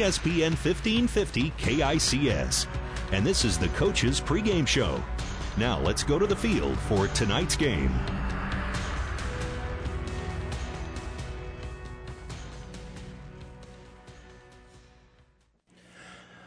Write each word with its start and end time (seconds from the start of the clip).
ESPN 0.00 0.56
1550 0.56 1.52
KICS. 1.52 2.66
And 3.12 3.24
this 3.24 3.44
is 3.44 3.56
the 3.56 3.68
coach's 3.68 4.20
pregame 4.20 4.66
show. 4.66 5.00
Now 5.56 5.78
let's 5.82 6.02
go 6.02 6.18
to 6.18 6.26
the 6.26 6.34
field 6.34 6.76
for 6.80 7.06
tonight's 7.08 7.54
game. 7.54 7.92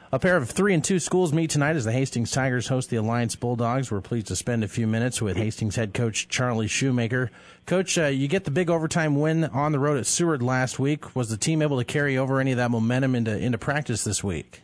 A 0.09 0.19
pair 0.19 0.37
of 0.37 0.49
three 0.49 0.73
and 0.73 0.81
two 0.81 0.99
schools 0.99 1.33
meet 1.33 1.49
tonight 1.49 1.75
as 1.75 1.83
the 1.83 1.91
Hastings 1.91 2.31
Tigers 2.31 2.69
host 2.69 2.89
the 2.89 2.95
Alliance 2.95 3.35
Bulldogs. 3.35 3.91
We're 3.91 3.99
pleased 3.99 4.27
to 4.27 4.37
spend 4.37 4.63
a 4.63 4.67
few 4.69 4.87
minutes 4.87 5.21
with 5.21 5.35
Hastings 5.35 5.75
head 5.75 5.93
coach 5.93 6.29
Charlie 6.29 6.69
Shoemaker. 6.69 7.29
Coach, 7.65 7.97
uh, 7.97 8.05
you 8.05 8.29
get 8.29 8.45
the 8.45 8.51
big 8.51 8.69
overtime 8.69 9.19
win 9.19 9.43
on 9.43 9.73
the 9.73 9.79
road 9.79 9.97
at 9.97 10.05
Seward 10.05 10.41
last 10.41 10.79
week. 10.79 11.13
Was 11.13 11.29
the 11.29 11.35
team 11.35 11.61
able 11.61 11.77
to 11.77 11.83
carry 11.83 12.17
over 12.17 12.39
any 12.39 12.51
of 12.51 12.57
that 12.57 12.71
momentum 12.71 13.15
into 13.15 13.37
into 13.37 13.57
practice 13.57 14.05
this 14.05 14.23
week? 14.23 14.61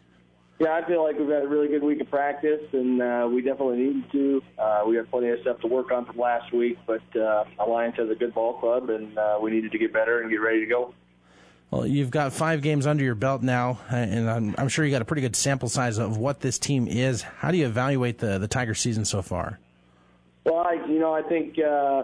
Yeah, 0.60 0.80
I 0.82 0.88
feel 0.88 1.04
like 1.04 1.20
we've 1.20 1.28
had 1.28 1.44
a 1.44 1.48
really 1.48 1.68
good 1.68 1.84
week 1.84 2.00
of 2.00 2.10
practice, 2.10 2.62
and 2.72 3.02
uh, 3.02 3.28
we 3.30 3.42
definitely 3.42 3.80
needed 3.80 4.12
to. 4.14 4.42
Uh, 4.58 4.84
we 4.88 4.96
have 4.96 5.12
plenty 5.12 5.28
of 5.28 5.42
stuff 5.42 5.60
to 5.60 5.68
work 5.68 5.92
on 5.92 6.06
from 6.06 6.18
last 6.18 6.54
week, 6.54 6.78
but 6.88 7.02
uh, 7.20 7.44
Alliance 7.60 7.98
has 7.98 8.10
a 8.10 8.16
good 8.16 8.34
ball 8.34 8.54
club, 8.62 8.90
and 8.90 9.18
uh, 9.18 9.40
we 9.42 9.52
needed 9.52 9.74
to 9.74 9.78
get 9.78 9.92
better 9.92 10.22
and 10.22 10.32
get 10.32 10.40
ready 10.40 10.62
to 10.62 10.68
go. 10.68 10.94
Well, 11.74 11.88
you've 11.88 12.12
got 12.12 12.34
five 12.34 12.62
games 12.62 12.86
under 12.86 13.04
your 13.04 13.16
belt 13.16 13.42
now, 13.42 13.80
and 13.90 14.30
I'm, 14.30 14.54
I'm, 14.60 14.70
sure 14.70 14.86
you 14.86 14.92
got 14.92 15.02
a 15.02 15.06
pretty 15.06 15.24
good 15.24 15.36
sample 15.36 15.68
size 15.68 15.98
of 15.98 16.18
what 16.18 16.40
this 16.40 16.60
team 16.60 16.88
is. 16.88 17.24
How 17.24 17.50
do 17.50 17.58
you 17.58 17.66
evaluate 17.66 18.20
the 18.20 18.38
the 18.38 18.48
Tiger 18.48 18.76
season 18.76 19.06
so 19.06 19.24
far? 19.24 19.60
Well, 20.46 20.60
I, 20.60 20.74
you 20.88 21.00
know, 21.00 21.16
I 21.16 21.24
think 21.24 21.58
uh, 21.58 22.04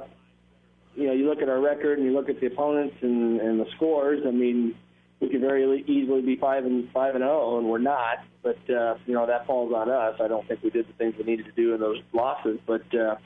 you 0.96 1.06
know 1.06 1.14
you 1.14 1.30
look 1.30 1.44
at 1.44 1.50
our 1.50 1.60
record 1.60 2.00
and 2.00 2.08
you 2.08 2.16
look 2.16 2.30
at 2.30 2.40
the 2.40 2.48
opponents 2.48 2.96
and, 3.02 3.40
and 3.40 3.60
the 3.60 3.68
scores. 3.76 4.24
I 4.26 4.32
mean, 4.32 4.74
we 5.20 5.30
could 5.30 5.42
very 5.42 5.84
easily 5.84 6.24
be 6.24 6.36
five 6.36 6.66
and 6.66 6.90
five 6.92 7.14
and 7.14 7.22
zero, 7.22 7.40
oh, 7.40 7.60
and 7.60 7.70
we're 7.70 7.78
not. 7.78 8.24
But 8.42 8.58
uh, 8.72 8.96
you 9.06 9.14
know 9.14 9.28
that 9.28 9.46
falls 9.46 9.72
on 9.72 9.88
us. 9.88 10.20
I 10.20 10.28
don't 10.28 10.48
think 10.48 10.64
we 10.64 10.72
did 10.72 10.88
the 10.88 10.94
things 10.94 11.14
we 11.16 11.26
needed 11.26 11.46
to 11.46 11.52
do 11.52 11.76
in 11.76 11.80
those 11.80 12.02
losses. 12.12 12.58
But 12.66 12.92
uh, 12.96 13.18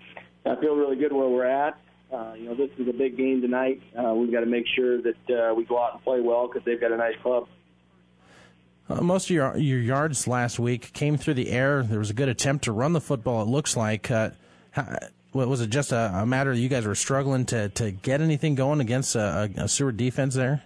I 0.46 0.59
feel 0.59 0.75
really 0.75 0.98
good 0.98 1.14
where 1.14 1.30
we're 1.30 1.46
at. 1.46 1.80
Uh, 2.14 2.33
you 2.36 2.45
know, 2.45 2.53
this 2.53 2.69
is 2.78 2.88
a 2.88 2.94
big 2.94 3.17
game 3.17 3.42
tonight. 3.42 3.81
Uh, 3.97 4.14
we've 4.14 4.31
got 4.31 4.42
to 4.42 4.45
make 4.45 4.66
sure 4.75 5.02
that 5.02 5.30
uh, 5.30 5.53
we 5.56 5.66
go 5.66 5.81
out 5.83 5.94
and 5.94 6.03
play 6.03 6.19
well 6.19 6.47
because 6.47 6.64
they've 6.64 6.80
got 6.80 6.92
a 6.92 6.97
nice 6.97 7.16
club. 7.23 7.47
Uh, 8.88 9.02
most 9.02 9.25
of 9.25 9.31
your 9.31 9.58
your 9.58 9.80
yards 9.80 10.28
last 10.28 10.59
week 10.59 10.94
came 10.94 11.17
through 11.17 11.34
the 11.34 11.50
air. 11.50 11.84
There 11.84 12.00
was 12.00 12.09
a 12.09 12.14
good 12.14 12.30
attempt 12.30 12.66
to 12.66 12.72
run 12.72 12.94
the 12.94 13.02
football. 13.02 13.41
It 13.41 13.47
looks 13.47 13.75
like. 13.75 14.11
Uh, 14.11 14.31
how, 14.72 14.97
was 15.34 15.61
it 15.61 15.72
just 15.72 15.91
a, 15.91 16.11
a, 16.14 16.25
matter 16.28 16.53
that 16.53 16.59
you 16.59 16.69
guys 16.69 16.86
were 16.86 16.94
struggling 16.94 17.45
to, 17.45 17.69
to 17.69 17.89
get 17.89 18.22
anything 18.22 18.53
going 18.53 18.80
against 18.80 19.16
a, 19.16 19.52
a, 19.58 19.64
a 19.64 19.67
Seward 19.67 19.97
defense 19.97 20.36
there? 20.36 20.61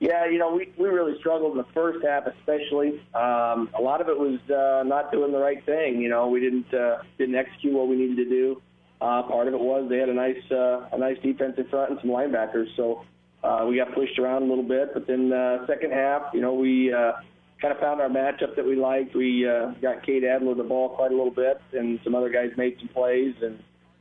Yeah, 0.00 0.26
you 0.26 0.38
know, 0.38 0.52
we, 0.54 0.72
we 0.76 0.88
really 0.88 1.16
struggled 1.20 1.52
in 1.52 1.58
the 1.58 1.66
first 1.72 2.04
half, 2.04 2.26
especially. 2.26 3.00
Um, 3.14 3.70
a 3.78 3.80
lot 3.80 4.00
of 4.00 4.08
it 4.08 4.18
was 4.18 4.40
uh, 4.50 4.82
not 4.84 5.12
doing 5.12 5.30
the 5.30 5.38
right 5.38 5.64
thing. 5.64 6.00
You 6.00 6.08
know, 6.08 6.28
we 6.28 6.40
didn't 6.40 6.74
uh, 6.74 6.98
didn't 7.16 7.36
execute 7.36 7.72
what 7.72 7.86
we 7.86 7.96
needed 7.96 8.16
to 8.16 8.24
do. 8.24 8.62
Uh, 9.00 9.22
part 9.22 9.48
of 9.48 9.54
it 9.54 9.60
was 9.60 9.88
they 9.88 9.98
had 9.98 10.08
a 10.08 10.14
nice 10.14 10.50
uh, 10.50 10.88
a 10.92 10.98
nice 10.98 11.16
defensive 11.22 11.68
front 11.68 11.90
and 11.90 12.00
some 12.00 12.10
linebackers, 12.10 12.66
so 12.76 13.04
uh, 13.42 13.66
we 13.68 13.76
got 13.76 13.94
pushed 13.94 14.18
around 14.18 14.42
a 14.42 14.46
little 14.46 14.64
bit. 14.64 14.94
But 14.94 15.06
then 15.06 15.32
uh, 15.32 15.66
second 15.66 15.92
half, 15.92 16.22
you 16.32 16.40
know, 16.40 16.54
we 16.54 16.92
uh, 16.92 17.12
kind 17.60 17.74
of 17.74 17.80
found 17.80 18.00
our 18.00 18.08
matchup 18.08 18.56
that 18.56 18.64
we 18.64 18.76
liked. 18.76 19.14
We 19.14 19.48
uh, 19.48 19.72
got 19.82 20.04
Cade 20.04 20.24
Adler 20.24 20.54
the 20.54 20.62
ball 20.62 20.90
quite 20.90 21.12
a 21.12 21.14
little 21.16 21.32
bit, 21.32 21.60
and 21.72 22.00
some 22.04 22.14
other 22.14 22.30
guys 22.30 22.50
made 22.56 22.76
some 22.78 22.88
plays, 22.88 23.34
and 23.42 23.58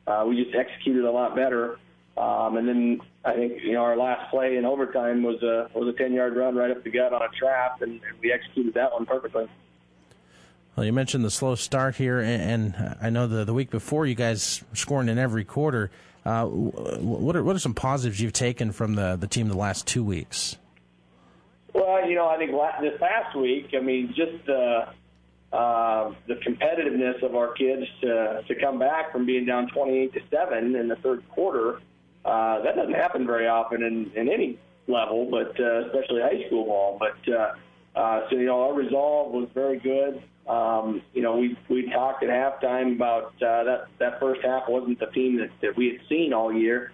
uh, 0.08 0.26
we 0.28 0.42
just 0.42 0.56
executed 0.56 1.06
a 1.06 1.12
lot 1.12 1.36
better. 1.36 1.78
Um, 2.16 2.58
and 2.58 2.68
then 2.68 3.00
I 3.26 3.34
think 3.34 3.54
you 3.64 3.74
know 3.74 3.82
our 3.82 3.98
last 3.98 4.30
play 4.30 4.58
in 4.58 4.66
overtime 4.66 5.24
was 5.24 5.42
a 5.42 5.70
was 5.78 5.94
a 5.94 5.98
10 5.98 6.14
yard 6.14 6.36
run 6.36 6.56
right 6.56 6.72
up 6.72 6.84
the 6.84 6.92
gut 6.92 7.12
on 7.14 7.22
a 7.22 7.30
trap, 7.38 7.82
and, 7.82 7.94
and 7.94 8.20
we 8.22 8.32
executed 8.32 8.74
that 8.76 8.92
one 8.94 9.06
perfectly. 9.06 9.48
Well, 10.76 10.86
you 10.86 10.94
mentioned 10.94 11.24
the 11.24 11.30
slow 11.30 11.54
start 11.54 11.96
here, 11.96 12.20
and, 12.20 12.98
I 13.00 13.12
know 13.12 13.28
the 13.28 13.46
the 13.46 13.54
week 13.54 13.70
before 13.70 14.08
you 14.08 14.16
guys 14.16 14.64
scoring 14.74 15.08
in 15.08 15.20
every 15.20 15.44
quarter. 15.44 15.92
Uh, 16.26 16.46
what 16.46 17.36
are 17.36 17.44
what 17.44 17.56
are 17.56 17.60
some 17.60 17.76
positives 17.76 18.20
you've 18.20 18.34
taken 18.34 18.72
from 18.72 18.96
the 18.96 19.16
the 19.16 19.28
team 19.28 19.50
the 19.50 19.58
last 19.58 19.86
two 19.86 20.04
weeks? 20.04 20.58
Well, 21.74 22.08
you 22.08 22.16
know, 22.16 22.28
I 22.28 22.38
think 22.38 22.52
this 22.82 23.00
past 23.00 23.36
week, 23.36 23.70
I 23.76 23.82
mean, 23.82 24.14
just 24.16 24.46
the 24.48 24.88
uh, 25.52 26.12
the 26.28 26.36
competitiveness 26.36 27.22
of 27.22 27.36
our 27.36 27.54
kids 27.54 27.86
to 28.02 28.44
to 28.48 28.56
come 28.56 28.80
back 28.80 29.12
from 29.12 29.28
being 29.28 29.46
down 29.46 29.70
28 29.70 30.14
to 30.14 30.22
seven 30.32 30.76
in 30.76 30.88
the 30.88 30.96
third 30.98 31.28
quarter. 31.30 31.82
Uh, 32.26 32.62
that 32.64 32.76
doesn't 32.76 32.94
happen 32.94 33.28
very 33.28 33.48
often 33.48 33.84
in, 33.84 34.12
in 34.16 34.28
any 34.28 34.58
level, 34.88 35.30
but 35.30 35.60
uh, 35.60 35.86
especially 35.86 36.22
high 36.22 36.48
school 36.48 36.66
ball. 36.66 36.98
But 37.00 37.32
uh, 37.32 37.54
uh, 37.96 38.30
so 38.30 38.38
you 38.38 38.46
know, 38.46 38.64
our 38.64 38.74
resolve 38.74 39.34
was 39.34 39.50
very 39.54 39.78
good. 39.78 40.24
Um, 40.48 41.02
you 41.14 41.22
know, 41.22 41.38
we 41.38 41.58
we 41.70 41.90
talked 41.90 42.24
at 42.24 42.30
halftime 42.30 42.96
about 42.96 43.34
uh, 43.42 43.64
that 43.64 43.86
that 44.00 44.20
first 44.20 44.42
half 44.44 44.64
wasn't 44.68 45.00
the 45.00 45.06
team 45.08 45.38
that, 45.38 45.50
that 45.62 45.78
we 45.78 45.88
had 45.88 46.02
seen 46.10 46.34
all 46.34 46.52
year, 46.52 46.92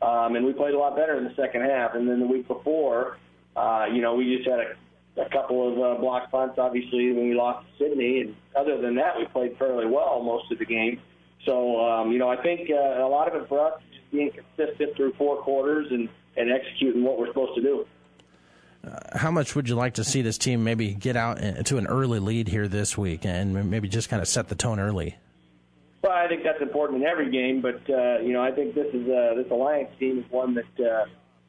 um, 0.00 0.36
and 0.36 0.46
we 0.46 0.52
played 0.52 0.74
a 0.74 0.78
lot 0.78 0.94
better 0.94 1.16
in 1.16 1.24
the 1.24 1.34
second 1.34 1.62
half. 1.62 1.94
And 1.94 2.08
then 2.08 2.20
the 2.20 2.26
week 2.26 2.46
before, 2.46 3.18
uh, 3.56 3.86
you 3.92 4.02
know, 4.02 4.14
we 4.14 4.36
just 4.36 4.48
had 4.48 4.60
a, 4.60 5.22
a 5.26 5.28
couple 5.30 5.72
of 5.72 5.78
uh, 5.78 6.00
block 6.00 6.30
punts, 6.30 6.58
obviously, 6.58 7.12
when 7.12 7.28
we 7.28 7.34
lost 7.34 7.66
to 7.66 7.84
Sidney. 7.84 8.20
And 8.20 8.36
other 8.54 8.80
than 8.80 8.94
that, 8.96 9.18
we 9.18 9.26
played 9.26 9.58
fairly 9.58 9.86
well 9.86 10.22
most 10.22 10.52
of 10.52 10.58
the 10.58 10.64
game. 10.64 11.00
So, 11.44 11.84
um, 11.84 12.12
you 12.12 12.18
know, 12.18 12.28
I 12.28 12.40
think 12.40 12.70
uh, 12.70 13.04
a 13.04 13.08
lot 13.08 13.26
of 13.26 13.34
it 13.40 13.48
for 13.48 13.66
us 13.66 13.80
is 13.80 13.96
just 13.98 14.12
being 14.12 14.30
consistent 14.30 14.94
through 14.96 15.14
four 15.14 15.38
quarters 15.38 15.88
and, 15.90 16.08
and 16.36 16.52
executing 16.52 17.02
what 17.02 17.18
we're 17.18 17.26
supposed 17.26 17.56
to 17.56 17.62
do. 17.62 17.84
How 19.12 19.30
much 19.30 19.54
would 19.54 19.68
you 19.68 19.76
like 19.76 19.94
to 19.94 20.04
see 20.04 20.22
this 20.22 20.38
team 20.38 20.64
maybe 20.64 20.92
get 20.92 21.16
out 21.16 21.38
to 21.66 21.78
an 21.78 21.86
early 21.86 22.18
lead 22.18 22.48
here 22.48 22.66
this 22.66 22.98
week 22.98 23.24
and 23.24 23.70
maybe 23.70 23.88
just 23.88 24.08
kind 24.08 24.20
of 24.20 24.26
set 24.26 24.48
the 24.48 24.56
tone 24.56 24.80
early? 24.80 25.16
Well, 26.02 26.12
I 26.12 26.26
think 26.26 26.42
that's 26.42 26.60
important 26.60 27.02
in 27.02 27.08
every 27.08 27.30
game, 27.30 27.62
but 27.62 27.80
uh, 27.88 28.18
you 28.18 28.32
know, 28.32 28.42
I 28.42 28.50
think 28.50 28.74
this 28.74 28.92
is 28.92 29.08
uh, 29.08 29.34
this 29.36 29.46
Alliance 29.52 29.90
team 30.00 30.18
is 30.18 30.24
one 30.30 30.54
that 30.54 30.84
uh, 30.84 31.06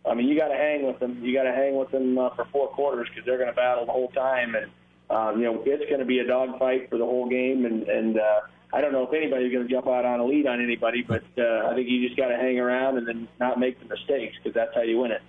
I 0.10 0.14
mean, 0.14 0.28
you 0.28 0.38
got 0.38 0.50
to 0.50 0.56
hang 0.56 0.86
with 0.86 1.00
them. 1.00 1.24
You 1.24 1.34
got 1.34 1.44
to 1.44 1.54
hang 1.54 1.76
with 1.76 1.90
them 1.92 2.18
uh, 2.18 2.30
for 2.36 2.46
four 2.52 2.68
quarters 2.70 3.08
because 3.10 3.26
they're 3.26 3.38
going 3.38 3.50
to 3.50 3.56
battle 3.56 3.86
the 3.86 3.92
whole 3.92 4.10
time, 4.10 4.56
and 4.56 4.70
um, 5.10 5.40
you 5.40 5.46
know, 5.46 5.64
it's 5.66 5.90
going 5.90 6.00
to 6.00 6.06
be 6.06 6.20
a 6.20 6.28
dogfight 6.28 6.90
for 6.90 6.98
the 6.98 7.06
whole 7.06 7.28
game. 7.28 7.66
And 7.66 7.84
and 7.84 8.20
uh, 8.20 8.42
I 8.74 8.82
don't 8.82 8.92
know 8.92 9.08
if 9.08 9.14
anybody's 9.14 9.52
going 9.52 9.68
to 9.68 9.74
jump 9.74 9.88
out 9.88 10.06
on 10.06 10.20
a 10.20 10.26
lead 10.26 10.46
on 10.46 10.62
anybody, 10.62 11.02
but 11.02 11.24
uh, 11.38 11.68
I 11.68 11.74
think 11.74 11.90
you 11.90 12.06
just 12.06 12.18
got 12.18 12.28
to 12.28 12.36
hang 12.36 12.60
around 12.60 12.98
and 12.98 13.08
then 13.08 13.28
not 13.40 13.60
make 13.60 13.80
the 13.80 13.86
mistakes 13.86 14.36
because 14.38 14.54
that's 14.54 14.76
how 14.76 14.82
you 14.82 15.00
win 15.00 15.12
it. 15.12 15.22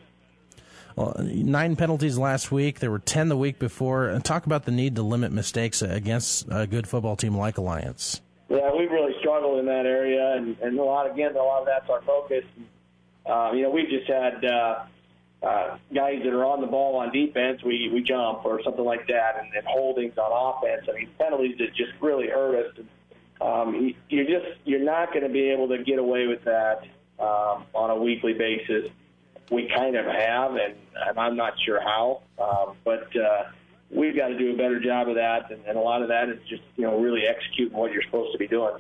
Well, 0.97 1.16
nine 1.19 1.75
penalties 1.75 2.19
last 2.19 2.53
week. 2.53 2.78
There 2.78 2.91
were 2.91 3.00
ten 3.00 3.28
the 3.28 3.37
week 3.37 3.59
before. 3.59 4.09
And 4.09 4.25
talk 4.25 4.47
about 4.47 4.65
the 4.65 4.71
need 4.71 4.94
to 4.97 5.03
limit 5.03 5.32
mistakes 5.32 5.82
against 5.82 6.47
a 6.50 6.66
good 6.66 6.87
football 6.87 7.16
team 7.16 7.37
like 7.37 7.59
Alliance. 7.59 8.21
Yeah, 8.49 8.71
we've 8.77 8.91
really 8.91 9.15
struggled 9.21 9.59
in 9.59 9.66
that 9.66 9.87
area, 9.87 10.34
and, 10.37 10.56
and 10.60 10.78
a 10.78 10.83
lot 10.83 11.10
again, 11.10 11.34
a 11.34 11.38
lot 11.38 11.62
of 11.62 11.66
that's 11.66 11.88
our 11.88 12.03
focus. 12.03 12.44
Uh, 13.27 13.53
you 13.54 13.62
know, 13.62 13.71
we've 13.71 13.88
just 13.88 14.06
had 14.06 14.44
uh, 14.44 14.84
uh, 15.43 15.78
guys 15.93 16.21
that 16.22 16.33
are 16.33 16.44
on 16.44 16.60
the 16.60 16.66
ball 16.66 16.97
on 16.97 17.10
defense, 17.10 17.62
we 17.65 17.91
we 17.93 18.03
jump 18.03 18.44
or 18.44 18.62
something 18.62 18.84
like 18.84 19.06
that, 19.09 19.41
and, 19.41 19.53
and 19.54 19.66
holdings 19.66 20.16
on 20.19 20.31
offense. 20.31 20.87
I 20.88 20.94
mean, 20.94 21.09
penalties 21.19 21.56
that 21.59 21.75
just 21.75 21.93
really 22.00 22.28
hurt 22.28 22.66
us. 22.66 22.84
Um, 23.41 23.75
you, 23.75 23.94
you're 24.10 24.27
just 24.27 24.59
you're 24.65 24.84
not 24.84 25.12
going 25.12 25.27
to 25.27 25.33
be 25.33 25.50
able 25.50 25.69
to 25.69 25.83
get 25.83 25.99
away 25.99 26.27
with 26.27 26.44
that 26.44 26.83
um, 27.19 27.65
on 27.75 27.91
a 27.91 27.97
weekly 27.97 28.34
basis 28.34 28.91
we 29.50 29.71
kind 29.75 29.97
of 29.97 30.06
have, 30.06 30.53
and, 30.53 30.75
I'm 31.19 31.37
not 31.37 31.55
sure 31.65 31.81
how. 31.81 32.22
Um, 32.38 32.77
but 32.84 33.09
uh, 33.16 33.44
we've 33.91 34.16
got 34.16 34.28
to 34.28 34.38
do 34.38 34.55
a 34.55 34.56
better 34.56 34.81
job 34.81 35.09
of 35.09 35.16
that, 35.16 35.50
and, 35.50 35.60
and 35.66 35.77
a 35.77 35.81
lot 35.81 36.03
of 36.03 36.09
that 36.09 36.28
is 36.28 36.38
just 36.49 36.62
you 36.77 36.84
know 36.84 36.99
really 36.99 37.27
executing 37.27 37.77
what 37.77 37.93
you're 37.93 38.03
supposed 38.03 38.33
to 38.33 38.38
be 38.38 38.47
doing. 38.47 38.75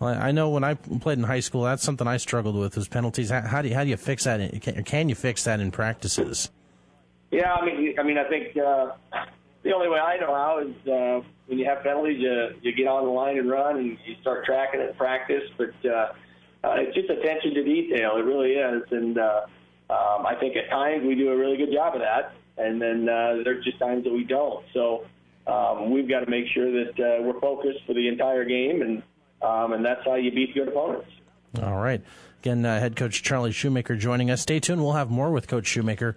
Well, 0.00 0.16
I 0.16 0.30
know 0.30 0.50
when 0.50 0.64
I 0.64 0.74
played 0.74 1.18
in 1.18 1.24
high 1.24 1.40
school, 1.40 1.64
that's 1.64 1.82
something 1.82 2.06
I 2.06 2.18
struggled 2.18 2.56
with 2.56 2.76
was 2.76 2.88
penalties. 2.88 3.30
How, 3.30 3.40
how 3.42 3.62
do 3.62 3.68
you 3.68 3.74
how 3.74 3.84
do 3.84 3.90
you 3.90 3.96
fix 3.96 4.24
that? 4.24 4.40
In, 4.40 4.60
can, 4.60 4.84
can 4.84 5.08
you 5.08 5.14
fix 5.14 5.44
that 5.44 5.60
in 5.60 5.70
practices? 5.70 6.50
Yeah, 7.30 7.52
I 7.52 7.64
mean, 7.64 7.98
I 7.98 8.02
mean, 8.02 8.16
I 8.16 8.24
think 8.28 8.56
uh, 8.56 8.92
the 9.62 9.72
only 9.72 9.88
way 9.88 9.98
I 9.98 10.16
know 10.18 10.34
how 10.34 10.60
is 10.60 10.88
uh, 10.88 11.26
when 11.46 11.58
you 11.58 11.66
have 11.66 11.82
penalties, 11.82 12.18
you 12.20 12.48
you 12.62 12.72
get 12.72 12.86
on 12.86 13.04
the 13.04 13.10
line 13.10 13.38
and 13.38 13.50
run, 13.50 13.76
and 13.76 13.98
you 14.06 14.14
start 14.20 14.44
tracking 14.44 14.80
it 14.80 14.90
in 14.90 14.94
practice. 14.96 15.42
But 15.56 15.74
uh, 15.84 16.12
uh, 16.64 16.74
it's 16.78 16.94
just 16.94 17.10
attention 17.10 17.54
to 17.54 17.64
detail. 17.64 18.16
It 18.16 18.24
really 18.24 18.52
is, 18.52 18.82
and 18.90 19.18
uh, 19.18 19.40
um, 19.90 20.26
I 20.26 20.34
think 20.38 20.56
at 20.56 20.68
times 20.68 21.04
we 21.06 21.14
do 21.14 21.30
a 21.30 21.36
really 21.36 21.56
good 21.56 21.72
job 21.72 21.94
of 21.94 22.00
that, 22.00 22.32
and 22.56 22.80
then 22.80 23.08
uh, 23.08 23.42
there's 23.44 23.64
just 23.64 23.78
times 23.78 24.04
that 24.04 24.12
we 24.12 24.24
don't. 24.24 24.64
So 24.74 25.06
um, 25.46 25.90
we've 25.90 26.08
got 26.08 26.20
to 26.20 26.30
make 26.30 26.46
sure 26.52 26.70
that 26.70 26.90
uh, 27.00 27.22
we're 27.22 27.40
focused 27.40 27.80
for 27.86 27.94
the 27.94 28.06
entire 28.08 28.44
game, 28.44 28.82
and 28.82 29.02
um, 29.40 29.72
and 29.72 29.84
that's 29.84 30.04
how 30.04 30.16
you 30.16 30.30
beat 30.30 30.54
good 30.54 30.68
opponents. 30.68 31.10
All 31.62 31.78
right. 31.78 32.02
Again, 32.40 32.64
uh, 32.64 32.78
head 32.78 32.96
coach 32.96 33.22
Charlie 33.22 33.52
Shoemaker 33.52 33.96
joining 33.96 34.30
us. 34.30 34.42
Stay 34.42 34.60
tuned. 34.60 34.82
We'll 34.82 34.92
have 34.92 35.10
more 35.10 35.30
with 35.30 35.48
Coach 35.48 35.66
Shoemaker 35.66 36.16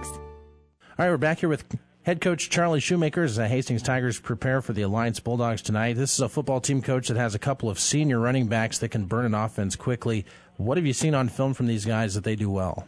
All 1.01 1.07
right, 1.07 1.13
we're 1.13 1.17
back 1.17 1.39
here 1.39 1.49
with 1.49 1.65
head 2.03 2.21
coach 2.21 2.51
Charlie 2.51 2.79
Shoemaker 2.79 3.23
as 3.23 3.35
the 3.35 3.47
Hastings 3.47 3.81
Tigers 3.81 4.19
prepare 4.19 4.61
for 4.61 4.73
the 4.73 4.83
Alliance 4.83 5.19
Bulldogs 5.19 5.63
tonight. 5.63 5.93
This 5.93 6.13
is 6.13 6.19
a 6.19 6.29
football 6.29 6.61
team 6.61 6.79
coach 6.79 7.07
that 7.07 7.17
has 7.17 7.33
a 7.33 7.39
couple 7.39 7.71
of 7.71 7.79
senior 7.79 8.19
running 8.19 8.45
backs 8.45 8.77
that 8.77 8.89
can 8.89 9.05
burn 9.05 9.25
an 9.25 9.33
offense 9.33 9.75
quickly. 9.75 10.27
What 10.57 10.77
have 10.77 10.85
you 10.85 10.93
seen 10.93 11.15
on 11.15 11.27
film 11.27 11.55
from 11.55 11.65
these 11.65 11.85
guys 11.85 12.13
that 12.13 12.23
they 12.23 12.35
do 12.35 12.51
well? 12.51 12.87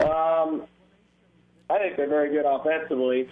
Um, 0.00 0.66
I 1.70 1.78
think 1.78 1.96
they're 1.96 2.08
very 2.08 2.30
good 2.30 2.44
offensively. 2.44 3.30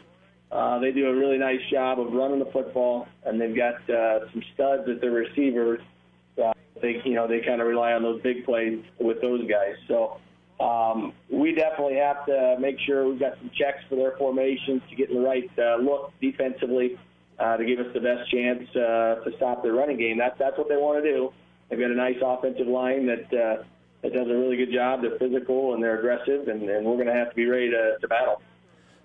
Uh, 0.52 0.78
they 0.78 0.92
do 0.92 1.08
a 1.08 1.16
really 1.16 1.38
nice 1.38 1.58
job 1.68 1.98
of 1.98 2.12
running 2.12 2.38
the 2.38 2.50
football, 2.52 3.08
and 3.24 3.40
they've 3.40 3.56
got 3.56 3.74
uh, 3.90 4.20
some 4.30 4.44
studs 4.54 4.88
at 4.88 5.00
their 5.00 5.10
receivers. 5.10 5.80
Uh, 6.40 6.52
they, 6.80 7.02
you 7.04 7.14
know, 7.14 7.26
they 7.26 7.40
kind 7.40 7.60
of 7.60 7.66
rely 7.66 7.94
on 7.94 8.04
those 8.04 8.22
big 8.22 8.44
plays 8.44 8.84
with 9.00 9.20
those 9.20 9.40
guys. 9.50 9.74
So 9.88 10.20
um, 10.60 11.12
we 11.30 11.54
definitely 11.54 11.96
have 11.96 12.26
to 12.26 12.56
make 12.60 12.78
sure 12.86 13.08
we've 13.08 13.18
got 13.18 13.38
some 13.38 13.50
checks 13.54 13.82
for 13.88 13.96
their 13.96 14.16
formations 14.18 14.82
to 14.90 14.96
get 14.96 15.08
in 15.08 15.16
the 15.16 15.22
right 15.22 15.50
uh, 15.58 15.76
look 15.76 16.12
defensively 16.20 16.98
uh, 17.38 17.56
to 17.56 17.64
give 17.64 17.78
us 17.78 17.92
the 17.94 18.00
best 18.00 18.30
chance 18.30 18.68
uh, 18.76 19.24
to 19.24 19.32
stop 19.36 19.62
their 19.62 19.72
running 19.72 19.96
game. 19.96 20.18
That's 20.18 20.38
that's 20.38 20.58
what 20.58 20.68
they 20.68 20.76
want 20.76 21.02
to 21.02 21.10
do. 21.10 21.32
They've 21.68 21.78
got 21.78 21.90
a 21.90 21.94
nice 21.94 22.18
offensive 22.22 22.66
line 22.66 23.06
that 23.06 23.32
uh, 23.32 23.62
that 24.02 24.12
does 24.12 24.28
a 24.28 24.34
really 24.34 24.56
good 24.56 24.72
job. 24.72 25.02
They're 25.02 25.18
physical 25.18 25.74
and 25.74 25.82
they're 25.82 25.98
aggressive, 25.98 26.48
and, 26.48 26.62
and 26.68 26.84
we're 26.84 26.96
going 26.96 27.06
to 27.06 27.14
have 27.14 27.30
to 27.30 27.36
be 27.36 27.46
ready 27.46 27.70
to, 27.70 27.96
to 28.00 28.08
battle. 28.08 28.42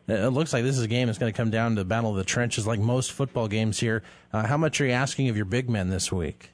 It 0.07 0.33
looks 0.33 0.53
like 0.53 0.63
this 0.63 0.77
is 0.77 0.83
a 0.83 0.87
game 0.87 1.07
that's 1.07 1.17
going 1.17 1.33
to 1.33 1.35
come 1.35 1.49
down 1.49 1.71
to 1.71 1.81
the 1.81 1.85
battle 1.85 2.11
of 2.11 2.17
the 2.17 2.23
trenches, 2.23 2.67
like 2.67 2.79
most 2.79 3.11
football 3.11 3.47
games 3.47 3.79
here. 3.79 4.03
Uh, 4.31 4.45
how 4.45 4.55
much 4.55 4.79
are 4.79 4.85
you 4.85 4.91
asking 4.91 5.29
of 5.29 5.35
your 5.35 5.45
big 5.45 5.67
men 5.67 5.89
this 5.89 6.11
week? 6.11 6.51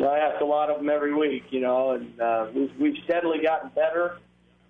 I 0.00 0.18
ask 0.18 0.40
a 0.40 0.44
lot 0.44 0.70
of 0.70 0.78
them 0.78 0.88
every 0.88 1.14
week, 1.14 1.44
you 1.50 1.60
know, 1.60 1.92
and 1.92 2.20
uh, 2.20 2.46
we've, 2.54 2.70
we've 2.78 3.04
steadily 3.04 3.38
gotten 3.42 3.70
better. 3.74 4.18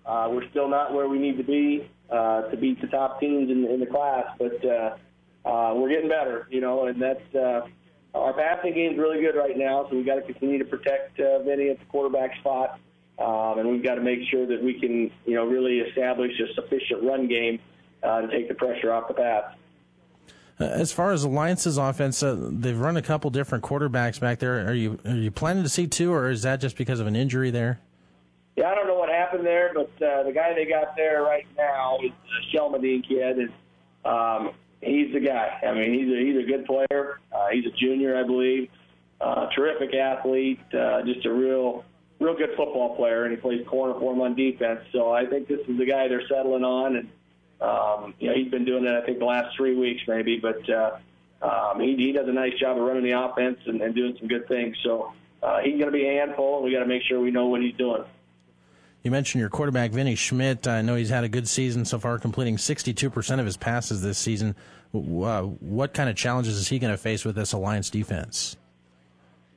Uh, 0.05 0.27
we're 0.31 0.47
still 0.49 0.67
not 0.67 0.93
where 0.93 1.07
we 1.07 1.17
need 1.17 1.37
to 1.37 1.43
be 1.43 1.89
uh, 2.09 2.43
to 2.43 2.57
beat 2.57 2.79
the 2.81 2.87
top 2.87 3.19
teams 3.19 3.49
in, 3.49 3.65
in 3.65 3.79
the 3.79 3.85
class, 3.85 4.25
but 4.37 4.63
uh, 4.65 4.95
uh, 5.47 5.73
we're 5.75 5.89
getting 5.89 6.09
better, 6.09 6.47
you 6.49 6.61
know, 6.61 6.87
and 6.87 7.01
that's 7.01 7.35
uh, 7.35 7.61
our 8.13 8.33
passing 8.33 8.73
game's 8.73 8.97
really 8.97 9.21
good 9.21 9.35
right 9.35 9.57
now. 9.57 9.87
So 9.89 9.95
we've 9.95 10.05
got 10.05 10.15
to 10.15 10.21
continue 10.21 10.59
to 10.59 10.65
protect 10.65 11.19
uh, 11.19 11.39
Vinny 11.43 11.69
at 11.69 11.79
the 11.79 11.85
quarterback 11.85 12.35
spot, 12.37 12.79
um, 13.19 13.59
and 13.59 13.69
we've 13.69 13.83
got 13.83 13.95
to 13.95 14.01
make 14.01 14.19
sure 14.29 14.45
that 14.45 14.61
we 14.61 14.79
can, 14.79 15.11
you 15.25 15.35
know, 15.35 15.45
really 15.45 15.79
establish 15.79 16.31
a 16.39 16.53
sufficient 16.53 17.03
run 17.03 17.27
game 17.27 17.59
uh, 18.03 18.21
to 18.21 18.27
take 18.27 18.47
the 18.47 18.55
pressure 18.55 18.91
off 18.91 19.07
the 19.07 19.13
pass. 19.13 19.55
Uh, 20.59 20.65
as 20.65 20.91
far 20.91 21.11
as 21.11 21.23
Alliance's 21.23 21.77
offense, 21.77 22.21
uh, 22.21 22.37
they've 22.39 22.77
run 22.77 22.95
a 22.95 23.01
couple 23.01 23.29
different 23.31 23.63
quarterbacks 23.63 24.19
back 24.19 24.39
there. 24.39 24.67
Are 24.67 24.73
you 24.73 24.99
are 25.05 25.15
you 25.15 25.31
planning 25.31 25.63
to 25.63 25.69
see 25.69 25.87
two, 25.87 26.13
or 26.13 26.29
is 26.29 26.43
that 26.43 26.61
just 26.61 26.77
because 26.77 26.99
of 26.99 27.07
an 27.07 27.15
injury 27.15 27.49
there? 27.49 27.79
Yeah, 28.55 28.69
I 28.69 28.75
don't 28.75 28.87
know 28.87 28.97
what 28.97 29.09
happened 29.09 29.45
there, 29.45 29.71
but 29.73 29.89
uh, 30.05 30.23
the 30.23 30.31
guy 30.31 30.53
they 30.53 30.65
got 30.65 30.95
there 30.95 31.23
right 31.23 31.45
now 31.57 31.97
is 32.03 32.11
a 32.11 32.55
Shelmadine 32.55 33.07
kid, 33.07 33.37
and 33.39 33.51
um, 34.05 34.53
he's 34.81 35.11
the 35.11 35.19
guy. 35.19 35.59
I 35.67 35.73
mean, 35.73 35.93
he's 35.93 36.13
a, 36.13 36.19
he's 36.19 36.43
a 36.43 36.47
good 36.47 36.65
player. 36.65 37.19
Uh, 37.31 37.47
he's 37.51 37.65
a 37.65 37.75
junior, 37.75 38.17
I 38.17 38.23
believe. 38.23 38.69
Uh, 39.19 39.47
terrific 39.55 39.95
athlete, 39.95 40.59
uh, 40.73 41.01
just 41.03 41.25
a 41.25 41.33
real 41.33 41.85
real 42.19 42.35
good 42.35 42.51
football 42.55 42.95
player, 42.95 43.25
and 43.25 43.35
he 43.35 43.41
plays 43.41 43.65
corner 43.67 43.99
for 43.99 44.13
him 44.13 44.21
on 44.21 44.35
defense. 44.35 44.81
So 44.91 45.11
I 45.11 45.25
think 45.25 45.47
this 45.47 45.59
is 45.67 45.77
the 45.77 45.85
guy 45.85 46.07
they're 46.07 46.27
settling 46.27 46.63
on, 46.63 46.95
and 46.97 47.09
um, 47.61 48.13
you 48.19 48.29
know 48.29 48.35
he's 48.35 48.51
been 48.51 48.65
doing 48.65 48.85
it 48.85 48.91
I 48.91 49.05
think 49.05 49.19
the 49.19 49.25
last 49.25 49.55
three 49.55 49.75
weeks 49.75 50.03
maybe, 50.07 50.39
but 50.39 50.69
uh, 50.69 50.97
um, 51.41 51.79
he, 51.79 51.95
he 51.95 52.11
does 52.11 52.27
a 52.27 52.31
nice 52.31 52.53
job 52.59 52.77
of 52.77 52.83
running 52.83 53.03
the 53.03 53.11
offense 53.11 53.59
and, 53.65 53.81
and 53.81 53.95
doing 53.95 54.15
some 54.19 54.27
good 54.27 54.47
things. 54.47 54.77
So 54.83 55.13
uh, 55.41 55.59
he's 55.59 55.73
going 55.79 55.91
to 55.91 55.91
be 55.91 56.07
a 56.07 56.19
handful, 56.19 56.57
and 56.57 56.65
we 56.65 56.71
got 56.71 56.79
to 56.79 56.85
make 56.85 57.03
sure 57.03 57.19
we 57.19 57.31
know 57.31 57.47
what 57.47 57.61
he's 57.61 57.75
doing. 57.75 58.03
You 59.03 59.11
mentioned 59.11 59.41
your 59.41 59.49
quarterback, 59.49 59.91
Vinny 59.91 60.15
Schmidt. 60.15 60.65
I 60.65 60.81
know 60.81 60.95
he's 60.95 61.09
had 61.09 61.25
a 61.25 61.29
good 61.29 61.47
season 61.47 61.83
so 61.83 61.99
far, 61.99 62.17
completing 62.19 62.55
62% 62.55 63.39
of 63.39 63.45
his 63.45 63.57
passes 63.57 64.01
this 64.01 64.17
season. 64.17 64.55
Uh, 64.93 65.41
what 65.41 65.93
kind 65.93 66.09
of 66.09 66.15
challenges 66.15 66.55
is 66.55 66.69
he 66.69 66.79
going 66.79 66.93
to 66.93 66.97
face 66.97 67.25
with 67.25 67.35
this 67.35 67.51
Alliance 67.51 67.89
defense? 67.89 68.55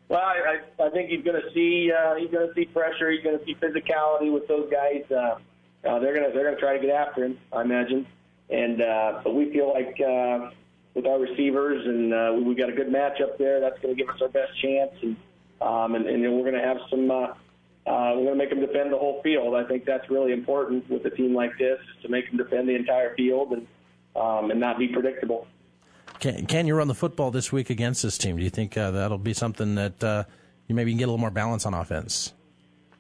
Well, 0.08 0.20
I, 0.20 0.58
I 0.82 0.90
think 0.90 1.10
he's 1.10 1.25
going 1.25 1.40
to 1.40 1.52
see 1.52 1.93
uh, 1.93 2.16
he's 2.16 2.31
going 2.31 2.48
to 2.48 2.54
see 2.54 2.64
pressure. 2.64 3.10
He's 3.10 3.22
going 3.22 3.38
to 3.38 3.44
see 3.44 3.54
physicality 3.54 4.32
with 4.32 4.48
those 4.48 4.70
guys. 4.70 5.02
Uh, 5.10 5.38
uh, 5.88 5.98
they're 6.00 6.14
going 6.14 6.28
to 6.28 6.32
they're 6.32 6.44
going 6.44 6.54
to 6.54 6.60
try 6.60 6.76
to 6.76 6.84
get 6.84 6.94
after 6.94 7.25
him, 7.25 7.38
I 7.52 7.62
imagine. 7.62 8.06
And 8.50 8.81
uh, 8.81 9.20
but 9.22 9.34
we 9.34 9.52
feel 9.52 9.72
like 9.72 10.00
uh, 10.00 10.50
with 10.94 11.06
our 11.06 11.19
receivers 11.19 11.87
and 11.87 12.14
uh, 12.14 12.40
we 12.40 12.54
got 12.54 12.69
a 12.69 12.72
good 12.72 12.88
matchup 12.88 13.37
there. 13.38 13.60
That's 13.60 13.78
going 13.81 13.96
to 13.96 14.00
give 14.00 14.12
us 14.12 14.20
our 14.22 14.28
best 14.28 14.52
chance, 14.60 14.93
and 15.02 15.16
um, 15.60 15.94
and, 15.96 16.06
and 16.06 16.22
we're 16.34 16.50
going 16.50 16.54
to 16.54 16.66
have 16.66 16.78
some. 16.88 17.10
Uh, 17.10 17.34
uh, 17.87 18.15
we're 18.17 18.25
going 18.25 18.27
to 18.27 18.35
make 18.37 18.50
them 18.50 18.61
defend 18.61 18.93
the 18.93 18.99
whole 18.99 19.21
field. 19.23 19.55
I 19.55 19.65
think 19.65 19.85
that's 19.85 20.11
really 20.11 20.33
important 20.33 20.88
with 20.91 21.05
a 21.05 21.11
team 21.11 21.35
like 21.35 21.56
this 21.59 21.79
is 21.79 22.03
to 22.03 22.09
make 22.09 22.27
them 22.29 22.37
defend 22.37 22.69
the 22.69 22.75
entire 22.75 23.15
field 23.15 23.53
and 23.53 23.67
um, 24.17 24.50
and 24.50 24.59
not 24.59 24.79
be 24.79 24.88
predictable. 24.88 25.47
Can, 26.21 26.47
can 26.47 26.67
you 26.67 26.75
run 26.75 26.88
the 26.88 26.94
football 26.94 27.31
this 27.31 27.53
week 27.53 27.69
against 27.69 28.03
this 28.03 28.17
team? 28.17 28.38
Do 28.38 28.43
you 28.43 28.50
think 28.50 28.77
uh, 28.77 28.91
that'll 28.91 29.19
be 29.19 29.35
something 29.35 29.75
that 29.75 30.03
uh, 30.03 30.25
you 30.67 30.75
maybe 30.75 30.91
can 30.91 30.99
get 30.99 31.05
a 31.05 31.09
little 31.09 31.19
more 31.19 31.31
balance 31.31 31.67
on 31.67 31.75
offense? 31.75 32.33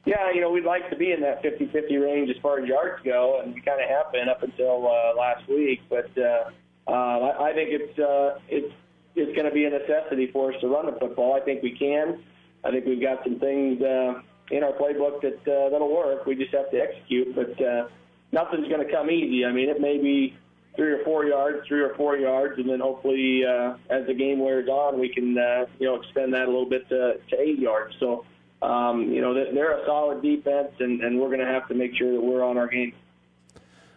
Yeah, 0.04 0.30
you 0.32 0.40
know, 0.40 0.50
we'd 0.50 0.64
like 0.64 0.88
to 0.90 0.96
be 0.96 1.10
in 1.10 1.20
that 1.22 1.42
50-50 1.42 2.00
range 2.00 2.30
as 2.30 2.36
far 2.40 2.60
as 2.60 2.68
yards 2.68 3.02
go, 3.02 3.40
and 3.42 3.54
we 3.54 3.60
kind 3.60 3.80
of 3.82 3.88
have 3.88 4.12
been 4.12 4.28
up 4.28 4.42
until 4.42 4.86
uh, 4.86 5.18
last 5.18 5.48
week. 5.48 5.80
But 5.88 6.10
uh, 6.16 6.50
uh, 6.86 6.92
I, 6.92 7.48
I 7.48 7.52
think 7.54 7.70
it's 7.72 7.98
uh, 7.98 8.38
it's 8.48 8.72
it's 9.16 9.34
going 9.34 9.48
to 9.48 9.52
be 9.52 9.64
a 9.64 9.70
necessity 9.70 10.30
for 10.30 10.52
us 10.52 10.60
to 10.60 10.68
run 10.68 10.86
the 10.86 10.92
football. 10.92 11.34
I 11.34 11.40
think 11.40 11.62
we 11.62 11.76
can. 11.76 12.22
I 12.62 12.70
think 12.70 12.84
we've 12.84 13.00
got 13.00 13.24
some 13.24 13.40
things. 13.40 13.82
Uh, 13.82 14.20
in 14.50 14.62
our 14.62 14.72
playbook 14.72 15.20
that 15.22 15.40
uh, 15.46 15.70
that'll 15.70 15.94
work. 15.94 16.26
We 16.26 16.36
just 16.36 16.54
have 16.54 16.70
to 16.70 16.78
execute, 16.78 17.34
but 17.34 17.60
uh, 17.60 17.88
nothing's 18.32 18.68
going 18.68 18.86
to 18.86 18.92
come 18.92 19.10
easy. 19.10 19.44
I 19.44 19.52
mean, 19.52 19.68
it 19.68 19.80
may 19.80 19.98
be 19.98 20.36
three 20.76 20.92
or 20.92 21.04
four 21.04 21.24
yards, 21.24 21.66
three 21.66 21.80
or 21.80 21.94
four 21.94 22.16
yards, 22.16 22.58
and 22.58 22.68
then 22.68 22.80
hopefully 22.80 23.44
uh, 23.44 23.76
as 23.90 24.06
the 24.06 24.14
game 24.14 24.38
wears 24.38 24.68
on, 24.68 25.00
we 25.00 25.08
can 25.08 25.36
uh, 25.36 25.66
you 25.78 25.86
know 25.86 25.96
extend 25.96 26.34
that 26.34 26.44
a 26.44 26.46
little 26.46 26.68
bit 26.68 26.88
to, 26.88 27.18
to 27.30 27.40
eight 27.40 27.58
yards. 27.58 27.94
So 27.98 28.24
um, 28.62 29.10
you 29.10 29.20
know 29.20 29.34
they're 29.34 29.80
a 29.80 29.86
solid 29.86 30.22
defense, 30.22 30.72
and, 30.78 31.00
and 31.00 31.18
we're 31.18 31.28
going 31.28 31.40
to 31.40 31.46
have 31.46 31.66
to 31.68 31.74
make 31.74 31.96
sure 31.96 32.12
that 32.12 32.20
we're 32.20 32.44
on 32.44 32.58
our 32.58 32.68
game. 32.68 32.92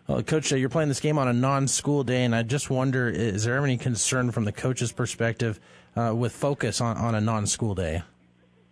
Well, 0.07 0.23
Coach, 0.23 0.51
uh, 0.51 0.55
you're 0.55 0.69
playing 0.69 0.89
this 0.89 0.99
game 0.99 1.19
on 1.19 1.27
a 1.27 1.33
non-school 1.33 2.03
day, 2.03 2.23
and 2.23 2.35
I 2.35 2.41
just 2.43 2.69
wonder: 2.69 3.07
is 3.09 3.43
there 3.43 3.63
any 3.63 3.77
concern 3.77 4.31
from 4.31 4.45
the 4.45 4.51
coach's 4.51 4.91
perspective 4.91 5.59
uh, 5.95 6.13
with 6.15 6.31
focus 6.31 6.81
on, 6.81 6.97
on 6.97 7.13
a 7.13 7.21
non-school 7.21 7.75
day? 7.75 8.01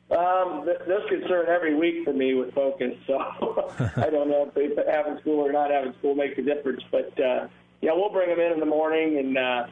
Um, 0.10 0.67
concern 1.28 1.48
every 1.50 1.76
week 1.76 2.04
for 2.04 2.14
me 2.14 2.34
with 2.34 2.54
focus, 2.54 2.94
so 3.06 3.18
I 3.98 4.10
don't 4.10 4.30
know 4.30 4.52
if 4.56 4.88
having 4.88 5.20
school 5.20 5.40
or 5.46 5.52
not 5.52 5.72
having 5.72 5.94
school 6.00 6.16
makes 6.16 6.38
a 6.38 6.42
difference. 6.42 6.82
But 6.92 7.12
uh, 7.20 7.48
yeah, 7.82 7.92
we'll 7.94 8.12
bring 8.12 8.30
them 8.30 8.40
in 8.40 8.54
in 8.54 8.60
the 8.60 8.66
morning 8.66 9.18
and 9.18 9.38
uh, 9.38 9.68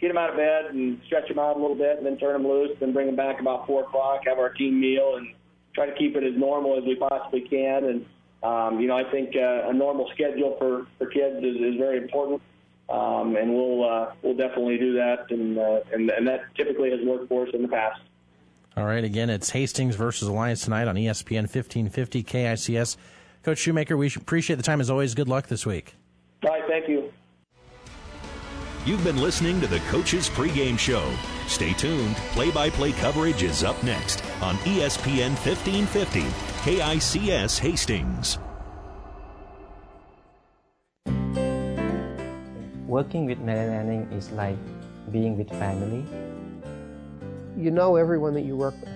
get 0.00 0.08
them 0.08 0.18
out 0.18 0.30
of 0.30 0.36
bed 0.36 0.66
and 0.66 1.00
stretch 1.06 1.28
them 1.28 1.38
out 1.38 1.56
a 1.56 1.60
little 1.60 1.76
bit, 1.76 1.98
and 1.98 2.06
then 2.06 2.16
turn 2.18 2.32
them 2.32 2.50
loose, 2.50 2.76
and 2.80 2.94
bring 2.94 3.06
them 3.06 3.16
back 3.16 3.40
about 3.40 3.66
four 3.66 3.82
o'clock, 3.82 4.22
have 4.26 4.38
our 4.38 4.50
team 4.50 4.80
meal, 4.80 5.16
and 5.16 5.34
try 5.74 5.86
to 5.86 5.94
keep 5.96 6.16
it 6.16 6.24
as 6.24 6.36
normal 6.36 6.76
as 6.78 6.84
we 6.84 6.96
possibly 6.96 7.42
can. 7.42 7.84
And 7.84 8.06
um, 8.42 8.80
you 8.80 8.88
know, 8.88 8.96
I 8.96 9.10
think 9.10 9.34
uh, 9.36 9.68
a 9.68 9.72
normal 9.72 10.10
schedule 10.14 10.56
for 10.58 10.86
for 10.98 11.06
kids 11.10 11.44
is, 11.44 11.56
is 11.56 11.76
very 11.76 11.98
important. 11.98 12.42
Um, 12.88 13.36
and 13.36 13.54
we'll 13.54 13.88
uh, 13.88 14.12
we'll 14.22 14.34
definitely 14.34 14.76
do 14.76 14.94
that, 14.94 15.30
and, 15.30 15.56
uh, 15.58 15.80
and 15.92 16.10
and 16.10 16.26
that 16.26 16.40
typically 16.56 16.90
has 16.90 16.98
worked 17.04 17.28
for 17.28 17.46
us 17.46 17.54
in 17.54 17.62
the 17.62 17.68
past. 17.68 18.00
All 18.76 18.84
right, 18.84 19.02
again, 19.02 19.30
it's 19.30 19.50
Hastings 19.50 19.96
versus 19.96 20.28
Alliance 20.28 20.62
tonight 20.62 20.86
on 20.86 20.94
ESPN 20.94 21.42
1550 21.42 22.22
KICS. 22.22 22.96
Coach 23.42 23.58
Shoemaker, 23.58 23.96
we 23.96 24.12
appreciate 24.14 24.56
the 24.56 24.62
time 24.62 24.80
as 24.80 24.90
always. 24.90 25.14
Good 25.14 25.28
luck 25.28 25.48
this 25.48 25.66
week. 25.66 25.94
All 26.44 26.50
right, 26.50 26.62
thank 26.68 26.88
you. 26.88 27.12
You've 28.86 29.04
been 29.04 29.18
listening 29.18 29.60
to 29.60 29.66
the 29.66 29.80
Coach's 29.90 30.30
Pregame 30.30 30.78
Show. 30.78 31.12
Stay 31.48 31.72
tuned. 31.72 32.16
Play 32.32 32.50
by 32.50 32.70
play 32.70 32.92
coverage 32.92 33.42
is 33.42 33.62
up 33.64 33.82
next 33.82 34.24
on 34.40 34.54
ESPN 34.58 35.36
1550 35.36 36.22
KICS 36.62 37.58
Hastings. 37.58 38.38
Working 42.86 43.26
with 43.26 43.38
Mary 43.40 43.68
Lanning 43.68 44.10
is 44.12 44.30
like 44.30 44.56
being 45.10 45.36
with 45.36 45.48
family 45.50 46.04
you 47.56 47.70
know 47.70 47.96
everyone 47.96 48.34
that 48.34 48.42
you 48.42 48.56
work 48.56 48.74
with. 48.80 48.88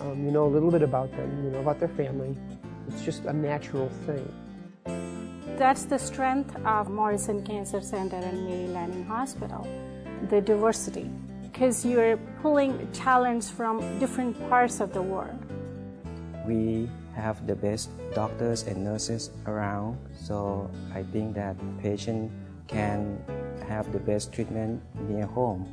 Um, 0.00 0.24
you 0.24 0.30
know 0.30 0.46
a 0.46 0.52
little 0.52 0.70
bit 0.70 0.82
about 0.82 1.10
them, 1.12 1.44
you 1.44 1.50
know 1.50 1.60
about 1.60 1.78
their 1.78 1.88
family. 1.88 2.36
It's 2.88 3.02
just 3.02 3.24
a 3.24 3.32
natural 3.32 3.88
thing. 4.06 4.26
That's 5.56 5.84
the 5.84 5.98
strength 5.98 6.54
of 6.66 6.90
Morrison 6.90 7.42
Cancer 7.42 7.80
Center 7.80 8.16
and 8.16 8.46
Mary 8.46 8.68
Lanning 8.68 9.04
Hospital, 9.04 9.66
the 10.28 10.40
diversity, 10.40 11.10
because 11.42 11.84
you're 11.84 12.18
pulling 12.42 12.86
talents 12.92 13.48
from 13.48 13.80
different 13.98 14.38
parts 14.50 14.80
of 14.80 14.92
the 14.92 15.00
world. 15.00 15.38
We 16.46 16.90
have 17.14 17.46
the 17.46 17.56
best 17.56 17.88
doctors 18.14 18.64
and 18.64 18.84
nurses 18.84 19.30
around, 19.46 19.98
so 20.14 20.70
I 20.94 21.02
think 21.04 21.34
that 21.34 21.56
patient 21.80 22.30
can 22.68 23.18
have 23.66 23.90
the 23.92 23.98
best 23.98 24.32
treatment 24.32 24.82
near 25.08 25.24
home. 25.24 25.66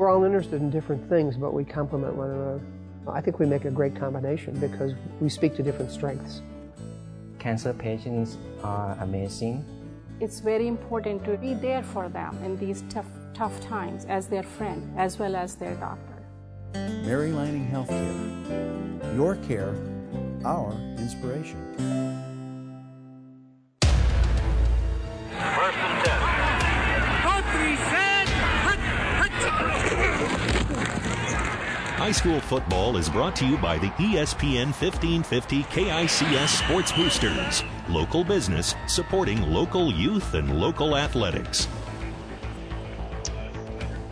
We're 0.00 0.08
all 0.08 0.24
interested 0.24 0.62
in 0.62 0.70
different 0.70 1.06
things, 1.10 1.36
but 1.36 1.52
we 1.52 1.62
complement 1.62 2.14
one 2.14 2.30
another. 2.30 2.60
I 3.06 3.20
think 3.20 3.38
we 3.38 3.44
make 3.44 3.66
a 3.66 3.70
great 3.70 3.94
combination 3.94 4.58
because 4.58 4.94
we 5.20 5.28
speak 5.28 5.54
to 5.56 5.62
different 5.62 5.90
strengths. 5.90 6.40
Cancer 7.38 7.74
patients 7.74 8.38
are 8.64 8.96
amazing. 9.02 9.62
It's 10.18 10.40
very 10.40 10.68
important 10.68 11.22
to 11.26 11.36
be 11.36 11.52
there 11.52 11.82
for 11.82 12.08
them 12.08 12.34
in 12.42 12.56
these 12.56 12.82
tough, 12.88 13.10
tough 13.34 13.60
times 13.60 14.06
as 14.06 14.26
their 14.26 14.42
friend 14.42 14.90
as 14.96 15.18
well 15.18 15.36
as 15.36 15.56
their 15.56 15.74
doctor. 15.74 16.22
Mary 17.04 17.32
Lanning 17.32 17.68
Healthcare. 17.68 19.14
Your 19.14 19.36
care, 19.46 19.74
our 20.46 20.72
inspiration. 20.96 22.19
High 32.10 32.14
school 32.14 32.40
football 32.40 32.96
is 32.96 33.08
brought 33.08 33.36
to 33.36 33.46
you 33.46 33.56
by 33.58 33.78
the 33.78 33.86
ESPN 33.90 34.74
1550 34.74 35.62
KICS 35.62 36.48
Sports 36.48 36.90
Boosters. 36.90 37.62
Local 37.88 38.24
business 38.24 38.74
supporting 38.88 39.40
local 39.42 39.92
youth 39.92 40.34
and 40.34 40.58
local 40.60 40.96
athletics. 40.96 41.68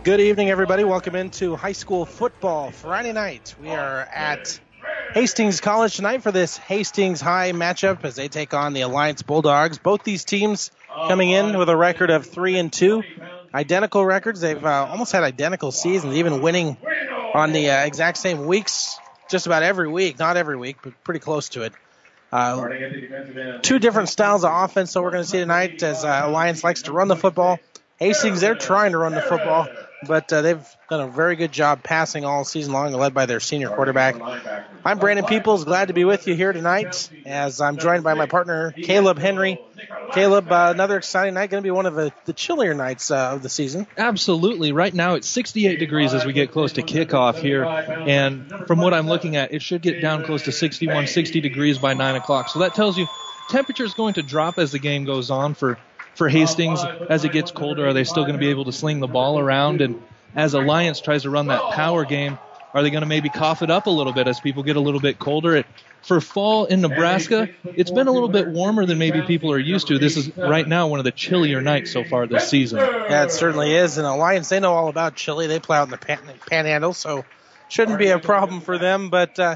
Good 0.05 0.21
evening, 0.21 0.49
everybody. 0.49 0.85
Welcome 0.85 1.13
into 1.17 1.57
high 1.57 1.73
school 1.73 2.05
football 2.05 2.71
Friday 2.71 3.11
night. 3.11 3.53
We 3.61 3.71
are 3.71 3.99
at 3.99 4.57
Hastings 5.13 5.59
College 5.59 5.97
tonight 5.97 6.23
for 6.23 6.31
this 6.31 6.55
Hastings 6.55 7.19
High 7.19 7.51
matchup 7.51 8.05
as 8.05 8.15
they 8.15 8.29
take 8.29 8.53
on 8.53 8.71
the 8.71 8.79
Alliance 8.79 9.23
Bulldogs. 9.23 9.77
Both 9.77 10.05
these 10.05 10.23
teams 10.23 10.71
coming 11.09 11.31
in 11.31 11.57
with 11.57 11.67
a 11.67 11.75
record 11.75 12.11
of 12.11 12.25
three 12.25 12.57
and 12.57 12.71
two, 12.71 13.03
identical 13.53 14.05
records. 14.05 14.39
They've 14.39 14.63
uh, 14.63 14.87
almost 14.89 15.11
had 15.11 15.23
identical 15.23 15.73
seasons, 15.73 16.15
even 16.15 16.41
winning 16.41 16.77
on 17.33 17.51
the 17.51 17.69
uh, 17.69 17.85
exact 17.85 18.17
same 18.17 18.45
weeks, 18.45 18.97
just 19.29 19.45
about 19.45 19.63
every 19.63 19.87
week. 19.87 20.19
Not 20.19 20.37
every 20.37 20.57
week, 20.57 20.77
but 20.83 20.93
pretty 21.03 21.19
close 21.19 21.49
to 21.49 21.63
it. 21.63 21.73
Uh, 22.31 22.69
two 23.61 23.79
different 23.79 24.09
styles 24.09 24.43
of 24.43 24.51
offense 24.53 24.93
that 24.93 25.01
we're 25.01 25.11
going 25.11 25.23
to 25.23 25.29
see 25.29 25.39
tonight 25.39 25.81
as 25.81 26.05
uh, 26.05 26.21
Alliance 26.25 26.63
likes 26.63 26.83
to 26.83 26.91
run 26.91 27.07
the 27.07 27.15
football. 27.15 27.59
Hastings, 27.97 28.39
they're 28.39 28.55
trying 28.55 28.91
to 28.91 28.97
run 28.99 29.13
the 29.13 29.21
football, 29.21 29.67
but 30.07 30.31
uh, 30.31 30.41
they've 30.41 30.77
done 30.89 31.01
a 31.01 31.07
very 31.07 31.35
good 31.35 31.51
job 31.51 31.83
passing 31.83 32.25
all 32.25 32.43
season 32.43 32.73
long, 32.73 32.91
led 32.93 33.13
by 33.13 33.25
their 33.25 33.39
senior 33.39 33.69
quarterback. 33.69 34.15
I'm 34.85 34.97
Brandon 34.99 35.25
Peoples, 35.25 35.65
glad 35.65 35.89
to 35.89 35.93
be 35.93 36.05
with 36.05 36.27
you 36.27 36.35
here 36.35 36.53
tonight 36.53 37.09
as 37.25 37.61
I'm 37.61 37.77
joined 37.77 38.03
by 38.03 38.13
my 38.13 38.25
partner, 38.25 38.71
Caleb 38.71 39.19
Henry. 39.19 39.59
Caleb, 40.13 40.51
uh, 40.51 40.71
another 40.73 40.97
exciting 40.97 41.35
night, 41.35 41.49
going 41.49 41.61
to 41.61 41.67
be 41.67 41.71
one 41.71 41.85
of 41.85 41.95
the, 41.95 42.11
the 42.25 42.33
chillier 42.33 42.73
nights 42.73 43.11
uh, 43.11 43.31
of 43.33 43.43
the 43.43 43.49
season. 43.49 43.87
Absolutely. 43.97 44.71
Right 44.71 44.93
now 44.93 45.15
it's 45.15 45.27
68 45.27 45.77
degrees 45.79 46.13
as 46.13 46.25
we 46.25 46.33
get 46.33 46.51
close 46.51 46.73
to 46.73 46.81
kickoff 46.81 47.39
here, 47.39 47.65
and 47.65 48.49
from 48.67 48.79
what 48.79 48.93
I'm 48.93 49.07
looking 49.07 49.35
at, 49.35 49.53
it 49.53 49.61
should 49.61 49.81
get 49.81 50.01
down 50.01 50.23
close 50.23 50.43
to 50.43 50.51
61, 50.51 51.07
60 51.07 51.41
degrees 51.41 51.77
by 51.77 51.93
9 51.93 52.15
o'clock. 52.15 52.49
So 52.49 52.59
that 52.59 52.73
tells 52.73 52.97
you 52.97 53.07
temperature 53.49 53.83
is 53.83 53.93
going 53.93 54.13
to 54.13 54.21
drop 54.21 54.57
as 54.57 54.71
the 54.71 54.79
game 54.79 55.05
goes 55.05 55.29
on 55.29 55.53
for 55.53 55.77
for 56.19 56.27
Hastings 56.27 56.83
as 57.09 57.23
it 57.23 57.31
gets 57.31 57.49
colder. 57.49 57.87
Are 57.87 57.93
they 57.93 58.03
still 58.03 58.23
going 58.23 58.33
to 58.33 58.39
be 58.39 58.49
able 58.49 58.65
to 58.65 58.73
sling 58.73 58.99
the 58.99 59.07
ball 59.07 59.39
around? 59.39 59.81
And 59.81 60.03
as 60.35 60.53
Alliance 60.53 60.99
tries 60.99 61.23
to 61.23 61.29
run 61.29 61.47
that 61.47 61.71
power 61.71 62.03
game, 62.03 62.37
are 62.73 62.83
they 62.83 62.89
going 62.89 63.03
to 63.03 63.07
maybe 63.07 63.29
cough 63.29 63.61
it 63.61 63.71
up 63.71 63.87
a 63.87 63.89
little 63.89 64.11
bit 64.11 64.27
as 64.27 64.37
people 64.41 64.61
get 64.61 64.75
a 64.75 64.81
little 64.81 64.99
bit 64.99 65.17
colder? 65.17 65.55
It, 65.55 65.65
for 66.01 66.19
fall 66.19 66.65
in 66.65 66.81
Nebraska, 66.81 67.49
it's 67.63 67.89
been 67.89 68.07
a 68.07 68.11
little 68.11 68.27
bit 68.27 68.47
warmer 68.47 68.85
than 68.85 68.97
maybe 68.97 69.21
people 69.21 69.53
are 69.53 69.59
used 69.59 69.87
to. 69.87 69.97
This 69.97 70.17
is 70.17 70.35
right 70.37 70.67
now 70.67 70.87
one 70.87 70.99
of 70.99 71.05
the 71.05 71.11
chillier 71.11 71.61
nights 71.61 71.91
so 71.91 72.03
far 72.03 72.27
this 72.27 72.49
season. 72.49 72.79
Yeah, 72.79 73.23
it 73.23 73.31
certainly 73.31 73.73
is. 73.73 73.97
And 73.97 74.05
Alliance, 74.05 74.49
they 74.49 74.59
know 74.59 74.73
all 74.73 74.89
about 74.89 75.15
chili. 75.15 75.47
They 75.47 75.59
play 75.59 75.77
out 75.77 75.85
in 75.85 75.91
the 75.91 75.97
pan- 75.97 76.19
panhandle, 76.49 76.93
so 76.93 77.23
shouldn't 77.69 77.97
be 77.97 78.09
a 78.09 78.19
problem 78.19 78.59
for 78.59 78.77
them. 78.77 79.09
But, 79.09 79.39
uh, 79.39 79.55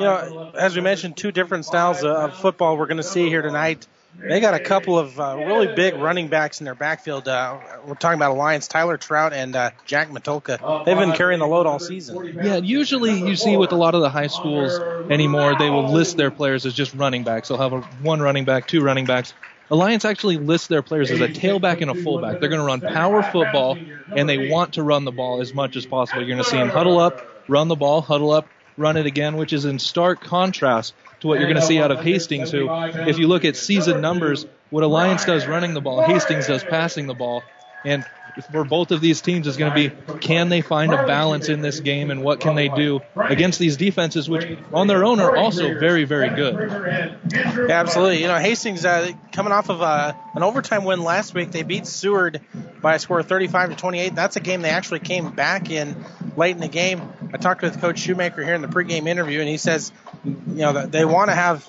you 0.00 0.06
know, 0.06 0.52
as 0.54 0.74
we 0.74 0.80
mentioned, 0.80 1.18
two 1.18 1.32
different 1.32 1.66
styles 1.66 2.02
of 2.02 2.34
football 2.38 2.78
we're 2.78 2.86
going 2.86 2.96
to 2.96 3.02
see 3.02 3.28
here 3.28 3.42
tonight. 3.42 3.86
They 4.20 4.40
got 4.40 4.54
a 4.54 4.60
couple 4.60 4.98
of 4.98 5.18
uh, 5.20 5.36
really 5.36 5.74
big 5.74 5.94
running 5.94 6.28
backs 6.28 6.60
in 6.60 6.64
their 6.64 6.74
backfield. 6.74 7.28
Uh, 7.28 7.58
we're 7.86 7.94
talking 7.94 8.18
about 8.18 8.32
Alliance, 8.32 8.66
Tyler 8.66 8.96
Trout 8.96 9.32
and 9.32 9.54
uh, 9.54 9.70
Jack 9.86 10.10
Matulka. 10.10 10.84
They've 10.84 10.96
been 10.96 11.12
carrying 11.12 11.38
the 11.38 11.46
load 11.46 11.66
all 11.66 11.78
season. 11.78 12.38
Yeah, 12.42 12.56
usually 12.56 13.18
you 13.18 13.36
see 13.36 13.56
with 13.56 13.72
a 13.72 13.76
lot 13.76 13.94
of 13.94 14.00
the 14.00 14.10
high 14.10 14.26
schools 14.26 14.78
anymore, 15.10 15.56
they 15.58 15.70
will 15.70 15.92
list 15.92 16.16
their 16.16 16.30
players 16.30 16.66
as 16.66 16.74
just 16.74 16.94
running 16.94 17.22
backs. 17.22 17.48
They'll 17.48 17.58
have 17.58 17.72
a 17.72 17.80
one 18.02 18.20
running 18.20 18.44
back, 18.44 18.66
two 18.66 18.82
running 18.82 19.06
backs. 19.06 19.34
Alliance 19.70 20.04
actually 20.04 20.38
lists 20.38 20.66
their 20.66 20.82
players 20.82 21.10
as 21.10 21.20
a 21.20 21.28
tailback 21.28 21.82
and 21.82 21.90
a 21.90 21.94
fullback. 21.94 22.40
They're 22.40 22.48
going 22.48 22.60
to 22.60 22.66
run 22.66 22.80
power 22.80 23.22
football, 23.22 23.78
and 24.16 24.28
they 24.28 24.48
want 24.48 24.74
to 24.74 24.82
run 24.82 25.04
the 25.04 25.12
ball 25.12 25.40
as 25.42 25.52
much 25.52 25.76
as 25.76 25.84
possible. 25.84 26.22
You're 26.22 26.28
going 26.28 26.42
to 26.42 26.48
see 26.48 26.56
them 26.56 26.70
huddle 26.70 26.98
up, 26.98 27.24
run 27.48 27.68
the 27.68 27.76
ball, 27.76 28.00
huddle 28.00 28.30
up, 28.30 28.48
run 28.78 28.96
it 28.96 29.06
again, 29.06 29.36
which 29.36 29.52
is 29.52 29.66
in 29.66 29.78
stark 29.78 30.20
contrast 30.22 30.94
to 31.20 31.26
what 31.26 31.38
you're 31.38 31.48
going 31.48 31.60
to 31.60 31.66
see 31.66 31.80
out 31.80 31.90
of 31.90 32.00
Hastings, 32.00 32.50
who, 32.50 32.68
if 32.70 33.18
you 33.18 33.26
look 33.28 33.44
at 33.44 33.56
season 33.56 34.00
numbers, 34.00 34.46
what 34.70 34.84
Alliance 34.84 35.24
does 35.24 35.46
running 35.46 35.74
the 35.74 35.80
ball, 35.80 36.02
Hastings 36.02 36.46
does 36.46 36.62
passing 36.64 37.06
the 37.06 37.14
ball. 37.14 37.42
And 37.84 38.04
for 38.52 38.64
both 38.64 38.90
of 38.90 39.00
these 39.00 39.20
teams 39.20 39.46
is 39.46 39.56
going 39.56 39.72
to 39.72 39.74
be 39.74 40.18
can 40.18 40.48
they 40.48 40.60
find 40.60 40.92
a 40.92 41.06
balance 41.06 41.48
in 41.48 41.60
this 41.60 41.80
game 41.80 42.10
and 42.10 42.22
what 42.22 42.40
can 42.40 42.54
they 42.54 42.68
do 42.68 43.00
against 43.16 43.58
these 43.58 43.76
defenses, 43.76 44.28
which 44.28 44.58
on 44.72 44.86
their 44.86 45.04
own 45.04 45.20
are 45.20 45.36
also 45.36 45.78
very, 45.78 46.04
very 46.04 46.30
good. 46.30 47.18
Yeah, 47.32 47.80
absolutely. 47.80 48.20
You 48.20 48.28
know, 48.28 48.38
Hastings 48.38 48.84
uh, 48.84 49.12
coming 49.32 49.52
off 49.52 49.68
of 49.68 49.82
uh, 49.82 50.12
an 50.34 50.42
overtime 50.42 50.84
win 50.84 51.02
last 51.02 51.34
week, 51.34 51.50
they 51.50 51.62
beat 51.62 51.86
Seward 51.86 52.40
by 52.80 52.94
a 52.94 52.98
score 52.98 53.20
of 53.20 53.26
35 53.26 53.70
to 53.70 53.76
28. 53.76 54.14
That's 54.14 54.36
a 54.36 54.40
game 54.40 54.62
they 54.62 54.70
actually 54.70 55.00
came 55.00 55.30
back 55.30 55.70
in 55.70 56.04
late 56.36 56.52
in 56.52 56.60
the 56.60 56.68
game. 56.68 57.02
I 57.32 57.36
talked 57.36 57.62
with 57.62 57.80
Coach 57.80 57.98
Shoemaker 57.98 58.44
here 58.44 58.54
in 58.54 58.62
the 58.62 58.68
pregame 58.68 59.06
interview, 59.06 59.40
and 59.40 59.48
he 59.48 59.56
says, 59.56 59.92
you 60.24 60.34
know, 60.46 60.86
they 60.86 61.04
want 61.04 61.30
to 61.30 61.34
have 61.34 61.68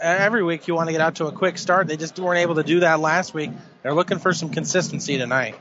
every 0.00 0.42
week 0.42 0.68
you 0.68 0.74
want 0.74 0.88
to 0.88 0.92
get 0.92 1.00
out 1.00 1.16
to 1.16 1.26
a 1.26 1.32
quick 1.32 1.58
start. 1.58 1.86
They 1.86 1.96
just 1.96 2.18
weren't 2.18 2.40
able 2.40 2.56
to 2.56 2.62
do 2.62 2.80
that 2.80 3.00
last 3.00 3.34
week. 3.34 3.50
They're 3.84 3.92
looking 3.92 4.18
for 4.18 4.32
some 4.32 4.48
consistency 4.48 5.18
tonight. 5.18 5.56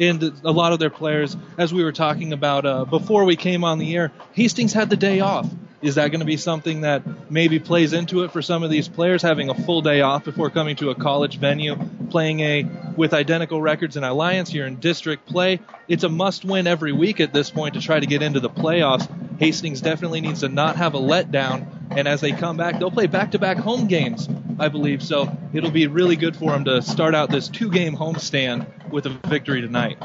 And 0.00 0.20
a 0.42 0.50
lot 0.50 0.72
of 0.72 0.80
their 0.80 0.90
players, 0.90 1.36
as 1.56 1.72
we 1.72 1.84
were 1.84 1.92
talking 1.92 2.32
about 2.32 2.66
uh, 2.66 2.84
before 2.84 3.24
we 3.24 3.36
came 3.36 3.62
on 3.62 3.78
the 3.78 3.94
air, 3.94 4.10
Hastings 4.32 4.72
had 4.72 4.90
the 4.90 4.96
day 4.96 5.20
off. 5.20 5.48
Is 5.80 5.94
that 5.94 6.08
going 6.08 6.18
to 6.18 6.26
be 6.26 6.36
something 6.36 6.80
that 6.80 7.30
maybe 7.30 7.60
plays 7.60 7.92
into 7.92 8.24
it 8.24 8.32
for 8.32 8.42
some 8.42 8.64
of 8.64 8.70
these 8.70 8.88
players 8.88 9.22
having 9.22 9.48
a 9.48 9.54
full 9.54 9.80
day 9.80 10.00
off 10.00 10.24
before 10.24 10.50
coming 10.50 10.74
to 10.76 10.90
a 10.90 10.96
college 10.96 11.38
venue, 11.38 11.76
playing 12.10 12.40
a 12.40 12.66
with 12.96 13.14
identical 13.14 13.62
records 13.62 13.96
in 13.96 14.02
Alliance 14.02 14.50
here 14.50 14.66
in 14.66 14.80
district 14.80 15.26
play? 15.26 15.60
It's 15.86 16.02
a 16.02 16.08
must-win 16.08 16.66
every 16.66 16.92
week 16.92 17.20
at 17.20 17.32
this 17.32 17.48
point 17.50 17.74
to 17.74 17.80
try 17.80 18.00
to 18.00 18.06
get 18.06 18.22
into 18.22 18.40
the 18.40 18.50
playoffs. 18.50 19.08
Hastings 19.38 19.80
definitely 19.80 20.20
needs 20.20 20.40
to 20.40 20.48
not 20.48 20.76
have 20.76 20.94
a 20.94 21.00
letdown, 21.00 21.81
and 21.96 22.08
as 22.08 22.20
they 22.20 22.32
come 22.32 22.56
back, 22.56 22.78
they'll 22.78 22.90
play 22.90 23.06
back-to-back 23.06 23.58
home 23.58 23.86
games, 23.86 24.28
I 24.58 24.68
believe. 24.68 25.02
So 25.02 25.36
it'll 25.52 25.70
be 25.70 25.86
really 25.86 26.16
good 26.16 26.36
for 26.36 26.50
them 26.50 26.64
to 26.64 26.82
start 26.82 27.14
out 27.14 27.30
this 27.30 27.48
two-game 27.48 27.96
homestand 27.96 28.90
with 28.90 29.06
a 29.06 29.10
victory 29.10 29.60
tonight. 29.60 29.98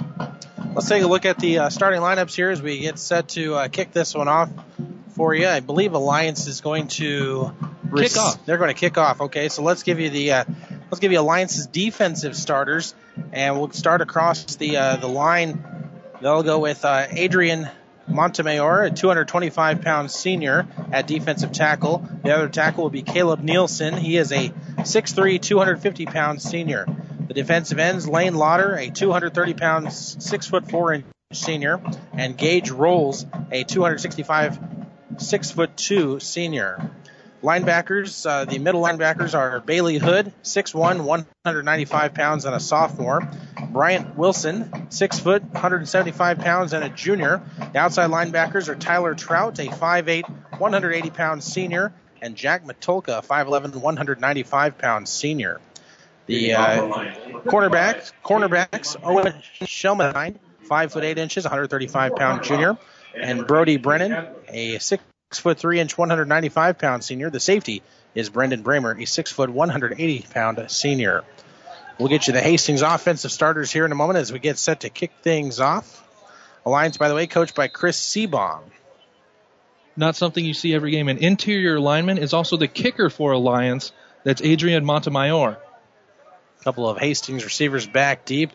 Let's 0.74 0.90
take 0.90 1.04
a 1.04 1.08
look 1.08 1.26
at 1.26 1.40
the 1.40 1.60
uh, 1.60 1.70
starting 1.70 2.02
lineups 2.02 2.36
here 2.36 2.52
as 2.52 2.62
we 2.62 2.80
get 2.80 3.00
set 3.00 3.30
to 3.30 3.56
uh, 3.56 3.68
kick 3.68 3.92
this 3.92 4.14
one 4.14 4.28
off 4.28 4.50
for 5.16 5.34
you. 5.34 5.48
I 5.48 5.60
believe 5.60 5.94
Alliance 5.94 6.46
is 6.46 6.62
going 6.62 6.88
to 6.90 7.52
kick 7.96 8.16
off. 8.18 8.46
They're 8.46 8.60
going 8.60 8.74
to 8.74 8.80
kick 8.80 8.98
off. 8.98 9.22
Okay, 9.22 9.50
so 9.50 9.64
let's 9.64 9.84
give 9.84 10.00
you 10.00 10.12
the 10.12 10.32
uh, 10.34 10.44
let's 10.92 11.00
give 11.00 11.12
you 11.12 11.20
Alliance's 11.20 11.66
defensive 11.66 12.36
starters, 12.36 12.94
and 13.34 13.58
we'll 13.58 13.72
start 13.72 14.02
across 14.02 14.56
the 14.58 14.78
uh, 14.78 14.96
the 14.98 15.08
line. 15.08 15.64
They'll 16.22 16.44
go 16.44 16.60
with 16.60 16.86
uh, 16.86 17.08
Adrian 17.10 17.68
Montemayor, 18.08 18.84
a 18.84 18.92
225 18.92 19.82
pound 19.82 20.12
senior 20.12 20.68
at 20.92 21.08
defensive 21.08 21.52
tackle. 21.52 22.08
The 22.24 22.36
other 22.36 22.50
tackle 22.50 22.84
will 22.84 22.90
be 22.90 23.02
Caleb 23.02 23.42
Nielsen. 23.42 23.96
He 23.98 24.18
is 24.18 24.32
a 24.32 24.50
6'3", 24.50 25.42
250 25.42 26.06
pound 26.06 26.42
senior. 26.42 26.86
The 27.28 27.34
defensive 27.34 27.80
ends 27.80 28.08
Lane 28.08 28.36
Lauder, 28.36 28.76
a 28.76 28.90
230 28.90 29.54
pound, 29.54 29.88
6'4 29.88 30.96
inch 30.96 31.06
senior, 31.34 31.82
and 32.14 32.38
Gage 32.38 32.72
Rolls, 32.72 33.26
a 33.52 33.64
265 33.64 34.60
6'2 35.18 36.22
senior. 36.22 36.92
Linebackers, 37.44 38.28
uh, 38.28 38.46
the 38.46 38.58
middle 38.58 38.82
linebackers 38.82 39.38
are 39.38 39.60
Bailey 39.60 40.00
Hood, 40.00 40.34
6'1", 40.44 41.04
195 41.04 42.14
pounds 42.16 42.46
and 42.46 42.56
a 42.56 42.60
sophomore. 42.60 43.30
Bryant 43.70 44.18
Wilson, 44.18 44.88
6 44.90 45.20
foot, 45.20 45.44
175 45.44 46.40
pounds 46.40 46.74
and 46.74 46.84
a 46.84 46.90
junior. 46.90 47.42
The 47.74 47.78
outside 47.78 48.10
linebackers 48.10 48.70
are 48.70 48.76
Tyler 48.76 49.14
Trout, 49.14 49.60
a 49.60 49.68
5'8", 49.68 50.28
180 50.60 51.10
pound 51.12 51.44
senior, 51.44 51.94
and 52.24 52.36
Jack 52.36 52.66
Matulka, 52.66 53.24
5'11", 53.24 53.76
195 53.76 54.78
pound 54.80 55.08
senior. 55.08 55.62
The 56.26 56.56
uh, 56.56 56.82
cornerback, 57.46 58.12
cornerbacks, 58.26 58.98
Owen 59.04 59.34
Shelmine, 59.64 60.40
5 60.64 60.92
foot 60.92 61.04
8 61.04 61.18
inches, 61.20 61.46
135 61.46 62.16
pound 62.16 62.44
junior, 62.44 62.78
and 63.16 63.46
Brody 63.46 63.78
Brennan, 63.78 64.28
a 64.50 64.80
6 64.80 65.04
foot 65.36 65.60
3 65.60 65.82
inch, 65.82 65.98
195 65.98 66.78
pound 66.78 67.04
senior. 67.04 67.30
The 67.30 67.40
safety 67.40 67.84
is 68.16 68.30
Brendan 68.30 68.64
Bramer, 68.64 69.02
a 69.02 69.06
6 69.06 69.32
foot, 69.32 69.50
180 69.50 70.26
pound 70.34 70.72
senior. 70.72 71.24
We'll 72.00 72.08
get 72.08 72.28
you 72.28 72.34
the 72.34 72.42
Hastings 72.42 72.82
offensive 72.82 73.32
starters 73.32 73.72
here 73.72 73.86
in 73.86 73.92
a 73.92 73.96
moment 73.96 74.20
as 74.20 74.32
we 74.32 74.40
get 74.40 74.58
set 74.58 74.82
to 74.82 74.90
kick 74.90 75.12
things 75.24 75.60
off. 75.60 76.04
Alliance, 76.66 76.98
by 76.98 77.10
the 77.10 77.16
way, 77.16 77.28
coached 77.28 77.56
by 77.56 77.68
Chris 77.68 78.00
Seabaum. 78.00 78.62
Not 79.96 80.16
something 80.16 80.46
you 80.46 80.54
see 80.54 80.74
every 80.74 80.92
game. 80.92 81.10
An 81.10 81.18
interior 81.18 81.80
lineman 81.80 82.20
is 82.20 82.34
also 82.34 82.56
the 82.56 82.68
kicker 82.68 83.10
for 83.10 83.32
Alliance. 83.32 83.92
That's 84.24 84.42
Adrian 84.42 84.86
Montemayor. 84.86 85.58
A 86.60 86.64
couple 86.64 86.88
of 86.88 87.00
Hastings 87.00 87.44
receivers 87.44 87.88
back 87.88 88.26
deep. 88.26 88.52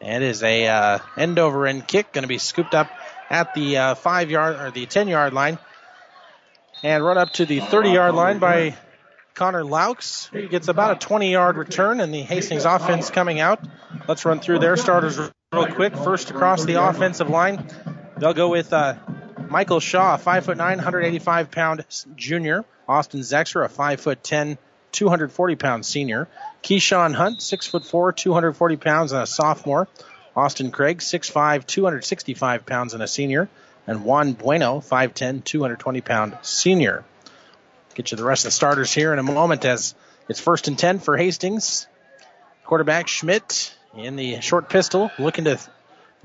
And 0.00 0.22
is 0.22 0.42
a 0.42 0.66
uh, 0.66 0.98
end 1.16 1.38
over 1.38 1.66
end 1.66 1.86
kick 1.86 2.12
going 2.12 2.22
to 2.22 2.28
be 2.28 2.38
scooped 2.38 2.74
up 2.74 2.90
at 3.30 3.54
the 3.54 3.76
uh, 3.76 3.94
five 3.94 4.30
yard 4.30 4.56
or 4.56 4.70
the 4.70 4.86
ten 4.86 5.08
yard 5.08 5.32
line, 5.32 5.58
and 6.82 7.04
run 7.04 7.18
up 7.18 7.32
to 7.34 7.46
the 7.46 7.60
30 7.60 7.90
yard 7.90 8.14
line 8.14 8.38
by 8.38 8.76
Connor 9.34 9.64
Laux. 9.64 10.30
He 10.32 10.48
gets 10.48 10.68
about 10.68 10.96
a 10.96 11.06
20 11.06 11.30
yard 11.30 11.56
return, 11.56 12.00
and 12.00 12.12
the 12.12 12.22
Hastings 12.22 12.64
offense 12.64 13.10
coming 13.10 13.40
out. 13.40 13.60
Let's 14.06 14.24
run 14.24 14.40
through 14.40 14.58
their 14.58 14.76
starters 14.76 15.18
real 15.52 15.66
quick. 15.66 15.96
First 15.96 16.30
across 16.30 16.64
the 16.64 16.82
offensive 16.82 17.30
line, 17.30 17.64
they'll 18.16 18.34
go 18.34 18.48
with 18.48 18.72
uh, 18.72 18.96
Michael 19.48 19.80
Shaw, 19.80 20.14
a 20.14 20.18
5'9", 20.18 20.58
185 20.58 21.50
pound 21.50 21.84
junior. 22.16 22.64
Austin 22.88 23.20
Zexer, 23.20 23.64
a 23.64 23.68
5'10", 23.68 24.56
240 24.92 25.56
pound 25.56 25.86
senior. 25.86 26.28
Keyshawn 26.62 27.14
Hunt, 27.14 27.38
6'4", 27.38 28.16
240 28.16 28.76
pounds 28.76 29.12
and 29.12 29.22
a 29.22 29.26
sophomore. 29.26 29.88
Austin 30.38 30.70
Craig, 30.70 30.98
6'5", 30.98 31.66
265 31.66 32.64
pounds 32.64 32.94
and 32.94 33.02
a 33.02 33.08
senior. 33.08 33.48
And 33.88 34.04
Juan 34.04 34.34
Bueno, 34.34 34.80
5'10", 34.80 35.42
220 35.42 36.00
pound 36.00 36.38
senior. 36.42 37.04
Get 37.94 38.12
you 38.12 38.16
the 38.16 38.24
rest 38.24 38.44
of 38.44 38.48
the 38.48 38.52
starters 38.52 38.92
here 38.92 39.12
in 39.12 39.18
a 39.18 39.24
moment 39.24 39.64
as 39.64 39.96
it's 40.28 40.38
first 40.38 40.68
and 40.68 40.78
10 40.78 41.00
for 41.00 41.16
Hastings. 41.16 41.88
Quarterback 42.64 43.08
Schmidt 43.08 43.74
in 43.96 44.14
the 44.14 44.40
short 44.40 44.68
pistol, 44.68 45.10
looking 45.18 45.46
to 45.46 45.58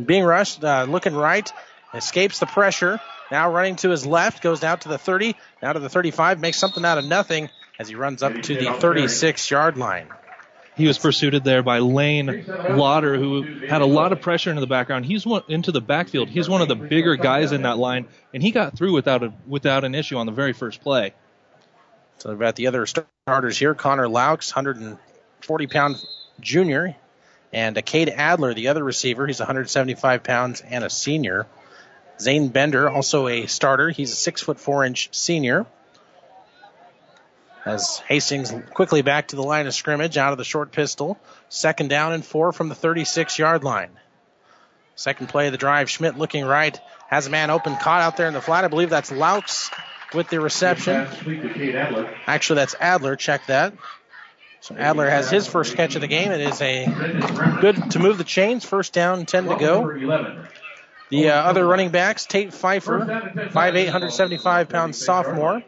being 0.03 0.23
rushed, 0.23 0.63
uh, 0.63 0.85
looking 0.87 1.15
right, 1.15 1.51
escapes 1.93 2.37
the 2.37 2.45
pressure. 2.45 2.99
Now 3.31 3.51
running 3.51 3.77
to 3.77 3.89
his 3.89 4.05
left, 4.05 4.43
goes 4.43 4.63
out 4.63 4.81
to 4.81 4.89
the 4.89 4.99
30, 4.99 5.35
now 5.61 5.73
to 5.73 5.79
the 5.79 5.89
35, 5.89 6.39
makes 6.39 6.59
something 6.59 6.85
out 6.85 6.99
of 6.99 7.05
nothing 7.05 7.49
as 7.79 7.89
he 7.89 7.95
runs 7.95 8.21
up 8.21 8.33
to 8.43 8.55
the 8.55 8.73
36 8.73 9.49
yard 9.49 9.77
line. 9.77 10.07
He 10.75 10.87
was 10.87 10.97
pursued 10.97 11.43
there 11.43 11.61
by 11.61 11.79
Lane 11.79 12.45
Lauder, 12.47 13.15
who 13.15 13.43
had 13.67 13.81
a 13.81 13.85
lot 13.85 14.11
of 14.11 14.21
pressure 14.21 14.49
into 14.49 14.59
the 14.59 14.67
background. 14.67 15.05
He's 15.05 15.25
one 15.25 15.43
into 15.47 15.71
the 15.71 15.81
backfield. 15.81 16.29
He's 16.29 16.49
one 16.49 16.61
of 16.61 16.67
the 16.67 16.75
bigger 16.75 17.15
guys 17.15 17.51
in 17.51 17.61
that 17.61 17.77
line, 17.77 18.07
and 18.33 18.41
he 18.41 18.51
got 18.51 18.75
through 18.75 18.93
without 18.93 19.23
a 19.23 19.33
without 19.47 19.83
an 19.83 19.93
issue 19.93 20.17
on 20.17 20.25
the 20.25 20.31
very 20.31 20.53
first 20.53 20.81
play. 20.81 21.13
So 22.17 22.35
got 22.35 22.55
the 22.55 22.67
other 22.67 22.87
starters 22.87 23.57
here: 23.57 23.75
Connor 23.75 24.07
Laux, 24.07 24.51
140 24.53 25.67
pound 25.67 26.03
junior, 26.39 26.95
and 27.51 27.85
Cade 27.85 28.09
Adler, 28.09 28.55
the 28.55 28.69
other 28.69 28.83
receiver. 28.83 29.27
He's 29.27 29.39
175 29.39 30.23
pounds 30.23 30.61
and 30.61 30.83
a 30.83 30.89
senior. 30.89 31.45
Zane 32.19 32.49
Bender, 32.49 32.89
also 32.89 33.27
a 33.27 33.45
starter. 33.45 33.89
He's 33.89 34.11
a 34.11 34.15
six 34.15 34.41
foot 34.41 34.59
four 34.59 34.85
inch 34.85 35.09
senior. 35.11 35.67
As 37.65 37.99
Hastings 38.07 38.53
quickly 38.73 39.01
back 39.01 39.29
to 39.29 39.35
the 39.35 39.43
line 39.43 39.67
of 39.67 39.73
scrimmage 39.73 40.17
out 40.17 40.33
of 40.33 40.37
the 40.37 40.43
short 40.43 40.71
pistol. 40.71 41.17
Second 41.49 41.89
down 41.89 42.13
and 42.13 42.25
four 42.25 42.51
from 42.51 42.69
the 42.69 42.75
36 42.75 43.39
yard 43.39 43.63
line. 43.63 43.91
Second 44.95 45.27
play 45.27 45.47
of 45.47 45.53
the 45.53 45.57
drive. 45.57 45.89
Schmidt 45.89 46.17
looking 46.17 46.45
right. 46.45 46.77
Has 47.07 47.27
a 47.27 47.29
man 47.29 47.49
open, 47.49 47.75
caught 47.77 48.01
out 48.01 48.17
there 48.17 48.27
in 48.27 48.33
the 48.33 48.41
flat. 48.41 48.65
I 48.65 48.67
believe 48.67 48.89
that's 48.89 49.11
Laux 49.11 49.71
with 50.13 50.29
the 50.29 50.39
reception. 50.39 51.07
Actually, 52.27 52.57
that's 52.57 52.75
Adler. 52.79 53.15
Check 53.15 53.47
that. 53.47 53.73
So 54.61 54.75
Adler 54.75 55.09
has 55.09 55.29
his 55.29 55.47
first 55.47 55.75
catch 55.75 55.95
of 55.95 56.01
the 56.01 56.07
game. 56.07 56.31
It 56.31 56.41
is 56.41 56.61
a 56.61 56.85
good 57.59 57.91
to 57.91 57.99
move 57.99 58.17
the 58.17 58.23
chains. 58.23 58.63
First 58.63 58.93
down, 58.93 59.25
10 59.25 59.45
to 59.45 59.55
go. 59.57 59.83
The 61.09 61.29
uh, 61.29 61.35
other 61.43 61.65
running 61.67 61.89
backs, 61.89 62.25
Tate 62.25 62.53
Pfeiffer, 62.53 62.99
5'8", 62.99 63.83
175 63.83 64.69
pound 64.69 64.95
sophomore. 64.95 65.63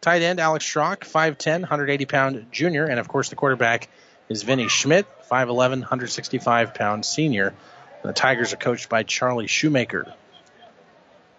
Tight 0.00 0.22
end, 0.22 0.38
Alex 0.38 0.64
Schrock, 0.64 1.00
5'10", 1.00 1.60
180 1.60 2.06
pound 2.06 2.46
junior. 2.52 2.84
And 2.84 3.00
of 3.00 3.08
course, 3.08 3.30
the 3.30 3.36
quarterback 3.36 3.88
is 4.28 4.42
Vinny 4.42 4.68
Schmidt, 4.68 5.06
5'11", 5.30 5.80
165 5.80 6.74
pound 6.74 7.04
senior. 7.04 7.54
The 8.02 8.12
Tigers 8.12 8.52
are 8.52 8.56
coached 8.58 8.88
by 8.88 9.02
Charlie 9.02 9.48
Shoemaker. 9.48 10.12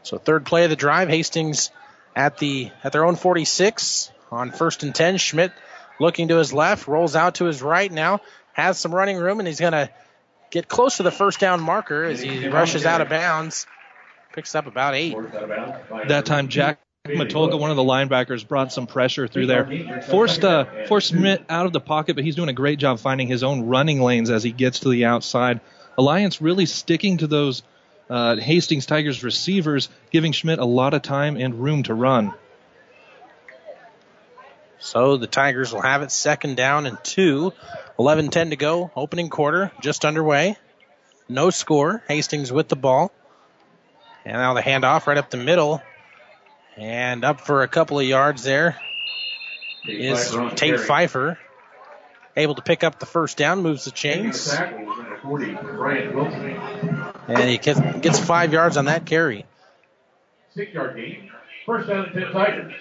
So 0.03 0.17
third 0.17 0.45
play 0.45 0.65
of 0.65 0.69
the 0.69 0.75
drive, 0.75 1.09
Hastings 1.09 1.71
at 2.15 2.37
the 2.37 2.71
at 2.83 2.91
their 2.91 3.05
own 3.05 3.15
46 3.15 4.11
on 4.31 4.51
first 4.51 4.83
and 4.83 4.93
10. 4.93 5.17
Schmidt 5.17 5.51
looking 5.99 6.27
to 6.29 6.37
his 6.37 6.51
left, 6.51 6.87
rolls 6.87 7.15
out 7.15 7.35
to 7.35 7.45
his 7.45 7.61
right 7.61 7.91
now, 7.91 8.19
has 8.53 8.77
some 8.77 8.93
running 8.93 9.17
room, 9.17 9.39
and 9.39 9.47
he's 9.47 9.59
going 9.59 9.73
to 9.73 9.89
get 10.51 10.67
close 10.67 10.97
to 10.97 11.03
the 11.03 11.11
first 11.11 11.39
down 11.39 11.61
marker 11.61 12.03
as 12.03 12.21
he 12.21 12.47
rushes 12.47 12.85
out 12.85 13.01
of 13.01 13.09
bounds. 13.09 13.67
Picks 14.33 14.53
up 14.53 14.67
about 14.67 14.95
eight. 14.95 15.15
That 16.07 16.25
time, 16.25 16.49
Jack 16.49 16.79
Matulka, 17.09 17.59
one 17.59 17.71
of 17.71 17.77
the 17.77 17.83
linebackers, 17.83 18.47
brought 18.47 18.71
some 18.71 18.87
pressure 18.87 19.27
through 19.27 19.47
there. 19.47 20.01
Forced 20.09 20.43
uh, 20.43 20.65
forced 20.87 21.09
Schmidt 21.09 21.43
out 21.49 21.65
of 21.65 21.73
the 21.73 21.79
pocket, 21.79 22.15
but 22.15 22.23
he's 22.23 22.35
doing 22.35 22.49
a 22.49 22.53
great 22.53 22.79
job 22.79 22.99
finding 22.99 23.27
his 23.27 23.43
own 23.43 23.63
running 23.63 24.01
lanes 24.01 24.29
as 24.29 24.43
he 24.43 24.51
gets 24.51 24.79
to 24.79 24.89
the 24.89 25.05
outside. 25.05 25.61
Alliance 25.97 26.41
really 26.41 26.65
sticking 26.65 27.17
to 27.17 27.27
those 27.27 27.63
uh, 28.09 28.37
Hastings 28.37 28.85
Tigers 28.85 29.23
receivers, 29.23 29.89
giving 30.11 30.31
Schmidt 30.31 30.59
a 30.59 30.65
lot 30.65 30.93
of 30.93 31.01
time 31.01 31.35
and 31.37 31.55
room 31.55 31.83
to 31.83 31.93
run. 31.93 32.33
So 34.79 35.17
the 35.17 35.27
Tigers 35.27 35.73
will 35.73 35.81
have 35.81 36.01
it 36.01 36.11
second 36.11 36.55
down 36.55 36.85
and 36.85 36.97
two. 37.03 37.53
11 37.99 38.29
10 38.29 38.51
to 38.51 38.55
go. 38.55 38.91
Opening 38.95 39.29
quarter 39.29 39.71
just 39.81 40.05
underway. 40.05 40.55
No 41.27 41.49
score. 41.49 42.01
Hastings 42.07 42.51
with 42.51 42.69
the 42.69 42.77
ball. 42.77 43.11
And 44.25 44.33
now 44.35 44.53
the 44.53 44.61
handoff 44.61 45.05
right 45.05 45.17
up 45.17 45.29
the 45.29 45.37
middle. 45.37 45.81
And 46.79 47.25
up 47.25 47.41
for 47.41 47.63
a 47.63 47.67
couple 47.67 47.99
of 47.99 48.05
yards 48.05 48.43
there 48.43 48.79
is 49.85 50.33
Tate 50.55 50.79
Pfeiffer. 50.79 51.37
Able 52.37 52.55
to 52.55 52.61
pick 52.61 52.85
up 52.85 52.99
the 52.99 53.05
first 53.05 53.35
down, 53.37 53.61
moves 53.61 53.83
the 53.83 53.91
chains. 53.91 54.53
And 57.27 57.49
he 57.49 57.57
gets 57.57 58.19
five 58.19 58.53
yards 58.53 58.77
on 58.77 58.85
that 58.85 59.05
carry. 59.05 59.45
Six 60.55 60.73
yard 60.73 60.95
gain. 60.95 61.29
First 61.65 61.89
down 61.89 62.05
and 62.05 62.13
10 62.13 62.31
Tigers. 62.31 62.73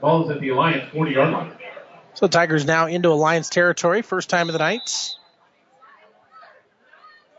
Ball 0.00 0.24
is 0.24 0.30
at 0.30 0.40
the 0.40 0.48
Alliance 0.48 0.90
40 0.92 1.12
yard 1.12 1.32
line. 1.32 1.52
So 2.14 2.26
Tigers 2.28 2.64
now 2.64 2.86
into 2.86 3.10
Alliance 3.10 3.50
territory. 3.50 4.00
First 4.00 4.30
time 4.30 4.48
of 4.48 4.54
the 4.54 4.58
night. 4.58 5.14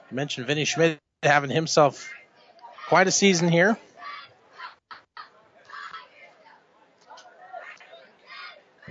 I 0.09 0.13
mentioned 0.13 0.45
Vinny 0.45 0.65
Schmidt 0.65 0.99
having 1.23 1.49
himself 1.49 2.13
quite 2.87 3.07
a 3.07 3.11
season 3.11 3.49
here. 3.49 3.75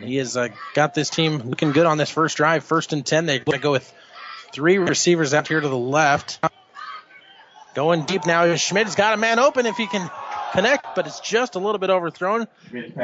He 0.02 0.16
has 0.16 0.36
uh, 0.36 0.48
got 0.74 0.94
this 0.94 1.10
team 1.10 1.38
looking 1.38 1.72
good 1.72 1.86
on 1.86 1.98
this 1.98 2.10
first 2.10 2.36
drive. 2.36 2.64
First 2.64 2.92
and 2.92 3.04
10. 3.04 3.26
They're 3.26 3.38
going 3.40 3.58
to 3.58 3.62
go 3.62 3.72
with 3.72 3.92
three 4.52 4.78
receivers 4.78 5.34
out 5.34 5.48
here 5.48 5.60
to 5.60 5.68
the 5.68 5.78
left. 5.78 6.40
Going 7.74 8.04
deep 8.04 8.26
now. 8.26 8.54
Schmidt's 8.56 8.96
got 8.96 9.14
a 9.14 9.16
man 9.16 9.38
open 9.38 9.66
if 9.66 9.76
he 9.76 9.86
can 9.86 10.10
connect, 10.52 10.96
but 10.96 11.06
it's 11.06 11.20
just 11.20 11.54
a 11.54 11.58
little 11.58 11.78
bit 11.78 11.90
overthrown. 11.90 12.48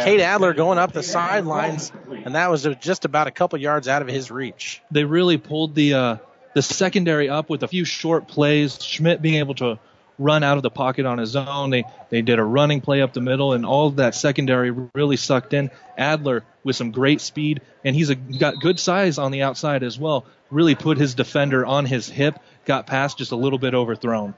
Cade 0.00 0.20
Adler 0.20 0.54
going 0.54 0.78
up 0.78 0.92
the 0.92 1.02
sidelines, 1.04 1.92
and 2.10 2.34
that 2.34 2.50
was 2.50 2.66
just 2.80 3.04
about 3.04 3.28
a 3.28 3.30
couple 3.30 3.58
yards 3.60 3.86
out 3.86 4.02
of 4.02 4.08
his 4.08 4.30
reach. 4.30 4.82
They 4.90 5.04
really 5.04 5.38
pulled 5.38 5.74
the 5.76 5.94
uh, 5.94 6.16
the 6.54 6.62
secondary 6.62 7.28
up 7.28 7.48
with 7.48 7.62
a 7.62 7.68
few 7.68 7.84
short 7.84 8.26
plays. 8.26 8.82
Schmidt 8.82 9.22
being 9.22 9.36
able 9.36 9.54
to 9.56 9.78
run 10.18 10.42
out 10.42 10.56
of 10.56 10.62
the 10.62 10.70
pocket 10.70 11.06
on 11.06 11.18
his 11.18 11.36
own. 11.36 11.70
They 11.70 11.84
they 12.10 12.22
did 12.22 12.38
a 12.38 12.44
running 12.44 12.80
play 12.80 13.02
up 13.02 13.12
the 13.12 13.20
middle, 13.20 13.52
and 13.52 13.66
all 13.66 13.90
that 13.90 14.14
secondary 14.14 14.70
really 14.94 15.16
sucked 15.16 15.54
in. 15.54 15.70
Adler 15.96 16.44
with 16.64 16.76
some 16.76 16.90
great 16.90 17.20
speed, 17.20 17.60
and 17.84 17.94
he's 17.94 18.10
a, 18.10 18.14
got 18.14 18.60
good 18.60 18.78
size 18.78 19.18
on 19.18 19.32
the 19.32 19.42
outside 19.42 19.82
as 19.82 19.98
well. 19.98 20.26
Really 20.50 20.74
put 20.74 20.98
his 20.98 21.14
defender 21.14 21.66
on 21.66 21.84
his 21.84 22.08
hip. 22.08 22.38
Got 22.64 22.86
past 22.86 23.18
just 23.18 23.32
a 23.32 23.36
little 23.36 23.58
bit 23.58 23.74
overthrown. 23.74 24.34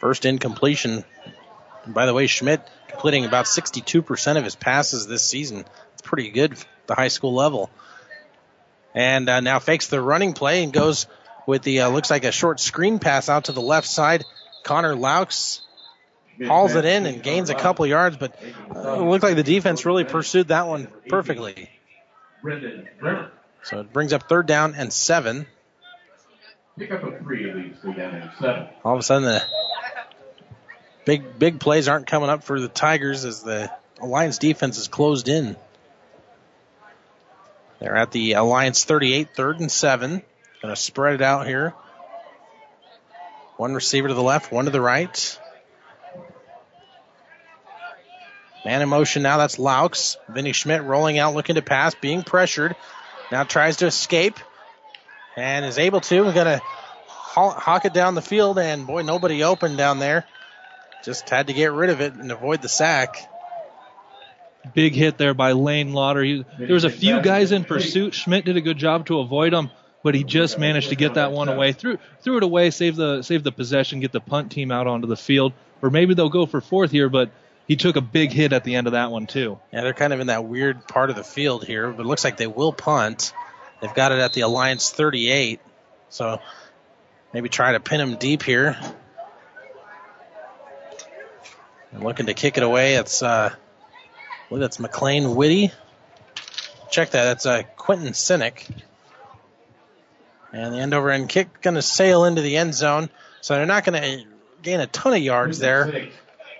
First 0.00 0.24
incompletion. 0.24 1.04
By 1.86 2.06
the 2.06 2.14
way, 2.14 2.26
Schmidt 2.26 2.66
completing 2.88 3.24
about 3.24 3.44
62% 3.44 4.36
of 4.36 4.44
his 4.44 4.56
passes 4.56 5.06
this 5.06 5.22
season. 5.22 5.64
It's 5.92 6.02
pretty 6.02 6.30
good 6.30 6.56
the 6.86 6.94
high 6.94 7.08
school 7.08 7.34
level. 7.34 7.70
And 8.94 9.28
uh, 9.28 9.40
now 9.40 9.58
fakes 9.58 9.88
the 9.88 10.00
running 10.00 10.32
play 10.32 10.62
and 10.64 10.72
goes 10.72 11.06
with 11.46 11.62
the 11.62 11.82
uh, 11.82 11.88
looks 11.90 12.10
like 12.10 12.24
a 12.24 12.32
short 12.32 12.60
screen 12.60 12.98
pass 12.98 13.28
out 13.28 13.44
to 13.44 13.52
the 13.52 13.60
left 13.60 13.86
side 13.86 14.24
Connor 14.66 14.96
Laux 14.96 15.60
hauls 16.44 16.74
it 16.74 16.84
in 16.84 17.06
and 17.06 17.22
gains 17.22 17.50
a 17.50 17.54
couple 17.54 17.86
yards, 17.86 18.16
but 18.16 18.36
uh, 18.74 18.94
it 18.94 19.00
looked 19.00 19.22
like 19.22 19.36
the 19.36 19.44
defense 19.44 19.86
really 19.86 20.02
pursued 20.02 20.48
that 20.48 20.66
one 20.66 20.88
perfectly. 21.08 21.70
So 23.62 23.80
it 23.80 23.92
brings 23.92 24.12
up 24.12 24.28
third 24.28 24.46
down 24.46 24.74
and 24.74 24.92
seven. 24.92 25.46
Pick 26.76 26.90
up 26.90 27.04
a 27.04 27.18
three, 27.20 27.52
leads 27.52 27.80
three 27.80 27.94
down 27.94 28.16
and 28.16 28.30
seven. 28.40 28.66
All 28.84 28.94
of 28.94 28.98
a 28.98 29.02
sudden, 29.02 29.22
the 29.22 29.42
big 31.04 31.38
big 31.38 31.60
plays 31.60 31.86
aren't 31.86 32.08
coming 32.08 32.28
up 32.28 32.42
for 32.42 32.60
the 32.60 32.68
Tigers 32.68 33.24
as 33.24 33.42
the 33.42 33.70
Alliance 34.00 34.38
defense 34.38 34.78
is 34.78 34.88
closed 34.88 35.28
in. 35.28 35.56
They're 37.78 37.96
at 37.96 38.10
the 38.10 38.32
Alliance 38.32 38.84
38, 38.84 39.28
third 39.34 39.60
and 39.60 39.70
seven. 39.70 40.22
Going 40.60 40.74
to 40.74 40.80
spread 40.80 41.14
it 41.14 41.22
out 41.22 41.46
here. 41.46 41.72
One 43.56 43.74
receiver 43.74 44.08
to 44.08 44.14
the 44.14 44.22
left, 44.22 44.52
one 44.52 44.66
to 44.66 44.70
the 44.70 44.80
right. 44.80 45.40
Man 48.64 48.82
in 48.82 48.88
motion 48.88 49.22
now, 49.22 49.38
that's 49.38 49.58
Laux. 49.58 50.16
Vinny 50.28 50.52
Schmidt 50.52 50.82
rolling 50.82 51.18
out, 51.18 51.34
looking 51.34 51.54
to 51.54 51.62
pass, 51.62 51.94
being 51.94 52.22
pressured. 52.22 52.74
Now 53.30 53.44
tries 53.44 53.78
to 53.78 53.86
escape 53.86 54.38
and 55.36 55.64
is 55.64 55.78
able 55.78 56.00
to. 56.00 56.22
We're 56.22 56.32
going 56.32 56.58
to 56.58 56.62
hawk 56.64 57.84
it 57.84 57.92
down 57.92 58.14
the 58.14 58.22
field, 58.22 58.58
and 58.58 58.86
boy, 58.86 59.02
nobody 59.02 59.44
open 59.44 59.76
down 59.76 59.98
there. 59.98 60.24
Just 61.04 61.30
had 61.30 61.46
to 61.46 61.52
get 61.52 61.72
rid 61.72 61.90
of 61.90 62.00
it 62.00 62.14
and 62.14 62.32
avoid 62.32 62.60
the 62.62 62.68
sack. 62.68 63.16
Big 64.74 64.94
hit 64.94 65.16
there 65.16 65.34
by 65.34 65.52
Lane 65.52 65.92
Lauder. 65.92 66.22
He, 66.24 66.44
there 66.58 66.74
was 66.74 66.84
a 66.84 66.90
few 66.90 67.22
guys 67.22 67.52
in 67.52 67.64
pursuit. 67.64 68.14
Schmidt 68.14 68.44
did 68.44 68.56
a 68.56 68.60
good 68.60 68.78
job 68.78 69.06
to 69.06 69.20
avoid 69.20 69.52
them, 69.52 69.70
but 70.06 70.14
he 70.14 70.22
just 70.22 70.56
managed 70.56 70.90
to 70.90 70.94
get 70.94 71.14
that 71.14 71.32
one 71.32 71.48
away. 71.48 71.72
Threw 71.72 71.98
threw 72.20 72.36
it 72.36 72.44
away, 72.44 72.70
save 72.70 72.94
the 72.94 73.22
save 73.22 73.42
the 73.42 73.50
possession, 73.50 73.98
get 73.98 74.12
the 74.12 74.20
punt 74.20 74.52
team 74.52 74.70
out 74.70 74.86
onto 74.86 75.08
the 75.08 75.16
field. 75.16 75.52
Or 75.82 75.90
maybe 75.90 76.14
they'll 76.14 76.28
go 76.28 76.46
for 76.46 76.60
fourth 76.60 76.92
here, 76.92 77.08
but 77.08 77.32
he 77.66 77.74
took 77.74 77.96
a 77.96 78.00
big 78.00 78.30
hit 78.30 78.52
at 78.52 78.62
the 78.62 78.76
end 78.76 78.86
of 78.86 78.92
that 78.92 79.10
one 79.10 79.26
too. 79.26 79.58
Yeah, 79.72 79.80
they're 79.80 79.94
kind 79.94 80.12
of 80.12 80.20
in 80.20 80.28
that 80.28 80.44
weird 80.44 80.86
part 80.86 81.10
of 81.10 81.16
the 81.16 81.24
field 81.24 81.64
here, 81.64 81.90
but 81.90 82.02
it 82.02 82.06
looks 82.06 82.22
like 82.22 82.36
they 82.36 82.46
will 82.46 82.72
punt. 82.72 83.32
They've 83.80 83.92
got 83.92 84.12
it 84.12 84.20
at 84.20 84.32
the 84.32 84.42
Alliance 84.42 84.92
38, 84.92 85.58
so 86.08 86.40
maybe 87.34 87.48
try 87.48 87.72
to 87.72 87.80
pin 87.80 87.98
them 87.98 88.14
deep 88.14 88.44
here. 88.44 88.78
And 91.90 92.04
looking 92.04 92.26
to 92.26 92.34
kick 92.34 92.58
it 92.58 92.62
away. 92.62 92.94
It's 92.94 93.24
uh, 93.24 93.52
believe 94.48 94.60
that's 94.60 94.78
McLean 94.78 95.34
Whitty. 95.34 95.72
Check 96.92 97.10
that. 97.10 97.24
That's 97.24 97.44
uh, 97.44 97.64
Quentin 97.74 98.12
Sinek. 98.12 98.70
And 100.56 100.72
the 100.74 100.78
end 100.78 100.94
over 100.94 101.10
end 101.10 101.28
kick 101.28 101.60
going 101.60 101.74
to 101.74 101.82
sail 101.82 102.24
into 102.24 102.40
the 102.40 102.56
end 102.56 102.74
zone. 102.74 103.10
So 103.42 103.54
they're 103.54 103.66
not 103.66 103.84
going 103.84 104.02
to 104.02 104.24
gain 104.62 104.80
a 104.80 104.86
ton 104.86 105.12
of 105.12 105.18
yards 105.20 105.58
there. 105.58 106.08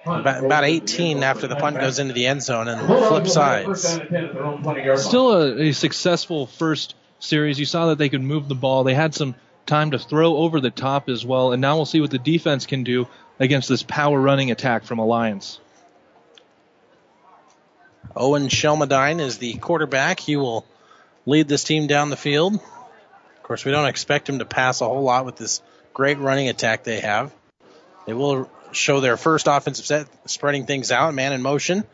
About, 0.04 0.44
about 0.44 0.64
18 0.64 1.24
after 1.24 1.48
the 1.48 1.56
punt 1.56 1.80
goes 1.80 1.98
into 1.98 2.12
the 2.14 2.26
end 2.26 2.42
zone 2.42 2.68
and 2.68 2.80
flip 2.86 3.26
sides. 3.26 3.82
Still 5.02 5.32
a, 5.32 5.68
a 5.68 5.72
successful 5.72 6.46
first 6.46 6.94
series. 7.18 7.58
You 7.58 7.64
saw 7.64 7.86
that 7.86 7.98
they 7.98 8.08
could 8.08 8.22
move 8.22 8.46
the 8.46 8.54
ball. 8.54 8.84
They 8.84 8.94
had 8.94 9.14
some 9.14 9.34
time 9.64 9.90
to 9.92 9.98
throw 9.98 10.36
over 10.36 10.60
the 10.60 10.70
top 10.70 11.08
as 11.08 11.26
well. 11.26 11.52
And 11.52 11.60
now 11.60 11.76
we'll 11.76 11.86
see 11.86 12.00
what 12.00 12.12
the 12.12 12.18
defense 12.18 12.66
can 12.66 12.84
do 12.84 13.08
against 13.40 13.68
this 13.68 13.82
power 13.82 14.20
running 14.20 14.52
attack 14.52 14.84
from 14.84 15.00
Alliance. 15.00 15.58
Owen 18.14 18.48
Shelmadine 18.48 19.20
is 19.20 19.38
the 19.38 19.54
quarterback. 19.54 20.20
He 20.20 20.36
will 20.36 20.64
lead 21.24 21.48
this 21.48 21.64
team 21.64 21.88
down 21.88 22.10
the 22.10 22.16
field. 22.16 22.60
Of 23.46 23.48
course, 23.48 23.64
we 23.64 23.70
don't 23.70 23.86
expect 23.86 24.28
him 24.28 24.40
to 24.40 24.44
pass 24.44 24.80
a 24.80 24.86
whole 24.86 25.04
lot 25.04 25.24
with 25.24 25.36
this 25.36 25.62
great 25.94 26.18
running 26.18 26.48
attack 26.48 26.82
they 26.82 26.98
have. 26.98 27.32
They 28.04 28.12
will 28.12 28.50
show 28.72 28.98
their 28.98 29.16
first 29.16 29.46
offensive 29.46 29.86
set, 29.86 30.08
spreading 30.28 30.66
things 30.66 30.90
out, 30.90 31.14
man 31.14 31.32
in 31.32 31.42
motion, 31.42 31.84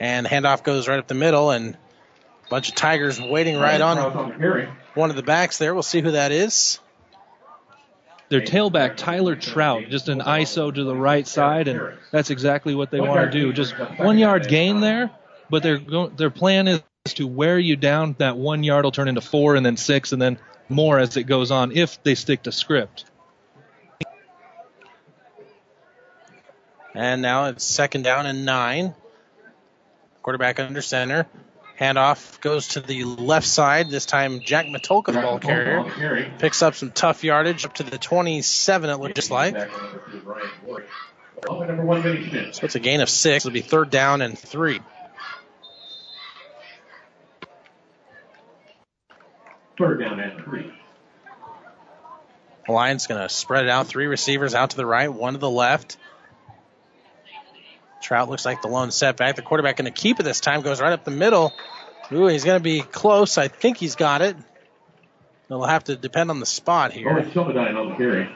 and 0.00 0.26
handoff 0.26 0.64
goes 0.64 0.88
right 0.88 0.98
up 0.98 1.06
the 1.06 1.12
middle, 1.12 1.50
and 1.50 1.74
a 1.74 2.48
bunch 2.48 2.70
of 2.70 2.74
Tigers 2.74 3.20
waiting 3.20 3.58
right 3.58 3.82
on 3.82 3.98
one 4.94 5.10
of 5.10 5.16
the 5.16 5.22
backs 5.22 5.58
there. 5.58 5.74
We'll 5.74 5.82
see 5.82 6.00
who 6.00 6.12
that 6.12 6.32
is. 6.32 6.80
Their 8.30 8.40
tailback, 8.40 8.96
Tyler 8.96 9.36
Trout, 9.36 9.90
just 9.90 10.08
an 10.08 10.20
ISO 10.20 10.74
to 10.74 10.84
the 10.84 10.96
right 10.96 11.28
side, 11.28 11.68
and 11.68 11.98
that's 12.12 12.30
exactly 12.30 12.74
what 12.74 12.90
they 12.90 13.00
want 13.02 13.30
to 13.30 13.30
do. 13.30 13.52
Just 13.52 13.74
one 13.98 14.16
yard 14.16 14.48
gain 14.48 14.80
there, 14.80 15.10
but 15.50 15.62
their 15.62 15.78
their 16.16 16.30
plan 16.30 16.66
is 16.66 16.80
to 17.08 17.26
wear 17.26 17.58
you 17.58 17.76
down. 17.76 18.16
That 18.16 18.38
one 18.38 18.62
yard 18.62 18.86
will 18.86 18.90
turn 18.90 19.08
into 19.08 19.20
four, 19.20 19.54
and 19.54 19.66
then 19.66 19.76
six, 19.76 20.12
and 20.12 20.22
then 20.22 20.38
more 20.68 20.98
as 20.98 21.16
it 21.16 21.24
goes 21.24 21.50
on 21.50 21.72
if 21.72 22.02
they 22.02 22.14
stick 22.14 22.42
to 22.44 22.52
script. 22.52 23.04
And 26.94 27.22
now 27.22 27.46
it's 27.46 27.64
second 27.64 28.02
down 28.02 28.26
and 28.26 28.44
nine. 28.44 28.94
Quarterback 30.22 30.60
under 30.60 30.80
center. 30.80 31.26
Handoff 31.78 32.40
goes 32.40 32.68
to 32.68 32.80
the 32.80 33.02
left 33.04 33.46
side. 33.46 33.90
This 33.90 34.06
time, 34.06 34.40
Jack 34.40 34.66
Matulka, 34.66 35.06
the 35.06 35.20
ball 35.20 35.40
carrier, 35.40 35.84
picks 36.38 36.62
up 36.62 36.76
some 36.76 36.92
tough 36.92 37.24
yardage 37.24 37.64
up 37.64 37.74
to 37.74 37.82
the 37.82 37.98
27, 37.98 38.90
it 38.90 38.96
looks 39.00 39.14
just 39.14 39.30
like. 39.32 39.56
So 42.52 42.64
it's 42.64 42.76
a 42.76 42.80
gain 42.80 43.00
of 43.00 43.10
six. 43.10 43.44
It'll 43.44 43.52
be 43.52 43.60
third 43.60 43.90
down 43.90 44.22
and 44.22 44.38
three. 44.38 44.80
Third 49.78 50.00
down 50.00 50.20
and 50.20 50.42
three. 50.44 50.72
Alliance 52.68 53.06
going 53.06 53.20
to 53.20 53.28
spread 53.28 53.64
it 53.64 53.70
out. 53.70 53.86
Three 53.86 54.06
receivers 54.06 54.54
out 54.54 54.70
to 54.70 54.76
the 54.76 54.86
right, 54.86 55.12
one 55.12 55.34
to 55.34 55.38
the 55.38 55.50
left. 55.50 55.96
Trout 58.00 58.28
looks 58.28 58.44
like 58.44 58.62
the 58.62 58.68
lone 58.68 58.90
setback. 58.90 59.36
The 59.36 59.42
quarterback 59.42 59.76
going 59.76 59.90
to 59.92 59.98
keep 59.98 60.20
it 60.20 60.22
this 60.22 60.40
time. 60.40 60.62
Goes 60.62 60.80
right 60.80 60.92
up 60.92 61.04
the 61.04 61.10
middle. 61.10 61.52
Ooh, 62.12 62.26
he's 62.26 62.44
going 62.44 62.58
to 62.58 62.62
be 62.62 62.80
close. 62.80 63.38
I 63.38 63.48
think 63.48 63.78
he's 63.78 63.96
got 63.96 64.22
it. 64.22 64.36
They'll 65.48 65.64
have 65.64 65.84
to 65.84 65.96
depend 65.96 66.30
on 66.30 66.40
the 66.40 66.46
spot 66.46 66.92
here. 66.92 67.04
on 67.76 67.90
the 67.90 67.96
carry. 67.96 68.30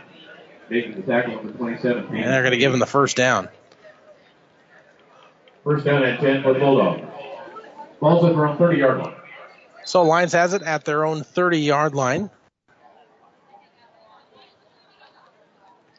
Making 0.71 0.97
the 0.97 1.03
tackle 1.03 1.39
on 1.39 1.47
the 1.47 1.53
27. 1.53 2.05
And 2.05 2.33
they're 2.33 2.43
going 2.43 2.53
to 2.53 2.59
give 2.59 2.73
him 2.73 2.81
the 2.81 2.87
first 2.87 3.17
down. 3.17 3.49
First 5.65 5.85
down 5.85 6.03
at 6.03 6.21
10 6.21 6.43
for 6.43 6.53
the 6.53 6.59
Bulldogs. 6.59 7.03
Ball's 8.01 8.25
up 8.25 8.37
around 8.37 8.59
30 8.59 8.79
yard 8.79 8.99
line. 8.99 9.18
So 9.89 10.03
Alliance 10.03 10.33
has 10.33 10.53
it 10.53 10.61
at 10.61 10.85
their 10.85 11.07
own 11.07 11.23
30 11.23 11.61
yard 11.61 11.95
line. 11.95 12.29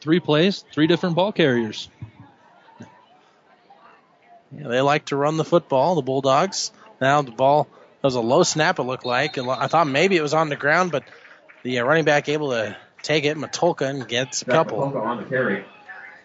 Three 0.00 0.20
plays, 0.20 0.64
three 0.72 0.86
different 0.86 1.16
ball 1.16 1.32
carriers. 1.32 1.88
Yeah, 4.52 4.68
they 4.68 4.80
like 4.80 5.06
to 5.06 5.16
run 5.16 5.36
the 5.36 5.44
football, 5.44 5.96
the 5.96 6.02
Bulldogs. 6.02 6.70
Now 7.00 7.22
the 7.22 7.32
ball 7.32 7.66
was 8.00 8.14
a 8.14 8.20
low 8.20 8.44
snap, 8.44 8.78
it 8.78 8.84
looked 8.84 9.04
like. 9.04 9.36
And 9.38 9.50
I 9.50 9.66
thought 9.66 9.88
maybe 9.88 10.16
it 10.16 10.22
was 10.22 10.34
on 10.34 10.50
the 10.50 10.56
ground, 10.56 10.92
but 10.92 11.02
the 11.64 11.80
uh, 11.80 11.84
running 11.84 12.04
back 12.04 12.28
able 12.28 12.50
to 12.50 12.76
take 13.02 13.24
it, 13.24 13.36
Matulka, 13.36 13.90
and 13.90 14.06
gets 14.06 14.42
a 14.42 14.44
couple. 14.44 14.80
on 14.82 15.16
the 15.16 15.24
carry. 15.24 15.64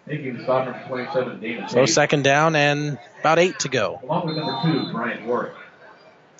Making 0.06 0.44
stop 0.44 0.88
27, 0.88 1.40
David 1.40 1.70
So 1.72 1.88
second 1.88 2.24
down 2.24 2.56
and 2.56 3.00
about 3.22 3.40
eight 3.40 3.58
to 3.62 3.70
go. 3.70 4.00
Along 4.04 4.28
with 4.28 4.38
number 4.38 4.62
two, 4.64 4.92
Brian 4.92 5.26
Ward. 5.26 5.52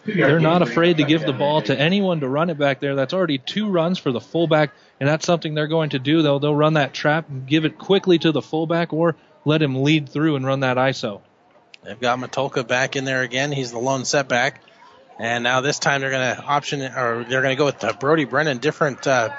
They're 0.06 0.40
not 0.40 0.62
afraid 0.62 0.98
to 0.98 1.04
give 1.04 1.22
the 1.26 1.34
ball 1.34 1.62
to 1.64 1.78
anyone 1.78 2.20
to 2.20 2.28
run 2.28 2.50
it 2.50 2.58
back 2.58 2.80
there. 2.80 2.96
That's 2.96 3.14
already 3.14 3.40
two 3.40 3.70
runs 3.70 3.98
for 3.98 4.12
the 4.12 4.22
fullback, 4.22 4.72
and 5.00 5.10
that's 5.10 5.26
something 5.26 5.56
they're 5.56 5.68
going 5.68 5.92
to 5.92 6.00
do. 6.00 6.22
They'll 6.22 6.40
they'll 6.40 6.56
run 6.56 6.76
that 6.76 6.94
trap 6.94 7.30
and 7.30 7.48
give 7.48 7.66
it 7.66 7.78
quickly 7.78 8.20
to 8.20 8.32
the 8.32 8.42
fullback, 8.42 8.94
or 8.94 9.16
let 9.46 9.62
him 9.62 9.84
lead 9.84 10.10
through 10.10 10.36
and 10.36 10.46
run 10.46 10.62
that 10.62 10.78
ISO. 10.78 11.22
They've 11.84 12.00
got 12.00 12.20
Matulka 12.20 12.68
back 12.68 12.96
in 12.96 13.06
there 13.06 13.22
again. 13.22 13.52
He's 13.52 13.72
the 13.72 13.80
lone 13.80 14.06
setback. 14.06 14.62
And 15.20 15.44
now 15.44 15.62
this 15.62 15.80
time 15.80 16.02
they're 16.02 16.12
going 16.12 16.36
to 16.36 16.44
option 16.44 16.82
or 16.82 17.24
they're 17.24 17.42
going 17.42 17.56
to 17.56 17.58
go 17.58 17.66
with 17.66 17.84
uh, 17.84 17.94
Brody 17.94 18.26
Brennan, 18.26 18.58
different 18.58 19.08
uh, 19.08 19.30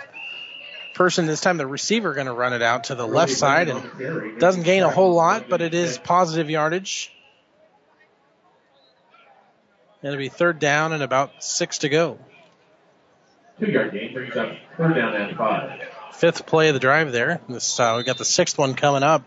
person. 0.95 1.27
This 1.27 1.41
time 1.41 1.59
the 1.59 1.67
receiver 1.67 2.15
going 2.15 2.29
to 2.29 2.33
run 2.33 2.53
it 2.53 2.63
out 2.63 2.85
to 2.85 2.95
the 2.95 3.07
left 3.07 3.33
side 3.33 3.69
and 3.69 4.39
doesn't 4.39 4.63
gain 4.63 4.83
a 4.85 4.91
whole 4.91 5.15
lot, 5.15 5.49
but 5.49 5.61
it 5.61 5.75
is 5.75 5.99
positive 5.99 6.49
yardage. 6.49 7.13
It'll 10.03 10.17
be 10.17 10.29
third 10.29 10.59
down 10.59 10.93
and 10.93 11.03
about 11.03 11.43
six 11.43 11.79
to 11.79 11.89
go. 11.89 12.19
Two 13.59 13.71
yard 13.71 13.93
gain 13.93 14.13
brings 14.13 14.37
up 14.37 14.53
third 14.77 14.95
down 14.95 15.15
and 15.15 15.37
five. 15.37 15.81
Fifth 16.13 16.47
play 16.47 16.69
of 16.69 16.75
the 16.75 16.81
drive 16.81 17.13
there. 17.13 17.41
This 17.49 17.81
uh, 17.81 17.95
we 17.97 18.05
got 18.05 18.19
the 18.19 18.25
sixth 18.25 18.59
one 18.59 18.75
coming 18.75 19.03
up. 19.03 19.25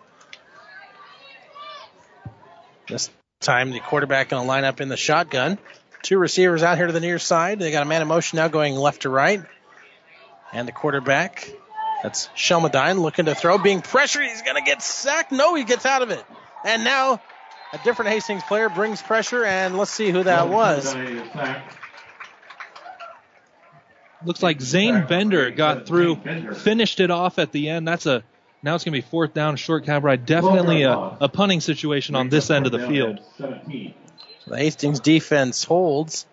This 2.87 3.09
time 3.39 3.71
the 3.71 3.79
quarterback 3.79 4.29
going 4.29 4.43
to 4.43 4.47
line 4.47 4.63
up 4.63 4.81
in 4.81 4.89
the 4.89 4.97
shotgun. 4.97 5.57
Two 6.01 6.17
receivers 6.17 6.63
out 6.63 6.77
here 6.77 6.87
to 6.87 6.93
the 6.93 6.99
near 6.99 7.19
side. 7.19 7.59
They 7.59 7.71
got 7.71 7.83
a 7.83 7.85
man 7.85 8.01
in 8.01 8.07
motion 8.07 8.37
now 8.37 8.47
going 8.47 8.75
left 8.75 9.01
to 9.03 9.09
right. 9.09 9.43
And 10.53 10.67
the 10.67 10.71
quarterback, 10.71 11.51
that's 12.01 12.27
Shelmadine, 12.35 12.99
looking 12.99 13.25
to 13.25 13.35
throw, 13.35 13.57
being 13.57 13.81
pressured. 13.81 14.23
He's 14.23 14.41
going 14.41 14.55
to 14.55 14.63
get 14.63 14.81
sacked. 14.81 15.31
No, 15.31 15.55
he 15.55 15.63
gets 15.63 15.85
out 15.85 16.01
of 16.01 16.09
it. 16.09 16.23
And 16.65 16.83
now 16.83 17.21
a 17.73 17.77
different 17.83 18.11
Hastings 18.11 18.43
player 18.43 18.69
brings 18.69 19.01
pressure, 19.01 19.43
and 19.43 19.77
let's 19.77 19.91
see 19.91 20.09
who 20.11 20.23
that 20.23 20.49
was. 20.49 20.95
Looks 24.25 24.43
like 24.43 24.59
Zane 24.59 25.05
Bender 25.07 25.49
got 25.51 25.85
through, 25.85 26.17
finished 26.55 26.99
it 26.99 27.09
off 27.11 27.39
at 27.39 27.51
the 27.51 27.69
end. 27.69 27.87
That's 27.87 28.05
a 28.05 28.23
Now 28.61 28.75
it's 28.75 28.83
going 28.83 28.93
to 28.93 29.01
be 29.01 29.09
fourth 29.09 29.33
down, 29.33 29.55
short 29.55 29.85
cab 29.85 30.03
ride. 30.03 30.25
Definitely 30.25 30.83
a, 30.83 30.93
a 31.21 31.29
punting 31.29 31.61
situation 31.61 32.15
on 32.15 32.27
this 32.27 32.49
end 32.49 32.65
of 32.65 32.71
the 32.73 32.85
field. 32.87 33.19
So 33.37 33.57
the 34.47 34.57
Hastings 34.57 34.99
defense 34.99 35.63
holds. 35.63 36.25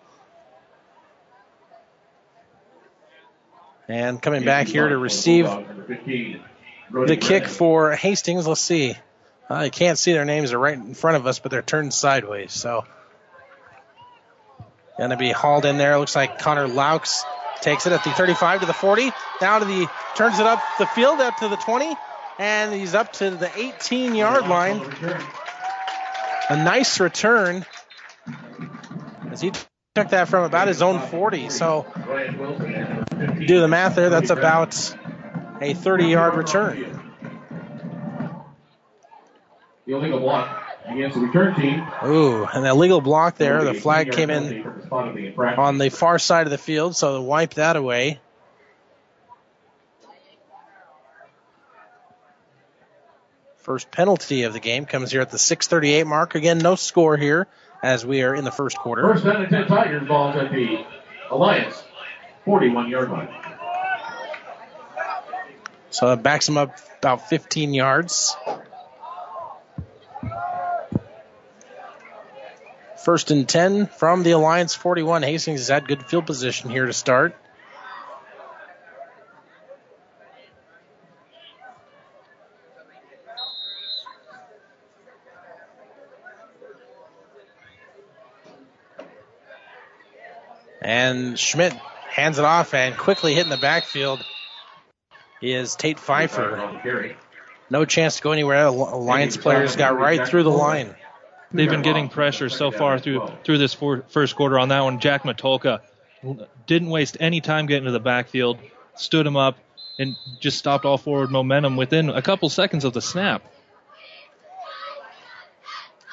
And 3.87 4.21
coming 4.21 4.43
back 4.43 4.67
here 4.67 4.89
to 4.89 4.97
receive 4.97 5.45
the 5.45 7.17
kick 7.17 7.45
for 7.45 7.93
Hastings. 7.93 8.45
Let's 8.45 8.59
see. 8.59 8.95
Uh, 9.49 9.61
you 9.61 9.71
can't 9.71 9.97
see 9.97 10.13
their 10.13 10.25
names; 10.25 10.49
they're 10.49 10.59
right 10.59 10.77
in 10.77 10.93
front 10.93 11.17
of 11.17 11.25
us, 11.25 11.39
but 11.39 11.51
they're 11.51 11.61
turned 11.61 11.93
sideways. 11.93 12.51
So, 12.51 12.85
going 14.97 15.11
to 15.11 15.17
be 15.17 15.31
hauled 15.31 15.65
in 15.65 15.77
there. 15.77 15.97
Looks 15.97 16.15
like 16.15 16.39
Connor 16.39 16.67
Laux 16.67 17.23
takes 17.61 17.85
it 17.85 17.93
at 17.93 18.03
the 18.03 18.11
35 18.11 18.61
to 18.61 18.65
the 18.65 18.73
40, 18.73 19.11
down 19.39 19.61
to 19.61 19.65
the 19.65 19.87
turns 20.15 20.39
it 20.39 20.45
up 20.45 20.61
the 20.79 20.85
field 20.85 21.21
up 21.21 21.37
to 21.37 21.47
the 21.47 21.55
20, 21.55 21.95
and 22.39 22.73
he's 22.73 22.93
up 22.93 23.13
to 23.13 23.31
the 23.31 23.49
18 23.57 24.15
yard 24.15 24.47
line. 24.47 24.81
A 26.49 26.63
nice 26.63 26.99
return 26.99 27.65
as 29.31 29.41
he 29.41 29.51
took 29.95 30.09
that 30.09 30.27
from 30.27 30.43
about 30.43 30.67
his 30.67 30.81
own 30.81 30.99
40. 30.99 31.49
So, 31.49 31.85
do 33.45 33.59
the 33.61 33.67
math 33.67 33.95
there. 33.95 34.09
That's 34.09 34.29
about 34.29 34.95
a 35.61 35.73
30 35.73 36.05
yard 36.05 36.35
return. 36.35 36.96
The 39.87 39.95
illegal 39.95 40.19
block 40.19 40.65
against 40.85 41.15
the 41.15 41.21
return 41.21 41.55
team. 41.55 41.81
Ooh, 42.03 42.43
an 42.43 42.65
illegal 42.65 42.99
block 42.99 43.37
there. 43.37 43.63
The 43.63 43.73
flag 43.73 44.11
came 44.11 44.29
in 44.29 44.89
on 44.91 45.77
the 45.77 45.89
far 45.89 46.19
side 46.19 46.45
of 46.45 46.51
the 46.51 46.57
field, 46.57 46.97
so 46.97 47.13
they 47.13 47.25
wipe 47.25 47.53
that 47.53 47.77
away. 47.77 48.19
First 53.59 53.89
penalty 53.89 54.43
of 54.43 54.51
the 54.51 54.59
game 54.59 54.85
comes 54.85 55.09
here 55.09 55.21
at 55.21 55.29
the 55.29 55.37
6:38 55.37 56.05
mark. 56.05 56.35
Again, 56.35 56.57
no 56.57 56.75
score 56.75 57.15
here 57.15 57.47
as 57.81 58.05
we 58.05 58.23
are 58.23 58.35
in 58.35 58.43
the 58.43 58.51
first 58.51 58.77
quarter. 58.77 59.03
First 59.03 59.23
down 59.23 59.41
and 59.41 59.49
10 59.49 59.67
Tigers 59.67 60.05
balls 60.05 60.35
at 60.35 60.51
the 60.51 60.85
Alliance 61.29 61.81
41 62.43 62.89
yard 62.89 63.09
line. 63.09 63.29
So 65.91 66.11
it 66.11 66.21
backs 66.23 66.45
them 66.45 66.57
up 66.57 66.77
about 66.99 67.29
15 67.29 67.73
yards. 67.73 68.35
First 73.07 73.31
and 73.31 73.47
10 73.47 73.85
from 73.87 74.23
the 74.23 74.31
Alliance 74.31 74.75
41. 74.75 75.23
Hastings 75.23 75.61
has 75.61 75.69
had 75.69 75.87
good 75.87 76.05
field 76.05 76.25
position 76.25 76.69
here 76.69 76.85
to 76.85 76.91
start. 76.91 77.37
And 90.81 91.39
Schmidt 91.39 91.71
hands 92.09 92.39
it 92.39 92.43
off 92.43 92.73
and 92.73 92.97
quickly 92.97 93.33
hitting 93.33 93.49
the 93.49 93.55
backfield 93.55 94.21
is 95.41 95.77
Tate 95.77 95.97
Pfeiffer. 95.97 97.15
No 97.69 97.85
chance 97.85 98.17
to 98.17 98.21
go 98.21 98.33
anywhere. 98.33 98.65
Alliance 98.65 99.37
players 99.37 99.77
got 99.77 99.97
right 99.97 100.27
through 100.27 100.43
the 100.43 100.51
line. 100.51 100.93
They've 101.51 101.69
been 101.69 101.81
getting 101.81 102.09
pressure 102.09 102.49
so 102.49 102.71
far 102.71 102.99
through 102.99 103.31
through 103.43 103.57
this 103.57 103.73
for, 103.73 104.03
first 104.09 104.35
quarter 104.35 104.59
on 104.59 104.69
that 104.69 104.81
one. 104.81 104.99
Jack 104.99 105.23
Matulka 105.23 105.79
didn't 106.65 106.89
waste 106.89 107.17
any 107.19 107.41
time 107.41 107.67
getting 107.67 107.85
to 107.85 107.91
the 107.91 107.99
backfield, 107.99 108.59
stood 108.95 109.25
him 109.25 109.37
up, 109.37 109.57
and 109.97 110.15
just 110.39 110.57
stopped 110.57 110.85
all 110.85 110.97
forward 110.97 111.31
momentum 111.31 111.77
within 111.77 112.09
a 112.09 112.21
couple 112.21 112.49
seconds 112.49 112.83
of 112.83 112.93
the 112.93 113.01
snap. 113.01 113.43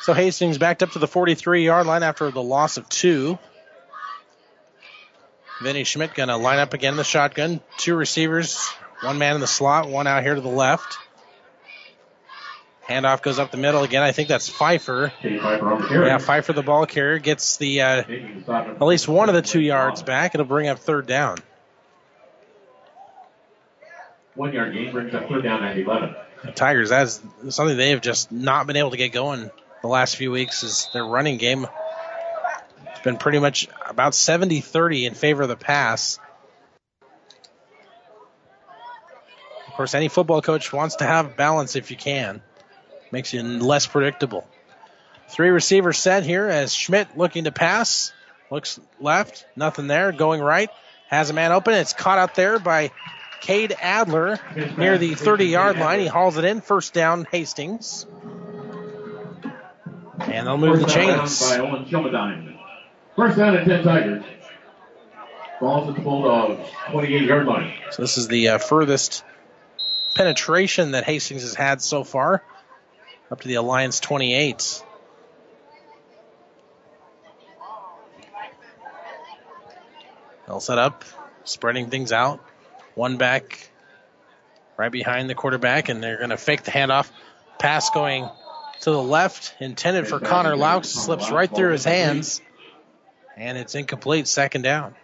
So 0.03 0.13
Hastings 0.13 0.59
backed 0.59 0.83
up 0.83 0.91
to 0.91 0.99
the 0.99 1.09
43 1.09 1.65
yard 1.65 1.87
line 1.87 2.03
after 2.03 2.31
the 2.31 2.43
loss 2.43 2.77
of 2.77 2.89
two. 2.89 3.39
Vinny 5.63 5.85
Schmidt 5.85 6.15
going 6.15 6.29
to 6.29 6.37
line 6.37 6.59
up 6.59 6.75
again 6.75 6.93
in 6.93 6.97
the 6.97 7.05
shotgun. 7.05 7.61
Two 7.79 7.97
receivers, 7.97 8.69
one 9.03 9.19
man 9.19 9.35
in 9.35 9.41
the 9.41 9.47
slot, 9.47 9.89
one 9.89 10.07
out 10.07 10.23
here 10.23 10.35
to 10.35 10.41
the 10.41 10.49
left. 10.49 10.99
Handoff 12.89 13.23
goes 13.23 13.39
up 13.39 13.51
the 13.51 13.57
middle 13.57 13.83
again. 13.83 14.03
I 14.03 14.13
think 14.13 14.29
that's 14.29 14.49
Pfeiffer. 14.49 15.13
Yeah, 15.23 16.19
Pfeiffer, 16.19 16.53
the 16.53 16.63
ball 16.63 16.85
carrier, 16.85 17.19
gets 17.19 17.57
the 17.57 17.81
uh, 17.81 18.03
at 18.49 18.83
least 18.83 19.09
one 19.09 19.29
of 19.29 19.35
the 19.35 19.43
two 19.43 19.61
yards 19.61 20.03
back. 20.03 20.35
It'll 20.35 20.47
bring 20.47 20.69
up 20.69 20.79
third 20.79 21.07
down. 21.07 21.39
One 24.35 24.53
yard 24.53 24.75
gain 24.75 24.93
brings 24.93 25.15
up 25.15 25.29
third 25.29 25.45
down 25.45 25.63
at 25.65 25.79
11. 25.79 26.15
The 26.45 26.53
Tigers, 26.53 26.91
that's 26.91 27.23
something 27.49 27.77
they 27.77 27.91
have 27.91 28.03
just 28.03 28.31
not 28.31 28.67
been 28.67 28.77
able 28.77 28.91
to 28.91 28.97
get 28.97 29.13
going 29.13 29.51
the 29.81 29.89
last 29.89 30.17
few 30.17 30.31
weeks. 30.31 30.63
Is 30.63 30.89
their 30.93 31.07
running 31.07 31.39
game? 31.39 31.67
It's 32.91 33.01
been 33.01 33.17
pretty 33.17 33.39
much 33.39 33.69
about 33.89 34.13
70-30 34.13 35.07
in 35.07 35.15
favor 35.15 35.43
of 35.43 35.49
the 35.49 35.57
pass. 35.57 36.19
Of 39.69 39.75
course, 39.75 39.95
any 39.95 40.09
football 40.09 40.43
coach 40.43 40.73
wants 40.73 40.97
to 40.97 41.05
have 41.05 41.37
balance 41.37 41.77
if 41.77 41.91
you 41.91 41.97
can. 41.97 42.43
Makes 43.15 43.33
you 43.33 43.45
less 43.45 43.87
predictable. 43.87 44.45
Three 45.29 45.51
receivers 45.51 45.99
set 45.99 46.25
here 46.25 46.49
as 46.49 46.75
Schmidt 46.75 47.17
looking 47.17 47.45
to 47.45 47.53
pass. 47.53 48.13
Looks 48.51 48.81
left, 48.99 49.47
nothing 49.55 49.87
there. 49.87 50.11
Going 50.11 50.41
right, 50.41 50.69
has 51.11 51.31
a 51.31 51.33
man 51.33 51.53
open. 51.53 51.75
It's 51.75 51.93
caught 51.93 52.19
out 52.19 52.35
there 52.35 52.59
by 52.59 52.91
Cade 53.41 53.73
Adler 53.81 54.41
near 54.77 54.99
the 54.99 55.15
30 55.15 55.45
yard 55.45 55.79
line. 55.79 56.01
He 56.01 56.09
hauls 56.09 56.39
it 56.39 56.45
in. 56.45 56.61
First 56.61 56.93
down, 56.93 57.25
Hastings. 57.31 58.05
And 60.19 60.49
they'll 60.49 60.59
move 60.59 60.81
the 60.81 60.87
chains. 60.87 61.41
By 61.41 61.59
Owen 61.59 61.85
Shelmadine. 61.85 62.59
First 63.15 63.39
down 63.39 63.57
and 63.57 63.65
10 63.65 63.85
Tigers. 63.85 64.25
Balls 65.61 65.89
at 65.89 65.95
the 65.95 66.01
Bulldogs, 66.01 66.69
28 66.91 67.23
yard 67.23 67.47
line. 67.47 67.75
So 67.93 68.03
this 68.03 68.19
is 68.19 68.27
the 68.27 68.49
uh, 68.49 68.59
furthest 68.59 69.23
penetration 70.17 70.91
that 70.91 71.05
Hastings 71.05 71.43
has 71.43 71.55
had 71.55 71.81
so 71.81 72.03
far 72.03 72.43
up 73.31 73.41
to 73.41 73.49
the 73.49 73.55
Alliance 73.55 74.01
28. 74.01 74.83
They'll 80.47 80.61
set 80.61 80.79
up, 80.79 81.05
spreading 81.45 81.91
things 81.91 82.13
out. 82.13 82.41
One 82.95 83.17
back 83.17 83.71
right 84.77 84.93
behind 84.93 85.31
the 85.31 85.35
quarterback, 85.35 85.89
and 85.89 86.03
they're 86.03 86.19
going 86.19 86.31
to 86.31 86.37
fake 86.37 86.63
the 86.63 86.71
handoff. 86.71 87.11
Pass 87.59 87.91
going 87.91 88.29
to 88.81 88.91
the 88.91 89.03
left, 89.03 89.55
intended 89.61 90.07
for 90.07 90.21
Connor 90.21 90.57
Laux, 90.57 90.85
slips 90.85 91.31
right 91.31 91.53
through 91.53 91.73
his 91.73 91.85
hands, 91.85 92.43
and 93.37 93.57
it's 93.57 93.75
incomplete, 93.75 94.29
second 94.29 94.63
down. 94.63 94.95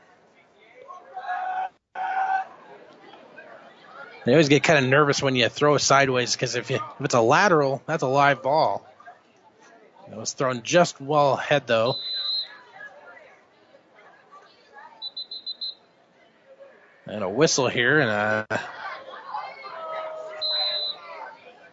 They 4.25 4.33
always 4.33 4.49
get 4.49 4.63
kind 4.63 4.85
of 4.85 4.91
nervous 4.91 5.23
when 5.23 5.35
you 5.35 5.49
throw 5.49 5.79
sideways 5.79 6.33
because 6.33 6.55
if, 6.55 6.71
if 6.71 6.83
it's 7.01 7.15
a 7.15 7.21
lateral, 7.21 7.83
that's 7.87 8.03
a 8.03 8.09
live 8.09 8.43
ball. 8.43 8.87
It 10.11 10.17
was 10.17 10.33
thrown 10.33 10.63
just 10.63 11.01
well 11.01 11.35
ahead, 11.35 11.67
though. 11.67 11.95
And 17.07 17.25
a 17.25 17.29
whistle 17.29 17.69
here, 17.69 18.01
and 18.01 18.11
a. 18.11 18.61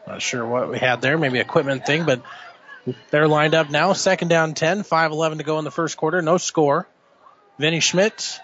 Not 0.08 0.22
sure 0.22 0.46
what 0.46 0.70
we 0.70 0.80
had 0.80 1.02
there, 1.02 1.18
maybe 1.18 1.40
equipment 1.40 1.86
thing, 1.86 2.06
but 2.06 2.22
they're 3.12 3.28
lined 3.28 3.54
up 3.54 3.70
now. 3.70 3.92
Second 3.94 4.30
down 4.30 4.54
10, 4.54 4.84
5 4.84 5.12
11 5.12 5.40
to 5.40 5.44
go 5.44 5.60
in 5.60 5.66
the 5.66 5.72
first 5.72 5.98
quarter, 5.98 6.22
no 6.22 6.38
score. 6.38 6.88
Vinny 7.60 7.82
Schmidt 7.82 8.40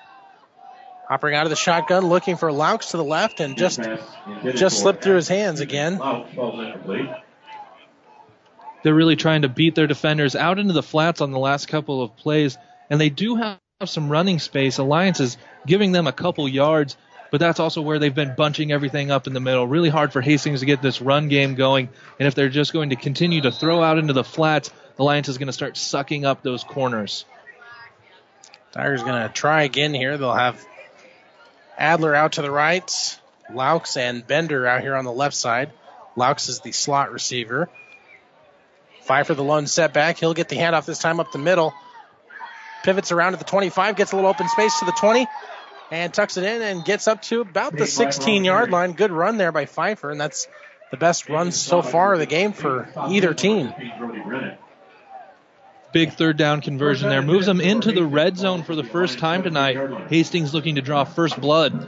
Hopping 1.07 1.35
out 1.35 1.45
of 1.45 1.49
the 1.49 1.55
shotgun, 1.55 2.05
looking 2.05 2.37
for 2.37 2.51
Laux 2.51 2.91
to 2.91 2.97
the 2.97 3.03
left, 3.03 3.39
and 3.39 3.57
just 3.57 3.81
just 4.55 4.79
slipped 4.79 5.03
through 5.03 5.15
his 5.15 5.27
hands 5.27 5.59
again. 5.59 5.99
They're 8.83 8.93
really 8.93 9.15
trying 9.15 9.43
to 9.43 9.49
beat 9.49 9.75
their 9.75 9.87
defenders 9.87 10.35
out 10.35 10.59
into 10.59 10.73
the 10.73 10.83
flats 10.83 11.21
on 11.21 11.31
the 11.31 11.39
last 11.39 11.67
couple 11.67 12.01
of 12.01 12.15
plays, 12.17 12.57
and 12.89 12.99
they 12.99 13.09
do 13.09 13.35
have 13.35 13.59
some 13.85 14.09
running 14.09 14.39
space. 14.39 14.77
Alliance 14.77 15.19
is 15.19 15.37
giving 15.65 15.91
them 15.91 16.07
a 16.07 16.11
couple 16.11 16.47
yards, 16.47 16.97
but 17.31 17.39
that's 17.39 17.59
also 17.59 17.81
where 17.81 17.99
they've 17.99 18.13
been 18.13 18.35
bunching 18.35 18.71
everything 18.71 19.11
up 19.11 19.27
in 19.27 19.33
the 19.33 19.39
middle. 19.39 19.67
Really 19.67 19.89
hard 19.89 20.13
for 20.13 20.21
Hastings 20.21 20.59
to 20.61 20.65
get 20.65 20.81
this 20.81 21.01
run 21.01 21.27
game 21.27 21.55
going, 21.55 21.89
and 22.19 22.27
if 22.27 22.35
they're 22.35 22.49
just 22.49 22.73
going 22.73 22.91
to 22.91 22.95
continue 22.95 23.41
to 23.41 23.51
throw 23.51 23.81
out 23.81 23.97
into 23.97 24.13
the 24.13 24.23
flats, 24.23 24.71
Alliance 24.99 25.27
is 25.29 25.37
going 25.37 25.47
to 25.47 25.53
start 25.53 25.75
sucking 25.75 26.25
up 26.25 26.43
those 26.43 26.63
corners. 26.63 27.25
Tigers 28.71 29.03
going 29.03 29.21
to 29.27 29.33
try 29.33 29.63
again 29.63 29.93
here. 29.93 30.17
They'll 30.17 30.33
have 30.33 30.65
Adler 31.77 32.15
out 32.15 32.33
to 32.33 32.41
the 32.41 32.51
right. 32.51 33.19
Laux 33.51 33.97
and 33.97 34.25
Bender 34.25 34.65
out 34.65 34.81
here 34.81 34.95
on 34.95 35.05
the 35.05 35.11
left 35.11 35.35
side. 35.35 35.71
Laux 36.15 36.49
is 36.49 36.59
the 36.61 36.71
slot 36.71 37.11
receiver. 37.11 37.69
Pfeiffer 39.01 39.33
the 39.33 39.43
lone 39.43 39.67
setback. 39.67 40.17
He'll 40.17 40.33
get 40.33 40.49
the 40.49 40.55
handoff 40.55 40.85
this 40.85 40.99
time 40.99 41.19
up 41.19 41.31
the 41.31 41.39
middle. 41.39 41.73
Pivots 42.83 43.11
around 43.11 43.33
at 43.33 43.39
the 43.39 43.45
25, 43.45 43.95
gets 43.95 44.11
a 44.11 44.15
little 44.15 44.29
open 44.29 44.47
space 44.49 44.79
to 44.79 44.85
the 44.85 44.91
20, 44.91 45.25
and 45.91 46.13
tucks 46.13 46.37
it 46.37 46.43
in 46.43 46.61
and 46.61 46.83
gets 46.83 47.07
up 47.07 47.21
to 47.23 47.41
about 47.41 47.75
the 47.75 47.87
16 47.87 48.43
yard 48.43 48.71
line. 48.71 48.93
Good 48.93 49.11
run 49.11 49.37
there 49.37 49.51
by 49.51 49.65
Pfeiffer, 49.65 50.11
and 50.11 50.19
that's 50.19 50.47
the 50.91 50.97
best 50.97 51.29
run 51.29 51.51
so 51.51 51.81
far 51.81 52.13
of 52.13 52.19
the 52.19 52.25
game 52.25 52.53
for 52.53 52.89
either 53.07 53.33
team. 53.33 53.73
Big 55.93 56.13
third 56.13 56.37
down 56.37 56.61
conversion 56.61 57.07
there. 57.09 57.21
Moves 57.21 57.45
them 57.45 57.61
into 57.61 57.91
the 57.91 58.03
red 58.03 58.35
zone 58.35 58.63
for 58.63 58.75
the 58.75 58.83
first 58.83 59.19
time 59.19 59.43
tonight. 59.43 59.77
Hastings 60.09 60.51
looking 60.51 60.75
to 60.75 60.81
draw 60.81 61.03
first 61.03 61.39
blood. 61.39 61.87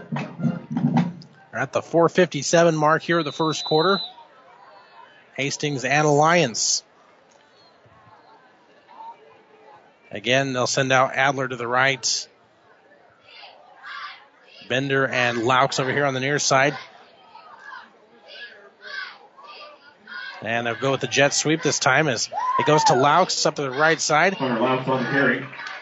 We're 1.51 1.59
at 1.59 1.73
the 1.73 1.81
457 1.81 2.75
mark 2.75 3.01
here 3.01 3.17
of 3.17 3.25
the 3.25 3.31
first 3.31 3.65
quarter. 3.65 3.99
Hastings 5.35 5.85
and 5.85 6.05
Alliance. 6.05 6.83
Again, 10.11 10.53
they'll 10.53 10.67
send 10.67 10.91
out 10.91 11.15
Adler 11.15 11.47
to 11.47 11.55
the 11.55 11.67
right. 11.67 12.27
Bender 14.69 15.07
and 15.07 15.39
Laux 15.39 15.79
over 15.79 15.91
here 15.91 16.05
on 16.05 16.13
the 16.13 16.19
near 16.19 16.37
side. 16.37 16.77
And 20.45 20.67
they'll 20.67 20.75
go 20.75 20.91
with 20.91 21.01
the 21.01 21.07
jet 21.07 21.33
sweep 21.33 21.63
this 21.63 21.79
time 21.79 22.07
as 22.07 22.29
it 22.59 22.65
goes 22.65 22.83
to 22.85 22.93
Laux 22.93 23.45
up 23.45 23.55
to 23.55 23.63
the 23.63 23.71
right 23.71 23.99
side. 23.99 24.37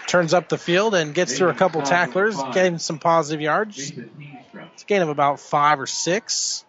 Turns 0.07 0.33
up 0.33 0.49
the 0.49 0.57
field 0.57 0.95
and 0.95 1.13
gets 1.13 1.37
through 1.37 1.49
a 1.49 1.53
couple 1.53 1.81
tacklers, 1.81 2.41
getting 2.53 2.77
some 2.77 2.99
positive 2.99 3.41
yards. 3.41 3.91
It's 3.91 4.83
a 4.83 4.85
gain 4.85 5.01
of 5.01 5.09
about 5.09 5.39
five 5.39 5.79
or 5.79 5.87
six. 5.87 6.65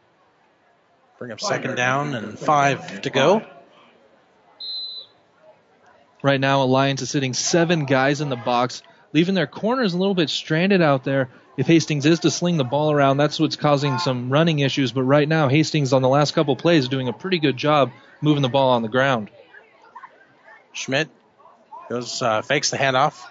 Bring 1.19 1.31
up 1.31 1.41
second 1.41 1.77
down 1.77 2.15
and 2.15 2.39
five 2.39 3.03
to 3.03 3.11
go. 3.11 3.43
Right 6.23 6.41
now, 6.41 6.63
Alliance 6.63 7.03
is 7.03 7.11
sitting 7.11 7.35
seven 7.35 7.85
guys 7.85 8.21
in 8.21 8.31
the 8.31 8.37
box, 8.37 8.83
leaving 9.15 9.35
their 9.35 9.47
corners 9.47 9.95
a 9.95 9.99
little 9.99 10.15
bit 10.15 10.29
stranded 10.29 10.83
out 10.83 11.05
there. 11.05 11.31
If 11.57 11.69
Hastings 11.69 12.05
is 12.05 12.19
to 12.21 12.31
sling 12.31 12.57
the 12.57 12.65
ball 12.65 12.91
around, 12.91 13.17
that's 13.17 13.39
what's 13.39 13.55
causing 13.55 13.99
some 13.99 14.29
running 14.29 14.59
issues. 14.59 14.91
But 14.91 15.05
right 15.05 15.29
now, 15.29 15.49
Hastings 15.49 15.93
on 15.93 16.03
the 16.03 16.09
last 16.09 16.35
couple 16.35 16.57
plays 16.57 16.83
is 16.83 16.89
doing 16.89 17.09
a 17.09 17.13
pretty 17.13 17.39
good 17.39 17.57
job 17.57 17.93
moving 18.21 18.43
the 18.43 18.49
ball 18.49 18.71
on 18.71 18.83
the 18.83 18.89
ground. 18.89 19.31
Schmidt 20.73 21.09
goes 21.89 22.21
uh, 22.21 22.43
fakes 22.43 22.71
the 22.71 22.77
handoff 22.77 23.23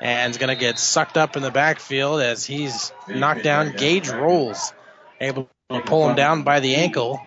and 0.00 0.30
is 0.30 0.38
going 0.38 0.48
to 0.48 0.60
get 0.60 0.78
sucked 0.78 1.16
up 1.16 1.36
in 1.36 1.42
the 1.42 1.50
backfield 1.50 2.20
as 2.20 2.46
he's 2.46 2.92
knocked 3.08 3.42
down. 3.42 3.72
Gage 3.72 4.08
rolls, 4.10 4.72
able 5.20 5.48
to 5.70 5.80
pull 5.80 6.08
him 6.08 6.14
down 6.14 6.44
by 6.44 6.60
the 6.60 6.76
ankle. 6.76 7.20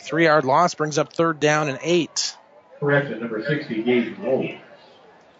Three 0.00 0.24
yard 0.24 0.44
loss 0.44 0.74
brings 0.74 0.98
up 0.98 1.12
third 1.12 1.38
down 1.38 1.68
and 1.68 1.78
eight. 1.82 2.36
Correction, 2.80 3.20
number 3.20 3.42
60, 3.42 3.82
Gage 3.84 4.18
Roll. 4.18 4.42
It 4.42 4.58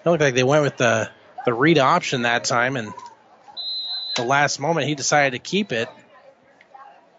looked 0.05 0.20
like 0.20 0.35
they 0.35 0.44
went 0.44 0.62
with 0.62 0.77
the, 0.77 1.11
the 1.45 1.55
read 1.55 1.79
option 1.79 2.23
that 2.23 2.45
time, 2.45 2.77
and 2.77 2.93
the 4.17 4.25
last 4.25 4.61
moment 4.61 4.87
he 4.87 4.95
decided 4.95 5.33
to 5.33 5.39
keep 5.39 5.73
it. 5.73 5.89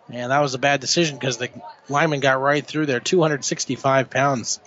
And 0.09 0.31
that 0.31 0.39
was 0.39 0.53
a 0.53 0.59
bad 0.59 0.81
decision 0.81 1.17
because 1.17 1.37
the 1.37 1.49
lineman 1.89 2.19
got 2.19 2.39
right 2.39 2.65
through 2.65 2.85
there, 2.85 2.99
265 2.99 4.09
pounds. 4.09 4.59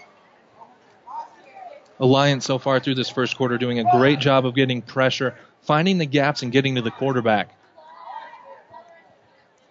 Alliance 2.00 2.44
so 2.44 2.58
far 2.58 2.80
through 2.80 2.94
this 2.94 3.08
first 3.08 3.36
quarter 3.36 3.58
doing 3.58 3.78
a 3.78 3.90
great 3.90 4.20
job 4.20 4.46
of 4.46 4.54
getting 4.54 4.82
pressure, 4.82 5.36
finding 5.62 5.98
the 5.98 6.06
gaps, 6.06 6.42
and 6.42 6.52
getting 6.52 6.76
to 6.76 6.82
the 6.82 6.90
quarterback. 6.90 7.54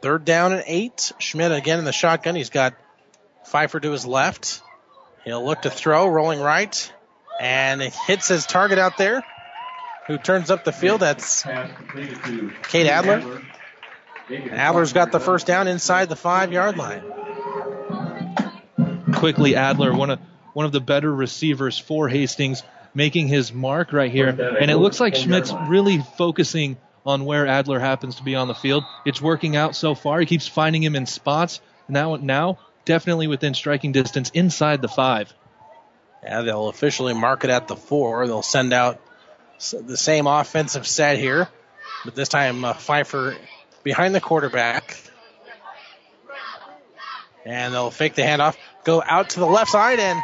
Third 0.01 0.25
down 0.25 0.51
and 0.53 0.63
eight. 0.67 1.11
Schmidt 1.19 1.51
again 1.51 1.79
in 1.79 1.85
the 1.85 1.91
shotgun. 1.91 2.35
He's 2.35 2.49
got 2.49 2.73
Pfeiffer 3.45 3.79
to 3.79 3.91
his 3.91 4.05
left. 4.05 4.61
He'll 5.23 5.45
look 5.45 5.63
to 5.63 5.69
throw, 5.69 6.07
rolling 6.07 6.39
right, 6.39 6.93
and 7.39 7.81
it 7.81 7.93
hits 7.93 8.27
his 8.27 8.45
target 8.45 8.79
out 8.79 8.97
there, 8.97 9.23
who 10.07 10.17
turns 10.17 10.49
up 10.49 10.63
the 10.63 10.71
field. 10.71 11.01
That's 11.01 11.43
Cade 11.43 12.87
Adler. 12.87 13.41
Adler's 14.29 14.93
got 14.93 15.11
the 15.11 15.19
first 15.19 15.45
down 15.45 15.67
inside 15.67 16.09
the 16.09 16.15
five 16.15 16.51
yard 16.51 16.77
line. 16.77 17.03
Quickly, 19.13 19.55
Adler, 19.55 19.93
one 19.93 20.09
of 20.09 20.19
one 20.53 20.65
of 20.65 20.71
the 20.71 20.81
better 20.81 21.13
receivers 21.13 21.77
for 21.77 22.09
Hastings, 22.09 22.63
making 22.93 23.27
his 23.27 23.53
mark 23.53 23.93
right 23.93 24.11
here. 24.11 24.29
And 24.29 24.71
it 24.71 24.77
looks 24.77 24.99
like 24.99 25.15
Schmidt's 25.15 25.53
really 25.69 25.99
focusing 26.17 26.77
on 27.05 27.25
where 27.25 27.45
Adler 27.47 27.79
happens 27.79 28.15
to 28.15 28.23
be 28.23 28.35
on 28.35 28.47
the 28.47 28.55
field. 28.55 28.83
It's 29.05 29.21
working 29.21 29.55
out 29.55 29.75
so 29.75 29.93
far. 29.93 30.19
He 30.19 30.25
keeps 30.25 30.47
finding 30.47 30.83
him 30.83 30.95
in 30.95 31.05
spots. 31.05 31.61
Now, 31.87 32.15
now 32.15 32.59
definitely 32.85 33.27
within 33.27 33.53
striking 33.53 33.91
distance 33.91 34.29
inside 34.31 34.81
the 34.81 34.87
five. 34.87 35.33
Yeah, 36.23 36.41
they'll 36.41 36.67
officially 36.67 37.13
mark 37.13 37.43
it 37.43 37.49
at 37.49 37.67
the 37.67 37.75
four. 37.75 38.25
They'll 38.25 38.41
send 38.41 38.73
out 38.73 38.99
the 39.59 39.97
same 39.97 40.27
offensive 40.27 40.85
set 40.87 41.17
here, 41.17 41.47
but 42.05 42.15
this 42.15 42.29
time 42.29 42.63
uh, 42.63 42.73
Pfeiffer 42.73 43.35
behind 43.83 44.13
the 44.13 44.21
quarterback. 44.21 44.97
And 47.45 47.73
they'll 47.73 47.91
fake 47.91 48.15
the 48.15 48.23
handoff, 48.23 48.57
go 48.83 49.01
out 49.05 49.29
to 49.31 49.39
the 49.39 49.45
left 49.45 49.71
side, 49.71 49.99
and 49.99 50.21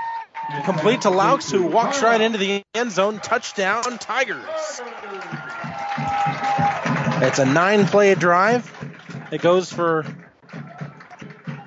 complete 0.66 1.02
to 1.02 1.10
Laux, 1.10 1.50
who 1.50 1.68
walks 1.68 2.02
right 2.02 2.20
into 2.20 2.38
the 2.38 2.64
end 2.76 2.92
zone. 2.92 3.20
Touchdown, 3.20 3.98
Tigers. 3.98 4.82
It's 7.22 7.40
a 7.40 7.46
nine 7.46 7.86
play 7.86 8.16
drive. 8.16 8.70
It 9.32 9.42
goes 9.42 9.72
for 9.72 10.06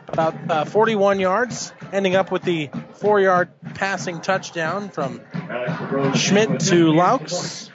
about 0.09 0.51
uh, 0.51 0.65
41 0.67 1.21
yards, 1.21 1.73
ending 1.93 2.15
up 2.15 2.31
with 2.31 2.43
the 2.43 2.71
four 2.97 3.21
yard 3.21 3.49
passing 3.75 4.21
touchdown 4.21 4.89
from 4.89 5.21
Schmidt 6.15 6.61
to 6.61 6.93
Laux. 6.93 7.71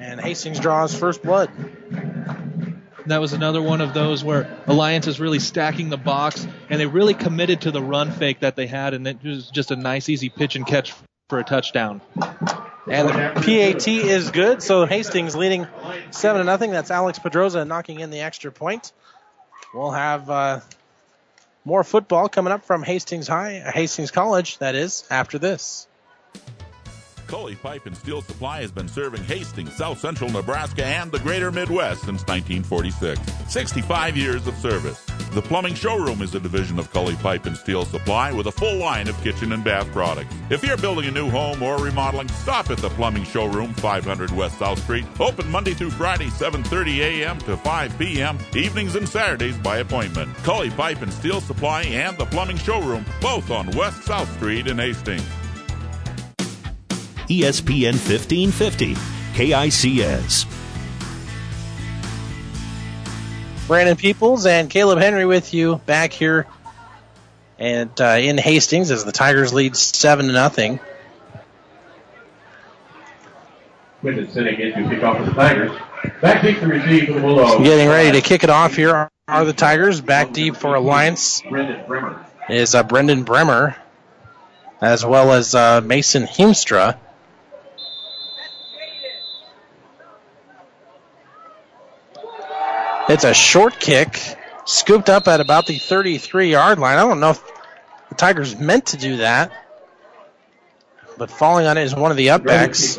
And 0.00 0.20
Hastings 0.20 0.58
draws 0.58 0.98
first 0.98 1.22
blood. 1.22 1.50
That 3.06 3.20
was 3.20 3.32
another 3.32 3.62
one 3.62 3.80
of 3.80 3.94
those 3.94 4.22
where 4.22 4.58
Alliance 4.66 5.06
is 5.06 5.18
really 5.18 5.38
stacking 5.38 5.88
the 5.88 5.96
box, 5.96 6.46
and 6.68 6.78
they 6.78 6.86
really 6.86 7.14
committed 7.14 7.62
to 7.62 7.70
the 7.70 7.82
run 7.82 8.12
fake 8.12 8.40
that 8.40 8.54
they 8.54 8.66
had, 8.66 8.92
and 8.92 9.06
it 9.06 9.22
was 9.24 9.50
just 9.50 9.70
a 9.70 9.76
nice, 9.76 10.10
easy 10.10 10.28
pitch 10.28 10.56
and 10.56 10.66
catch 10.66 10.92
for 11.28 11.38
a 11.38 11.44
touchdown. 11.44 12.02
And 12.90 13.08
the 13.08 13.32
PAT 13.34 13.88
is 13.88 14.30
good, 14.30 14.62
so 14.62 14.84
Hastings 14.86 15.34
leading 15.36 15.66
seven 16.10 16.40
to 16.40 16.44
nothing. 16.44 16.70
That's 16.70 16.90
Alex 16.90 17.18
Pedroza 17.18 17.66
knocking 17.66 18.00
in 18.00 18.10
the 18.10 18.20
extra 18.20 18.52
point. 18.52 18.92
We'll 19.74 19.90
have 19.90 20.30
uh, 20.30 20.60
more 21.68 21.84
football 21.84 22.30
coming 22.30 22.52
up 22.52 22.64
from 22.64 22.82
Hastings 22.82 23.28
High, 23.28 23.60
Hastings 23.74 24.10
College. 24.10 24.58
That 24.58 24.74
is 24.74 25.04
after 25.10 25.38
this. 25.38 25.87
Kully 27.28 27.56
Pipe 27.56 27.84
and 27.84 27.96
Steel 27.96 28.22
Supply 28.22 28.62
has 28.62 28.72
been 28.72 28.88
serving 28.88 29.22
Hastings, 29.22 29.74
South 29.74 30.00
Central 30.00 30.30
Nebraska, 30.30 30.84
and 30.84 31.12
the 31.12 31.18
greater 31.18 31.52
Midwest 31.52 32.00
since 32.00 32.26
1946. 32.26 33.20
65 33.48 34.16
years 34.16 34.46
of 34.46 34.56
service. 34.56 35.04
The 35.32 35.42
Plumbing 35.42 35.74
Showroom 35.74 36.22
is 36.22 36.34
a 36.34 36.40
division 36.40 36.78
of 36.78 36.90
Kully 36.90 37.14
Pipe 37.16 37.44
and 37.44 37.54
Steel 37.56 37.84
Supply 37.84 38.32
with 38.32 38.46
a 38.46 38.52
full 38.52 38.78
line 38.78 39.08
of 39.08 39.22
kitchen 39.22 39.52
and 39.52 39.62
bath 39.62 39.86
products. 39.92 40.34
If 40.48 40.64
you're 40.64 40.78
building 40.78 41.06
a 41.06 41.10
new 41.10 41.28
home 41.28 41.62
or 41.62 41.76
remodeling, 41.76 42.28
stop 42.28 42.70
at 42.70 42.78
the 42.78 42.88
Plumbing 42.88 43.24
Showroom, 43.24 43.74
500 43.74 44.30
West 44.30 44.58
South 44.58 44.82
Street. 44.82 45.04
Open 45.20 45.50
Monday 45.50 45.74
through 45.74 45.90
Friday, 45.90 46.28
7:30 46.28 46.98
a.m. 47.00 47.38
to 47.40 47.58
5 47.58 47.98
p.m. 47.98 48.38
Evenings 48.56 48.96
and 48.96 49.06
Saturdays 49.06 49.58
by 49.58 49.78
appointment. 49.78 50.34
Kully 50.38 50.70
Pipe 50.70 51.02
and 51.02 51.12
Steel 51.12 51.42
Supply 51.42 51.82
and 51.82 52.16
the 52.16 52.26
Plumbing 52.26 52.58
Showroom, 52.58 53.04
both 53.20 53.50
on 53.50 53.70
West 53.72 54.02
South 54.04 54.32
Street 54.36 54.66
in 54.66 54.78
Hastings. 54.78 55.28
ESPN 57.28 57.92
1550, 57.92 58.94
KICS. 59.34 60.46
Brandon 63.66 63.96
Peoples 63.96 64.46
and 64.46 64.70
Caleb 64.70 64.98
Henry 64.98 65.26
with 65.26 65.52
you 65.52 65.76
back 65.84 66.12
here 66.12 66.46
and 67.58 67.90
uh, 68.00 68.16
in 68.18 68.38
Hastings 68.38 68.90
as 68.90 69.04
the 69.04 69.12
Tigers 69.12 69.52
lead 69.52 69.76
seven 69.76 70.26
to 70.28 70.32
nothing. 70.32 70.80
Quinton 74.00 74.30
sitting 74.30 74.58
in 74.58 74.84
to 74.84 74.88
kick 74.88 75.02
off 75.02 75.18
for 75.18 75.24
the 75.24 75.32
Tigers. 75.32 75.78
Back 76.22 76.42
deep 76.42 76.60
to 76.60 76.66
receive 76.66 77.08
for 77.08 77.14
the 77.14 77.20
Bulldogs. 77.20 77.62
Getting 77.62 77.88
ready 77.88 78.12
to 78.12 78.20
kick 78.20 78.44
it 78.44 78.50
off 78.50 78.74
here 78.76 79.10
are 79.26 79.44
the 79.44 79.52
Tigers. 79.52 80.00
Back 80.00 80.32
deep 80.32 80.56
for 80.56 80.74
Alliance 80.74 81.42
Brendan 81.42 81.86
Bremer. 81.86 82.24
is 82.48 82.74
uh, 82.74 82.84
Brendan 82.84 83.24
Bremer 83.24 83.76
as 84.80 85.04
well 85.04 85.32
as 85.32 85.54
uh, 85.54 85.80
Mason 85.80 86.22
Heemstra. 86.24 86.96
It's 93.08 93.24
a 93.24 93.32
short 93.32 93.80
kick, 93.80 94.20
scooped 94.66 95.08
up 95.08 95.28
at 95.28 95.40
about 95.40 95.66
the 95.66 95.78
33 95.78 96.50
yard 96.50 96.78
line. 96.78 96.98
I 96.98 97.02
don't 97.02 97.20
know 97.20 97.30
if 97.30 97.42
the 98.10 98.14
Tigers 98.14 98.58
meant 98.58 98.86
to 98.86 98.96
do 98.98 99.18
that, 99.18 99.50
but 101.16 101.30
falling 101.30 101.66
on 101.66 101.78
it 101.78 101.84
is 101.84 101.94
one 101.94 102.10
of 102.10 102.16
the 102.16 102.28
upbacks. 102.28 102.96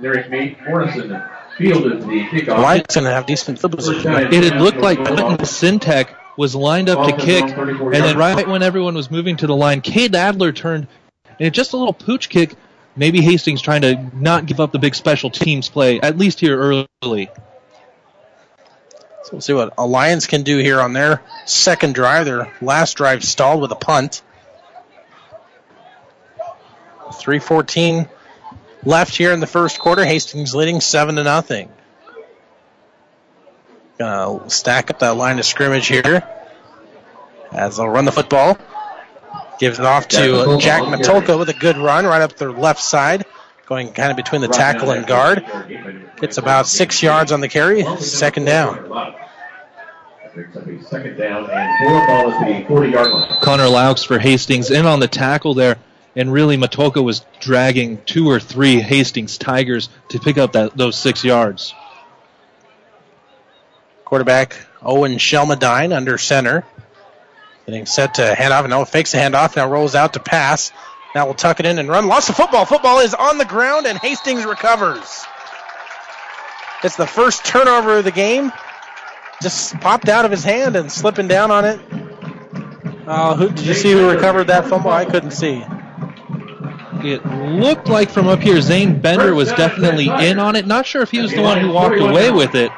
Derek 0.00 0.30
Meade, 0.30 0.56
Morrison 0.66 1.22
fielded 1.58 2.00
the 2.02 2.24
kickoff. 2.30 2.62
Light's 2.62 2.94
going 2.94 3.04
to 3.04 3.10
have 3.10 3.26
decent 3.26 3.58
field 3.58 3.76
position. 3.76 4.12
It 4.14 4.44
had 4.44 4.62
looked 4.62 4.78
like 4.78 4.98
Quentin 4.98 5.36
Sintek 5.44 6.08
was 6.38 6.54
lined 6.54 6.88
up 6.88 7.06
to 7.06 7.16
kick, 7.22 7.44
and 7.44 7.92
then 7.92 8.16
right 8.16 8.48
when 8.48 8.62
everyone 8.62 8.94
was 8.94 9.10
moving 9.10 9.36
to 9.38 9.46
the 9.46 9.54
line, 9.54 9.82
Cade 9.82 10.14
Adler 10.14 10.52
turned, 10.52 10.86
and 11.26 11.46
it 11.46 11.50
just 11.52 11.74
a 11.74 11.76
little 11.76 11.92
pooch 11.92 12.30
kick. 12.30 12.54
Maybe 12.96 13.20
Hastings 13.20 13.60
trying 13.60 13.82
to 13.82 14.10
not 14.14 14.46
give 14.46 14.58
up 14.58 14.72
the 14.72 14.78
big 14.78 14.94
special 14.94 15.28
teams 15.28 15.68
play, 15.68 16.00
at 16.00 16.16
least 16.16 16.40
here 16.40 16.86
early. 17.02 17.30
So 19.22 19.30
we'll 19.32 19.40
see 19.40 19.52
what 19.52 19.74
Alliance 19.76 20.26
can 20.26 20.42
do 20.42 20.58
here 20.58 20.80
on 20.80 20.92
their 20.92 21.22
second 21.44 21.94
drive. 21.94 22.24
Their 22.24 22.52
last 22.62 22.96
drive 22.96 23.22
stalled 23.24 23.60
with 23.60 23.70
a 23.70 23.76
punt. 23.76 24.22
314 27.12 28.08
left 28.84 29.16
here 29.16 29.32
in 29.32 29.40
the 29.40 29.46
first 29.46 29.78
quarter. 29.78 30.04
Hastings 30.04 30.54
leading 30.54 30.80
7 30.80 31.16
to 31.16 31.24
nothing. 31.24 31.70
Gonna 33.98 34.48
stack 34.48 34.90
up 34.90 35.00
that 35.00 35.16
line 35.16 35.38
of 35.38 35.44
scrimmage 35.44 35.86
here 35.86 36.26
as 37.52 37.76
they'll 37.76 37.88
run 37.88 38.06
the 38.06 38.12
football. 38.12 38.56
Gives 39.58 39.78
it 39.78 39.84
off 39.84 40.08
to 40.08 40.56
Jack 40.58 40.82
Matulka 40.84 41.38
with 41.38 41.50
a 41.50 41.54
good 41.54 41.76
run 41.76 42.06
right 42.06 42.22
up 42.22 42.36
their 42.36 42.50
left 42.52 42.80
side, 42.80 43.26
going 43.70 43.92
kind 43.92 44.10
of 44.10 44.16
between 44.16 44.40
the 44.40 44.48
tackle 44.48 44.90
and 44.90 45.06
guard. 45.06 45.46
Gets 46.16 46.38
about 46.38 46.66
six 46.66 47.02
yards 47.02 47.30
on 47.30 47.40
the 47.40 47.48
carry. 47.48 47.84
Second 47.98 48.44
down. 48.44 48.74
Second 50.82 51.16
down 51.16 51.48
and 51.50 51.78
four 51.78 52.06
ball 52.06 52.30
at 52.32 52.62
the 52.62 52.66
40 52.66 52.90
yard 52.90 53.12
line. 53.12 53.40
Connor 53.40 53.68
Laux 53.68 54.04
for 54.04 54.18
Hastings 54.18 54.70
in 54.70 54.86
on 54.86 54.98
the 55.00 55.08
tackle 55.08 55.54
there. 55.54 55.76
And 56.16 56.32
really, 56.32 56.56
Matulka 56.56 57.02
was 57.02 57.24
dragging 57.38 58.02
two 58.04 58.28
or 58.28 58.40
three 58.40 58.80
Hastings 58.80 59.38
Tigers 59.38 59.88
to 60.08 60.18
pick 60.18 60.36
up 60.36 60.52
that 60.52 60.76
those 60.76 60.96
six 60.96 61.22
yards. 61.24 61.72
Quarterback 64.04 64.56
Owen 64.82 65.12
Shelmadine 65.14 65.94
under 65.94 66.18
center. 66.18 66.64
Getting 67.66 67.86
set 67.86 68.14
to 68.14 68.34
hand 68.34 68.52
off. 68.52 68.66
Now 68.68 68.84
fakes 68.84 69.12
the 69.12 69.18
handoff. 69.18 69.54
Now 69.54 69.70
rolls 69.70 69.94
out 69.94 70.14
to 70.14 70.20
pass. 70.20 70.72
Now 71.14 71.24
we'll 71.24 71.34
tuck 71.34 71.60
it 71.60 71.66
in 71.66 71.78
and 71.78 71.88
run. 71.88 72.06
Lost 72.06 72.28
the 72.28 72.34
football. 72.34 72.64
Football 72.64 73.00
is 73.00 73.14
on 73.14 73.38
the 73.38 73.44
ground 73.44 73.86
and 73.86 73.98
Hastings 73.98 74.44
recovers. 74.44 75.24
It's 76.84 76.96
the 76.96 77.06
first 77.06 77.44
turnover 77.44 77.98
of 77.98 78.04
the 78.04 78.12
game. 78.12 78.52
Just 79.42 79.78
popped 79.80 80.08
out 80.08 80.24
of 80.24 80.30
his 80.30 80.44
hand 80.44 80.76
and 80.76 80.90
slipping 80.90 81.28
down 81.28 81.50
on 81.50 81.64
it. 81.64 81.80
Uh, 83.06 83.34
who 83.34 83.48
did 83.48 83.66
you 83.66 83.74
see 83.74 83.92
who 83.92 84.08
recovered 84.08 84.44
that 84.48 84.66
fumble? 84.66 84.90
I 84.90 85.04
couldn't 85.04 85.32
see. 85.32 85.64
It 87.02 87.24
looked 87.26 87.88
like 87.88 88.10
from 88.10 88.28
up 88.28 88.40
here, 88.40 88.60
Zane 88.60 89.00
Bender 89.00 89.34
was 89.34 89.48
definitely 89.52 90.08
in 90.08 90.38
on 90.38 90.54
it. 90.54 90.66
Not 90.66 90.86
sure 90.86 91.02
if 91.02 91.10
he 91.10 91.20
was 91.20 91.32
the 91.32 91.40
one 91.40 91.58
who 91.58 91.72
walked 91.72 91.98
away 91.98 92.30
with 92.30 92.54
it. 92.54 92.70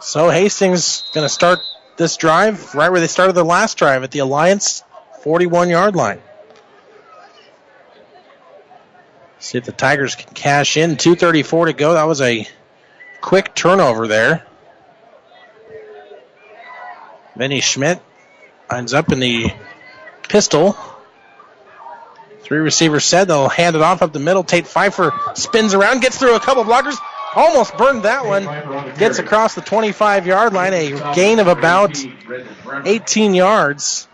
So 0.00 0.30
Hastings 0.30 1.08
going 1.14 1.24
to 1.24 1.32
start 1.32 1.60
this 1.96 2.16
drive 2.16 2.74
right 2.74 2.90
where 2.90 3.00
they 3.00 3.06
started 3.06 3.34
their 3.34 3.44
last 3.44 3.78
drive 3.78 4.02
at 4.02 4.10
the 4.10 4.20
Alliance 4.20 4.82
41 5.22 5.70
yard 5.70 5.94
line. 5.96 6.20
See 9.38 9.58
if 9.58 9.64
the 9.64 9.72
Tigers 9.72 10.14
can 10.14 10.32
cash 10.34 10.76
in. 10.76 10.96
2.34 10.96 11.66
to 11.66 11.72
go. 11.72 11.94
That 11.94 12.04
was 12.04 12.20
a 12.20 12.46
quick 13.20 13.54
turnover 13.54 14.06
there. 14.06 14.46
Vinny 17.34 17.60
Schmidt 17.60 18.00
lines 18.70 18.94
up 18.94 19.10
in 19.10 19.20
the 19.20 19.52
pistol. 20.28 20.76
Three 22.42 22.58
receivers 22.58 23.04
said 23.04 23.28
they'll 23.28 23.48
hand 23.48 23.76
it 23.76 23.82
off 23.82 24.02
up 24.02 24.12
the 24.12 24.18
middle. 24.18 24.44
Tate 24.44 24.66
Pfeiffer 24.66 25.12
spins 25.34 25.74
around, 25.74 26.02
gets 26.02 26.18
through 26.18 26.36
a 26.36 26.40
couple 26.40 26.64
blockers, 26.64 26.96
almost 27.34 27.76
burned 27.76 28.02
that 28.02 28.26
one. 28.26 28.44
Gets 28.96 29.18
across 29.18 29.54
the 29.54 29.60
25 29.60 30.26
yard 30.26 30.52
line, 30.52 30.72
a 30.72 31.14
gain 31.14 31.38
of 31.38 31.46
about 31.48 31.96
18 32.84 33.34
yards. 33.34 34.08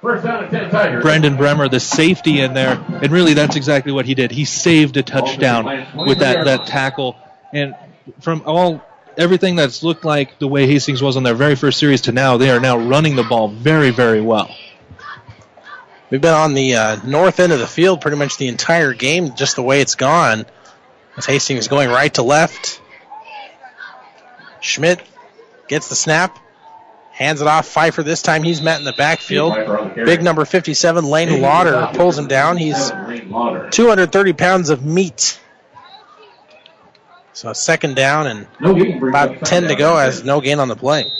Brendan 0.00 1.36
Bremer, 1.36 1.68
the 1.68 1.80
safety 1.80 2.40
in 2.40 2.54
there, 2.54 2.80
and 3.02 3.10
really 3.10 3.34
that's 3.34 3.56
exactly 3.56 3.90
what 3.90 4.06
he 4.06 4.14
did. 4.14 4.30
He 4.30 4.44
saved 4.44 4.96
a 4.96 5.02
touchdown 5.02 5.86
with 6.06 6.20
that, 6.20 6.44
that 6.44 6.66
tackle. 6.66 7.16
And 7.52 7.74
from 8.20 8.42
all 8.46 8.84
everything 9.16 9.56
that's 9.56 9.82
looked 9.82 10.04
like 10.04 10.38
the 10.38 10.46
way 10.46 10.66
Hastings 10.66 11.02
was 11.02 11.16
on 11.16 11.24
their 11.24 11.34
very 11.34 11.56
first 11.56 11.80
series 11.80 12.02
to 12.02 12.12
now, 12.12 12.36
they 12.36 12.50
are 12.50 12.60
now 12.60 12.78
running 12.78 13.16
the 13.16 13.24
ball 13.24 13.48
very, 13.48 13.90
very 13.90 14.20
well. 14.20 14.54
We've 16.10 16.20
been 16.20 16.32
on 16.32 16.54
the 16.54 16.74
uh, 16.74 16.96
north 17.04 17.38
end 17.40 17.52
of 17.52 17.58
the 17.58 17.66
field 17.66 18.00
pretty 18.00 18.16
much 18.16 18.38
the 18.38 18.48
entire 18.48 18.94
game, 18.94 19.34
just 19.34 19.56
the 19.56 19.62
way 19.62 19.80
it's 19.80 19.94
gone. 19.96 20.46
As 21.18 21.26
Hastings 21.26 21.66
going 21.66 21.90
right 21.90 22.14
to 22.14 22.22
left. 22.22 22.80
Schmidt 24.60 25.02
gets 25.66 25.88
the 25.88 25.96
snap, 25.96 26.38
hands 27.10 27.40
it 27.40 27.48
off. 27.48 27.66
Pfeiffer 27.66 28.04
this 28.04 28.22
time 28.22 28.44
he's 28.44 28.62
met 28.62 28.78
in 28.78 28.84
the 28.84 28.92
backfield. 28.92 29.96
Big 29.96 30.22
number 30.22 30.44
57, 30.44 31.04
Lane 31.04 31.42
Lauder, 31.42 31.90
pulls 31.94 32.16
him 32.16 32.28
down. 32.28 32.56
He's 32.56 32.90
230 32.90 34.32
pounds 34.34 34.70
of 34.70 34.84
meat. 34.84 35.40
So 37.32 37.52
second 37.52 37.96
down 37.96 38.28
and 38.28 38.46
about 39.08 39.44
10 39.44 39.64
to 39.64 39.74
go 39.74 39.96
as 39.96 40.22
no 40.22 40.40
gain 40.40 40.60
on 40.60 40.68
the 40.68 40.76
play. 40.76 41.10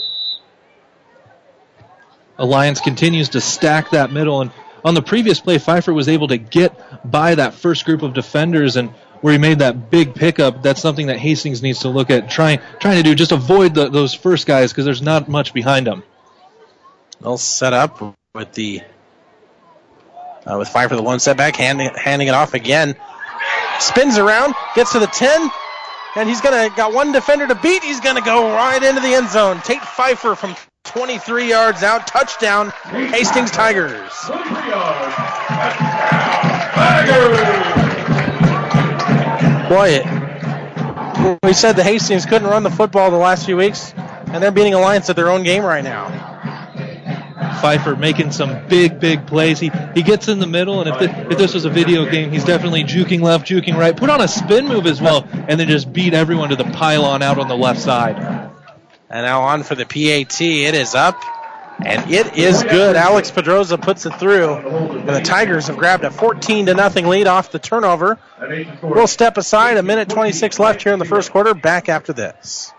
Alliance 2.37 2.79
continues 2.79 3.29
to 3.29 3.41
stack 3.41 3.91
that 3.91 4.13
middle 4.13 4.39
and 4.39 4.51
on 4.83 4.93
the 4.93 5.01
previous 5.01 5.39
play, 5.39 5.57
Pfeiffer 5.57 5.93
was 5.93 6.07
able 6.07 6.29
to 6.29 6.37
get 6.37 6.73
by 7.09 7.35
that 7.35 7.53
first 7.53 7.85
group 7.85 8.01
of 8.01 8.13
defenders 8.13 8.77
and 8.77 8.93
where 9.21 9.33
he 9.33 9.39
made 9.39 9.59
that 9.59 9.89
big 9.89 10.15
pickup. 10.15 10.63
That's 10.63 10.81
something 10.81 11.07
that 11.07 11.17
Hastings 11.17 11.61
needs 11.61 11.79
to 11.79 11.89
look 11.89 12.09
at 12.09 12.29
trying 12.29 12.59
trying 12.79 12.97
to 12.97 13.03
do. 13.03 13.15
Just 13.15 13.31
avoid 13.31 13.73
the, 13.73 13.89
those 13.89 14.13
first 14.13 14.47
guys 14.47 14.71
because 14.71 14.85
there's 14.85 15.01
not 15.01 15.29
much 15.29 15.53
behind 15.53 15.87
them. 15.87 16.03
They'll 17.21 17.37
set 17.37 17.73
up 17.73 18.01
with 18.33 18.53
the 18.53 18.81
uh, 20.45 20.57
with 20.57 20.69
Pfeiffer 20.69 20.95
the 20.95 21.03
one 21.03 21.19
setback, 21.19 21.55
handing 21.55 21.91
handing 21.95 22.27
it 22.27 22.33
off 22.33 22.53
again. 22.53 22.95
Spins 23.79 24.17
around, 24.17 24.55
gets 24.75 24.93
to 24.93 24.99
the 24.99 25.07
ten, 25.07 25.49
and 26.15 26.27
he's 26.29 26.41
gonna 26.41 26.69
got 26.75 26.93
one 26.93 27.11
defender 27.11 27.47
to 27.47 27.55
beat. 27.55 27.83
He's 27.83 27.99
gonna 27.99 28.21
go 28.21 28.53
right 28.53 28.81
into 28.81 29.01
the 29.01 29.13
end 29.13 29.29
zone. 29.29 29.61
Tate 29.61 29.81
Pfeiffer 29.81 30.35
from 30.35 30.55
23 30.85 31.49
yards 31.49 31.83
out, 31.83 32.07
touchdown, 32.07 32.71
Hastings 33.11 33.51
Tigers. 33.51 34.11
Boy, 39.69 39.99
we 41.43 41.53
said 41.53 41.73
the 41.73 41.83
Hastings 41.83 42.25
couldn't 42.25 42.47
run 42.47 42.63
the 42.63 42.71
football 42.71 43.11
the 43.11 43.17
last 43.17 43.45
few 43.45 43.55
weeks, 43.55 43.93
and 43.95 44.41
they're 44.41 44.49
beating 44.49 44.73
Alliance 44.73 45.11
at 45.11 45.15
their 45.15 45.29
own 45.29 45.43
game 45.43 45.63
right 45.63 45.83
now. 45.83 46.09
Pfeiffer 47.61 47.95
making 47.95 48.31
some 48.31 48.67
big, 48.67 48.99
big 48.99 49.27
plays. 49.27 49.59
He 49.59 49.69
he 49.93 50.01
gets 50.01 50.27
in 50.27 50.39
the 50.39 50.47
middle, 50.47 50.81
and 50.81 50.89
if, 50.89 50.97
the, 50.97 51.31
if 51.31 51.37
this 51.37 51.53
was 51.53 51.65
a 51.65 51.69
video 51.69 52.09
game, 52.09 52.31
he's 52.31 52.45
definitely 52.45 52.83
juking 52.83 53.21
left, 53.21 53.47
juking 53.47 53.75
right. 53.75 53.95
Put 53.95 54.09
on 54.09 54.21
a 54.21 54.27
spin 54.27 54.67
move 54.67 54.87
as 54.87 54.99
well, 54.99 55.27
and 55.31 55.59
then 55.59 55.67
just 55.67 55.93
beat 55.93 56.15
everyone 56.15 56.49
to 56.49 56.55
the 56.55 56.63
pylon 56.63 57.21
out 57.21 57.37
on 57.37 57.47
the 57.47 57.57
left 57.57 57.79
side. 57.79 58.17
And 59.07 59.25
now 59.25 59.41
on 59.41 59.61
for 59.61 59.75
the 59.75 59.85
PAT. 59.85 60.41
It 60.41 60.73
is 60.73 60.95
up, 60.95 61.21
and 61.85 62.11
it 62.11 62.37
is 62.37 62.63
good. 62.63 62.95
Alex 62.95 63.31
Pedroza 63.31 63.81
puts 63.81 64.05
it 64.05 64.11
through, 64.15 64.55
and 64.55 65.09
the 65.09 65.21
Tigers 65.21 65.67
have 65.67 65.77
grabbed 65.77 66.03
a 66.03 66.11
14 66.11 66.67
to 66.67 66.73
nothing 66.73 67.07
lead 67.07 67.27
off 67.27 67.51
the 67.51 67.59
turnover. 67.59 68.19
We'll 68.81 69.07
step 69.07 69.37
aside. 69.37 69.77
A 69.77 69.83
minute 69.83 70.09
26 70.09 70.59
left 70.59 70.83
here 70.83 70.93
in 70.93 70.99
the 70.99 71.05
first 71.05 71.31
quarter. 71.31 71.53
Back 71.53 71.89
after 71.89 72.13
this. 72.13 72.73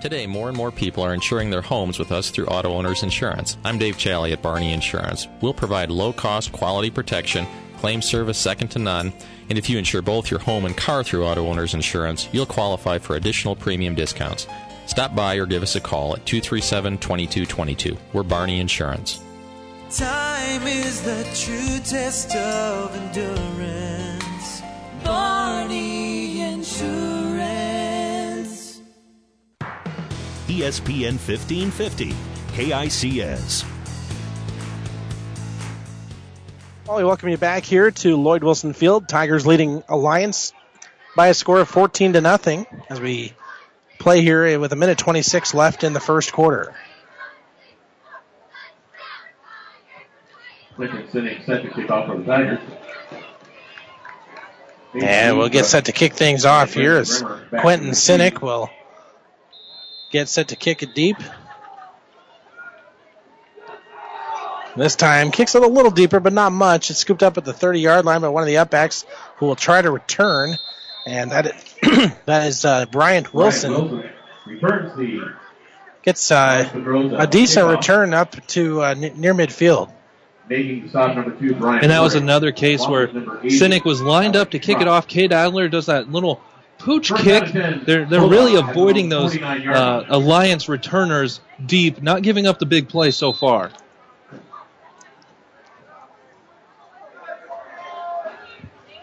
Today, 0.00 0.26
more 0.26 0.48
and 0.48 0.56
more 0.56 0.70
people 0.70 1.04
are 1.04 1.12
insuring 1.12 1.50
their 1.50 1.60
homes 1.60 1.98
with 1.98 2.10
us 2.10 2.30
through 2.30 2.46
Auto 2.46 2.72
Owners 2.72 3.02
Insurance. 3.02 3.58
I'm 3.64 3.76
Dave 3.76 3.98
Challey 3.98 4.32
at 4.32 4.40
Barney 4.40 4.72
Insurance. 4.72 5.28
We'll 5.42 5.52
provide 5.52 5.90
low 5.90 6.14
cost, 6.14 6.52
quality 6.52 6.90
protection, 6.90 7.46
claim 7.76 8.00
service 8.00 8.38
second 8.38 8.68
to 8.68 8.78
none, 8.78 9.12
and 9.50 9.58
if 9.58 9.68
you 9.68 9.76
insure 9.76 10.00
both 10.00 10.30
your 10.30 10.40
home 10.40 10.64
and 10.64 10.74
car 10.74 11.04
through 11.04 11.26
Auto 11.26 11.46
Owners 11.46 11.74
Insurance, 11.74 12.30
you'll 12.32 12.46
qualify 12.46 12.96
for 12.96 13.14
additional 13.14 13.54
premium 13.54 13.94
discounts. 13.94 14.46
Stop 14.90 15.14
by 15.14 15.36
or 15.36 15.46
give 15.46 15.62
us 15.62 15.76
a 15.76 15.80
call 15.80 16.16
at 16.16 16.26
237 16.26 16.98
2222. 16.98 17.96
We're 18.12 18.24
Barney 18.24 18.58
Insurance. 18.58 19.22
Time 19.88 20.66
is 20.66 21.00
the 21.02 21.22
true 21.32 21.78
test 21.78 22.34
of 22.34 22.96
endurance. 22.96 24.62
Barney 25.04 26.40
Insurance. 26.40 26.80
ESPN 30.48 31.20
1550, 31.20 32.12
KICS. 32.54 33.64
Well, 36.88 36.96
we 36.96 37.04
welcome 37.04 37.28
you 37.28 37.36
back 37.38 37.62
here 37.62 37.92
to 37.92 38.16
Lloyd 38.16 38.42
Wilson 38.42 38.72
Field. 38.72 39.08
Tigers 39.08 39.46
leading 39.46 39.84
Alliance 39.88 40.52
by 41.14 41.28
a 41.28 41.34
score 41.34 41.60
of 41.60 41.68
14 41.68 42.14
to 42.14 42.20
nothing 42.20 42.66
as 42.88 43.00
we 43.00 43.34
play 44.00 44.22
here 44.22 44.58
with 44.58 44.72
a 44.72 44.76
minute 44.76 44.98
26 44.98 45.54
left 45.54 45.84
in 45.84 45.92
the 45.92 46.00
first 46.00 46.32
quarter. 46.32 46.74
Lincoln 50.78 51.08
Cynic 51.12 51.44
set 51.44 51.62
to 51.62 51.70
kick 51.70 51.90
off 51.90 52.08
the 52.16 52.24
Tigers. 52.24 52.58
And 54.94 55.38
we'll 55.38 55.50
get 55.50 55.66
set 55.66 55.84
to 55.84 55.92
kick 55.92 56.14
things 56.14 56.44
off 56.44 56.72
here 56.72 56.96
as 56.96 57.22
Quentin 57.60 57.94
Cynic 57.94 58.42
will 58.42 58.70
get 60.10 60.28
set 60.28 60.48
to 60.48 60.56
kick 60.56 60.82
it 60.82 60.94
deep. 60.94 61.16
This 64.76 64.96
time 64.96 65.30
kicks 65.30 65.54
it 65.54 65.62
a 65.62 65.66
little 65.66 65.90
deeper, 65.90 66.18
but 66.18 66.32
not 66.32 66.52
much. 66.52 66.90
It's 66.90 67.00
scooped 67.00 67.22
up 67.22 67.36
at 67.36 67.44
the 67.44 67.52
30 67.52 67.80
yard 67.80 68.04
line 68.04 68.22
by 68.22 68.28
one 68.28 68.42
of 68.42 68.46
the 68.46 68.54
upbacks 68.54 69.04
who 69.36 69.46
will 69.46 69.56
try 69.56 69.82
to 69.82 69.90
return. 69.90 70.56
And 71.06 71.32
that 71.32 71.46
that 72.26 72.46
is 72.46 72.64
uh, 72.64 72.86
Bryant 72.86 73.32
Wilson. 73.32 73.72
Wilson 73.72 75.34
Gets 76.02 76.30
uh, 76.30 76.68
a 77.18 77.26
decent 77.26 77.68
return 77.68 78.14
up 78.14 78.34
to 78.48 78.82
uh, 78.82 78.94
n- 78.96 79.20
near 79.20 79.34
midfield. 79.34 79.92
making 80.48 80.88
stop 80.88 81.14
number 81.14 81.32
two, 81.32 81.54
And 81.54 81.90
that 81.90 82.00
was 82.00 82.14
another 82.14 82.52
case 82.52 82.86
where 82.86 83.10
Cynic 83.50 83.84
was 83.84 84.00
lined 84.00 84.34
up 84.34 84.52
to 84.52 84.58
kick 84.58 84.80
it 84.80 84.88
off. 84.88 85.06
Cade 85.06 85.32
Adler 85.32 85.68
does 85.68 85.86
that 85.86 86.10
little 86.10 86.40
pooch 86.78 87.12
kick. 87.14 87.52
They're 87.52 88.06
they're 88.06 88.20
really 88.26 88.56
avoiding 88.56 89.10
those 89.10 89.36
uh, 89.36 90.04
alliance 90.08 90.68
returners 90.70 91.40
deep, 91.64 92.00
not 92.02 92.22
giving 92.22 92.46
up 92.46 92.58
the 92.58 92.66
big 92.66 92.88
play 92.88 93.10
so 93.10 93.32
far. 93.32 93.70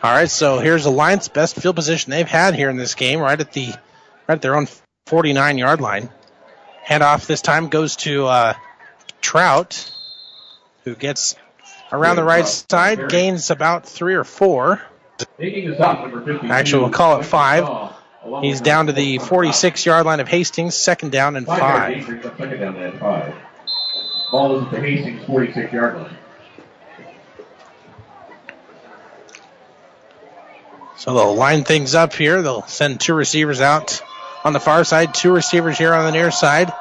All 0.04 0.12
right, 0.12 0.30
so 0.30 0.60
here's 0.60 0.86
Alliance 0.86 1.28
best 1.28 1.56
field 1.56 1.76
position 1.76 2.12
they've 2.12 2.28
had 2.28 2.54
here 2.54 2.70
in 2.70 2.78
this 2.78 2.94
game, 2.94 3.20
right 3.20 3.40
at 3.40 3.52
the 3.52 3.70
right 4.28 4.36
at 4.36 4.42
their 4.44 4.56
own 4.56 4.68
49 5.08 5.58
yard 5.58 5.82
line. 5.82 6.10
Handoff 6.88 7.26
this 7.26 7.42
time 7.42 7.70
goes 7.70 7.96
to 7.98 8.28
uh, 8.28 8.54
Trout, 9.22 9.92
who 10.84 10.96
gets 10.96 11.36
around 11.92 12.16
the 12.16 12.24
right 12.24 12.48
side, 12.48 13.10
gains 13.10 13.50
about 13.50 13.88
three 13.88 14.14
or 14.14 14.24
four. 14.24 14.82
Making 15.40 15.72
the 15.72 15.76
stop 15.76 16.02
number 16.02 16.24
52. 16.24 16.54
Actually, 16.54 16.84
we'll 16.84 16.92
call 16.92 17.20
it 17.20 17.24
five. 17.24 17.94
He's 18.42 18.62
down 18.62 18.88
to 18.88 18.94
the 18.94 19.18
46 19.18 19.86
yard 19.86 20.06
line 20.06 20.20
of 20.20 20.28
Hastings, 20.28 20.76
second 20.76 21.12
down 21.12 21.36
and 21.36 21.48
five. 21.48 22.06
Ball 24.32 24.58
is 24.58 24.66
at 24.66 24.72
the 24.72 24.80
Hastings 24.80 25.26
46 25.26 25.74
yard 25.74 25.98
line. 25.98 26.18
So 30.98 31.14
they'll 31.14 31.36
line 31.36 31.64
things 31.64 31.96
up 31.96 32.14
here. 32.14 32.42
They'll 32.42 32.64
send 32.64 33.00
two 33.00 33.14
receivers 33.14 33.62
out 33.62 34.02
on 34.44 34.54
the 34.54 34.60
far 34.60 34.84
side, 34.84 35.14
two 35.14 35.32
receivers 35.32 35.78
here 35.78 35.94
on 35.94 36.06
the 36.06 36.12
near 36.12 36.32
side. 36.32 36.72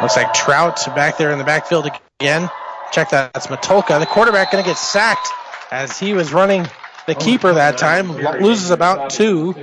Looks 0.00 0.16
like 0.16 0.32
Trout 0.32 0.84
back 0.94 1.18
there 1.18 1.32
in 1.32 1.38
the 1.38 1.44
backfield 1.44 1.90
again. 2.20 2.48
Check 2.92 3.10
that. 3.10 3.32
That's 3.32 3.48
Matulka. 3.48 3.98
The 3.98 4.06
quarterback 4.06 4.52
going 4.52 4.62
to 4.62 4.70
get 4.70 4.78
sacked 4.78 5.28
as 5.70 5.98
he 5.98 6.12
was 6.12 6.32
running 6.32 6.68
the 7.06 7.14
keeper 7.14 7.52
that 7.54 7.78
time. 7.78 8.12
Loses 8.40 8.70
about 8.70 9.10
two. 9.10 9.54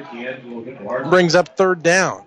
Brings 1.10 1.36
up 1.36 1.56
third 1.56 1.82
down. 1.84 2.24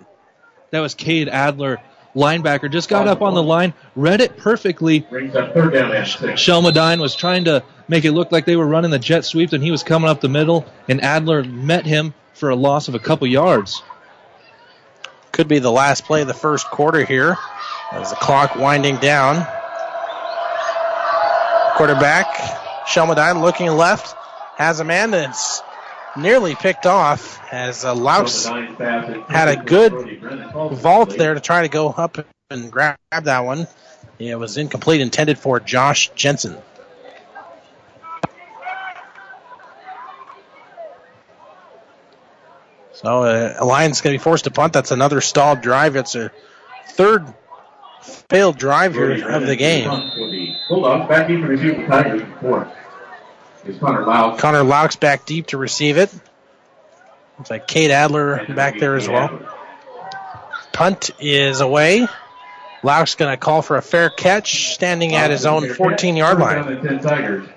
That 0.70 0.80
was 0.80 0.95
Cade 0.95 1.28
Adler, 1.28 1.78
linebacker, 2.19 2.71
just 2.71 2.89
got 2.89 3.07
up 3.09 3.23
on 3.23 3.35
the 3.35 3.43
line, 3.43 3.73
read 3.95 4.21
it 4.21 4.37
perfectly. 4.37 5.01
Brings 5.01 5.35
up 5.35 5.55
third 5.55 5.73
down 5.73 5.93
and 5.93 6.07
six. 6.07 6.41
Shelmadine 6.41 7.01
was 7.01 7.14
trying 7.14 7.45
to 7.45 7.62
make 7.87 8.05
it 8.05 8.12
look 8.12 8.33
like 8.33 8.45
they 8.45 8.57
were 8.57 8.66
running 8.66 8.91
the 8.91 8.99
jet 8.99 9.25
sweep, 9.25 9.53
and 9.53 9.62
he 9.62 9.71
was 9.71 9.83
coming 9.83 10.11
up 10.11 10.21
the 10.21 10.29
middle, 10.29 10.66
and 10.89 11.03
Adler 11.03 11.45
met 11.45 11.87
him 11.87 12.12
for 12.35 12.51
a 12.51 12.57
loss 12.57 12.89
of 12.89 12.95
a 12.95 12.99
couple 12.99 13.27
yards. 13.27 13.83
Could 15.33 15.49
be 15.49 15.61
the 15.61 15.71
last 15.71 16.05
play 16.05 16.23
of 16.23 16.27
the 16.27 16.35
first 16.35 16.69
quarter 16.71 17.05
here 17.05 17.37
as 17.93 18.11
the 18.11 18.16
clock 18.16 18.57
winding 18.57 18.97
down. 18.97 19.47
Quarterback, 21.77 22.27
Shelmadine 22.87 23.41
looking 23.41 23.69
left, 23.71 24.16
has 24.57 24.81
a 24.81 24.85
man 24.85 25.12
that's 25.12 25.62
nearly 26.19 26.55
picked 26.55 26.87
off 26.87 27.41
as 27.53 27.85
uh, 27.85 27.95
Louse 27.95 28.47
had 28.47 29.49
a 29.49 29.62
good 29.64 30.21
vault 30.73 31.16
there 31.16 31.35
to 31.35 31.41
try 31.41 31.62
to 31.62 31.69
go 31.69 31.89
up 31.89 32.19
and 32.51 32.71
grab 32.71 32.97
that 33.23 33.41
one. 33.41 33.66
It 34.19 34.39
was 34.39 34.57
incomplete, 34.57 35.01
intended 35.01 35.39
for 35.39 35.61
Josh 35.61 36.11
Jensen. 36.14 36.57
So 42.93 43.23
uh, 43.23 43.55
Alliance 43.59 44.01
going 44.01 44.12
to 44.12 44.19
be 44.19 44.23
forced 44.23 44.45
to 44.45 44.51
punt. 44.51 44.73
That's 44.73 44.91
another 44.91 45.21
stalled 45.21 45.61
drive. 45.61 45.95
It's 45.95 46.16
a 46.16 46.33
third 46.89 47.33
failed 48.29 48.59
drive 48.59 48.95
here 48.95 49.29
of 49.29 49.47
the 49.47 49.55
game. 49.55 49.89
Hold 49.89 50.85
on, 50.85 51.09
back 51.09 51.31
in 51.31 51.43
receive 51.43 51.77
the 51.77 51.87
Tigers. 51.87 52.23
Connor 53.81 54.07
Lau. 54.07 54.37
Connor 54.37 54.63
Laux 54.63 54.99
back 54.99 55.27
deep 55.27 55.49
to 55.49 55.59
receive 55.59 55.97
it. 55.97 56.13
Looks 57.39 57.51
like 57.51 57.67
Cade 57.69 57.91
Adler 57.91 58.47
back 58.55 58.79
there 58.79 58.97
as 58.97 59.09
well. 59.09 59.41
Punt 60.73 61.11
is 61.21 61.61
away. 61.61 62.07
Laux 62.83 63.17
going 63.17 63.33
to 63.33 63.37
call 63.37 63.63
for 63.63 63.77
a 63.77 63.83
fair 63.83 64.11
catch, 64.11 64.73
standing 64.75 65.15
at 65.15 65.31
his 65.31 65.47
own 65.47 65.69
14 65.69 66.17
yard 66.17 66.39
line. 66.39 66.65
Down 66.65 66.83
the 66.83 66.89
10 66.89 67.01
Tigers. 67.01 67.49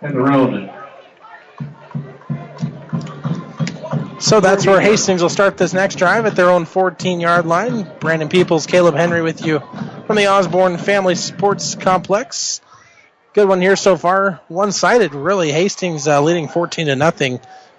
And 0.00 0.14
the. 0.14 0.78
So 4.20 4.40
that's 4.40 4.66
where 4.66 4.80
Hastings 4.80 5.22
will 5.22 5.28
start 5.28 5.56
this 5.56 5.72
next 5.72 5.94
drive 5.94 6.26
at 6.26 6.34
their 6.34 6.50
own 6.50 6.64
14 6.64 7.20
yard 7.20 7.46
line. 7.46 7.88
Brandon 8.00 8.28
Peoples, 8.28 8.66
Caleb 8.66 8.96
Henry 8.96 9.22
with 9.22 9.44
you 9.44 9.60
from 10.06 10.16
the 10.16 10.26
Osborne 10.26 10.76
Family 10.76 11.14
Sports 11.14 11.76
Complex. 11.76 12.60
Good 13.38 13.46
one 13.46 13.60
here 13.60 13.76
so 13.76 13.96
far. 13.96 14.40
One 14.48 14.72
sided, 14.72 15.14
really. 15.14 15.52
Hastings 15.52 16.08
uh, 16.08 16.20
leading 16.20 16.48
14 16.48 16.86
to 16.86 16.96
nothing. 16.96 17.38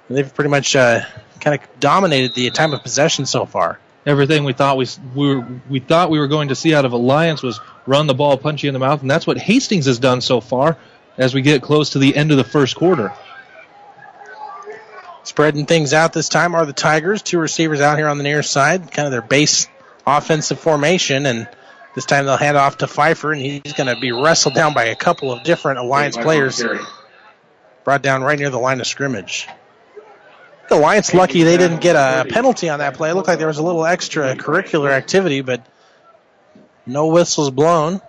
They've 0.09 0.33
pretty 0.33 0.49
much 0.49 0.73
uh, 0.73 1.01
kind 1.41 1.59
of 1.59 1.79
dominated 1.81 2.33
the 2.33 2.49
time 2.51 2.71
of 2.71 2.81
possession 2.81 3.25
so 3.25 3.45
far. 3.45 3.77
Everything 4.05 4.45
we 4.45 4.53
thought 4.53 4.77
we 4.77 4.87
we 5.13 5.35
were, 5.35 5.45
we 5.69 5.81
thought 5.81 6.11
we 6.11 6.17
were 6.17 6.29
going 6.29 6.47
to 6.47 6.55
see 6.55 6.73
out 6.73 6.85
of 6.85 6.93
Alliance 6.93 7.43
was 7.43 7.59
run 7.85 8.07
the 8.07 8.13
ball, 8.13 8.37
punch 8.37 8.63
you 8.63 8.69
in 8.69 8.73
the 8.73 8.79
mouth, 8.79 9.01
and 9.01 9.11
that's 9.11 9.27
what 9.27 9.37
Hastings 9.37 9.85
has 9.87 9.99
done 9.99 10.21
so 10.21 10.39
far. 10.39 10.77
As 11.17 11.33
we 11.33 11.41
get 11.41 11.61
close 11.61 11.89
to 11.89 11.99
the 11.99 12.15
end 12.15 12.31
of 12.31 12.37
the 12.37 12.45
first 12.45 12.77
quarter, 12.77 13.11
Spreading 15.23 15.65
things 15.65 15.93
out 15.93 16.13
this 16.13 16.29
time 16.29 16.55
are 16.55 16.65
the 16.65 16.71
Tigers. 16.71 17.21
Two 17.21 17.37
receivers 17.37 17.81
out 17.81 17.97
here 17.97 18.07
on 18.07 18.17
the 18.17 18.23
near 18.23 18.43
side, 18.43 18.93
kind 18.93 19.07
of 19.07 19.11
their 19.11 19.21
base 19.21 19.67
offensive 20.07 20.57
formation. 20.57 21.25
And 21.25 21.49
this 21.99 22.05
time 22.05 22.25
they'll 22.25 22.37
hand 22.37 22.55
off 22.55 22.77
to 22.77 22.87
Pfeiffer, 22.87 23.33
and 23.33 23.41
he's 23.41 23.73
going 23.73 23.93
to 23.93 23.99
be 23.99 24.13
wrestled 24.13 24.53
down 24.53 24.73
by 24.73 24.85
a 24.85 24.95
couple 24.95 25.33
of 25.33 25.43
different 25.43 25.79
Alliance 25.79 26.15
players. 26.15 26.63
Brought 27.83 28.01
down 28.01 28.23
right 28.23 28.39
near 28.39 28.49
the 28.49 28.57
line 28.57 28.79
of 28.79 28.87
scrimmage. 28.87 29.49
The 30.69 30.75
Alliance 30.75 31.13
lucky 31.13 31.43
they 31.43 31.57
didn't 31.57 31.81
get 31.81 31.97
a 31.97 32.25
penalty 32.29 32.69
on 32.69 32.79
that 32.79 32.93
play. 32.93 33.09
It 33.09 33.15
looked 33.15 33.27
like 33.27 33.37
there 33.37 33.49
was 33.49 33.57
a 33.57 33.63
little 33.63 33.85
extra 33.85 34.33
curricular 34.37 34.91
activity, 34.91 35.41
but 35.41 35.67
no 36.85 37.07
whistles 37.07 37.51
blown. 37.51 37.99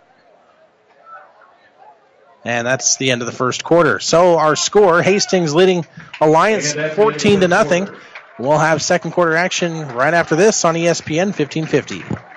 And 2.44 2.64
that's 2.64 2.94
the 2.94 3.10
end 3.10 3.22
of 3.22 3.26
the 3.26 3.32
first 3.32 3.64
quarter. 3.64 3.98
So 3.98 4.38
our 4.38 4.54
score, 4.54 5.02
Hastings 5.02 5.52
leading 5.52 5.84
Alliance 6.20 6.74
14 6.74 7.40
to 7.40 7.48
nothing. 7.48 7.88
We'll 8.38 8.56
have 8.56 8.82
second 8.82 9.10
quarter 9.10 9.34
action 9.34 9.88
right 9.88 10.14
after 10.14 10.36
this 10.36 10.64
on 10.64 10.76
ESPN 10.76 11.36
1550. 11.36 12.29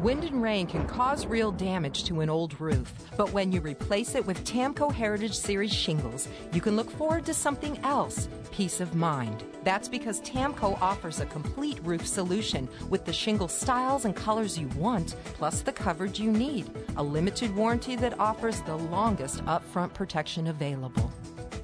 Wind 0.00 0.24
and 0.24 0.42
rain 0.42 0.66
can 0.66 0.86
cause 0.86 1.26
real 1.26 1.52
damage 1.52 2.04
to 2.04 2.22
an 2.22 2.30
old 2.30 2.58
roof, 2.58 2.90
but 3.18 3.34
when 3.34 3.52
you 3.52 3.60
replace 3.60 4.14
it 4.14 4.24
with 4.24 4.42
TAMKO 4.44 4.90
Heritage 4.90 5.36
Series 5.36 5.74
shingles, 5.74 6.26
you 6.54 6.62
can 6.62 6.74
look 6.74 6.90
forward 6.90 7.26
to 7.26 7.34
something 7.34 7.76
else 7.84 8.26
peace 8.50 8.80
of 8.80 8.94
mind. 8.94 9.44
That's 9.62 9.88
because 9.88 10.22
TAMKO 10.22 10.80
offers 10.80 11.20
a 11.20 11.26
complete 11.26 11.78
roof 11.82 12.06
solution 12.06 12.66
with 12.88 13.04
the 13.04 13.12
shingle 13.12 13.46
styles 13.46 14.06
and 14.06 14.16
colors 14.16 14.58
you 14.58 14.68
want, 14.68 15.16
plus 15.34 15.60
the 15.60 15.72
coverage 15.72 16.18
you 16.18 16.32
need. 16.32 16.70
A 16.96 17.02
limited 17.02 17.54
warranty 17.54 17.94
that 17.96 18.18
offers 18.18 18.62
the 18.62 18.76
longest 18.76 19.44
upfront 19.44 19.92
protection 19.92 20.46
available. 20.46 21.12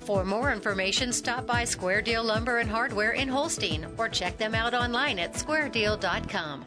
For 0.00 0.26
more 0.26 0.52
information, 0.52 1.10
stop 1.10 1.46
by 1.46 1.64
Square 1.64 2.02
Deal 2.02 2.22
Lumber 2.22 2.58
and 2.58 2.68
Hardware 2.68 3.12
in 3.12 3.28
Holstein 3.28 3.86
or 3.96 4.10
check 4.10 4.36
them 4.36 4.54
out 4.54 4.74
online 4.74 5.18
at 5.18 5.32
squaredeal.com. 5.32 6.66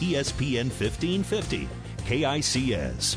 ESPN 0.00 0.70
1550, 0.70 1.68
KICS. 1.98 3.16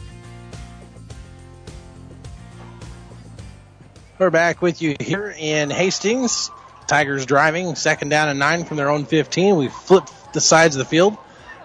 We're 4.20 4.30
back 4.30 4.62
with 4.62 4.82
you 4.82 4.96
here 5.00 5.34
in 5.38 5.70
Hastings. 5.70 6.52
Tigers 6.88 7.26
driving, 7.26 7.76
second 7.76 8.10
down 8.10 8.30
and 8.30 8.38
nine 8.38 8.66
from 8.66 8.78
their 8.78 8.90
own 8.90 9.06
15. 9.06 9.56
We 9.56 9.70
flip 9.70 10.04
the 10.34 10.42
sides 10.42 10.76
of 10.76 10.80
the 10.80 10.86
field. 10.86 11.18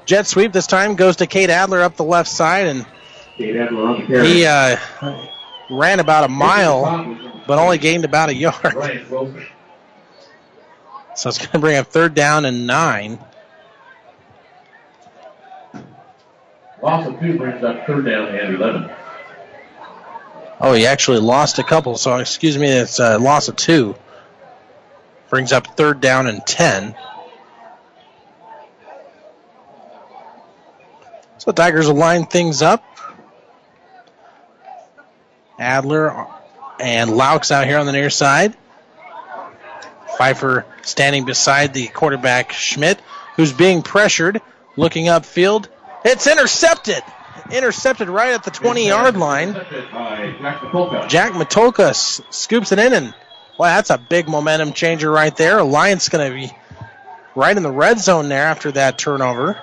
Jet 0.07 0.27
sweep 0.27 0.53
this 0.53 0.67
time 0.67 0.95
goes 0.95 1.17
to 1.17 1.27
Cade 1.27 1.51
Adler 1.51 1.83
up 1.83 1.97
the 1.97 2.05
left 2.05 2.31
side, 2.31 2.67
and 2.67 2.87
Cade 3.37 3.57
Adler 3.57 3.83
on 3.83 4.11
the 4.11 4.25
he 4.25 4.47
uh, 4.47 4.77
ran 5.71 6.01
about 6.01 6.25
a 6.25 6.29
mile 6.29 7.43
but 7.47 7.59
only 7.59 7.79
gained 7.79 8.05
about 8.05 8.29
a 8.29 8.35
yard. 8.35 8.57
So 11.17 11.29
it's 11.29 11.39
going 11.39 11.51
to 11.51 11.59
bring 11.59 11.77
up 11.77 11.89
third 11.89 12.15
down 12.15 12.45
and 12.45 12.67
nine. 12.67 13.19
Loss 16.83 17.09
of 17.09 17.21
two 17.21 17.37
brings 17.37 17.65
up 17.65 17.87
third 17.87 18.05
down 18.05 18.29
and 18.29 18.55
11. 18.55 18.91
Oh, 20.61 20.73
he 20.73 20.87
actually 20.87 21.19
lost 21.19 21.59
a 21.59 21.63
couple, 21.63 21.97
so 21.97 22.17
excuse 22.17 22.57
me, 22.59 22.69
it's 22.69 22.99
a 22.99 23.19
loss 23.19 23.49
of 23.49 23.57
two. 23.57 23.97
Brings 25.29 25.53
up 25.53 25.77
third 25.77 26.01
down 26.01 26.27
and 26.27 26.45
10. 26.47 26.95
So 31.39 31.53
Tigers 31.53 31.87
will 31.87 31.95
line 31.95 32.27
things 32.27 32.63
up. 32.63 32.85
Adler 35.59 36.27
and 36.81 37.11
Laux 37.11 37.51
out 37.51 37.67
here 37.67 37.79
on 37.79 37.87
the 37.87 37.93
near 37.93 38.11
side. 38.11 38.57
Pfeiffer 40.17 40.67
standing 40.83 41.25
beside 41.25 41.75
the 41.75 41.89
quarterback 41.89 42.53
Schmidt, 42.53 43.01
who's 43.37 43.53
being 43.53 43.83
pressured, 43.83 44.41
looking 44.77 45.07
upfield. 45.07 45.69
It's 46.05 46.27
intercepted. 46.27 47.03
Intercepted 47.51 48.09
right 48.09 48.33
at 48.35 48.45
the 48.45 48.51
20 48.51 48.87
yard 48.87 49.17
line. 49.17 49.55
Jack 51.09 51.33
Matulka 51.33 51.91
s- 51.91 52.21
scoops 52.31 52.73
it 52.73 52.79
in, 52.79 52.93
and 52.93 53.15
well, 53.59 53.75
that's 53.75 53.91
a 53.91 53.99
big 53.99 54.29
momentum 54.29 54.73
changer 54.73 55.11
right 55.11 55.35
there. 55.37 55.59
Alliance 55.59 56.09
going 56.09 56.29
to 56.31 56.35
be 56.35 56.53
right 57.35 57.57
in 57.57 57.63
the 57.63 57.71
red 57.71 57.99
zone 57.99 58.29
there 58.29 58.45
after 58.45 58.71
that 58.73 58.99
turnover. 58.99 59.61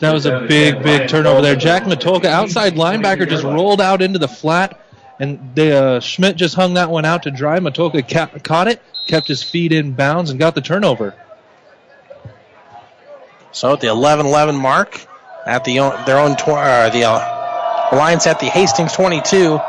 That 0.00 0.12
was 0.12 0.26
a 0.26 0.40
big, 0.48 0.82
big 0.82 1.08
turnover 1.08 1.40
there. 1.42 1.54
Jack 1.56 1.84
Matulka, 1.84 2.24
outside 2.26 2.74
linebacker, 2.74 3.28
just 3.28 3.44
rolled 3.44 3.80
out 3.80 4.02
into 4.02 4.18
the 4.18 4.28
flat, 4.28 4.80
and 5.20 5.54
the, 5.54 5.76
uh, 5.76 6.00
Schmidt 6.00 6.36
just 6.36 6.56
hung 6.56 6.74
that 6.74 6.90
one 6.90 7.04
out 7.04 7.22
to 7.22 7.30
dry. 7.30 7.58
Matulka 7.60 8.02
ca- 8.08 8.38
caught 8.40 8.66
it, 8.68 8.82
kept 9.06 9.28
his 9.28 9.42
feet 9.44 9.72
in 9.72 9.92
bounds, 9.92 10.30
and 10.30 10.40
got 10.40 10.54
the 10.56 10.60
turnover. 10.60 11.14
So 13.52 13.74
at 13.74 13.80
the 13.80 13.88
11-11 13.88 14.58
mark, 14.58 15.06
at 15.46 15.64
the 15.64 15.80
own, 15.80 16.04
their 16.06 16.18
own 16.18 16.36
tw- 16.36 16.48
uh, 16.48 16.88
the 16.88 17.04
uh, 17.04 17.88
Alliance 17.92 18.26
at 18.26 18.40
the 18.40 18.46
Hastings 18.46 18.92
22, 18.94 19.60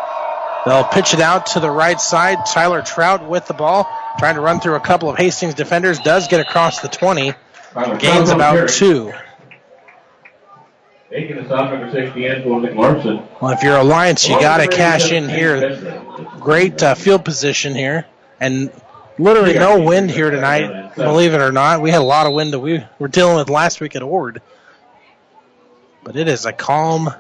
they'll 0.66 0.84
pitch 0.86 1.14
it 1.14 1.20
out 1.20 1.48
to 1.48 1.60
the 1.60 1.70
right 1.70 2.00
side. 2.00 2.46
Tyler 2.46 2.82
Trout 2.82 3.28
with 3.28 3.46
the 3.48 3.54
ball, 3.54 3.88
trying 4.18 4.36
to 4.36 4.42
run 4.42 4.62
through 4.62 4.76
a 4.76 4.80
couple 4.80 5.10
of 5.10 5.18
Hastings 5.18 5.54
defenders, 5.54 6.00
does 6.00 6.30
get 6.30 6.40
across 6.40 6.80
the 6.80 6.88
20, 6.88 7.34
gains 8.00 8.30
about 8.30 8.70
two. 8.70 9.12
Taking 11.10 11.36
the 11.36 11.46
stop 11.46 11.72
number 11.72 11.92
60, 11.92 12.46
Larson. 12.74 13.22
Well, 13.40 13.52
if 13.52 13.62
you're 13.62 13.78
Alliance, 13.78 14.28
you 14.28 14.40
got 14.40 14.58
to 14.58 14.68
cash 14.68 15.12
in 15.12 15.30
here. 15.30 16.02
Great 16.40 16.82
uh, 16.82 16.96
field 16.96 17.24
position 17.24 17.76
here, 17.76 18.08
and 18.40 18.72
literally 19.18 19.54
no 19.54 19.82
wind 19.82 20.12
here 20.12 20.30
tonight. 20.30 20.96
Believe 20.96 21.34
it 21.34 21.42
or 21.42 21.52
not, 21.52 21.82
we 21.82 21.92
had 21.92 22.02
a 22.02 22.06
lot 22.06 22.28
of 22.28 22.34
wind 22.34 22.54
that 22.54 22.60
we 22.60 22.84
were 23.00 23.08
dealing 23.08 23.38
with 23.38 23.50
last 23.50 23.82
week 23.82 23.96
at 23.96 24.04
Ord. 24.04 24.42
But 26.04 26.16
it 26.16 26.28
is 26.28 26.46
a 26.46 26.54
calm, 26.54 27.14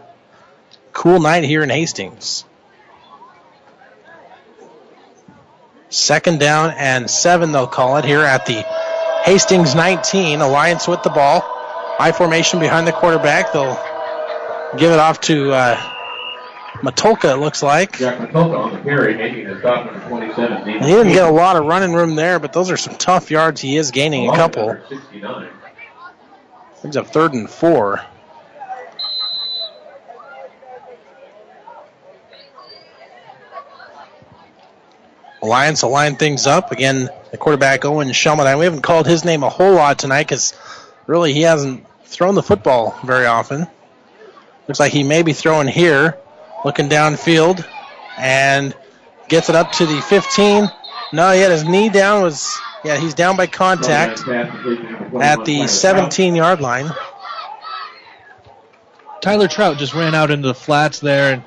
cool 0.92 1.20
night 1.20 1.44
here 1.44 1.64
in 1.64 1.70
Hastings. 1.70 2.46
Second 5.90 6.40
down 6.40 6.72
and 6.72 7.10
seven, 7.10 7.52
they'll 7.52 7.68
call 7.68 7.98
it 7.98 8.06
here 8.06 8.22
at 8.22 8.46
the 8.46 8.64
Hastings 9.24 9.76
19. 9.76 10.42
Alliance 10.42 10.88
with 10.88 11.04
the 11.04 11.10
ball. 11.10 11.44
I 12.00 12.12
formation 12.12 12.60
behind 12.60 12.88
the 12.88 12.92
quarterback. 12.92 13.54
They'll 13.54 13.80
give 14.78 14.92
it 14.92 15.00
off 15.00 15.22
to 15.22 15.52
uh, 15.52 15.93
Matulka, 16.82 17.34
it 17.34 17.38
looks 17.38 17.64
like. 17.64 17.98
Jack 17.98 18.20
Matulka 18.20 18.58
on 18.58 18.74
the 18.74 18.80
carry, 18.82 19.16
making 19.16 19.48
the 19.48 19.60
stop 19.60 19.86
number 19.86 20.08
27. 20.08 20.70
And 20.70 20.86
he 20.86 20.92
didn't 20.92 21.14
get 21.14 21.28
a 21.28 21.32
lot 21.32 21.56
of 21.56 21.66
running 21.66 21.94
room 21.94 22.16
there, 22.16 22.40
but 22.40 22.52
those 22.52 22.72
are 22.72 22.78
some 22.78 22.96
tough 22.96 23.32
yards. 23.32 23.62
He 23.62 23.78
is 23.78 23.92
gaining 23.92 24.30
a 24.30 24.36
couple. 24.36 24.76
69. 24.90 25.50
Brings 26.82 26.98
up 26.98 27.08
third 27.08 27.34
and 27.34 27.50
four. 27.50 28.02
Alliance 35.42 35.84
will 35.84 35.92
line 35.92 36.16
things 36.16 36.48
up. 36.48 36.72
Again, 36.72 37.10
the 37.32 37.38
quarterback 37.38 37.86
Owen 37.86 38.10
Shelmadine. 38.10 38.60
We 38.60 38.66
haven't 38.66 38.82
called 38.82 39.08
his 39.08 39.26
name 39.26 39.44
a 39.44 39.50
whole 39.50 39.74
lot 39.74 40.00
tonight 40.00 40.24
because 40.24 40.54
really 41.06 41.34
he 41.34 41.42
hasn't 41.42 41.86
thrown 42.06 42.36
the 42.36 42.44
football 42.44 42.98
very 43.04 43.26
often. 43.26 43.68
Looks 44.68 44.80
like 44.80 44.94
he 44.94 45.04
may 45.04 45.22
be 45.22 45.34
throwing 45.34 45.68
here, 45.68 46.18
looking 46.64 46.90
downfield, 46.90 47.66
and 48.18 48.74
gets 49.28 49.50
it 49.50 49.56
up 49.56 49.72
to 49.74 49.86
the 49.86 50.02
15. 50.02 50.70
No, 51.14 51.32
he 51.32 51.42
had 51.42 51.52
his 51.52 51.64
knee 51.64 51.90
down. 51.90 52.24
Was 52.24 52.60
yeah, 52.84 52.98
he's 52.98 53.14
down 53.14 53.38
by 53.38 53.48
contact 53.48 54.28
at 54.28 55.46
the 55.46 55.68
17 55.68 56.36
yard 56.36 56.60
line. 56.60 56.92
Tyler 59.22 59.48
Trout 59.48 59.78
just 59.78 59.94
ran 59.94 60.14
out 60.14 60.32
into 60.32 60.48
the 60.48 60.54
flats 60.54 61.00
there 61.00 61.34
and 61.34 61.44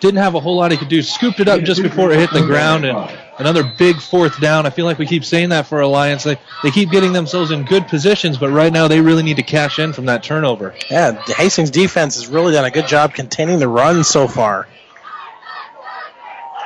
didn't 0.00 0.18
have 0.18 0.34
a 0.34 0.40
whole 0.40 0.56
lot 0.56 0.70
he 0.70 0.76
could 0.76 0.88
do. 0.88 1.02
Scooped 1.02 1.40
it 1.40 1.48
up 1.48 1.62
just 1.62 1.82
before 1.82 2.12
it 2.12 2.18
hit 2.18 2.30
the 2.30 2.46
ground, 2.46 2.84
and 2.84 3.18
another 3.38 3.64
big 3.78 4.00
fourth 4.00 4.40
down. 4.40 4.66
I 4.66 4.70
feel 4.70 4.84
like 4.84 4.98
we 4.98 5.06
keep 5.06 5.24
saying 5.24 5.48
that 5.48 5.66
for 5.66 5.80
Alliance. 5.80 6.24
They 6.24 6.38
they 6.62 6.70
keep 6.70 6.90
getting 6.90 7.12
themselves 7.12 7.50
in 7.50 7.64
good 7.64 7.88
positions, 7.88 8.38
but 8.38 8.50
right 8.50 8.72
now 8.72 8.88
they 8.88 9.00
really 9.00 9.22
need 9.22 9.36
to 9.36 9.42
cash 9.42 9.78
in 9.78 9.92
from 9.92 10.06
that 10.06 10.22
turnover. 10.22 10.74
Yeah, 10.90 11.22
the 11.26 11.34
Hastings 11.34 11.70
defense 11.70 12.16
has 12.16 12.28
really 12.28 12.52
done 12.52 12.64
a 12.64 12.70
good 12.70 12.86
job 12.86 13.14
containing 13.14 13.58
the 13.58 13.68
run 13.68 14.04
so 14.04 14.28
far. 14.28 14.68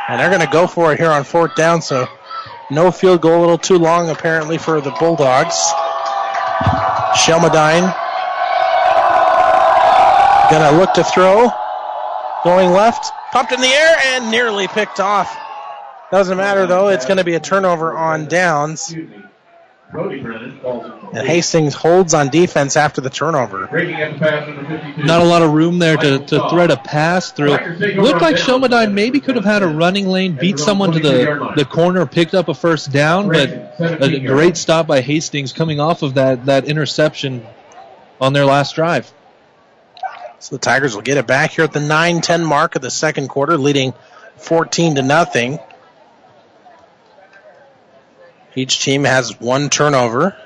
And 0.09 0.21
they're 0.21 0.31
going 0.31 0.41
to 0.41 0.53
go 0.53 0.67
for 0.67 0.93
it 0.93 0.99
here 0.99 1.11
on 1.11 1.25
fourth 1.25 1.55
down, 1.55 1.81
so 1.81 2.07
no 2.71 2.91
field 2.91 3.23
goal, 3.23 3.39
a 3.39 3.41
little 3.41 3.59
too 3.59 3.79
long 3.79 4.11
apparently 4.11 4.59
for 4.59 4.81
the 4.81 4.91
Bulldogs. 4.91 5.57
Shelmadine 7.15 7.95
going 10.51 10.71
to 10.71 10.79
look 10.79 10.93
to 10.93 11.03
throw. 11.03 11.51
Going 12.45 12.71
left, 12.71 13.13
popped 13.33 13.53
in 13.53 13.61
the 13.61 13.67
air 13.67 13.97
and 14.05 14.31
nearly 14.31 14.67
picked 14.69 15.01
off. 15.01 15.37
Doesn't 16.11 16.37
matter 16.37 16.67
though, 16.67 16.89
it's 16.89 17.07
going 17.07 17.19
to 17.19 17.25
be 17.25 17.35
a 17.35 17.41
turnover 17.41 17.97
on 17.97 18.27
downs. 18.27 18.95
And 19.95 21.27
Hastings 21.27 21.75
holds 21.75 22.15
on 22.15 22.31
defense 22.31 22.77
after 22.77 23.01
the 23.03 23.11
turnover. 23.11 23.67
Breaking 23.67 24.01
up 24.01 24.15
the 24.15 24.19
pass 24.19 24.49
number 24.49 24.67
52. 24.67 25.05
Not 25.05 25.21
a 25.21 25.25
lot 25.25 25.43
of 25.43 25.53
room 25.53 25.79
there 25.79 25.97
to, 25.99 26.19
to 26.19 26.49
thread 26.49 26.71
a 26.71 26.79
pass 26.79 27.31
through. 27.31 27.51
Looked 27.51 28.23
like 28.23 28.37
Shelmadine 28.37 28.93
maybe 28.95 29.21
could 29.21 29.37
have 29.37 29.45
had 29.45 29.63
a 29.63 29.69
running 29.69 30.07
lane, 30.07 30.35
beat 30.35 30.59
someone 30.59 30.93
to 30.93 30.99
the, 30.99 31.53
the 31.57 31.67
corner, 31.67 32.07
picked 32.07 32.35
up 32.35 32.49
a 32.49 32.55
first 32.55 32.91
down, 32.91 33.29
but 33.29 33.75
a 33.79 34.21
great 34.21 34.57
stop 34.57 34.87
by 34.87 35.03
Hastings 35.03 35.53
coming 35.53 35.79
off 35.79 36.03
of 36.03 36.15
that, 36.15 36.47
that 36.47 36.65
interception 36.65 37.47
on 38.19 38.33
their 38.33 38.47
last 38.47 38.75
drive. 38.75 39.13
So 40.43 40.57
the 40.57 40.61
Tigers 40.61 40.97
will 40.97 41.03
get 41.03 41.19
it 41.19 41.27
back 41.29 41.53
here 41.53 41.63
at 41.63 41.73
the 41.73 41.79
9-10 41.79 42.45
mark 42.45 42.75
of 42.75 42.83
the 42.83 42.91
second 42.91 43.29
quarter, 43.29 43.57
leading 43.57 43.95
14 44.39 44.97
to 44.97 45.03
nothing. 45.03 45.61
Each 48.57 48.81
team 48.81 49.05
has 49.05 49.39
one 49.39 49.71
turnover. 49.71 50.37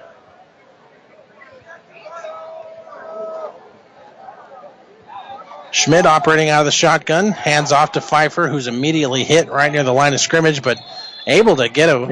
Schmidt 5.71 6.05
operating 6.05 6.51
out 6.51 6.61
of 6.61 6.67
the 6.67 6.73
shotgun, 6.73 7.33
hands 7.33 7.73
off 7.73 7.93
to 7.93 8.03
Pfeiffer, 8.03 8.49
who's 8.49 8.67
immediately 8.67 9.25
hit 9.25 9.49
right 9.49 9.73
near 9.73 9.83
the 9.83 9.95
line 9.95 10.13
of 10.13 10.21
scrimmage, 10.21 10.61
but 10.63 10.79
able 11.27 11.57
to 11.57 11.69
get 11.69 11.89
a 11.89 12.07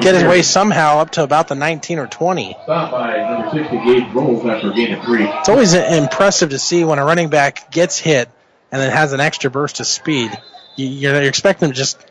get 0.00 0.14
his 0.14 0.22
way 0.24 0.42
somehow 0.42 0.98
up 0.98 1.10
to 1.12 1.22
about 1.22 1.48
the 1.48 1.54
19 1.54 1.98
or 1.98 2.06
20. 2.06 2.56
Stop 2.64 2.90
by 2.92 3.16
number 3.18 3.50
60, 3.50 3.76
Gage 3.84 4.12
Rolls 4.14 4.44
after 4.46 4.70
a 4.70 4.74
gain 4.74 4.94
of 4.94 5.04
three. 5.04 5.24
It's 5.24 5.48
always 5.48 5.74
impressive 5.74 6.50
to 6.50 6.58
see 6.58 6.84
when 6.84 6.98
a 6.98 7.04
running 7.04 7.28
back 7.30 7.70
gets 7.70 7.98
hit 7.98 8.28
and 8.70 8.80
then 8.80 8.90
has 8.92 9.12
an 9.12 9.20
extra 9.20 9.50
burst 9.50 9.80
of 9.80 9.86
speed. 9.86 10.30
You- 10.76 10.86
You're, 10.86 11.14
you're 11.14 11.28
expecting 11.28 11.66
him 11.68 11.72
to 11.72 11.76
just 11.78 12.04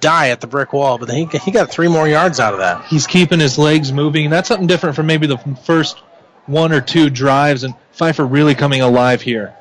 die 0.00 0.30
at 0.30 0.40
the 0.40 0.46
brick 0.46 0.72
wall, 0.72 0.98
but 0.98 1.08
he, 1.10 1.24
he 1.26 1.50
got 1.50 1.70
three 1.70 1.88
more 1.88 2.06
yards 2.08 2.40
out 2.40 2.52
of 2.54 2.58
that. 2.60 2.84
He's 2.86 3.06
keeping 3.06 3.38
his 3.40 3.56
legs 3.58 3.92
moving. 3.92 4.28
That's 4.30 4.48
something 4.48 4.66
different 4.66 4.96
from 4.96 5.06
maybe 5.06 5.26
the 5.26 5.38
first 5.64 5.98
one 6.46 6.72
or 6.72 6.80
two 6.80 7.08
drives, 7.10 7.62
and 7.64 7.74
Pfeiffer 7.92 8.26
really 8.26 8.54
coming 8.54 8.80
alive 8.80 9.22
here. 9.22 9.54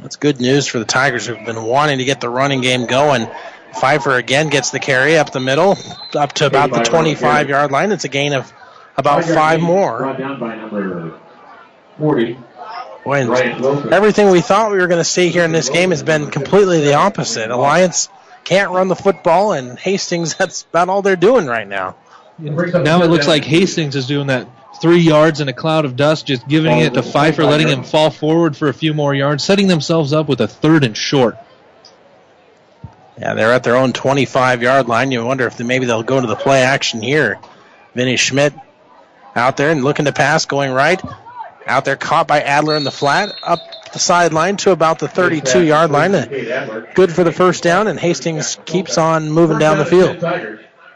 That's 0.00 0.16
good 0.16 0.40
news 0.40 0.66
for 0.66 0.78
the 0.78 0.84
Tigers 0.84 1.26
who've 1.26 1.44
been 1.44 1.62
wanting 1.62 1.98
to 1.98 2.04
get 2.04 2.20
the 2.20 2.28
running 2.28 2.60
game 2.60 2.86
going. 2.86 3.28
Pfeiffer 3.74 4.16
again 4.16 4.48
gets 4.48 4.70
the 4.70 4.78
carry 4.78 5.18
up 5.18 5.32
the 5.32 5.40
middle, 5.40 5.76
up 6.14 6.32
to 6.34 6.46
about 6.46 6.70
the 6.70 6.82
25 6.82 7.48
yard 7.48 7.70
line. 7.70 7.92
It's 7.92 8.04
a 8.04 8.08
gain 8.08 8.32
of 8.32 8.52
about 8.96 9.24
five 9.24 9.60
more. 9.60 9.98
Brought 9.98 10.18
down 10.18 10.40
by 10.40 10.56
number 10.56 11.18
40. 11.98 12.38
Boy, 13.04 13.20
and 13.20 13.30
Ryan 13.30 13.62
Wilson. 13.62 13.92
everything 13.92 14.30
we 14.30 14.40
thought 14.40 14.70
we 14.70 14.78
were 14.78 14.86
going 14.86 15.00
to 15.00 15.04
see 15.04 15.28
here 15.28 15.44
in 15.44 15.52
this 15.52 15.70
game 15.70 15.90
has 15.90 16.02
been 16.02 16.30
completely 16.30 16.80
the 16.82 16.94
opposite. 16.94 17.50
Alliance 17.50 18.08
can't 18.44 18.70
run 18.70 18.88
the 18.88 18.96
football, 18.96 19.52
and 19.52 19.78
Hastings, 19.78 20.34
that's 20.38 20.64
about 20.64 20.88
all 20.88 21.02
they're 21.02 21.16
doing 21.16 21.46
right 21.46 21.66
now. 21.66 21.96
Now 22.38 23.02
it 23.02 23.10
looks 23.10 23.26
like 23.26 23.44
Hastings 23.44 23.96
is 23.96 24.06
doing 24.06 24.28
that 24.28 24.48
three 24.80 25.00
yards 25.00 25.40
in 25.40 25.48
a 25.48 25.52
cloud 25.52 25.84
of 25.84 25.96
dust, 25.96 26.26
just 26.26 26.46
giving 26.46 26.78
it 26.78 26.94
to 26.94 27.02
Pfeiffer, 27.02 27.44
letting 27.44 27.68
him 27.68 27.82
fall 27.82 28.10
forward 28.10 28.56
for 28.56 28.68
a 28.68 28.74
few 28.74 28.94
more 28.94 29.14
yards, 29.14 29.42
setting 29.42 29.66
themselves 29.66 30.12
up 30.12 30.28
with 30.28 30.40
a 30.40 30.46
third 30.46 30.84
and 30.84 30.96
short. 30.96 31.36
Yeah, 33.20 33.34
they're 33.34 33.52
at 33.52 33.64
their 33.64 33.76
own 33.76 33.92
25 33.92 34.62
yard 34.62 34.86
line. 34.86 35.10
You 35.10 35.24
wonder 35.24 35.46
if 35.46 35.56
they, 35.56 35.64
maybe 35.64 35.86
they'll 35.86 36.02
go 36.02 36.20
to 36.20 36.26
the 36.26 36.36
play 36.36 36.62
action 36.62 37.02
here. 37.02 37.38
Vinny 37.94 38.16
Schmidt 38.16 38.54
out 39.34 39.56
there 39.56 39.70
and 39.70 39.82
looking 39.82 40.04
to 40.04 40.12
pass, 40.12 40.44
going 40.44 40.72
right. 40.72 41.02
Out 41.66 41.84
there, 41.84 41.96
caught 41.96 42.26
by 42.26 42.40
Adler 42.40 42.76
in 42.76 42.84
the 42.84 42.90
flat, 42.90 43.34
up 43.42 43.60
the 43.92 43.98
sideline 43.98 44.56
to 44.58 44.70
about 44.70 44.98
the 44.98 45.08
32 45.08 45.62
yard 45.64 45.90
line. 45.90 46.12
Good 46.94 47.12
for 47.12 47.24
the 47.24 47.32
first 47.32 47.62
down, 47.62 47.88
and 47.88 47.98
Hastings 47.98 48.58
keeps 48.64 48.98
on 48.98 49.30
moving 49.30 49.58
down 49.58 49.78
the 49.78 49.84
field. 49.84 50.22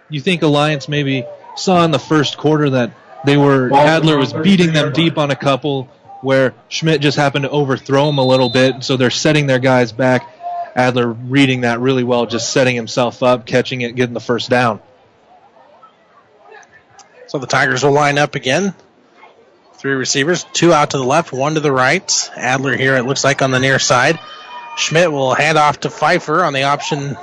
You 0.08 0.20
think 0.20 0.42
Alliance 0.42 0.88
maybe 0.88 1.24
saw 1.56 1.84
in 1.84 1.90
the 1.90 1.98
first 1.98 2.36
quarter 2.38 2.70
that 2.70 2.92
they 3.24 3.36
were 3.36 3.72
Adler 3.74 4.16
was 4.18 4.32
beating 4.32 4.72
them 4.72 4.92
deep 4.92 5.18
on 5.18 5.30
a 5.30 5.36
couple 5.36 5.84
where 6.20 6.54
Schmidt 6.68 7.00
just 7.00 7.16
happened 7.16 7.44
to 7.44 7.50
overthrow 7.50 8.08
him 8.08 8.18
a 8.18 8.24
little 8.24 8.48
bit, 8.48 8.84
so 8.84 8.96
they're 8.96 9.10
setting 9.10 9.46
their 9.46 9.58
guys 9.58 9.92
back. 9.92 10.28
Adler 10.74 11.08
reading 11.08 11.62
that 11.62 11.80
really 11.80 12.04
well, 12.04 12.26
just 12.26 12.52
setting 12.52 12.74
himself 12.74 13.22
up, 13.22 13.46
catching 13.46 13.82
it, 13.82 13.94
getting 13.94 14.14
the 14.14 14.20
first 14.20 14.48
down. 14.48 14.80
So 17.26 17.38
the 17.38 17.46
Tigers 17.46 17.82
will 17.82 17.92
line 17.92 18.18
up 18.18 18.34
again. 18.34 18.74
Three 19.74 19.92
receivers, 19.94 20.44
two 20.52 20.72
out 20.72 20.90
to 20.90 20.98
the 20.98 21.04
left, 21.04 21.32
one 21.32 21.54
to 21.54 21.60
the 21.60 21.72
right. 21.72 22.30
Adler 22.36 22.76
here, 22.76 22.96
it 22.96 23.04
looks 23.04 23.24
like 23.24 23.42
on 23.42 23.50
the 23.50 23.58
near 23.58 23.78
side. 23.78 24.18
Schmidt 24.76 25.10
will 25.10 25.34
hand 25.34 25.58
off 25.58 25.80
to 25.80 25.90
Pfeiffer 25.90 26.44
on 26.44 26.52
the 26.52 26.64
option, 26.64 27.16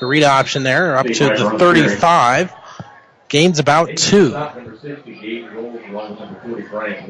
the 0.00 0.06
read 0.06 0.22
option 0.22 0.62
there, 0.62 0.96
up 0.96 1.06
to 1.06 1.24
the 1.28 1.56
35. 1.58 2.52
Gains 3.28 3.58
about 3.58 3.96
two. 3.96 4.30
Number 4.30 4.76
60, 4.76 5.14
Gabe 5.14 5.52
Rolls, 5.52 5.80
along 5.88 6.10
with 6.10 6.20
number 6.20 6.40
40, 6.40 6.62
Brian 6.68 7.06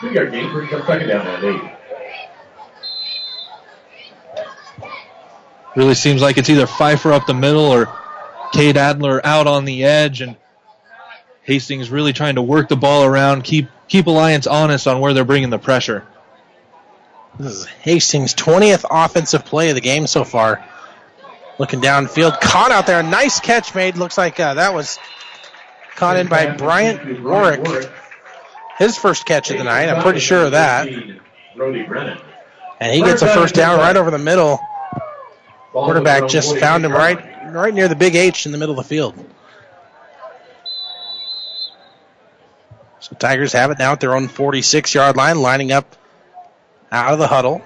Two 0.00 0.12
yard 0.12 0.32
gain, 0.32 0.50
brings 0.50 0.70
second 0.70 1.08
down 1.08 1.26
at 1.26 1.44
eight. 1.44 1.79
Really 5.76 5.94
seems 5.94 6.20
like 6.20 6.36
it's 6.36 6.50
either 6.50 6.66
Pfeiffer 6.66 7.12
up 7.12 7.26
the 7.26 7.34
middle 7.34 7.66
or 7.66 7.88
Cade 8.52 8.76
Adler 8.76 9.24
out 9.24 9.46
on 9.46 9.64
the 9.64 9.84
edge, 9.84 10.20
and 10.20 10.36
Hastings 11.42 11.90
really 11.90 12.12
trying 12.12 12.34
to 12.34 12.42
work 12.42 12.68
the 12.68 12.76
ball 12.76 13.04
around, 13.04 13.44
keep 13.44 13.68
keep 13.88 14.06
Alliance 14.06 14.46
honest 14.46 14.86
on 14.86 15.00
where 15.00 15.14
they're 15.14 15.24
bringing 15.24 15.50
the 15.50 15.58
pressure. 15.58 16.06
This 17.38 17.52
is 17.52 17.66
Hastings' 17.66 18.34
20th 18.34 18.84
offensive 18.90 19.44
play 19.44 19.68
of 19.70 19.74
the 19.76 19.80
game 19.80 20.06
so 20.06 20.24
far. 20.24 20.64
Looking 21.58 21.80
downfield, 21.80 22.40
caught 22.40 22.70
out 22.72 22.86
there. 22.86 23.02
Nice 23.02 23.38
catch 23.38 23.74
made. 23.74 23.96
Looks 23.96 24.18
like 24.18 24.40
uh, 24.40 24.54
that 24.54 24.74
was 24.74 24.98
caught 25.94 26.16
in 26.16 26.26
by 26.26 26.56
Bryant 26.56 27.22
Warwick. 27.22 27.90
His 28.78 28.96
first 28.96 29.26
catch 29.26 29.50
of 29.50 29.58
the 29.58 29.64
night. 29.64 29.88
I'm 29.88 30.02
pretty 30.02 30.20
sure 30.20 30.44
of 30.46 30.52
that. 30.52 30.88
And 32.80 32.94
he 32.94 33.02
gets 33.02 33.20
a 33.22 33.28
first 33.28 33.54
down 33.54 33.78
right 33.78 33.94
over 33.94 34.10
the 34.10 34.18
middle. 34.18 34.58
Quarterback 35.72 36.28
just 36.28 36.56
found 36.58 36.84
him 36.84 36.92
right, 36.92 37.52
right 37.52 37.72
near 37.72 37.86
the 37.86 37.94
big 37.94 38.16
H 38.16 38.46
in 38.46 38.52
the 38.52 38.58
middle 38.58 38.78
of 38.78 38.84
the 38.84 38.88
field. 38.88 39.14
So 42.98 43.14
Tigers 43.16 43.52
have 43.52 43.70
it 43.70 43.78
now 43.78 43.92
at 43.92 44.00
their 44.00 44.14
own 44.14 44.28
46 44.28 44.94
yard 44.94 45.16
line, 45.16 45.40
lining 45.40 45.70
up 45.72 45.96
out 46.90 47.12
of 47.12 47.18
the 47.18 47.28
huddle. 47.28 47.62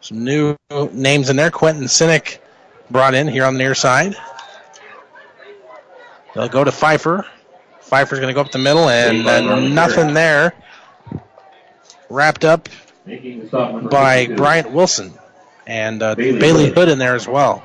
Some 0.00 0.24
new 0.24 0.56
names 0.92 1.30
in 1.30 1.36
there. 1.36 1.50
Quentin 1.50 1.84
Sinek 1.84 2.38
brought 2.90 3.14
in 3.14 3.28
here 3.28 3.44
on 3.44 3.54
the 3.54 3.58
near 3.58 3.74
side. 3.74 4.14
They'll 6.34 6.48
go 6.48 6.64
to 6.64 6.72
Pfeiffer. 6.72 7.26
Pfeiffer's 7.80 8.18
going 8.18 8.28
to 8.28 8.34
go 8.34 8.40
up 8.40 8.50
the 8.50 8.58
middle, 8.58 8.88
and 8.88 9.26
uh, 9.26 9.60
nothing 9.60 10.14
there. 10.14 10.54
Wrapped 12.10 12.44
up 12.44 12.68
by 13.90 14.26
Bryant 14.26 14.72
Wilson 14.72 15.14
and 15.66 16.02
uh, 16.02 16.14
Bailey 16.14 16.70
Hood 16.70 16.88
in 16.88 16.98
there 16.98 17.14
as 17.14 17.26
well. 17.26 17.62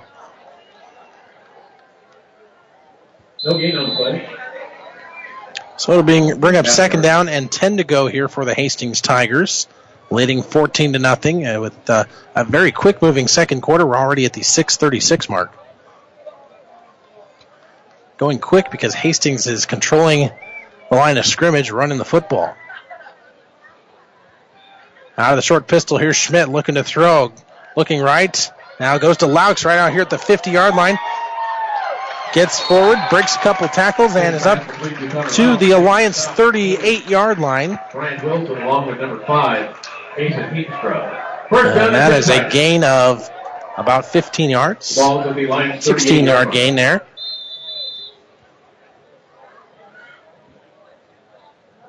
No 3.43 3.57
gain 3.57 3.77
on 3.77 3.95
play. 3.95 4.29
So 5.77 5.93
it'll 5.93 6.03
bring, 6.03 6.39
bring 6.39 6.57
up 6.57 6.67
second 6.67 7.01
down 7.01 7.29
and 7.29 7.49
10 7.49 7.77
to 7.77 7.85
go 7.85 8.07
here 8.07 8.27
for 8.27 8.43
the 8.43 8.53
Hastings 8.53 8.99
Tigers, 8.99 9.65
leading 10.11 10.43
14 10.43 10.93
to 10.93 10.99
nothing 10.99 11.47
uh, 11.47 11.61
with 11.61 11.89
uh, 11.89 12.03
a 12.35 12.43
very 12.43 12.73
quick 12.73 13.01
moving 13.01 13.29
second 13.29 13.61
quarter. 13.61 13.85
We're 13.85 13.95
already 13.95 14.25
at 14.25 14.33
the 14.33 14.41
6:36 14.41 15.29
mark. 15.29 15.53
Going 18.17 18.39
quick 18.39 18.71
because 18.71 18.93
Hastings 18.93 19.47
is 19.47 19.65
controlling 19.65 20.29
the 20.89 20.95
line 20.97 21.17
of 21.17 21.25
scrimmage, 21.25 21.71
running 21.71 21.97
the 21.97 22.05
football. 22.05 22.53
Out 25.17 25.31
of 25.31 25.37
the 25.37 25.41
short 25.41 25.67
pistol, 25.67 25.97
here's 25.97 26.17
Schmidt 26.17 26.49
looking 26.49 26.75
to 26.75 26.83
throw, 26.83 27.31
looking 27.75 28.01
right. 28.01 28.51
Now 28.79 28.97
goes 28.97 29.17
to 29.17 29.25
Laux 29.25 29.65
right 29.65 29.77
out 29.77 29.91
here 29.91 30.01
at 30.01 30.09
the 30.09 30.17
50 30.17 30.51
yard 30.51 30.75
line. 30.75 30.97
Gets 32.33 32.59
forward, 32.59 32.99
breaks 33.09 33.35
a 33.35 33.39
couple 33.39 33.67
tackles, 33.69 34.15
and 34.15 34.35
is 34.35 34.45
up 34.45 34.63
to 35.31 35.57
the 35.57 35.71
Alliance 35.71 36.25
38 36.25 37.09
yard 37.09 37.39
line. 37.39 37.79
Brian 37.91 38.23
Wilson 38.23 38.61
along 38.61 38.87
with 38.87 38.99
number 38.99 39.25
five. 39.25 39.75
First 40.15 41.77
And 41.77 41.95
that 41.95 42.11
is 42.13 42.29
a 42.29 42.49
gain 42.49 42.83
of 42.83 43.27
about 43.77 44.05
15 44.05 44.49
yards. 44.49 44.95
Ball 44.95 45.23
will 45.23 45.33
be 45.33 45.47
line 45.47 45.81
16 45.81 46.25
yard 46.25 46.51
gain 46.51 46.75
there. 46.75 47.03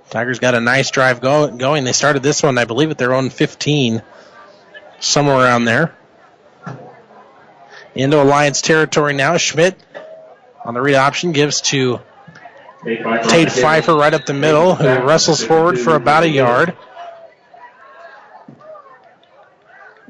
Tigers 0.09 0.39
got 0.39 0.55
a 0.55 0.61
nice 0.61 0.91
drive 0.91 1.21
go- 1.21 1.49
going. 1.57 1.85
They 1.85 1.93
started 1.93 2.23
this 2.23 2.43
one, 2.43 2.59
I 2.59 2.65
believe, 2.65 2.91
at 2.91 2.99
their 2.99 3.15
own 3.15 3.31
15, 3.31 4.03
somewhere 5.01 5.37
around 5.37 5.65
there. 5.65 5.95
Into 7.95 8.23
Alliance 8.23 8.61
territory 8.61 9.15
now. 9.15 9.37
Schmidt 9.37 9.77
on 10.65 10.75
the 10.75 10.81
read 10.81 10.95
option 10.95 11.33
gives 11.33 11.61
to 11.63 12.01
Tate 12.85 13.51
Pfeiffer 13.51 13.95
right 13.95 14.15
up 14.15 14.27
the 14.27 14.33
middle, 14.33 14.75
who 14.75 14.87
wrestles 15.05 15.43
forward 15.43 15.79
for 15.79 15.97
about 15.97 16.23
a 16.23 16.29
yard. 16.29 16.77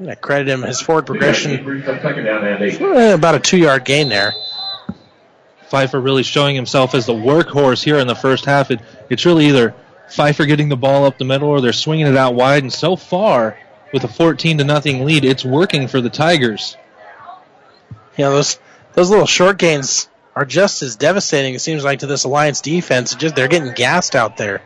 I 0.07 0.15
credit 0.15 0.47
him 0.47 0.63
his 0.63 0.81
forward 0.81 1.05
progression. 1.05 1.51
Eh, 1.81 3.13
about 3.13 3.35
a 3.35 3.39
two 3.39 3.57
yard 3.57 3.85
gain 3.85 4.09
there. 4.09 4.33
Pfeiffer 5.69 5.99
really 5.99 6.23
showing 6.23 6.55
himself 6.55 6.95
as 6.95 7.05
the 7.05 7.13
workhorse 7.13 7.83
here 7.83 7.97
in 7.97 8.07
the 8.07 8.15
first 8.15 8.45
half. 8.45 8.71
It, 8.71 8.81
it's 9.09 9.25
really 9.25 9.47
either 9.47 9.75
Pfeiffer 10.09 10.45
getting 10.45 10.69
the 10.69 10.75
ball 10.75 11.05
up 11.05 11.17
the 11.17 11.25
middle 11.25 11.49
or 11.49 11.61
they're 11.61 11.71
swinging 11.71 12.07
it 12.07 12.17
out 12.17 12.35
wide. 12.35 12.63
And 12.63 12.73
so 12.73 12.95
far, 12.95 13.57
with 13.93 14.03
a 14.03 14.07
14 14.07 14.59
to 14.59 14.63
nothing 14.63 15.05
lead, 15.05 15.25
it's 15.25 15.43
working 15.43 15.87
for 15.87 16.01
the 16.01 16.09
Tigers. 16.09 16.77
Know, 18.17 18.31
those 18.31 18.59
those 18.93 19.09
little 19.09 19.25
short 19.25 19.57
gains 19.57 20.07
are 20.35 20.45
just 20.45 20.81
as 20.83 20.95
devastating, 20.95 21.55
it 21.55 21.59
seems 21.59 21.83
like, 21.83 21.99
to 21.99 22.07
this 22.07 22.23
Alliance 22.23 22.61
defense. 22.61 23.15
Just 23.15 23.35
they're 23.35 23.47
getting 23.47 23.73
gassed 23.73 24.15
out 24.15 24.37
there. 24.37 24.61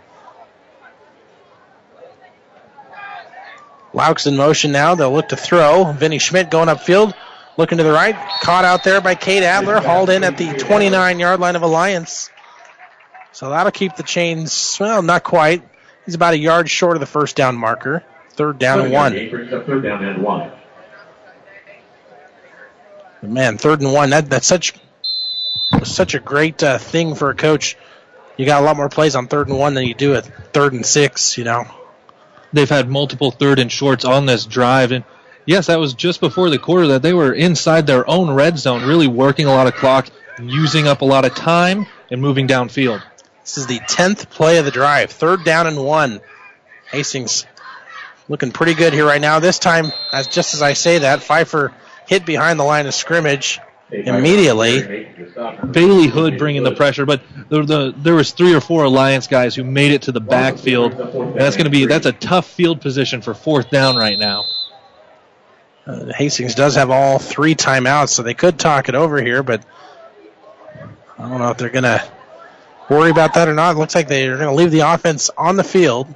Laux 3.94 4.28
in 4.28 4.36
motion 4.36 4.72
now. 4.72 4.96
They'll 4.96 5.14
look 5.14 5.30
to 5.30 5.38
throw. 5.38 5.92
Vinny 5.94 6.20
Schmidt 6.20 6.52
going 6.52 6.68
upfield, 6.68 7.14
looking 7.56 7.78
to 7.78 7.84
the 7.84 7.94
right. 7.94 8.16
Caught 8.42 8.66
out 8.66 8.84
there 8.84 9.00
by 9.00 9.16
Cade 9.16 9.44
Adler, 9.44 9.80
hauled 9.80 10.10
in 10.10 10.24
at 10.24 10.38
the 10.38 10.54
29 10.54 11.20
yard 11.20 11.40
line 11.40 11.56
of 11.56 11.62
Alliance. 11.62 12.30
So 13.32 13.50
that'll 13.50 13.72
keep 13.72 13.96
the 13.96 14.04
chains, 14.04 14.78
well, 14.80 15.02
not 15.02 15.24
quite. 15.24 15.64
He's 16.06 16.16
about 16.16 16.34
a 16.34 16.38
yard 16.38 16.70
short 16.70 16.98
of 16.98 17.00
the 17.00 17.06
first 17.06 17.36
down 17.36 17.56
marker. 17.56 18.04
Third 18.36 18.60
down 18.60 18.82
and 18.82 18.92
one. 18.92 19.14
Third 19.14 19.84
down 19.84 20.04
and 20.04 20.22
one. 20.22 20.52
Man, 23.22 23.58
third 23.58 23.82
and 23.82 23.94
one. 23.94 24.10
That 24.10 24.30
that's 24.30 24.46
such 24.46 24.74
such 25.84 26.16
a 26.16 26.20
great 26.20 26.62
uh, 26.62 26.78
thing 26.78 27.16
for 27.16 27.30
a 27.30 27.36
coach. 27.36 27.78
You 28.36 28.46
got 28.46 28.62
a 28.62 28.66
lot 28.66 28.76
more 28.76 28.90
plays 28.90 29.16
on 29.16 29.28
third 29.28 29.48
and 29.48 29.58
one 29.58 29.74
than 29.74 29.86
you 29.86 29.94
do 29.94 30.16
at 30.16 30.26
third 30.54 30.74
and 30.74 30.86
six. 30.86 31.38
You 31.38 31.46
know. 31.46 31.66
They've 32.52 32.70
had 32.70 32.90
multiple 32.90 33.32
third 33.32 33.60
and 33.60 33.72
shorts 33.72 34.06
on 34.06 34.26
this 34.26 34.46
drive. 34.46 34.92
And 34.92 35.04
yes, 35.46 35.68
that 35.68 35.80
was 35.80 35.94
just 35.94 36.20
before 36.20 36.50
the 36.50 36.60
quarter 36.60 36.88
that 36.88 37.02
they 37.02 37.14
were 37.14 37.34
inside 37.34 37.88
their 37.88 38.10
own 38.10 38.32
red 38.32 38.58
zone, 38.58 38.84
really 38.86 39.08
working 39.08 39.46
a 39.46 39.52
lot 39.52 39.68
of 39.68 39.76
clock, 39.76 40.10
using 40.42 40.88
up 40.88 41.02
a 41.02 41.06
lot 41.06 41.26
of 41.26 41.36
time, 41.36 41.86
and 42.12 42.22
moving 42.22 42.48
downfield. 42.48 43.02
This 43.42 43.58
is 43.58 43.68
the 43.68 43.80
tenth 43.88 44.30
play 44.30 44.58
of 44.58 44.66
the 44.66 44.72
drive. 44.72 45.12
Third 45.12 45.44
down 45.44 45.68
and 45.68 45.84
one. 45.84 46.22
Hastings 46.92 47.46
looking 48.28 48.52
pretty 48.52 48.74
good 48.74 48.94
here 48.94 49.06
right 49.06 49.22
now. 49.22 49.40
This 49.40 49.60
time, 49.60 49.92
as 50.12 50.28
just 50.28 50.54
as 50.54 50.62
I 50.62 50.74
say 50.74 51.00
that, 51.00 51.22
Pfeiffer 51.22 51.74
hit 52.08 52.26
behind 52.26 52.60
the 52.60 52.64
line 52.64 52.88
of 52.88 52.94
scrimmage 52.94 53.60
immediately. 53.92 55.08
Bailey 55.72 56.08
Hood 56.08 56.38
bringing 56.38 56.64
the 56.64 56.72
pressure, 56.72 57.06
but 57.06 57.22
the, 57.50 57.64
the, 57.64 57.94
there 57.96 58.16
was 58.16 58.32
three 58.32 58.54
or 58.54 58.62
four 58.62 58.84
Alliance 58.84 59.28
guys 59.28 59.56
who 59.56 59.64
made 59.64 59.92
it 59.92 60.04
to 60.04 60.12
the 60.12 60.22
backfield. 60.22 60.94
And 60.94 61.36
that's 61.36 61.56
going 61.56 61.66
to 61.66 61.72
be 61.72 61.86
that's 61.86 62.06
a 62.06 62.12
tough 62.12 62.48
field 62.48 62.82
position 62.82 63.22
for 63.22 63.34
fourth 63.34 63.70
down 63.70 63.96
right 63.96 64.18
now. 64.18 64.46
Uh, 65.86 66.12
Hastings 66.16 66.56
does 66.56 66.76
have 66.76 66.90
all 66.90 67.20
three 67.20 67.54
timeouts, 67.54 68.10
so 68.10 68.24
they 68.24 68.34
could 68.34 68.58
talk 68.58 68.90
it 68.90 68.96
over 68.96 69.22
here, 69.22 69.44
but 69.44 69.64
I 71.18 71.30
don't 71.30 71.38
know 71.38 71.50
if 71.52 71.58
they're 71.58 71.70
going 71.70 71.84
to 71.84 72.04
worry 72.90 73.12
about 73.12 73.36
that 73.36 73.48
or 73.48 73.54
not. 73.54 73.76
It 73.76 73.80
looks 73.80 73.94
like 73.94 74.08
they're 74.08 74.38
going 74.38 74.50
to 74.50 74.56
leave 74.56 74.72
the 74.72 74.80
offense 74.80 75.30
on 75.38 75.58
the 75.58 75.64
field. 75.64 76.08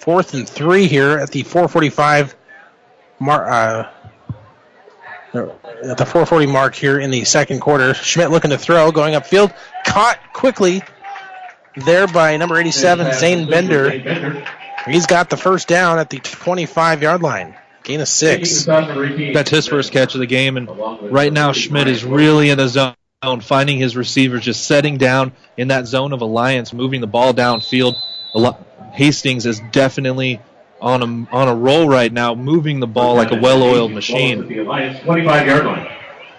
Fourth 0.00 0.32
and 0.32 0.48
three 0.48 0.86
here 0.86 1.18
at 1.18 1.30
the 1.30 1.42
445 1.42 2.34
mar- 3.18 3.48
uh, 3.50 3.90
at 5.34 5.98
the 5.98 6.06
440 6.06 6.46
mark 6.46 6.74
here 6.74 6.98
in 6.98 7.10
the 7.10 7.24
second 7.24 7.60
quarter. 7.60 7.92
Schmidt 7.92 8.30
looking 8.30 8.50
to 8.50 8.56
throw, 8.58 8.90
going 8.92 9.12
upfield, 9.12 9.54
caught 9.86 10.18
quickly 10.32 10.82
there 11.76 12.06
by 12.06 12.36
number 12.38 12.56
87, 12.56 13.12
Zane 13.12 13.48
Bender. 13.50 14.42
He's 14.86 15.04
got 15.06 15.28
the 15.28 15.36
first 15.36 15.68
down 15.68 15.98
at 15.98 16.08
the 16.08 16.18
25 16.18 17.02
yard 17.02 17.22
line. 17.22 17.54
Gain 17.82 18.00
of 18.00 18.08
six. 18.08 18.64
That's 19.34 19.50
his 19.50 19.66
first 19.66 19.92
catch 19.92 20.14
of 20.14 20.20
the 20.20 20.26
game, 20.26 20.56
and 20.56 20.68
right 21.12 21.32
now 21.32 21.52
Schmidt 21.52 21.88
is 21.88 22.04
really 22.04 22.48
in 22.48 22.56
the 22.56 22.68
zone, 22.68 22.94
finding 23.42 23.76
his 23.78 23.96
receivers, 23.96 24.42
just 24.44 24.64
setting 24.64 24.96
down 24.96 25.32
in 25.58 25.68
that 25.68 25.86
zone 25.86 26.14
of 26.14 26.22
alliance, 26.22 26.72
moving 26.72 27.02
the 27.02 27.06
ball 27.06 27.34
downfield. 27.34 27.96
Hastings 28.92 29.46
is 29.46 29.60
definitely 29.72 30.40
on 30.80 31.02
a 31.02 31.34
on 31.34 31.48
a 31.48 31.54
roll 31.54 31.88
right 31.88 32.12
now, 32.12 32.34
moving 32.34 32.80
the 32.80 32.86
ball 32.86 33.14
like 33.14 33.30
a 33.30 33.40
well-oiled 33.40 33.92
machine. 33.92 34.42
Twenty-five 35.04 35.46
yard 35.46 35.66
line. 35.66 35.96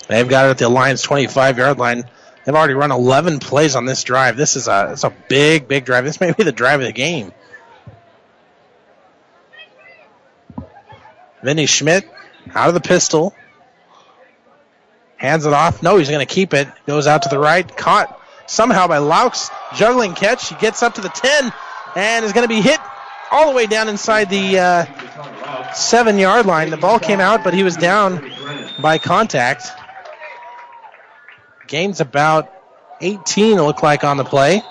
They've 0.08 0.28
got 0.28 0.48
it 0.48 0.50
at 0.50 0.58
the 0.58 0.68
Alliance 0.68 1.02
25 1.02 1.58
yard 1.58 1.78
line. 1.78 2.04
They've 2.44 2.56
already 2.56 2.74
run 2.74 2.92
11 2.92 3.40
plays 3.40 3.76
on 3.76 3.86
this 3.86 4.04
drive. 4.04 4.36
This 4.36 4.56
is 4.56 4.68
a 4.68 4.92
it's 4.94 5.04
a 5.04 5.14
big 5.30 5.68
big 5.68 5.86
drive. 5.86 6.04
This 6.04 6.20
may 6.20 6.34
be 6.34 6.44
the 6.44 6.52
drive 6.52 6.82
of 6.82 6.86
the 6.86 6.92
game. 6.92 7.32
Vinny 11.44 11.66
Schmidt 11.66 12.10
out 12.54 12.68
of 12.68 12.74
the 12.74 12.82
pistol. 12.82 13.34
Hands 15.18 15.46
it 15.46 15.54
off. 15.54 15.82
No, 15.84 15.98
he's 15.98 16.10
going 16.10 16.26
to 16.26 16.32
keep 16.32 16.54
it. 16.54 16.68
Goes 16.88 17.08
out 17.08 17.24
to 17.24 17.30
the 17.30 17.40
right. 17.40 17.78
Caught 17.78 18.20
somehow 18.48 18.88
by 18.88 18.98
Laux. 18.98 19.50
Juggling 19.76 20.14
catch. 20.14 20.50
He 20.50 20.56
gets 20.56 20.84
up 20.84 20.96
to 20.96 21.02
the 21.02 21.10
10 21.10 21.54
and 21.96 22.26
is 22.26 22.34
going 22.34 22.48
to 22.48 22.54
be 22.54 22.62
hit 22.62 22.80
all 23.32 23.50
the 23.50 23.56
way 23.56 23.66
down 23.66 23.90
inside 23.90 24.30
the 24.30 24.60
uh, 24.60 25.74
seven 25.74 26.18
yard 26.18 26.46
line. 26.46 26.70
The 26.70 26.78
ball 26.78 27.00
came 27.00 27.20
out, 27.20 27.44
but 27.44 27.54
he 27.54 27.64
was 27.64 27.78
down 27.78 28.32
by 28.82 28.98
contact. 28.98 29.68
Gains 31.68 32.02
about 32.02 32.52
18, 33.00 33.58
it 33.58 33.62
looked 33.62 33.84
like, 33.84 34.04
on 34.04 34.18
the 34.18 34.26
play. 34.26 34.62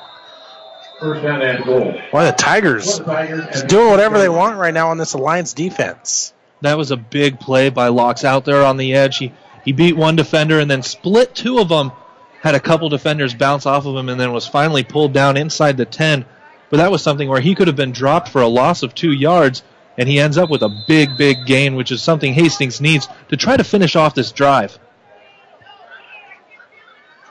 First 1.01 1.23
down 1.23 1.41
and 1.41 1.64
goal. 1.64 1.95
Boy, 2.12 2.25
the 2.25 2.33
Tigers 2.33 2.99
just 2.99 3.68
doing 3.68 3.91
whatever 3.91 4.18
they 4.18 4.29
want 4.29 4.59
right 4.59 4.75
now 4.75 4.91
on 4.91 4.99
this 4.99 5.14
Alliance 5.14 5.55
defense. 5.55 6.35
That 6.61 6.77
was 6.77 6.91
a 6.91 6.97
big 6.99 7.41
play 7.41 7.71
by 7.71 7.89
Laux 7.89 8.23
out 8.23 8.45
there 8.45 8.62
on 8.64 8.77
the 8.77 8.95
edge. 8.95 9.16
He 9.16 9.33
he 9.64 9.73
beat 9.73 9.97
one 9.97 10.16
defender 10.16 10.59
and 10.59 10.71
then 10.71 10.83
split 10.83 11.35
two 11.35 11.59
of 11.59 11.68
them. 11.68 11.93
Had 12.41 12.55
a 12.55 12.61
couple 12.61 12.89
defenders 12.89 13.35
bounce 13.35 13.66
off 13.66 13.87
of 13.87 13.97
him 13.97 14.09
and 14.09 14.21
then 14.21 14.33
was 14.33 14.47
finally 14.47 14.85
pulled 14.85 15.12
down 15.12 15.37
inside 15.37 15.77
the 15.77 15.85
10. 15.85 16.25
But 16.71 16.79
that 16.79 16.91
was 16.91 17.03
something 17.03 17.29
where 17.29 17.41
he 17.41 17.55
could 17.55 17.66
have 17.66 17.77
been 17.77 17.93
dropped 17.93 18.29
for 18.29 18.41
a 18.41 18.49
loss 18.49 18.83
of 18.83 18.95
two 18.95 19.12
yards, 19.12 19.62
and 19.99 20.09
he 20.09 20.21
ends 20.21 20.39
up 20.39 20.49
with 20.49 20.62
a 20.62 20.85
big, 20.87 21.16
big 21.18 21.45
gain, 21.45 21.75
which 21.75 21.91
is 21.91 22.01
something 22.01 22.33
Hastings 22.33 22.81
needs 22.81 23.09
to 23.29 23.37
try 23.37 23.57
to 23.57 23.64
finish 23.64 23.97
off 23.97 24.14
this 24.14 24.33
drive. 24.33 24.79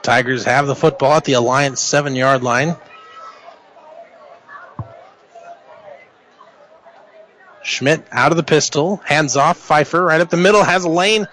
Tigers 0.02 0.44
have 0.44 0.66
the 0.66 0.74
football 0.74 1.12
at 1.12 1.24
the 1.24 1.34
Alliance 1.34 1.80
seven 1.80 2.14
yard 2.14 2.42
line. 2.42 2.76
Schmidt 7.62 8.04
out 8.10 8.32
of 8.32 8.36
the 8.36 8.42
pistol, 8.42 8.96
hands 9.04 9.36
off. 9.36 9.58
Pfeiffer 9.58 10.02
right 10.02 10.20
up 10.20 10.30
the 10.30 10.36
middle, 10.36 10.62
has 10.62 10.84
a 10.84 10.88
lane, 10.88 11.28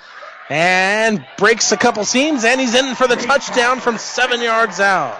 and 0.49 1.25
breaks 1.37 1.71
a 1.71 1.77
couple 1.77 2.03
seams, 2.05 2.43
and 2.45 2.59
he's 2.59 2.75
in 2.75 2.95
for 2.95 3.07
the 3.07 3.15
touchdown 3.15 3.79
from 3.79 3.97
seven 3.97 4.41
yards 4.41 4.79
out. 4.79 5.17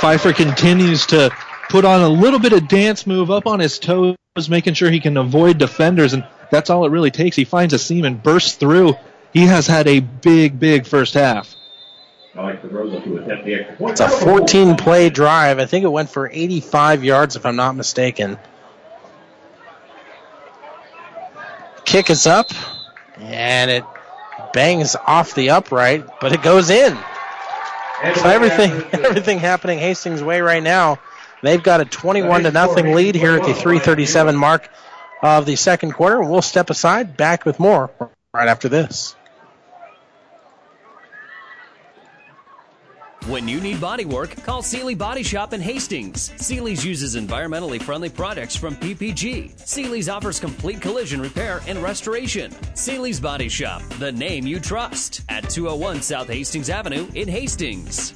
Pfeiffer 0.00 0.32
continues 0.32 1.06
to 1.06 1.30
put 1.68 1.84
on 1.84 2.02
a 2.02 2.08
little 2.08 2.38
bit 2.38 2.52
of 2.52 2.68
dance 2.68 3.06
move 3.06 3.30
up 3.30 3.46
on 3.46 3.60
his 3.60 3.78
toes, 3.78 4.16
making 4.48 4.74
sure 4.74 4.90
he 4.90 5.00
can 5.00 5.16
avoid 5.16 5.58
defenders, 5.58 6.12
and 6.12 6.26
that's 6.50 6.70
all 6.70 6.84
it 6.84 6.90
really 6.90 7.10
takes. 7.10 7.36
He 7.36 7.44
finds 7.44 7.72
a 7.74 7.78
seam 7.78 8.04
and 8.04 8.22
bursts 8.22 8.54
through. 8.56 8.94
He 9.32 9.46
has 9.46 9.66
had 9.66 9.88
a 9.88 10.00
big, 10.00 10.60
big 10.60 10.86
first 10.86 11.14
half. 11.14 11.54
It's 12.36 14.00
a 14.00 14.08
14 14.08 14.76
play 14.76 15.08
drive. 15.10 15.58
I 15.58 15.66
think 15.66 15.84
it 15.84 15.88
went 15.88 16.10
for 16.10 16.28
85 16.30 17.04
yards, 17.04 17.36
if 17.36 17.46
I'm 17.46 17.56
not 17.56 17.76
mistaken. 17.76 18.38
Kick 21.84 22.10
is 22.10 22.26
up, 22.26 22.50
and 23.18 23.70
it 23.70 23.84
bangs 24.52 24.96
off 24.96 25.34
the 25.34 25.50
upright, 25.50 26.04
but 26.20 26.32
it 26.32 26.42
goes 26.42 26.70
in. 26.70 26.98
So 28.02 28.28
everything, 28.28 28.72
everything 28.92 29.38
happening 29.38 29.78
Hastings' 29.78 30.22
way 30.22 30.40
right 30.40 30.62
now. 30.62 30.98
They've 31.42 31.62
got 31.62 31.80
a 31.80 31.84
21 31.84 32.44
to 32.44 32.50
nothing 32.50 32.94
lead 32.94 33.14
here 33.14 33.34
at 33.36 33.42
the 33.42 33.52
3:37 33.52 34.34
mark 34.34 34.68
of 35.22 35.46
the 35.46 35.56
second 35.56 35.92
quarter. 35.92 36.22
We'll 36.22 36.42
step 36.42 36.70
aside. 36.70 37.16
Back 37.16 37.44
with 37.44 37.60
more 37.60 37.90
right 38.32 38.48
after 38.48 38.68
this. 38.68 39.14
When 43.26 43.48
you 43.48 43.58
need 43.58 43.80
body 43.80 44.04
work, 44.04 44.36
call 44.44 44.60
Seely 44.60 44.94
Body 44.94 45.22
Shop 45.22 45.54
in 45.54 45.60
Hastings. 45.62 46.30
Seely's 46.36 46.84
uses 46.84 47.16
environmentally 47.16 47.82
friendly 47.82 48.10
products 48.10 48.54
from 48.54 48.76
PPG. 48.76 49.58
Seely's 49.58 50.10
offers 50.10 50.38
complete 50.38 50.82
collision 50.82 51.22
repair 51.22 51.62
and 51.66 51.82
restoration. 51.82 52.54
Seely's 52.74 53.18
Body 53.18 53.48
Shop, 53.48 53.80
the 53.98 54.12
name 54.12 54.46
you 54.46 54.60
trust, 54.60 55.22
at 55.30 55.48
201 55.48 56.02
South 56.02 56.28
Hastings 56.28 56.68
Avenue 56.68 57.08
in 57.14 57.26
Hastings. 57.26 58.12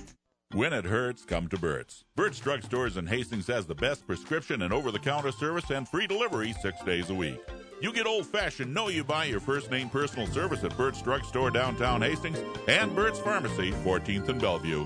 When 0.53 0.75
it 0.75 0.85
hurts, 0.85 1.25
come 1.25 1.49
to 1.49 1.59
Burt's. 1.59 2.05
Burt's 2.15 2.39
Drug 2.39 2.63
Stores 2.63 2.99
in 2.99 3.07
Hastings 3.07 3.47
has 3.47 3.65
the 3.65 3.75
best 3.75 4.07
prescription 4.07 4.61
and 4.61 4.75
over 4.75 4.91
the 4.91 4.99
counter 4.99 5.33
service 5.33 5.71
and 5.71 5.89
free 5.89 6.07
delivery 6.07 6.55
six 6.61 6.83
days 6.85 7.09
a 7.09 7.15
week. 7.15 7.41
You 7.81 7.93
get 7.93 8.07
old 8.07 8.27
fashioned, 8.27 8.75
know 8.75 8.89
you 8.89 9.05
buy 9.05 9.27
your 9.27 9.39
first 9.39 9.71
name 9.71 9.89
personal 9.89 10.27
service 10.27 10.65
at 10.65 10.77
Burt's 10.77 11.01
Drug 11.01 11.25
Store 11.25 11.49
downtown 11.49 12.03
Hastings 12.03 12.39
and 12.67 12.93
Burt's 12.95 13.21
Pharmacy, 13.21 13.71
14th 13.71 14.29
and 14.29 14.41
Bellevue. 14.41 14.85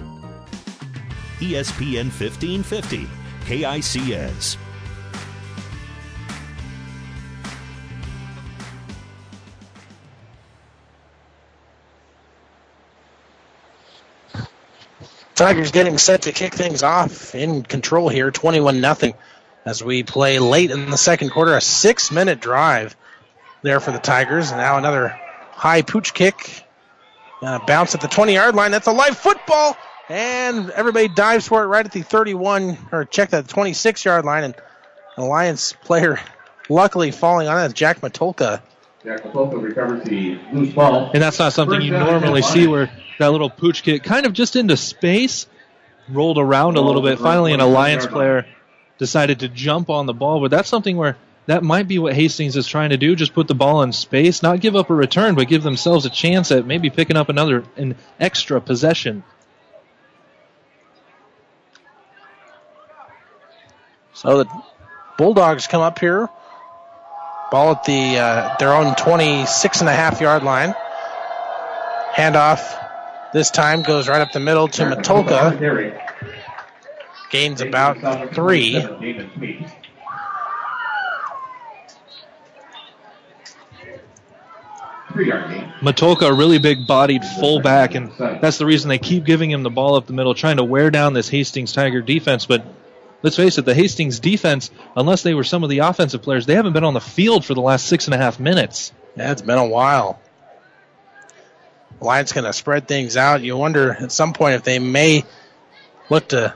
ESPN 1.38 2.10
1550, 2.12 3.08
KICS. 3.46 4.58
Tigers 15.34 15.72
getting 15.72 15.96
set 15.96 16.22
to 16.22 16.32
kick 16.32 16.52
things 16.52 16.82
off 16.82 17.34
in 17.34 17.62
control 17.62 18.10
here, 18.10 18.30
21 18.30 18.82
nothing, 18.82 19.14
as 19.64 19.82
we 19.82 20.02
play 20.02 20.38
late 20.38 20.70
in 20.70 20.90
the 20.90 20.96
second 20.96 21.30
quarter. 21.30 21.54
A 21.54 21.60
six 21.60 22.10
minute 22.10 22.40
drive 22.40 22.96
there 23.62 23.80
for 23.80 23.92
the 23.92 23.98
Tigers. 23.98 24.50
And 24.50 24.58
now 24.58 24.78
another 24.78 25.08
high 25.52 25.82
pooch 25.82 26.14
kick. 26.14 26.64
Uh, 27.40 27.58
bounce 27.66 27.94
at 27.94 28.00
the 28.00 28.08
20 28.08 28.34
yard 28.34 28.54
line. 28.54 28.70
That's 28.70 28.86
a 28.86 28.92
live 28.92 29.18
football. 29.18 29.76
And 30.08 30.70
everybody 30.70 31.08
dives 31.08 31.48
for 31.48 31.62
it 31.62 31.66
right 31.66 31.84
at 31.84 31.92
the 31.92 32.02
31, 32.02 32.76
or 32.92 33.04
check 33.04 33.30
that 33.30 33.48
26 33.48 34.04
yard 34.04 34.24
line. 34.24 34.44
And 34.44 34.54
an 35.16 35.24
Alliance 35.24 35.72
player 35.72 36.20
luckily 36.68 37.10
falling 37.10 37.48
on 37.48 37.64
it. 37.64 37.74
Jack 37.74 38.00
Matulka. 38.00 38.62
Jack 39.04 39.22
Matulka 39.24 39.60
recovers 39.60 40.04
the 40.04 40.38
loose 40.52 40.72
ball. 40.72 41.10
And 41.12 41.22
that's 41.22 41.38
not 41.38 41.52
something 41.52 41.80
you 41.82 41.90
normally 41.90 42.42
see 42.42 42.68
where 42.68 42.90
that 43.18 43.32
little 43.32 43.50
pooch 43.50 43.82
kick 43.82 44.04
kind 44.04 44.26
of 44.26 44.32
just 44.32 44.54
into 44.54 44.76
space, 44.76 45.46
rolled 46.08 46.38
around 46.38 46.76
a 46.76 46.80
little 46.80 47.02
bit. 47.02 47.18
Finally, 47.18 47.52
an 47.52 47.60
Alliance 47.60 48.06
player 48.06 48.46
decided 49.02 49.40
to 49.40 49.48
jump 49.48 49.90
on 49.90 50.06
the 50.06 50.14
ball, 50.14 50.40
but 50.40 50.52
that's 50.52 50.68
something 50.68 50.96
where 50.96 51.16
that 51.46 51.64
might 51.64 51.88
be 51.88 51.98
what 51.98 52.14
Hastings 52.14 52.56
is 52.56 52.68
trying 52.68 52.90
to 52.90 52.96
do. 52.96 53.16
Just 53.16 53.34
put 53.34 53.48
the 53.48 53.54
ball 53.54 53.82
in 53.82 53.92
space, 53.92 54.44
not 54.44 54.60
give 54.60 54.76
up 54.76 54.90
a 54.90 54.94
return, 54.94 55.34
but 55.34 55.48
give 55.48 55.64
themselves 55.64 56.06
a 56.06 56.10
chance 56.10 56.52
at 56.52 56.64
maybe 56.64 56.88
picking 56.88 57.16
up 57.16 57.28
another 57.28 57.64
an 57.76 57.96
extra 58.20 58.60
possession. 58.60 59.24
So 64.14 64.44
the 64.44 64.62
Bulldogs 65.18 65.66
come 65.66 65.82
up 65.82 65.98
here. 65.98 66.28
Ball 67.50 67.72
at 67.72 67.82
the 67.82 68.18
uh, 68.18 68.56
their 68.58 68.72
own 68.72 68.94
26 68.94 69.80
and 69.80 69.88
a 69.88 69.92
half 69.92 70.20
yard 70.20 70.44
line. 70.44 70.76
Handoff 72.14 72.78
this 73.32 73.50
time 73.50 73.82
goes 73.82 74.08
right 74.08 74.20
up 74.20 74.30
the 74.30 74.38
middle 74.38 74.68
to 74.68 74.84
Matulka. 74.84 76.11
Gains 77.32 77.62
about 77.62 77.98
three. 78.34 78.74
Matulka, 85.80 86.28
a 86.28 86.34
really 86.34 86.58
big 86.58 86.86
bodied 86.86 87.24
fullback, 87.24 87.94
and 87.94 88.12
that's 88.18 88.58
the 88.58 88.66
reason 88.66 88.90
they 88.90 88.98
keep 88.98 89.24
giving 89.24 89.50
him 89.50 89.62
the 89.62 89.70
ball 89.70 89.94
up 89.94 90.06
the 90.06 90.12
middle, 90.12 90.34
trying 90.34 90.58
to 90.58 90.64
wear 90.64 90.90
down 90.90 91.14
this 91.14 91.30
Hastings 91.30 91.72
Tiger 91.72 92.02
defense. 92.02 92.44
But 92.44 92.66
let's 93.22 93.36
face 93.36 93.56
it, 93.56 93.64
the 93.64 93.74
Hastings 93.74 94.20
defense, 94.20 94.70
unless 94.94 95.22
they 95.22 95.32
were 95.32 95.44
some 95.44 95.64
of 95.64 95.70
the 95.70 95.78
offensive 95.78 96.20
players, 96.20 96.44
they 96.44 96.54
haven't 96.54 96.74
been 96.74 96.84
on 96.84 96.92
the 96.92 97.00
field 97.00 97.46
for 97.46 97.54
the 97.54 97.62
last 97.62 97.86
six 97.86 98.08
and 98.08 98.14
a 98.14 98.18
half 98.18 98.38
minutes. 98.38 98.92
Yeah, 99.16 99.32
it's 99.32 99.40
been 99.40 99.58
a 99.58 99.66
while. 99.66 100.20
Lions 101.98 102.32
going 102.32 102.44
to 102.44 102.52
spread 102.52 102.86
things 102.86 103.16
out. 103.16 103.40
You 103.40 103.56
wonder 103.56 103.92
at 103.92 104.12
some 104.12 104.34
point 104.34 104.56
if 104.56 104.64
they 104.64 104.78
may 104.78 105.24
look 106.10 106.28
to 106.28 106.54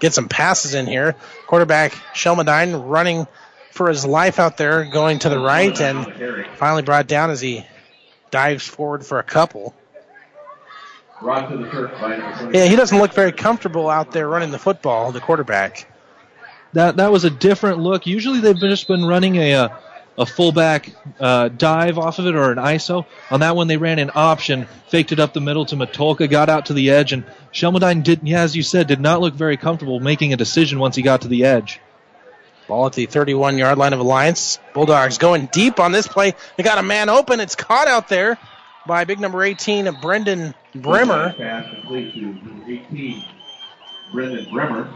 get 0.00 0.14
some 0.14 0.28
passes 0.28 0.74
in 0.74 0.86
here. 0.86 1.14
Quarterback 1.46 1.92
Shelmadine 2.14 2.88
running 2.88 3.26
for 3.70 3.88
his 3.88 4.04
life 4.04 4.38
out 4.38 4.56
there 4.56 4.84
going 4.84 5.18
to 5.20 5.28
the 5.28 5.38
right 5.38 5.78
and 5.80 6.46
finally 6.56 6.82
brought 6.82 7.06
down 7.06 7.30
as 7.30 7.40
he 7.40 7.64
dives 8.30 8.66
forward 8.66 9.04
for 9.04 9.18
a 9.18 9.22
couple. 9.22 9.74
Yeah, 12.52 12.66
he 12.66 12.76
doesn't 12.76 12.98
look 12.98 13.12
very 13.14 13.32
comfortable 13.32 13.88
out 13.88 14.12
there 14.12 14.28
running 14.28 14.50
the 14.50 14.58
football, 14.58 15.12
the 15.12 15.20
quarterback. 15.20 15.90
That 16.72 16.96
that 16.96 17.10
was 17.10 17.24
a 17.24 17.30
different 17.30 17.78
look. 17.78 18.06
Usually 18.06 18.40
they've 18.40 18.58
just 18.58 18.86
been 18.86 19.04
running 19.04 19.36
a 19.36 19.54
uh, 19.54 19.68
a 20.18 20.26
fullback 20.26 20.92
uh, 21.20 21.48
dive 21.48 21.98
off 21.98 22.18
of 22.18 22.26
it 22.26 22.34
or 22.34 22.50
an 22.52 22.58
ISO. 22.58 23.06
On 23.30 23.40
that 23.40 23.56
one, 23.56 23.68
they 23.68 23.76
ran 23.76 23.98
an 23.98 24.10
option, 24.14 24.66
faked 24.88 25.12
it 25.12 25.20
up 25.20 25.32
the 25.32 25.40
middle 25.40 25.66
to 25.66 25.76
Matulka, 25.76 26.28
got 26.28 26.48
out 26.48 26.66
to 26.66 26.72
the 26.72 26.90
edge, 26.90 27.12
and 27.12 27.24
Shelmadine 27.52 28.02
didn't, 28.02 28.26
yeah, 28.26 28.40
as 28.40 28.56
you 28.56 28.62
said, 28.62 28.86
did 28.86 29.00
not 29.00 29.20
look 29.20 29.34
very 29.34 29.56
comfortable 29.56 30.00
making 30.00 30.32
a 30.32 30.36
decision 30.36 30.78
once 30.78 30.96
he 30.96 31.02
got 31.02 31.22
to 31.22 31.28
the 31.28 31.44
edge. 31.44 31.80
Ball 32.68 32.86
at 32.86 32.94
the 32.94 33.06
31 33.06 33.58
yard 33.58 33.78
line 33.78 33.92
of 33.92 34.00
Alliance. 34.00 34.58
Bulldogs 34.74 35.18
going 35.18 35.48
deep 35.52 35.78
on 35.78 35.92
this 35.92 36.08
play. 36.08 36.34
They 36.56 36.64
got 36.64 36.78
a 36.78 36.82
man 36.82 37.08
open. 37.08 37.38
It's 37.38 37.54
caught 37.54 37.86
out 37.86 38.08
there 38.08 38.38
by 38.86 39.04
big 39.04 39.20
number 39.20 39.42
18, 39.42 39.98
Brendan 40.00 40.54
Bremer. 40.74 41.32
Pass 41.34 41.72
complete 41.72 42.14
to 42.14 42.64
18, 42.66 43.24
Brendan 44.12 44.52
Bremer. 44.52 44.90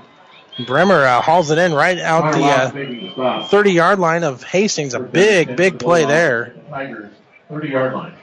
Bremer 0.67 1.05
uh, 1.05 1.21
hauls 1.21 1.51
it 1.51 1.59
in 1.59 1.73
right 1.73 1.99
out 1.99 2.33
the 2.33 2.41
Carlisle 2.41 2.73
making 2.73 3.15
the 3.17 3.23
uh, 3.23 3.47
30 3.47 3.73
yard 3.73 3.99
line 3.99 4.25
of 4.25 4.43
Hastings. 4.43 4.95
A 4.95 5.01
big, 5.01 5.57
big 5.57 5.79
play 5.79 6.05
there. 6.05 6.55
30 7.49 7.69
yard 7.69 7.95
line. 7.95 8.15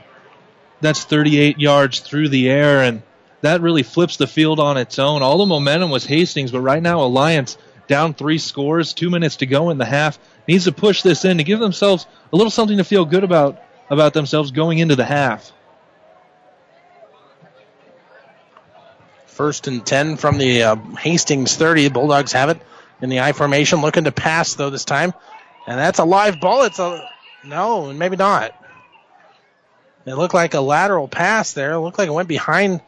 That's 0.80 1.04
38 1.04 1.60
yards 1.60 2.00
through 2.00 2.30
the 2.30 2.50
air, 2.50 2.84
and 2.84 3.02
that 3.42 3.62
really 3.62 3.84
flips 3.84 4.18
the 4.18 4.28
field 4.28 4.60
on 4.60 4.78
its 4.78 5.00
own. 5.00 5.24
All 5.24 5.40
the 5.40 5.46
momentum 5.46 5.90
was 5.90 6.06
Hastings, 6.06 6.52
but 6.52 6.62
right 6.62 6.82
now 6.82 7.02
Alliance 7.02 7.58
down 7.88 8.14
three 8.14 8.38
scores, 8.38 8.94
two 8.94 9.10
minutes 9.10 9.38
to 9.38 9.46
go 9.46 9.70
in 9.70 9.78
the 9.78 9.86
half, 9.86 10.20
needs 10.48 10.66
to 10.66 10.72
push 10.72 11.02
this 11.02 11.26
in 11.26 11.38
to 11.38 11.44
give 11.44 11.60
themselves 11.60 12.06
a 12.32 12.36
little 12.36 12.52
something 12.52 12.78
to 12.78 12.84
feel 12.84 13.06
good 13.06 13.24
about 13.24 13.62
about 13.90 14.14
themselves 14.14 14.52
going 14.52 14.80
into 14.80 14.96
the 14.96 15.06
half. 15.06 15.52
First 19.38 19.68
and 19.68 19.86
10 19.86 20.18
from 20.18 20.40
the 20.40 20.64
uh, 20.64 20.76
Hastings 20.98 21.56
30. 21.56 21.90
Bulldogs 21.90 22.32
have 22.32 22.50
it 22.50 22.60
in 23.04 23.10
the 23.10 23.20
I 23.20 23.34
formation, 23.34 23.82
looking 23.82 24.06
to 24.06 24.12
pass 24.12 24.56
though 24.56 24.72
this 24.72 24.84
time. 24.84 25.14
And 25.68 25.78
that's 25.78 26.00
a 26.00 26.06
live 26.06 26.40
ball. 26.40 26.64
It's 26.64 26.80
a 26.80 27.08
no, 27.44 27.90
and 27.90 28.00
maybe 28.00 28.16
not. 28.16 28.56
It 30.08 30.16
looked 30.16 30.34
like 30.34 30.56
a 30.56 30.60
lateral 30.60 31.08
pass 31.08 31.54
there. 31.54 31.74
It 31.74 31.80
looked 31.82 32.00
like 32.00 32.08
it 32.08 32.14
went 32.14 32.28
behind 32.28 32.82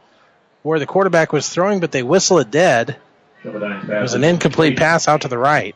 where 0.64 0.80
the 0.80 0.88
quarterback 0.88 1.32
was 1.32 1.48
throwing, 1.48 1.82
but 1.82 1.92
they 1.92 2.02
whistle 2.02 2.40
it 2.40 2.50
dead. 2.50 2.98
It 3.44 4.02
was 4.02 4.16
an 4.16 4.24
incomplete 4.24 4.76
pass 4.76 5.08
out 5.08 5.22
to 5.22 5.28
the 5.28 5.38
right. 5.38 5.76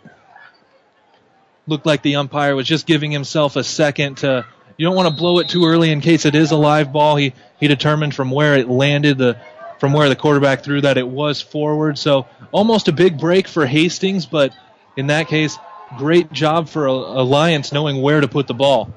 Looked 1.67 1.85
like 1.85 2.01
the 2.01 2.15
umpire 2.15 2.55
was 2.55 2.65
just 2.65 2.87
giving 2.87 3.11
himself 3.11 3.57
a 3.57 3.63
second 3.63 4.17
to. 4.17 4.43
You 4.75 4.87
don't 4.87 4.95
want 4.95 5.07
to 5.09 5.15
blow 5.15 5.37
it 5.37 5.49
too 5.49 5.65
early 5.67 5.91
in 5.91 6.01
case 6.01 6.25
it 6.25 6.33
is 6.33 6.49
a 6.49 6.57
live 6.57 6.91
ball. 6.91 7.15
He 7.15 7.33
he 7.59 7.67
determined 7.67 8.15
from 8.15 8.31
where 8.31 8.55
it 8.55 8.67
landed 8.67 9.19
the 9.19 9.37
from 9.83 9.91
where 9.91 10.07
the 10.07 10.15
quarterback 10.15 10.63
threw 10.63 10.79
that 10.79 10.97
it 10.97 11.05
was 11.05 11.41
forward. 11.41 11.97
So 11.97 12.25
almost 12.53 12.87
a 12.87 12.93
big 12.93 13.19
break 13.19 13.49
for 13.49 13.65
Hastings, 13.65 14.25
but 14.25 14.53
in 14.95 15.07
that 15.07 15.27
case, 15.27 15.57
great 15.97 16.31
job 16.31 16.69
for 16.69 16.85
Alliance 16.85 17.73
knowing 17.73 18.01
where 18.01 18.21
to 18.21 18.29
put 18.29 18.47
the 18.47 18.53
ball. 18.53 18.93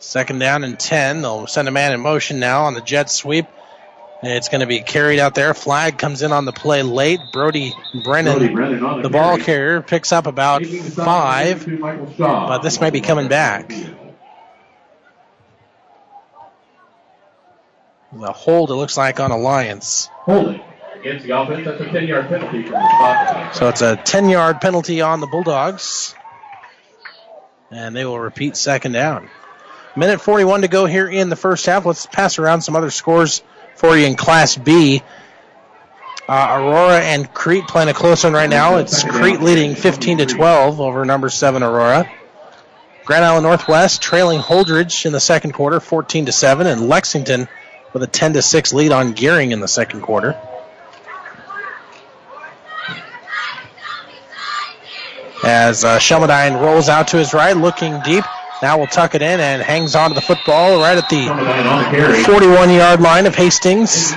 Second 0.00 0.40
down 0.40 0.64
and 0.64 0.76
10. 0.76 1.22
They'll 1.22 1.46
send 1.46 1.68
a 1.68 1.70
man 1.70 1.92
in 1.92 2.00
motion 2.00 2.40
now 2.40 2.64
on 2.64 2.74
the 2.74 2.80
jet 2.80 3.10
sweep. 3.10 3.46
And 4.24 4.32
it's 4.32 4.48
going 4.48 4.62
to 4.62 4.66
be 4.66 4.80
carried 4.80 5.20
out 5.20 5.36
there. 5.36 5.54
Flag 5.54 5.98
comes 5.98 6.22
in 6.22 6.32
on 6.32 6.46
the 6.46 6.52
play 6.52 6.82
late. 6.82 7.20
Brody 7.32 7.72
Brennan, 8.02 8.38
Brody 8.38 8.52
Brennan 8.52 8.80
the 8.80 9.02
the 9.02 9.08
ball 9.08 9.38
carrier, 9.38 9.82
picks 9.82 10.10
up 10.10 10.26
about 10.26 10.66
five, 10.66 11.64
To 11.64 11.78
Michael 11.78 12.12
Shaw. 12.14 12.48
but 12.48 12.62
this 12.62 12.80
may 12.80 12.90
be 12.90 13.02
coming 13.02 13.28
back. 13.28 13.72
The 18.12 18.32
hold, 18.32 18.70
it 18.70 18.74
looks 18.74 18.96
like, 18.96 19.20
on 19.20 19.30
Alliance. 19.30 20.08
Holding 20.12 20.60
against 21.02 21.26
the 21.26 21.38
offense. 21.38 21.64
That's 21.64 21.80
a 21.80 21.90
10 21.90 22.08
yard 22.08 22.28
penalty 22.28 22.62
from 22.62 22.72
the 22.72 22.88
spot. 22.88 23.54
So 23.54 23.68
it's 23.68 23.82
a 23.82 23.96
10 23.96 24.28
yard 24.28 24.60
penalty 24.60 25.00
on 25.00 25.20
the 25.20 25.26
Bulldogs. 25.26 26.14
And 27.70 27.96
they 27.96 28.04
will 28.04 28.18
repeat 28.18 28.56
second 28.56 28.92
down. 28.92 29.30
Minute 29.96 30.20
41 30.20 30.62
to 30.62 30.68
go 30.68 30.86
here 30.86 31.08
in 31.08 31.28
the 31.28 31.36
first 31.36 31.66
half. 31.66 31.86
Let's 31.86 32.06
pass 32.06 32.38
around 32.38 32.62
some 32.62 32.76
other 32.76 32.90
scores 32.90 33.42
for 33.76 33.96
you 33.96 34.06
in 34.06 34.14
Class 34.14 34.56
B. 34.56 35.02
Uh, 36.28 36.48
Aurora 36.60 37.00
and 37.00 37.32
Crete 37.32 37.66
playing 37.66 37.88
a 37.88 37.94
close 37.94 38.24
one 38.24 38.32
right 38.32 38.48
now. 38.48 38.76
It's 38.76 39.02
Crete 39.02 39.40
leading 39.40 39.74
15 39.74 40.18
to 40.18 40.26
12 40.26 40.80
over 40.80 41.04
number 41.04 41.28
seven 41.28 41.62
Aurora. 41.62 42.10
Grand 43.04 43.24
Island 43.24 43.44
Northwest 43.44 44.00
trailing 44.00 44.40
Holdrege 44.40 45.04
in 45.04 45.12
the 45.12 45.20
second 45.20 45.52
quarter, 45.52 45.80
14 45.80 46.26
to 46.26 46.32
7, 46.32 46.66
and 46.66 46.88
Lexington 46.88 47.48
with 47.92 48.02
a 48.02 48.06
10 48.06 48.34
to 48.34 48.42
6 48.42 48.72
lead 48.72 48.92
on 48.92 49.14
Gering 49.14 49.52
in 49.52 49.60
the 49.60 49.68
second 49.68 50.00
quarter. 50.02 50.40
As 55.44 55.84
uh, 55.84 55.98
Shelmadine 55.98 56.60
rolls 56.60 56.88
out 56.88 57.08
to 57.08 57.16
his 57.16 57.34
right, 57.34 57.56
looking 57.56 58.00
deep. 58.02 58.24
Now 58.62 58.78
will 58.78 58.86
tuck 58.86 59.16
it 59.16 59.22
in 59.22 59.40
and 59.40 59.60
hangs 59.60 59.96
on 59.96 60.10
to 60.10 60.14
the 60.14 60.20
football 60.20 60.80
right 60.80 60.96
at 60.96 61.08
the 61.08 62.22
41 62.24 62.70
yard 62.70 63.00
line 63.00 63.26
of 63.26 63.34
Hastings. 63.34 64.12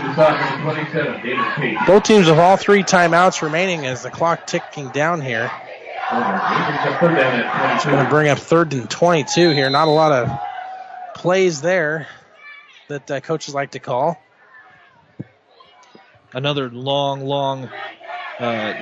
Both 1.88 2.04
teams 2.04 2.28
with 2.28 2.38
all 2.38 2.56
three 2.56 2.84
timeouts 2.84 3.42
remaining 3.42 3.88
as 3.88 4.04
the 4.04 4.12
clock 4.12 4.46
ticking 4.46 4.90
down 4.90 5.20
here. 5.20 5.50
It's 6.12 7.86
going 7.86 8.04
to 8.04 8.10
bring 8.12 8.30
up 8.30 8.38
third 8.38 8.72
and 8.74 8.88
22 8.88 9.50
here. 9.50 9.72
Not 9.72 9.88
a 9.88 9.92
lot 9.92 10.12
of 10.12 10.30
plays 11.16 11.62
there 11.62 12.08
that 12.88 13.10
uh, 13.10 13.20
coaches 13.20 13.54
like 13.54 13.72
to 13.72 13.80
call. 13.80 14.22
Another 16.34 16.70
long, 16.70 17.26
long 17.26 17.70
uh, 18.40 18.74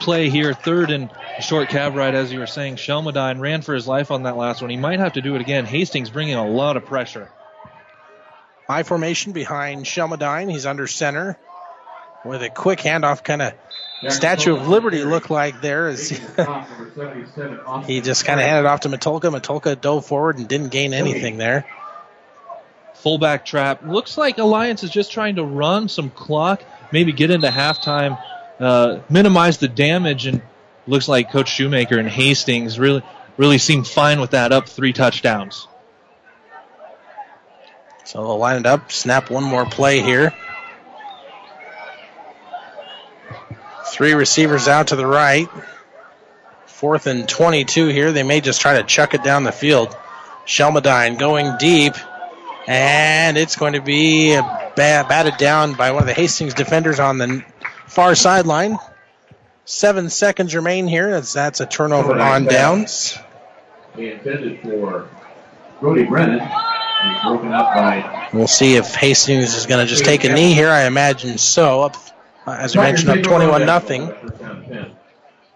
play 0.00 0.28
here. 0.28 0.52
Third 0.52 0.90
and 0.90 1.10
short 1.40 1.68
cab 1.68 1.94
ride, 1.94 2.14
as 2.14 2.32
you 2.32 2.38
were 2.38 2.46
saying. 2.46 2.76
Shelmadine 2.76 3.40
ran 3.40 3.62
for 3.62 3.74
his 3.74 3.88
life 3.88 4.10
on 4.10 4.24
that 4.24 4.36
last 4.36 4.60
one. 4.60 4.70
He 4.70 4.76
might 4.76 4.98
have 4.98 5.14
to 5.14 5.22
do 5.22 5.34
it 5.34 5.40
again. 5.40 5.64
Hastings 5.64 6.10
bringing 6.10 6.34
a 6.34 6.46
lot 6.46 6.76
of 6.76 6.84
pressure. 6.84 7.30
High 8.68 8.82
formation 8.82 9.32
behind 9.32 9.84
Shelmadine. 9.84 10.50
He's 10.50 10.66
under 10.66 10.86
center 10.86 11.38
with 12.24 12.42
a 12.42 12.50
quick 12.50 12.80
handoff, 12.80 13.24
kind 13.24 13.42
of 13.42 13.54
Statue 14.08 14.56
of 14.56 14.68
Liberty 14.68 15.04
look 15.04 15.28
like 15.28 15.60
there 15.60 15.88
as 15.88 16.08
he 17.86 18.00
just 18.00 18.24
kind 18.24 18.40
of 18.40 18.46
handed 18.46 18.66
off 18.66 18.80
to 18.80 18.88
Matulka. 18.88 19.30
Matulka 19.30 19.78
dove 19.78 20.06
forward 20.06 20.38
and 20.38 20.48
didn't 20.48 20.68
gain 20.68 20.94
anything 20.94 21.36
there. 21.36 21.66
Fullback 23.02 23.44
trap. 23.44 23.82
Looks 23.84 24.18
like 24.18 24.38
Alliance 24.38 24.82
is 24.82 24.90
just 24.90 25.10
trying 25.10 25.36
to 25.36 25.44
run 25.44 25.88
some 25.88 26.10
clock, 26.10 26.62
maybe 26.92 27.12
get 27.12 27.30
into 27.30 27.48
halftime, 27.48 28.20
uh, 28.58 28.98
minimize 29.08 29.58
the 29.58 29.68
damage, 29.68 30.26
and 30.26 30.42
looks 30.86 31.08
like 31.08 31.30
Coach 31.30 31.48
Shoemaker 31.48 31.98
and 31.98 32.08
Hastings 32.08 32.78
really 32.78 33.02
really 33.36 33.58
seem 33.58 33.84
fine 33.84 34.20
with 34.20 34.32
that. 34.32 34.52
Up 34.52 34.68
three 34.68 34.92
touchdowns. 34.92 35.66
So 38.04 38.22
they'll 38.22 38.38
line 38.38 38.58
it 38.58 38.66
up, 38.66 38.92
snap 38.92 39.30
one 39.30 39.44
more 39.44 39.64
play 39.64 40.00
here. 40.00 40.34
Three 43.86 44.14
receivers 44.14 44.68
out 44.68 44.88
to 44.88 44.96
the 44.96 45.06
right. 45.06 45.48
Fourth 46.66 47.06
and 47.06 47.28
22 47.28 47.88
here. 47.88 48.12
They 48.12 48.22
may 48.22 48.40
just 48.40 48.60
try 48.60 48.78
to 48.78 48.82
chuck 48.82 49.14
it 49.14 49.22
down 49.22 49.44
the 49.44 49.52
field. 49.52 49.96
Shelmadine 50.46 51.18
going 51.18 51.56
deep. 51.58 51.94
And 52.66 53.36
it's 53.36 53.56
going 53.56 53.72
to 53.72 53.80
be 53.80 54.38
batted 54.76 55.36
down 55.38 55.74
by 55.74 55.90
one 55.92 56.02
of 56.02 56.06
the 56.06 56.14
Hastings 56.14 56.54
defenders 56.54 57.00
on 57.00 57.18
the 57.18 57.44
far 57.86 58.14
sideline. 58.14 58.78
Seven 59.64 60.10
seconds 60.10 60.54
remain 60.54 60.86
here. 60.86 61.10
That's, 61.10 61.32
that's 61.32 61.60
a 61.60 61.66
turnover 61.66 62.18
on 62.18 62.44
downs. 62.44 63.18
They 63.96 64.12
intended 64.12 64.60
for 64.62 65.08
Brody 65.80 66.04
Brennan. 66.04 66.40
He's 66.40 67.22
broken 67.22 67.52
up 67.52 67.74
by 67.74 68.28
We'll 68.32 68.46
see 68.46 68.76
if 68.76 68.94
Hastings 68.94 69.54
is 69.54 69.66
going 69.66 69.84
to 69.84 69.90
just 69.90 70.04
take 70.04 70.24
a 70.24 70.32
knee 70.32 70.52
here. 70.52 70.68
I 70.68 70.84
imagine 70.84 71.38
so. 71.38 71.82
Up, 71.82 71.96
uh, 72.46 72.52
as 72.52 72.76
we 72.76 72.82
mentioned, 72.82 73.10
up 73.10 73.22
21 73.22 73.66
nothing. 73.66 74.06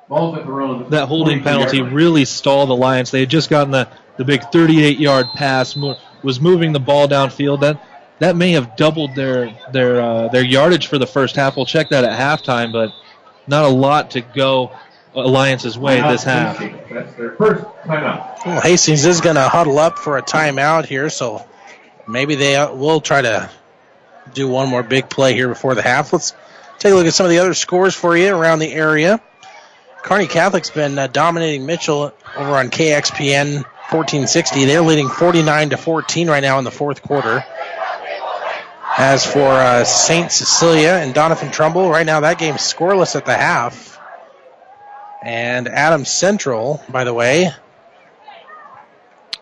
Ball's 0.09 0.38
at 0.38 0.44
their 0.44 0.61
own. 0.61 0.90
That 0.90 1.07
holding 1.07 1.42
penalty 1.42 1.82
really 1.82 2.24
stalled 2.24 2.68
the 2.70 2.76
Lions. 2.76 3.11
They 3.11 3.20
had 3.20 3.30
just 3.30 3.50
gotten 3.50 3.70
the, 3.70 3.88
the 4.16 4.24
big 4.24 4.42
38 4.52 4.98
yard 4.98 5.26
pass, 5.34 5.76
mo- 5.76 5.96
was 6.24 6.40
moving 6.40 6.72
the 6.72 6.80
ball 6.80 7.06
downfield. 7.06 7.60
That 7.60 7.80
that 8.18 8.34
may 8.34 8.52
have 8.52 8.76
doubled 8.76 9.14
their 9.14 9.56
their 9.72 10.00
uh, 10.00 10.28
their 10.28 10.44
yardage 10.44 10.88
for 10.88 10.98
the 10.98 11.06
first 11.06 11.36
half. 11.36 11.56
We'll 11.56 11.66
check 11.66 11.90
that 11.90 12.04
at 12.04 12.18
halftime, 12.18 12.72
but 12.72 12.90
not 13.46 13.64
a 13.64 13.68
lot 13.68 14.12
to 14.12 14.20
go 14.20 14.72
Alliance's 15.14 15.78
way 15.78 16.00
this 16.00 16.24
half. 16.24 16.58
That's 16.58 17.14
their 17.14 17.32
first 17.36 17.64
timeout. 17.84 18.46
Well, 18.46 18.60
Hastings 18.60 19.04
is 19.04 19.20
going 19.20 19.36
to 19.36 19.48
huddle 19.48 19.78
up 19.78 19.98
for 19.98 20.18
a 20.18 20.22
timeout 20.22 20.86
here, 20.86 21.08
so 21.10 21.46
maybe 22.08 22.34
they 22.34 22.56
uh, 22.56 22.74
will 22.74 23.00
try 23.00 23.22
to 23.22 23.50
do 24.32 24.48
one 24.48 24.68
more 24.68 24.82
big 24.82 25.08
play 25.08 25.34
here 25.34 25.48
before 25.48 25.74
the 25.74 25.82
half. 25.82 26.12
Let's 26.12 26.34
take 26.78 26.92
a 26.92 26.96
look 26.96 27.06
at 27.06 27.14
some 27.14 27.26
of 27.26 27.30
the 27.30 27.38
other 27.38 27.54
scores 27.54 27.94
for 27.94 28.16
you 28.16 28.34
around 28.34 28.58
the 28.58 28.72
area. 28.72 29.20
Kearney 30.02 30.26
Catholic's 30.26 30.70
been 30.70 30.98
uh, 30.98 31.06
dominating 31.06 31.64
Mitchell 31.64 32.12
over 32.36 32.56
on 32.56 32.70
KXPN 32.70 33.64
1460. 33.91 34.64
They're 34.64 34.80
leading 34.80 35.09
49 35.09 35.70
to 35.70 35.76
14 35.76 36.28
right 36.28 36.43
now 36.43 36.59
in 36.59 36.64
the 36.64 36.70
fourth 36.70 37.03
quarter. 37.03 37.45
As 38.97 39.26
for 39.26 39.49
uh, 39.49 39.85
St. 39.85 40.30
Cecilia 40.30 40.93
and 40.93 41.14
Doniphan 41.14 41.53
Trumble, 41.53 41.91
right 41.91 42.07
now 42.07 42.20
that 42.20 42.39
game's 42.39 42.61
scoreless 42.61 43.16
at 43.16 43.26
the 43.26 43.35
half. 43.35 43.99
And 45.22 45.68
Adams 45.68 46.11
Central, 46.11 46.82
by 46.89 47.05
the 47.05 47.12
way, 47.12 47.51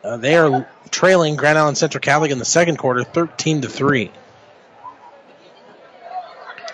uh, 0.02 0.16
they 0.16 0.36
are 0.36 0.68
trailing 0.90 1.36
Grand 1.36 1.58
Island 1.58 1.78
Central 1.78 2.00
Catholic 2.00 2.30
in 2.30 2.38
the 2.38 2.44
second 2.44 2.78
quarter, 2.78 3.04
13 3.04 3.62
to 3.62 3.68
3. 3.68 4.10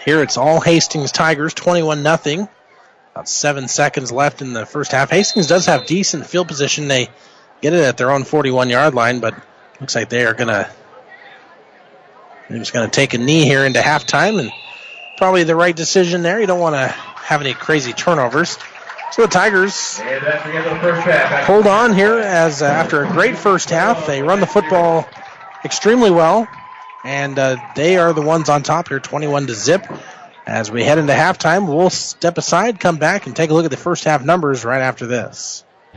Here 0.04 0.22
it's 0.22 0.36
all 0.36 0.60
Hastings 0.60 1.12
Tigers, 1.12 1.52
21 1.54 2.02
nothing. 2.02 2.48
About 3.12 3.28
seven 3.28 3.68
seconds 3.68 4.12
left 4.12 4.40
in 4.40 4.52
the 4.52 4.64
first 4.64 4.92
half. 4.92 5.10
Hastings 5.10 5.48
does 5.48 5.66
have 5.66 5.86
decent 5.86 6.26
field 6.26 6.48
position. 6.48 6.88
They 6.88 7.08
get 7.60 7.72
it 7.72 7.80
at 7.80 7.96
their 7.96 8.10
own 8.10 8.24
41 8.24 8.68
yard 8.68 8.94
line, 8.94 9.20
but 9.20 9.34
looks 9.80 9.94
like 9.94 10.08
they 10.08 10.24
are 10.24 10.34
going 10.34 10.48
to. 10.48 10.70
They're 12.48 12.58
just 12.58 12.72
going 12.72 12.88
to 12.88 12.94
take 12.94 13.12
a 13.12 13.18
knee 13.18 13.44
here 13.44 13.64
into 13.64 13.80
halftime, 13.80 14.40
and 14.40 14.50
probably 15.18 15.44
the 15.44 15.56
right 15.56 15.76
decision 15.76 16.22
there. 16.22 16.40
You 16.40 16.46
don't 16.46 16.60
want 16.60 16.76
to 16.76 16.86
have 16.86 17.42
any 17.42 17.52
crazy 17.52 17.92
turnovers. 17.92 18.56
So 19.12 19.22
the 19.22 19.28
Tigers 19.28 19.98
hold 21.44 21.66
on 21.66 21.94
here 21.94 22.18
as 22.18 22.62
uh, 22.62 22.66
after 22.66 23.04
a 23.04 23.08
great 23.10 23.36
first 23.36 23.70
half, 23.70 24.06
they 24.06 24.22
run 24.22 24.40
the 24.40 24.46
football 24.46 25.08
extremely 25.64 26.10
well, 26.10 26.46
and 27.04 27.38
uh, 27.38 27.56
they 27.74 27.96
are 27.96 28.12
the 28.12 28.22
ones 28.22 28.48
on 28.48 28.62
top 28.62 28.88
here, 28.88 29.00
21 29.00 29.48
to 29.48 29.54
zip. 29.54 29.86
As 30.46 30.70
we 30.70 30.82
head 30.82 30.98
into 30.98 31.12
halftime, 31.12 31.68
we'll 31.68 31.90
step 31.90 32.38
aside, 32.38 32.80
come 32.80 32.96
back, 32.96 33.26
and 33.26 33.36
take 33.36 33.50
a 33.50 33.54
look 33.54 33.66
at 33.66 33.70
the 33.70 33.76
first 33.76 34.04
half 34.04 34.24
numbers 34.24 34.64
right 34.64 34.80
after 34.80 35.06
this. 35.06 35.64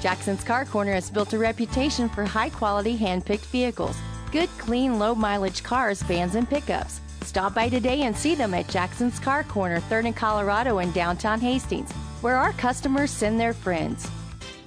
Jackson's 0.00 0.44
Car 0.44 0.64
Corner 0.64 0.92
has 0.92 1.10
built 1.10 1.32
a 1.32 1.38
reputation 1.38 2.08
for 2.08 2.24
high 2.24 2.50
quality 2.50 2.96
hand 2.96 3.24
picked 3.24 3.46
vehicles. 3.46 3.96
Good, 4.30 4.50
clean, 4.58 4.98
low 4.98 5.14
mileage 5.14 5.62
cars, 5.62 6.02
vans, 6.02 6.34
and 6.34 6.48
pickups. 6.48 7.00
Stop 7.22 7.54
by 7.54 7.68
today 7.68 8.02
and 8.02 8.16
see 8.16 8.34
them 8.34 8.54
at 8.54 8.68
Jackson's 8.68 9.18
Car 9.18 9.42
Corner, 9.44 9.80
3rd 9.80 10.06
and 10.06 10.16
Colorado 10.16 10.78
in 10.78 10.92
downtown 10.92 11.40
Hastings, 11.40 11.90
where 12.20 12.36
our 12.36 12.52
customers 12.52 13.10
send 13.10 13.40
their 13.40 13.54
friends. 13.54 14.08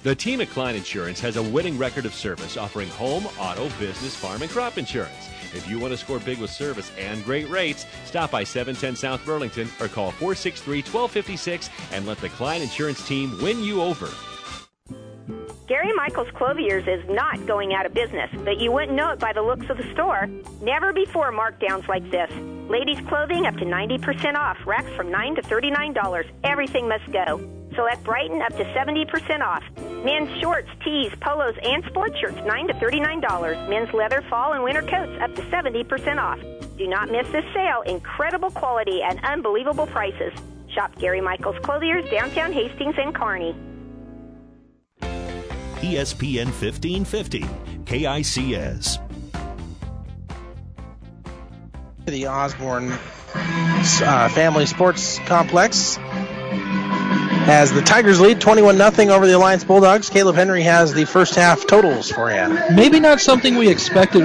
The 0.02 0.14
team 0.14 0.40
at 0.40 0.50
Klein 0.50 0.76
Insurance 0.76 1.20
has 1.20 1.36
a 1.36 1.42
winning 1.42 1.78
record 1.78 2.06
of 2.06 2.14
service 2.14 2.56
offering 2.56 2.88
home, 2.90 3.26
auto, 3.38 3.68
business, 3.78 4.16
farm, 4.16 4.42
and 4.42 4.50
crop 4.50 4.78
insurance. 4.78 5.28
If 5.54 5.68
you 5.68 5.78
want 5.78 5.92
to 5.92 5.98
score 5.98 6.18
big 6.18 6.38
with 6.38 6.50
service 6.50 6.90
and 6.98 7.24
great 7.24 7.48
rates, 7.48 7.86
stop 8.04 8.30
by 8.30 8.44
710 8.44 8.96
South 8.96 9.24
Burlington 9.24 9.68
or 9.80 9.88
call 9.88 10.10
463 10.12 10.78
1256 10.78 11.70
and 11.92 12.06
let 12.06 12.18
the 12.18 12.30
Klein 12.30 12.62
Insurance 12.62 13.06
team 13.06 13.40
win 13.40 13.62
you 13.62 13.82
over. 13.82 14.08
Gary 15.70 15.92
Michaels 15.92 16.26
Clothiers 16.34 16.84
is 16.88 17.08
not 17.08 17.46
going 17.46 17.74
out 17.74 17.86
of 17.86 17.94
business, 17.94 18.28
but 18.44 18.58
you 18.58 18.72
wouldn't 18.72 18.96
know 18.96 19.10
it 19.10 19.20
by 19.20 19.32
the 19.32 19.40
looks 19.40 19.70
of 19.70 19.76
the 19.76 19.88
store. 19.92 20.28
Never 20.60 20.92
before 20.92 21.30
markdowns 21.30 21.86
like 21.86 22.02
this. 22.10 22.28
Ladies' 22.68 22.98
clothing 23.06 23.46
up 23.46 23.54
to 23.58 23.64
90% 23.64 24.34
off, 24.34 24.58
racks 24.66 24.90
from 24.96 25.12
9 25.12 25.36
to 25.36 25.42
$39. 25.42 26.28
Everything 26.42 26.88
must 26.88 27.08
go. 27.12 27.38
Select 27.76 28.02
Brighton 28.02 28.42
up 28.42 28.50
to 28.56 28.64
70% 28.74 29.42
off. 29.42 29.62
Men's 30.04 30.40
shorts, 30.40 30.68
tees, 30.84 31.12
polos, 31.20 31.54
and 31.62 31.84
sports 31.84 32.18
shirts 32.18 32.40
9 32.44 32.66
to 32.66 32.74
$39. 32.74 33.68
Men's 33.68 33.94
leather, 33.94 34.22
fall, 34.22 34.54
and 34.54 34.64
winter 34.64 34.82
coats 34.82 35.16
up 35.22 35.32
to 35.36 35.42
70% 35.42 36.18
off. 36.18 36.40
Do 36.78 36.88
not 36.88 37.12
miss 37.12 37.28
this 37.30 37.44
sale. 37.54 37.82
Incredible 37.82 38.50
quality 38.50 39.02
and 39.02 39.20
unbelievable 39.24 39.86
prices. 39.86 40.32
Shop 40.74 40.90
Gary 40.98 41.20
Michaels 41.20 41.60
Clothiers, 41.62 42.10
downtown 42.10 42.52
Hastings 42.52 42.96
and 42.98 43.14
Kearney. 43.14 43.54
ESPN 45.80 46.46
1550, 46.46 47.40
KICS. 47.84 48.98
The 52.06 52.26
Osborne 52.26 52.90
uh, 52.92 54.28
Family 54.30 54.66
Sports 54.66 55.18
Complex. 55.20 55.98
As 57.48 57.72
the 57.72 57.80
Tigers 57.80 58.20
lead 58.20 58.40
21 58.40 58.76
0 58.76 59.14
over 59.14 59.26
the 59.26 59.36
Alliance 59.36 59.64
Bulldogs, 59.64 60.08
Caleb 60.10 60.36
Henry 60.36 60.62
has 60.62 60.92
the 60.92 61.04
first 61.04 61.34
half 61.34 61.66
totals 61.66 62.10
for 62.10 62.30
you. 62.30 62.58
Maybe 62.72 63.00
not 63.00 63.20
something 63.20 63.56
we 63.56 63.68
expected. 63.68 64.22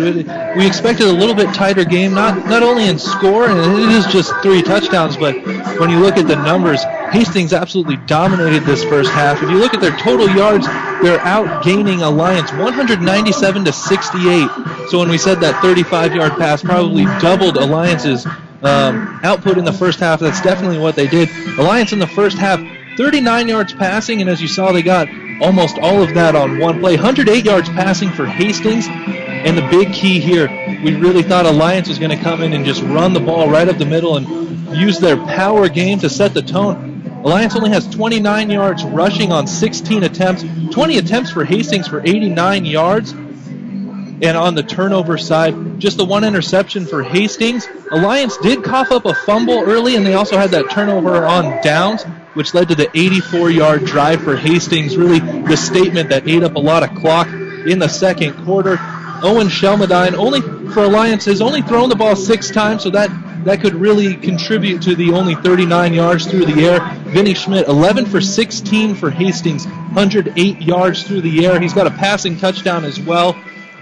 We 0.56 0.68
expected 0.68 1.08
a 1.08 1.12
little 1.12 1.34
bit 1.34 1.54
tighter 1.56 1.86
game, 1.86 2.14
not 2.14 2.46
not 2.46 2.62
only 2.62 2.88
in 2.88 3.00
score, 3.00 3.48
and 3.48 3.60
it 3.60 3.90
is 3.90 4.06
just 4.08 4.34
three 4.44 4.62
touchdowns, 4.62 5.18
but 5.18 5.36
when 5.80 5.90
you 5.90 6.00
look 6.00 6.18
at 6.18 6.28
the 6.28 6.36
numbers, 6.36 6.84
Hastings 7.12 7.54
absolutely 7.54 7.98
dominated 8.06 8.64
this 8.64 8.84
first 8.84 9.10
half. 9.12 9.42
If 9.42 9.50
you 9.50 9.58
look 9.58 9.74
at 9.74 9.82
their 9.82 9.98
total 9.98 10.30
yards, 10.30 10.68
they're 11.02 11.20
outgaining 11.20 12.02
Alliance 12.02 12.52
197 12.52 13.66
to 13.66 13.72
68. 13.72 14.50
So 14.90 15.00
when 15.00 15.10
we 15.10 15.18
said 15.18 15.40
that 15.40 15.56
35-yard 15.64 16.34
pass 16.34 16.62
probably 16.62 17.06
doubled 17.20 17.58
Alliance's 17.58 18.26
um, 18.62 19.20
output 19.24 19.58
in 19.58 19.66
the 19.66 19.74
first 19.74 20.00
half, 20.00 20.20
that's 20.20 20.42
definitely 20.42 20.78
what 20.78 20.96
they 20.96 21.08
did. 21.08 21.30
Alliance 21.58 21.94
in 21.94 22.00
the 22.00 22.08
first 22.08 22.38
half 22.38 22.60
39 22.98 23.48
yards 23.48 23.74
passing, 23.74 24.22
and 24.22 24.30
as 24.30 24.42
you 24.42 24.48
saw, 24.48 24.72
they 24.72 24.82
got 24.82 25.08
almost 25.42 25.78
all 25.80 26.02
of 26.02 26.14
that 26.14 26.36
on 26.36 26.60
one 26.60 26.80
play. 26.80 26.96
108 26.96 27.44
yards 27.44 27.70
passing 27.70 28.10
for 28.10 28.26
Hastings. 28.26 28.88
And 28.88 29.58
the 29.58 29.68
big 29.70 29.94
key 29.94 30.20
here, 30.20 30.48
we 30.84 30.96
really 30.96 31.22
thought 31.22 31.46
Alliance 31.46 31.88
was 31.88 32.00
going 32.00 32.10
to 32.18 32.24
come 32.24 32.42
in 32.42 32.54
and 32.54 32.66
just 32.66 32.82
run 32.82 33.14
the 33.14 33.20
ball 33.20 33.50
right 33.50 33.68
up 33.68 33.78
the 33.78 33.86
middle 33.86 34.18
and 34.18 34.76
use 34.76 35.00
their 35.00 35.18
power 35.18 35.70
game 35.70 36.00
to 36.00 36.10
set 36.10 36.34
the 36.34 36.42
tone. 36.42 37.22
Alliance 37.24 37.56
only 37.56 37.70
has 37.70 37.88
29 37.88 38.50
yards 38.50 38.84
rushing 38.84 39.32
on 39.32 39.48
16 39.48 40.04
attempts, 40.04 40.44
20 40.72 40.98
attempts 40.98 41.32
for 41.32 41.44
Hastings 41.44 41.88
for 41.88 42.00
89 42.00 42.66
yards. 42.66 43.12
And 43.12 44.38
on 44.38 44.56
the 44.56 44.64
turnover 44.64 45.18
side, 45.18 45.80
just 45.80 45.98
the 45.98 46.06
one 46.06 46.24
interception 46.24 46.86
for 46.86 47.04
Hastings. 47.04 47.68
Alliance 47.92 48.38
did 48.38 48.64
cough 48.64 48.92
up 48.92 49.06
a 49.06 49.14
fumble 49.14 49.60
early, 49.60 49.96
and 49.96 50.06
they 50.06 50.14
also 50.14 50.38
had 50.38 50.52
that 50.52 50.72
turnover 50.72 51.26
on 51.26 51.62
downs, 51.62 52.06
which 52.36 52.54
led 52.54 52.68
to 52.68 52.76
the 52.76 52.90
84 52.98 53.50
yard 53.50 53.86
drive 53.86 54.22
for 54.22 54.36
Hastings. 54.36 54.96
Really, 54.96 55.20
the 55.20 55.58
statement 55.58 56.10
that 56.10 56.28
ate 56.28 56.44
up 56.44 56.56
a 56.56 56.60
lot 56.60 56.84
of 56.84 56.96
clock 56.96 57.28
in 57.28 57.80
the 57.80 57.88
second 57.88 58.34
quarter. 58.46 58.78
Owen 59.24 59.48
Shelmadine, 59.48 60.14
only 60.14 60.42
for 60.72 60.84
Alliance, 60.84 61.26
has 61.26 61.42
only 61.42 61.62
thrown 61.62 61.90
the 61.90 61.96
ball 61.96 62.16
six 62.16 62.52
times, 62.52 62.84
so 62.84 62.90
that, 62.92 63.10
that 63.46 63.62
could 63.62 63.74
really 63.74 64.16
contribute 64.16 64.82
to 64.84 64.96
the 64.96 65.12
only 65.14 65.36
39 65.36 65.94
yards 65.94 66.28
through 66.28 66.46
the 66.46 66.66
air. 66.66 66.80
Vinny 67.06 67.34
Schmidt, 67.34 67.68
11 67.68 68.06
for 68.06 68.20
16 68.20 68.96
for 68.96 69.10
Hastings, 69.10 69.66
108 69.66 70.62
yards 70.62 71.04
through 71.04 71.22
the 71.22 71.46
air. 71.46 71.60
He's 71.60 71.74
got 71.74 71.88
a 71.88 71.92
passing 71.92 72.38
touchdown 72.38 72.84
as 72.84 73.00
well. 73.00 73.36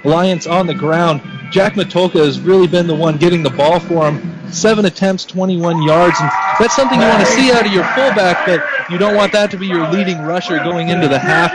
Alliance 0.03 0.47
on 0.47 0.67
the 0.67 0.73
ground. 0.73 1.21
Jack 1.51 1.73
Matulka 1.73 2.25
has 2.25 2.39
really 2.39 2.67
been 2.67 2.87
the 2.87 2.95
one 2.95 3.17
getting 3.17 3.43
the 3.43 3.49
ball 3.49 3.79
for 3.79 4.09
him. 4.09 4.51
Seven 4.51 4.85
attempts, 4.85 5.25
21 5.25 5.83
yards, 5.83 6.19
and 6.19 6.29
that's 6.59 6.75
something 6.75 6.99
you 6.99 7.07
want 7.07 7.21
to 7.21 7.25
see 7.25 7.51
out 7.51 7.65
of 7.65 7.71
your 7.71 7.83
fullback, 7.85 8.45
but 8.45 8.63
you 8.91 8.97
don't 8.97 9.15
want 9.15 9.31
that 9.33 9.49
to 9.51 9.57
be 9.57 9.67
your 9.67 9.87
leading 9.89 10.21
rusher 10.21 10.57
going 10.59 10.89
into 10.89 11.07
the 11.07 11.17
half. 11.17 11.51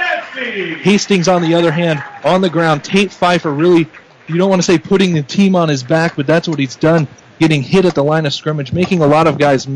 Hastings, 0.83 1.29
on 1.29 1.43
the 1.43 1.55
other 1.55 1.70
hand, 1.70 2.03
on 2.25 2.41
the 2.41 2.51
ground. 2.51 2.83
Tate 2.85 3.12
Pfeiffer 3.12 3.53
really, 3.53 3.89
you 4.29 4.37
don't 4.37 4.49
want 4.51 4.61
to 4.61 4.66
say 4.66 4.79
putting 4.79 5.15
the 5.15 5.23
team 5.23 5.55
on 5.55 5.69
his 5.69 5.83
back, 5.83 6.16
but 6.16 6.27
that's 6.27 6.49
what 6.49 6.59
he's 6.59 6.77
done, 6.77 7.07
getting 7.39 7.62
hit 7.62 7.85
at 7.85 7.95
the 7.95 8.05
line 8.05 8.27
of 8.27 8.33
scrimmage, 8.33 8.73
making 8.73 9.03
a 9.03 9.07
lot 9.07 9.27
of 9.27 9.39
guys 9.39 9.69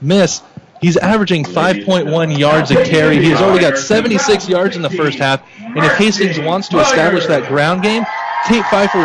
miss. 0.00 0.42
He's 0.80 0.96
averaging 0.96 1.44
5.1 1.44 2.38
yards 2.38 2.70
a 2.70 2.84
carry. 2.84 3.18
He 3.18 3.30
has 3.30 3.40
already 3.40 3.60
got 3.60 3.78
76 3.78 4.48
yards 4.48 4.76
in 4.76 4.82
the 4.82 4.90
first 4.90 5.18
half. 5.18 5.42
And 5.58 5.78
if 5.78 5.96
Hastings 5.96 6.38
wants 6.38 6.68
to 6.68 6.80
establish 6.80 7.26
that 7.26 7.48
ground 7.48 7.82
game, 7.82 8.04
Tate 8.46 8.64
Pfeiffer 8.66 8.98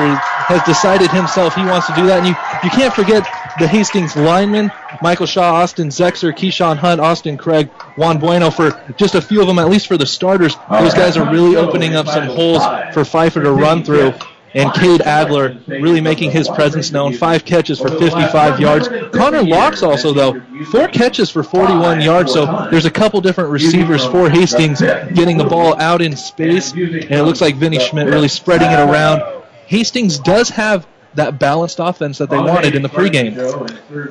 has 0.45 0.61
decided 0.63 1.09
himself 1.09 1.55
he 1.55 1.65
wants 1.65 1.87
to 1.87 1.93
do 1.95 2.05
that. 2.07 2.19
And 2.19 2.27
you, 2.27 2.35
you 2.63 2.69
can't 2.69 2.93
forget 2.93 3.23
the 3.59 3.67
Hastings 3.67 4.15
linemen, 4.15 4.71
Michael 5.01 5.25
Shaw, 5.25 5.55
Austin 5.55 5.89
Zexer, 5.89 6.31
Keyshawn 6.33 6.77
Hunt, 6.77 7.01
Austin 7.01 7.37
Craig, 7.37 7.69
Juan 7.97 8.19
Bueno, 8.19 8.49
for 8.51 8.71
just 8.97 9.15
a 9.15 9.21
few 9.21 9.41
of 9.41 9.47
them, 9.47 9.59
at 9.59 9.69
least 9.69 9.87
for 9.87 9.97
the 9.97 10.05
starters. 10.05 10.55
Those 10.69 10.93
guys 10.93 11.17
are 11.17 11.31
really 11.31 11.55
opening 11.55 11.95
up 11.95 12.07
some 12.07 12.25
holes 12.27 12.63
for 12.93 13.03
Pfeiffer 13.03 13.41
to 13.41 13.51
run 13.51 13.83
through. 13.83 14.13
And 14.53 14.71
Cade 14.73 15.01
Adler 15.01 15.57
really 15.67 16.01
making 16.01 16.31
his 16.31 16.47
presence 16.47 16.91
known. 16.91 17.13
Five 17.13 17.43
catches 17.43 17.79
for 17.79 17.89
55 17.89 18.59
yards. 18.59 18.87
Connor 19.11 19.41
Laux 19.41 19.81
also, 19.81 20.13
though, 20.13 20.39
four 20.71 20.87
catches 20.87 21.29
for 21.29 21.43
41 21.43 22.01
yards. 22.01 22.33
So 22.33 22.67
there's 22.69 22.85
a 22.85 22.91
couple 22.91 23.19
different 23.21 23.49
receivers 23.49 24.05
for 24.05 24.29
Hastings 24.29 24.79
getting 24.79 25.37
the 25.37 25.43
ball 25.45 25.79
out 25.81 26.01
in 26.01 26.15
space, 26.15 26.71
and 26.71 27.11
it 27.11 27.23
looks 27.23 27.41
like 27.41 27.55
Vinny 27.55 27.79
Schmidt 27.79 28.07
really 28.07 28.27
spreading 28.27 28.69
it 28.69 28.79
around. 28.79 29.21
Hastings 29.65 30.19
does 30.19 30.49
have 30.49 30.85
that 31.15 31.37
balanced 31.39 31.79
offense 31.79 32.17
that 32.17 32.29
they 32.29 32.37
wanted 32.37 32.75
in 32.75 32.81
the 32.81 32.89
pregame. 32.89 33.35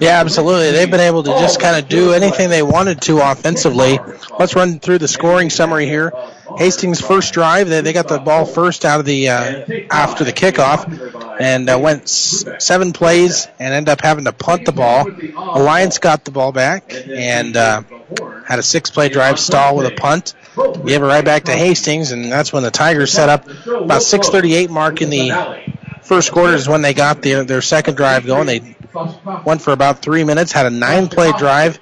Yeah, 0.00 0.20
absolutely. 0.20 0.70
They've 0.72 0.90
been 0.90 1.00
able 1.00 1.22
to 1.24 1.30
just 1.30 1.60
kind 1.60 1.76
of 1.76 1.88
do 1.88 2.12
anything 2.12 2.48
they 2.48 2.62
wanted 2.62 3.00
to 3.02 3.18
offensively. 3.20 3.98
Let's 4.38 4.54
run 4.54 4.78
through 4.78 4.98
the 4.98 5.08
scoring 5.08 5.50
summary 5.50 5.86
here. 5.86 6.12
Hastings' 6.56 7.00
first 7.00 7.32
drive, 7.32 7.68
they, 7.68 7.80
they 7.80 7.92
got 7.92 8.08
the 8.08 8.18
ball 8.18 8.44
first 8.44 8.84
out 8.84 9.00
of 9.00 9.06
the 9.06 9.30
uh, 9.30 9.64
after 9.90 10.22
the 10.22 10.32
kickoff, 10.32 11.40
and 11.40 11.68
uh, 11.70 11.78
went 11.78 12.02
s- 12.02 12.44
seven 12.58 12.92
plays 12.92 13.48
and 13.58 13.72
ended 13.72 13.90
up 13.90 14.02
having 14.02 14.26
to 14.26 14.32
punt 14.32 14.66
the 14.66 14.72
ball. 14.72 15.06
Alliance 15.34 15.98
got 15.98 16.24
the 16.24 16.30
ball 16.30 16.52
back 16.52 16.92
and 17.08 17.56
uh, 17.56 17.82
had 18.46 18.58
a 18.58 18.62
six-play 18.62 19.08
drive 19.08 19.40
stall 19.40 19.76
with 19.76 19.86
a 19.86 19.94
punt. 19.96 20.34
Gave 20.54 21.02
it 21.02 21.06
right 21.06 21.24
back 21.24 21.44
to 21.44 21.52
Hastings, 21.52 22.12
and 22.12 22.30
that's 22.30 22.52
when 22.52 22.62
the 22.62 22.70
Tigers 22.70 23.10
set 23.12 23.30
up 23.30 23.46
about 23.66 24.02
6:38 24.02 24.68
mark 24.68 25.00
in 25.00 25.08
the 25.08 25.30
first 26.02 26.32
quarter 26.32 26.54
is 26.54 26.68
when 26.68 26.82
they 26.82 26.94
got 26.94 27.22
their 27.22 27.44
their 27.44 27.62
second 27.62 27.96
drive 27.96 28.26
going. 28.26 28.46
They 28.46 28.76
went 29.44 29.62
for 29.62 29.72
about 29.72 30.02
three 30.02 30.24
minutes, 30.24 30.52
had 30.52 30.66
a 30.66 30.70
nine-play 30.70 31.32
drive, 31.38 31.78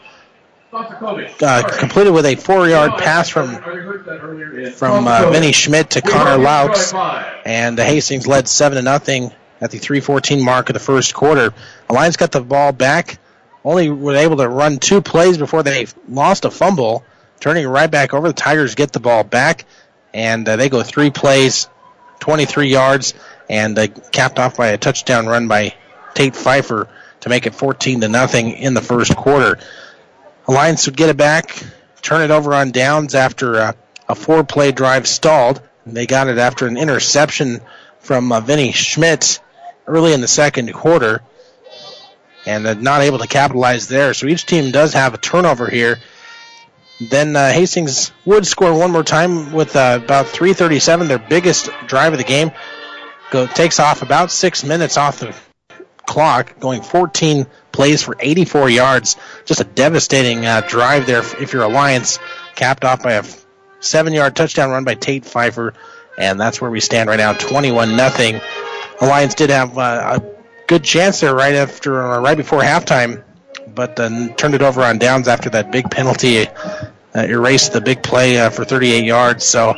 uh, 0.73 1.63
completed 1.79 2.13
with 2.13 2.27
a 2.27 2.37
four-yard 2.37 2.93
pass 2.99 3.29
from 3.29 3.57
from 4.73 5.09
uh, 5.09 5.31
Vinny 5.31 5.53
Schmidt 5.53 5.91
to 5.91 6.03
Connor 6.03 6.43
Laux, 6.43 6.95
and 7.45 7.77
the 7.77 7.85
Hastings 7.85 8.27
led 8.27 8.49
seven 8.49 8.77
to 8.77 8.83
nothing 8.83 9.33
at 9.61 9.71
the 9.71 9.79
3:14 9.79 10.45
mark 10.45 10.69
of 10.69 10.75
the 10.75 10.81
first 10.81 11.15
quarter. 11.15 11.53
Alliance 11.89 12.17
got 12.17 12.33
the 12.33 12.41
ball 12.41 12.73
back, 12.73 13.19
only 13.65 13.91
were 13.91 14.17
able 14.17 14.37
to 14.39 14.49
run 14.49 14.79
two 14.79 15.01
plays 15.03 15.39
before 15.39 15.63
they 15.63 15.87
lost 16.09 16.45
a 16.45 16.51
fumble, 16.51 17.05
turning 17.41 17.67
right 17.67 17.91
back 17.91 18.15
over. 18.15 18.29
The 18.29 18.35
Tigers 18.35 18.75
get 18.75 18.93
the 18.93 19.01
ball 19.01 19.25
back, 19.25 19.65
and 20.15 20.49
uh, 20.49 20.57
they 20.57 20.69
go 20.69 20.83
three 20.83 21.11
plays, 21.11 21.69
23 22.21 22.69
yards, 22.69 23.15
and 23.51 23.77
uh, 23.77 23.89
capped 24.13 24.39
off 24.39 24.57
by 24.57 24.69
a 24.69 24.79
touchdown 24.79 25.27
run 25.27 25.49
by 25.49 25.75
Tate 26.15 26.37
Pfeiffer 26.37 26.89
to 27.21 27.29
make 27.29 27.47
it 27.47 27.55
14 27.55 28.01
to 28.03 28.09
nothing 28.09 28.53
in 28.53 28.75
the 28.75 28.81
first 28.81 29.15
quarter. 29.17 29.59
Alliance 30.47 30.87
would 30.87 30.97
get 30.97 31.11
it 31.11 31.17
back, 31.17 31.61
turn 32.01 32.23
it 32.23 32.31
over 32.31 32.55
on 32.55 32.71
downs 32.71 33.17
after 33.17 33.57
uh, 33.57 33.73
a 34.09 34.15
four-play 34.15 34.71
drive 34.71 35.09
stalled. 35.09 35.61
They 35.85 36.07
got 36.07 36.29
it 36.29 36.39
after 36.39 36.69
an 36.69 36.77
interception 36.77 37.61
from 37.99 38.31
uh, 38.31 38.41
Vinny 38.41 38.71
Schmidt 38.71 39.41
early 39.85 40.13
in 40.13 40.21
the 40.21 40.29
second 40.29 40.73
quarter, 40.73 41.21
and 42.47 42.67
uh, 42.67 42.75
not 42.75 43.03
able 43.03 43.19
to 43.19 43.27
capitalize 43.27 43.89
there. 43.89 44.15
So 44.15 44.29
each 44.29 44.47
team 44.47 44.71
does 44.71 44.93
have 44.93 45.13
a 45.13 45.19
turnover 45.19 45.69
here. 45.69 45.99
Then 47.01 47.35
uh, 47.35 47.51
Hastings 47.51 48.13
would 48.25 48.47
score 48.47 48.79
one 48.79 48.93
more 48.93 49.03
time 49.03 49.53
with 49.53 49.75
uh, 49.75 49.99
about 50.05 50.27
3:37, 50.27 51.09
their 51.09 51.19
biggest 51.19 51.69
drive 51.89 52.13
of 52.13 52.19
the 52.19 52.25
game. 52.25 52.53
Go 53.31 53.47
takes 53.47 53.79
off 53.79 54.03
about 54.03 54.31
six 54.31 54.65
minutes 54.65 54.97
off 54.97 55.21
the 55.21 55.35
clock, 56.05 56.59
going 56.59 56.83
14 56.83 57.47
plays 57.71 58.03
for 58.03 58.17
84 58.19 58.71
yards. 58.71 59.17
Just 59.45 59.61
a 59.61 59.65
devastating 59.65 60.45
uh, 60.45 60.63
drive 60.67 61.07
there 61.07 61.21
if 61.41 61.53
you're 61.53 61.63
Alliance, 61.63 62.19
capped 62.57 62.85
off 62.85 63.03
by 63.03 63.13
a 63.13 63.25
seven-yard 63.79 64.35
touchdown 64.35 64.71
run 64.71 64.85
by 64.85 64.95
Tate 64.95 65.25
Pfeiffer, 65.25 65.75
and 66.19 66.41
that's 66.41 66.61
where 66.61 66.71
we 66.71 66.81
stand 66.81 67.09
right 67.09 67.19
now, 67.19 67.33
21 67.33 67.97
nothing. 67.97 68.41
Alliance 69.01 69.35
did 69.35 69.51
have 69.51 69.79
uh, 69.79 70.19
a 70.21 70.67
good 70.67 70.85
chance 70.85 71.21
there 71.21 71.35
right 71.35 71.55
after, 71.55 72.03
uh, 72.03 72.21
right 72.21 72.37
before 72.37 72.61
halftime, 72.61 73.23
but 73.75 73.97
then 73.97 74.35
turned 74.35 74.55
it 74.55 74.63
over 74.63 74.83
on 74.83 74.99
downs 74.99 75.29
after 75.29 75.49
that 75.51 75.71
big 75.71 75.91
penalty 75.91 76.49
uh, 76.49 77.21
erased 77.21 77.73
the 77.73 77.81
big 77.81 78.03
play 78.03 78.39
uh, 78.39 78.51
for 78.51 78.65
38 78.65 79.05
yards. 79.05 79.45
So 79.45 79.75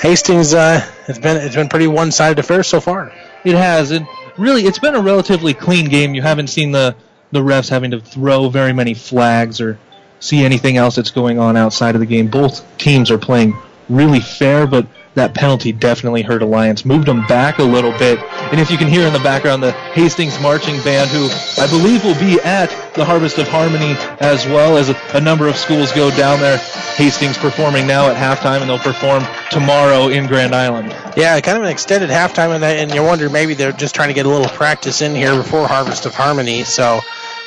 Hastings, 0.00 0.54
uh, 0.54 0.84
it's 1.08 1.18
been 1.18 1.36
it's 1.36 1.54
been 1.54 1.68
pretty 1.68 1.86
one-sided 1.86 2.38
affair 2.38 2.62
so 2.62 2.80
far. 2.80 3.12
It 3.44 3.54
has. 3.54 3.90
It 3.90 4.02
really, 4.36 4.62
it's 4.64 4.78
been 4.78 4.94
a 4.94 5.00
relatively 5.00 5.54
clean 5.54 5.88
game. 5.88 6.14
You 6.14 6.22
haven't 6.22 6.48
seen 6.48 6.72
the 6.72 6.96
the 7.32 7.40
refs 7.40 7.68
having 7.68 7.90
to 7.90 8.00
throw 8.00 8.48
very 8.48 8.72
many 8.72 8.94
flags 8.94 9.60
or 9.60 9.78
see 10.20 10.44
anything 10.44 10.76
else 10.76 10.96
that's 10.96 11.10
going 11.10 11.38
on 11.38 11.56
outside 11.56 11.94
of 11.94 12.00
the 12.00 12.06
game. 12.06 12.28
Both 12.28 12.64
teams 12.78 13.10
are 13.10 13.18
playing 13.18 13.56
really 13.88 14.20
fair, 14.20 14.66
but 14.66 14.86
that 15.14 15.34
penalty 15.34 15.72
definitely 15.72 16.22
hurt 16.22 16.42
Alliance. 16.42 16.84
Moved 16.84 17.06
them 17.06 17.26
back 17.26 17.58
a 17.58 17.62
little 17.62 17.92
bit. 17.98 18.18
And 18.50 18.60
if 18.60 18.70
you 18.70 18.76
can 18.76 18.88
hear 18.88 19.06
in 19.06 19.12
the 19.12 19.20
background 19.20 19.62
the 19.62 19.72
Hastings 19.72 20.40
marching 20.40 20.80
band, 20.82 21.10
who 21.10 21.28
I 21.62 21.66
believe 21.68 22.04
will 22.04 22.18
be 22.18 22.40
at 22.40 22.70
the 22.94 23.04
Harvest 23.04 23.38
of 23.38 23.48
Harmony 23.48 23.94
as 24.20 24.46
well 24.46 24.76
as 24.76 24.90
a, 24.90 24.96
a 25.14 25.20
number 25.20 25.48
of 25.48 25.56
schools 25.56 25.92
go 25.92 26.10
down 26.10 26.40
there. 26.40 26.58
Hastings 26.96 27.36
performing 27.36 27.86
now 27.86 28.08
at 28.08 28.16
halftime, 28.16 28.60
and 28.60 28.70
they'll 28.70 28.78
perform 28.78 29.24
tomorrow 29.50 30.08
in 30.08 30.26
Grand 30.28 30.54
Island. 30.54 30.94
Yeah, 31.16 31.40
kind 31.40 31.58
of 31.58 31.64
an 31.64 31.70
extended 31.70 32.08
halftime, 32.08 32.54
and, 32.54 32.62
and 32.62 32.94
you 32.94 33.02
wonder 33.02 33.28
maybe 33.28 33.54
they're 33.54 33.72
just 33.72 33.96
trying 33.96 34.08
to 34.08 34.14
get 34.14 34.26
a 34.26 34.28
little 34.28 34.48
practice 34.48 35.02
in 35.02 35.14
here 35.14 35.34
before 35.34 35.66
Harvest 35.66 36.06
of 36.06 36.14
Harmony. 36.14 36.62
So, 36.62 37.00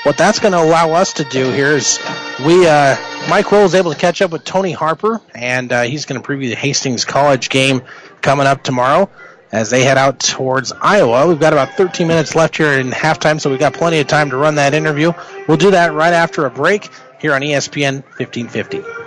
what 0.03 0.17
that's 0.17 0.39
going 0.39 0.53
to 0.53 0.59
allow 0.59 0.91
us 0.91 1.13
to 1.13 1.23
do 1.25 1.51
here 1.51 1.71
is 1.71 1.99
we, 2.45 2.67
uh, 2.67 2.95
Mike 3.29 3.51
Will 3.51 3.65
is 3.65 3.75
able 3.75 3.91
to 3.91 3.97
catch 3.97 4.21
up 4.21 4.31
with 4.31 4.43
Tony 4.43 4.71
Harper, 4.71 5.21
and 5.33 5.71
uh, 5.71 5.81
he's 5.83 6.05
going 6.05 6.21
to 6.21 6.27
preview 6.27 6.49
the 6.49 6.55
Hastings 6.55 7.05
College 7.05 7.49
game 7.49 7.81
coming 8.21 8.47
up 8.47 8.63
tomorrow 8.63 9.09
as 9.51 9.69
they 9.69 9.83
head 9.83 9.97
out 9.97 10.19
towards 10.19 10.71
Iowa. 10.71 11.27
We've 11.27 11.39
got 11.39 11.53
about 11.53 11.73
13 11.73 12.07
minutes 12.07 12.35
left 12.35 12.57
here 12.57 12.73
in 12.73 12.89
halftime, 12.91 13.39
so 13.39 13.49
we've 13.49 13.59
got 13.59 13.73
plenty 13.73 13.99
of 13.99 14.07
time 14.07 14.29
to 14.29 14.37
run 14.37 14.55
that 14.55 14.73
interview. 14.73 15.13
We'll 15.47 15.57
do 15.57 15.71
that 15.71 15.93
right 15.93 16.13
after 16.13 16.45
a 16.45 16.49
break 16.49 16.89
here 17.19 17.33
on 17.33 17.41
ESPN 17.41 18.03
1550. 18.17 19.06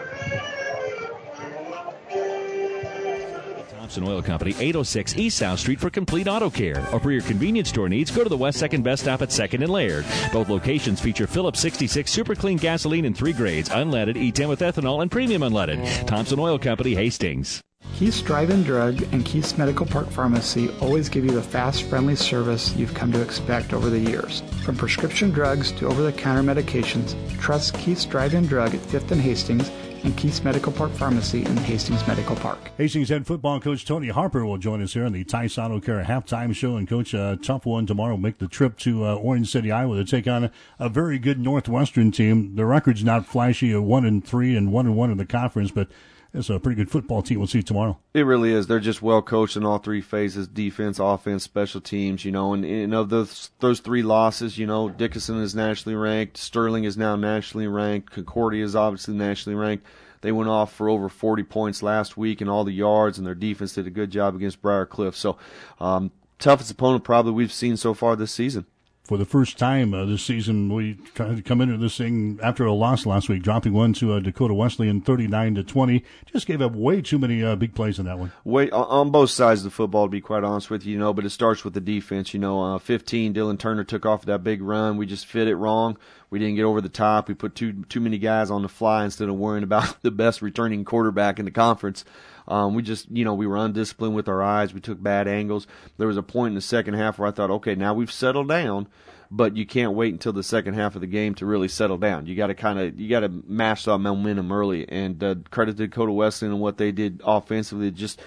Thompson 3.91 4.07
Oil 4.07 4.23
Company, 4.23 4.53
806 4.53 5.17
East 5.17 5.39
South 5.39 5.59
Street 5.59 5.81
for 5.81 5.91
complete 5.91 6.29
auto 6.29 6.49
care. 6.49 6.79
Or 6.93 7.01
for 7.01 7.11
your 7.11 7.23
convenience 7.23 7.71
store 7.71 7.89
needs, 7.89 8.13
go 8.13 8.23
to 8.23 8.29
the 8.29 8.37
West 8.37 8.63
2nd 8.63 8.85
Best 8.85 9.03
Stop 9.03 9.21
at 9.21 9.31
2nd 9.31 9.65
and 9.65 9.69
Laird. 9.73 10.05
Both 10.33 10.49
locations 10.49 11.01
feature 11.01 11.27
Phillips 11.27 11.59
66 11.59 12.09
Super 12.09 12.37
Clean 12.37 12.57
gasoline 12.57 13.05
in 13.05 13.15
three 13.15 13.33
grades 13.33 13.69
unleaded, 13.69 14.15
E10 14.15 14.49
with 14.49 14.61
ethanol, 14.61 15.03
and 15.03 15.11
premium 15.11 15.43
unleaded. 15.43 16.07
Thompson 16.07 16.39
Oil 16.39 16.57
Company, 16.57 16.95
Hastings. 16.95 17.61
Keith's 17.95 18.23
Drive-In 18.23 18.63
Drug 18.63 19.03
and 19.13 19.25
Keith's 19.25 19.59
Medical 19.59 19.87
Park 19.87 20.09
Pharmacy 20.09 20.71
always 20.81 21.09
give 21.09 21.25
you 21.25 21.33
the 21.33 21.43
fast, 21.43 21.83
friendly 21.83 22.15
service 22.15 22.77
you've 22.77 22.95
come 22.95 23.11
to 23.11 23.21
expect 23.21 23.73
over 23.73 23.91
the 23.91 23.99
years. 23.99 24.45
From 24.65 24.77
prescription 24.77 25.31
drugs 25.31 25.73
to 25.73 25.89
over-the-counter 25.89 26.43
medications, 26.43 27.17
trust 27.41 27.75
Keith's 27.75 28.05
Drive-In 28.05 28.47
Drug 28.47 28.73
at 28.73 28.81
5th 28.83 29.11
and 29.11 29.21
Hastings 29.21 29.69
and 30.05 30.17
Keith's 30.17 30.43
Medical 30.43 30.73
Park 30.73 30.93
Pharmacy 30.93 31.45
in 31.45 31.57
Hastings 31.59 32.07
Medical 32.07 32.37
Park. 32.37 32.71
Hastings 32.77 33.09
head 33.09 33.27
football 33.27 33.61
coach 33.61 33.85
Tony 33.85 34.09
Harper 34.09 34.45
will 34.45 34.59
join 34.59 34.83
us 34.83 34.95
here 34.95 35.05
on 35.05 35.13
the 35.13 35.25
Tice 35.25 35.59
Auto 35.59 35.81
Care 35.81 36.05
halftime 36.05 36.55
show. 36.55 36.77
And 36.77 36.89
coach, 36.89 37.15
a 37.15 37.39
tough 37.43 37.67
one 37.67 37.87
tomorrow. 37.87 38.17
Make 38.17 38.39
the 38.39 38.49
trip 38.49 38.77
to 38.79 39.05
uh, 39.07 39.15
Orange 39.15 39.51
City, 39.51 39.71
Iowa, 39.71 39.97
to 39.97 40.05
take 40.05 40.27
on 40.27 40.45
a, 40.45 40.53
a, 40.79 40.89
very 40.89 41.19
good 41.19 41.39
Northwestern 41.39 42.11
team. 42.11 42.57
The 42.57 42.67
record's 42.67 43.05
not 43.05 43.27
flashy, 43.27 43.73
a 43.73 43.81
one 43.81 44.05
and 44.05 44.25
three 44.25 44.57
and 44.57 44.73
one 44.73 44.87
and 44.87 44.97
one 44.97 45.11
in 45.11 45.19
the 45.19 45.27
conference, 45.27 45.71
but 45.71 45.89
it's 46.33 46.51
a 46.51 46.61
pretty 46.61 46.77
good 46.77 46.91
football 46.91 47.23
team. 47.23 47.39
We'll 47.39 47.49
see 47.49 47.63
tomorrow. 47.63 47.99
It 48.15 48.23
really 48.23 48.53
is. 48.53 48.67
They're 48.67 48.81
just 48.81 49.03
well 49.03 49.23
coached 49.23 49.57
in 49.57 49.65
all 49.65 49.79
three 49.79 50.01
phases: 50.01 50.47
defense, 50.47 50.99
offense, 50.99 51.43
special 51.43 51.81
teams. 51.81 52.25
You 52.25 52.33
know, 52.33 52.53
and, 52.55 52.65
and 52.65 52.95
of 52.95 53.09
those 53.09 53.51
those 53.61 53.81
three 53.81 54.03
losses, 54.03 54.57
you 54.57 54.67
know, 54.67 54.89
Dickinson 54.89 55.41
is 55.41 55.55
nationally 55.55 55.97
ranked, 55.97 56.37
Sterling 56.37 56.85
is 56.85 56.97
now 56.97 57.17
nationally 57.17 57.67
ranked, 57.67 58.13
Concordia 58.13 58.65
is 58.65 58.77
obviously 58.77 59.15
nationally 59.15 59.57
ranked. 59.57 59.87
They 60.23 60.33
went 60.33 60.51
off 60.51 60.75
for 60.75 60.91
over 60.91 61.09
40 61.09 61.45
points 61.45 61.83
last 61.83 62.17
week 62.17 62.43
and 62.43 62.51
all 62.51 62.65
the 62.65 62.73
yards, 62.73 63.17
and 63.17 63.27
their 63.27 63.35
defense 63.35 63.73
did 63.73 63.87
a 63.87 63.91
good 63.91 64.11
job 64.11 64.35
against 64.35 64.61
Briar 64.61 64.85
Cliff. 64.85 65.17
So, 65.17 65.39
um, 65.81 66.11
toughest 66.39 66.71
opponent 66.71 67.05
probably 67.05 67.33
we've 67.33 67.53
seen 67.53 67.79
so 67.79 67.95
far 67.95 68.17
this 68.17 68.31
season 68.31 68.67
for 69.11 69.19
the 69.19 69.25
first 69.25 69.59
time 69.59 69.93
uh, 69.93 70.05
this 70.05 70.23
season, 70.23 70.73
we 70.73 70.95
tried 71.17 71.35
to 71.35 71.43
come 71.43 71.61
into 71.61 71.77
this 71.77 71.99
thing 71.99 72.39
after 72.45 72.65
a 72.65 72.73
loss 72.73 73.05
last 73.05 73.29
week, 73.29 73.43
dropping 73.43 73.73
one 73.73 73.93
to 73.95 74.13
uh, 74.13 74.21
Dakota 74.21 74.55
Wesleyan, 74.55 75.01
thirty-nine 75.01 75.57
to 75.57 75.65
twenty. 75.65 76.05
Just 76.27 76.47
gave 76.47 76.63
up 76.63 76.77
way 76.77 77.03
too 77.03 77.19
many 77.19 77.43
uh, 77.43 77.57
big 77.57 77.75
plays 77.75 77.99
in 77.99 78.07
that 78.07 78.21
one. 78.21 78.31
Way 78.45 78.71
on 78.71 79.11
both 79.11 79.31
sides 79.31 79.63
of 79.63 79.65
the 79.65 79.71
football, 79.73 80.07
to 80.07 80.11
be 80.13 80.21
quite 80.21 80.45
honest 80.45 80.71
with 80.71 80.87
you, 80.87 80.93
you 80.93 80.99
know. 81.01 81.13
But 81.13 81.27
it 81.27 81.31
starts 81.31 81.65
with 81.65 81.75
the 81.75 81.81
defense. 81.81 82.33
You 82.33 82.39
know, 82.39 82.63
uh, 82.63 82.79
fifteen, 82.79 83.35
Dylan 83.35 83.59
Turner 83.59 83.83
took 83.83 84.07
off 84.07 84.25
that 84.27 84.45
big 84.45 84.63
run. 84.63 84.97
We 84.97 85.07
just 85.07 85.27
fit 85.27 85.49
it 85.49 85.57
wrong. 85.57 85.99
We 86.31 86.39
didn't 86.39 86.55
get 86.55 86.63
over 86.63 86.81
the 86.81 86.89
top. 86.89 87.27
We 87.27 87.35
put 87.35 87.57
too 87.57 87.83
too 87.89 87.99
many 87.99 88.19
guys 88.19 88.49
on 88.49 88.63
the 88.63 88.69
fly 88.69 89.05
instead 89.05 89.29
of 89.29 89.35
worrying 89.35 89.65
about 89.65 89.97
the 90.03 90.13
best 90.13 90.41
returning 90.41 90.85
quarterback 90.85 91.41
in 91.41 91.47
the 91.47 91.51
conference. 91.51 92.05
Um, 92.51 92.75
we 92.75 92.83
just, 92.83 93.11
you 93.11 93.25
know, 93.25 93.35
we 93.35 93.47
were 93.47 93.57
undisciplined 93.57 94.15
with 94.15 94.29
our 94.29 94.43
eyes. 94.43 94.75
We 94.75 94.81
took 94.81 95.03
bad 95.03 95.29
angles. 95.29 95.67
There 95.97 96.09
was 96.09 96.17
a 96.17 96.23
point 96.23 96.51
in 96.51 96.55
the 96.57 96.61
second 96.61 96.95
half 96.95 97.19
where 97.19 97.29
I 97.29 97.31
thought, 97.31 97.51
okay, 97.51 97.77
now 97.77 97.95
we've 97.95 98.13
settled 98.13 98.49
down, 98.49 98.89
but 99.31 99.57
you 99.57 99.65
can't 99.65 99.95
wait 99.95 100.13
until 100.13 100.33
the 100.33 100.43
second 100.43 100.75
half 100.75 100.97
of 100.97 101.01
the 101.01 101.07
game 101.07 101.35
to 101.37 101.47
really 101.47 101.69
settle 101.69 101.97
down. 101.97 102.27
You 102.27 102.35
got 102.35 102.49
to 102.49 102.55
kind 102.55 102.81
of, 102.81 102.99
you 102.99 103.09
got 103.09 103.21
to 103.21 103.29
mash 103.47 103.85
that 103.85 103.99
momentum 103.99 104.51
early. 104.51 104.89
And 104.89 105.23
uh, 105.23 105.37
credit 105.51 105.77
to 105.77 105.87
Dakota 105.87 106.13
Wesleyan 106.13 106.55
and 106.55 106.61
what 106.61 106.77
they 106.77 106.91
did 106.91 107.23
offensively. 107.25 107.93
Just 107.93 108.21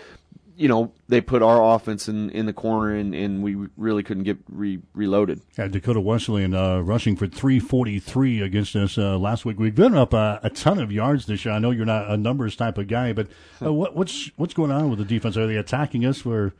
you 0.55 0.67
know, 0.67 0.93
they 1.07 1.21
put 1.21 1.41
our 1.41 1.75
offense 1.75 2.07
in, 2.07 2.29
in 2.29 2.45
the 2.45 2.53
corner, 2.53 2.93
and, 2.93 3.13
and 3.15 3.43
we 3.43 3.55
really 3.77 4.03
couldn't 4.03 4.23
get 4.23 4.37
re- 4.49 4.81
reloaded. 4.93 5.41
Yeah, 5.57 5.67
Dakota 5.67 5.99
Wesleyan 5.99 6.53
uh, 6.53 6.79
rushing 6.79 7.15
for 7.15 7.27
343 7.27 8.41
against 8.41 8.75
us 8.75 8.97
uh, 8.97 9.17
last 9.17 9.45
week. 9.45 9.59
We've 9.59 9.75
been 9.75 9.95
up 9.95 10.13
a, 10.13 10.39
a, 10.43 10.49
ton 10.49 10.79
of 10.79 10.91
yards 10.91 11.25
this 11.25 11.45
year. 11.45 11.53
I 11.53 11.59
know 11.59 11.71
you're 11.71 11.85
not 11.85 12.09
a 12.09 12.17
numbers 12.17 12.55
type 12.55 12.77
of 12.77 12.87
guy, 12.87 13.13
but 13.13 13.27
uh, 13.61 13.73
what, 13.73 13.95
what's 13.95 14.31
what's 14.35 14.53
going 14.53 14.71
on 14.71 14.89
with 14.89 14.99
the 14.99 15.05
defense? 15.05 15.37
Are 15.37 15.47
they 15.47 15.57
attacking 15.57 16.05
us 16.05 16.23
where 16.23 16.53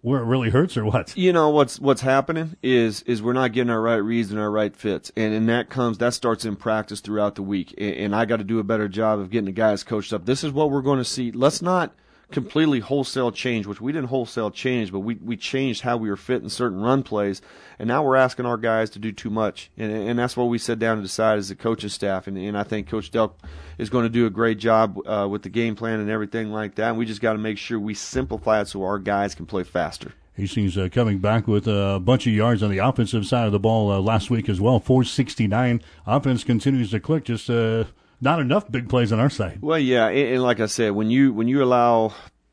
where 0.00 0.20
it 0.20 0.26
really 0.26 0.50
hurts, 0.50 0.76
or 0.76 0.84
what? 0.84 1.16
You 1.16 1.32
know 1.32 1.50
what's 1.50 1.78
what's 1.78 2.02
happening 2.02 2.56
is 2.62 3.02
is 3.02 3.22
we're 3.22 3.32
not 3.32 3.52
getting 3.52 3.70
our 3.70 3.80
right 3.80 3.96
reads 3.96 4.30
and 4.30 4.40
our 4.40 4.50
right 4.50 4.74
fits, 4.74 5.12
and 5.16 5.32
and 5.32 5.48
that 5.48 5.70
comes 5.70 5.98
that 5.98 6.14
starts 6.14 6.44
in 6.44 6.56
practice 6.56 7.00
throughout 7.00 7.36
the 7.36 7.42
week, 7.42 7.74
and, 7.78 7.94
and 7.94 8.16
I 8.16 8.24
got 8.24 8.36
to 8.36 8.44
do 8.44 8.58
a 8.58 8.64
better 8.64 8.88
job 8.88 9.18
of 9.18 9.30
getting 9.30 9.46
the 9.46 9.52
guys 9.52 9.84
coached 9.84 10.12
up. 10.12 10.26
This 10.26 10.44
is 10.44 10.52
what 10.52 10.70
we're 10.70 10.82
going 10.82 10.98
to 10.98 11.04
see. 11.04 11.30
Let's 11.30 11.62
not 11.62 11.94
completely 12.30 12.80
wholesale 12.80 13.32
change, 13.32 13.66
which 13.66 13.80
we 13.80 13.92
didn't 13.92 14.08
wholesale 14.08 14.50
change, 14.50 14.92
but 14.92 15.00
we, 15.00 15.14
we 15.16 15.36
changed 15.36 15.80
how 15.82 15.96
we 15.96 16.10
were 16.10 16.16
fit 16.16 16.42
in 16.42 16.50
certain 16.50 16.80
run 16.80 17.02
plays. 17.02 17.40
And 17.78 17.88
now 17.88 18.02
we're 18.02 18.16
asking 18.16 18.44
our 18.44 18.58
guys 18.58 18.90
to 18.90 18.98
do 18.98 19.12
too 19.12 19.30
much. 19.30 19.70
And, 19.78 19.90
and 19.90 20.18
that's 20.18 20.36
what 20.36 20.44
we 20.44 20.58
sat 20.58 20.78
down 20.78 20.98
and 20.98 21.06
decided 21.06 21.38
as 21.38 21.50
a 21.50 21.56
coaching 21.56 21.88
staff. 21.88 22.26
And, 22.26 22.36
and 22.36 22.58
I 22.58 22.64
think 22.64 22.88
Coach 22.88 23.10
Delk 23.10 23.32
is 23.78 23.88
going 23.88 24.04
to 24.04 24.10
do 24.10 24.26
a 24.26 24.30
great 24.30 24.58
job 24.58 24.98
uh, 25.06 25.26
with 25.30 25.42
the 25.42 25.48
game 25.48 25.74
plan 25.74 26.00
and 26.00 26.10
everything 26.10 26.52
like 26.52 26.74
that. 26.74 26.90
And 26.90 26.98
we 26.98 27.06
just 27.06 27.22
got 27.22 27.32
to 27.32 27.38
make 27.38 27.56
sure 27.56 27.80
we 27.80 27.94
simplify 27.94 28.60
it 28.60 28.68
so 28.68 28.84
our 28.84 28.98
guys 28.98 29.34
can 29.34 29.46
play 29.46 29.64
faster. 29.64 30.12
Hastings 30.34 30.78
uh, 30.78 30.88
coming 30.92 31.18
back 31.18 31.48
with 31.48 31.66
a 31.66 31.98
bunch 31.98 32.26
of 32.26 32.32
yards 32.32 32.62
on 32.62 32.70
the 32.70 32.78
offensive 32.78 33.26
side 33.26 33.46
of 33.46 33.52
the 33.52 33.58
ball 33.58 33.90
uh, 33.90 33.98
last 33.98 34.30
week 34.30 34.48
as 34.48 34.60
well. 34.60 34.78
469. 34.78 35.82
Offense 36.06 36.44
continues 36.44 36.90
to 36.92 37.00
click. 37.00 37.24
Just 37.24 37.50
uh, 37.50 37.84
not 38.20 38.40
enough 38.40 38.70
big 38.70 38.88
plays 38.88 39.12
on 39.12 39.20
our 39.20 39.30
side. 39.30 39.58
Well, 39.60 39.78
yeah, 39.78 40.08
and, 40.08 40.34
and, 40.34 40.42
like 40.42 40.60
I 40.60 40.66
said, 40.66 40.92
when 40.92 41.10
you 41.10 41.32
when 41.32 41.48
you 41.48 41.62
allow 41.62 42.12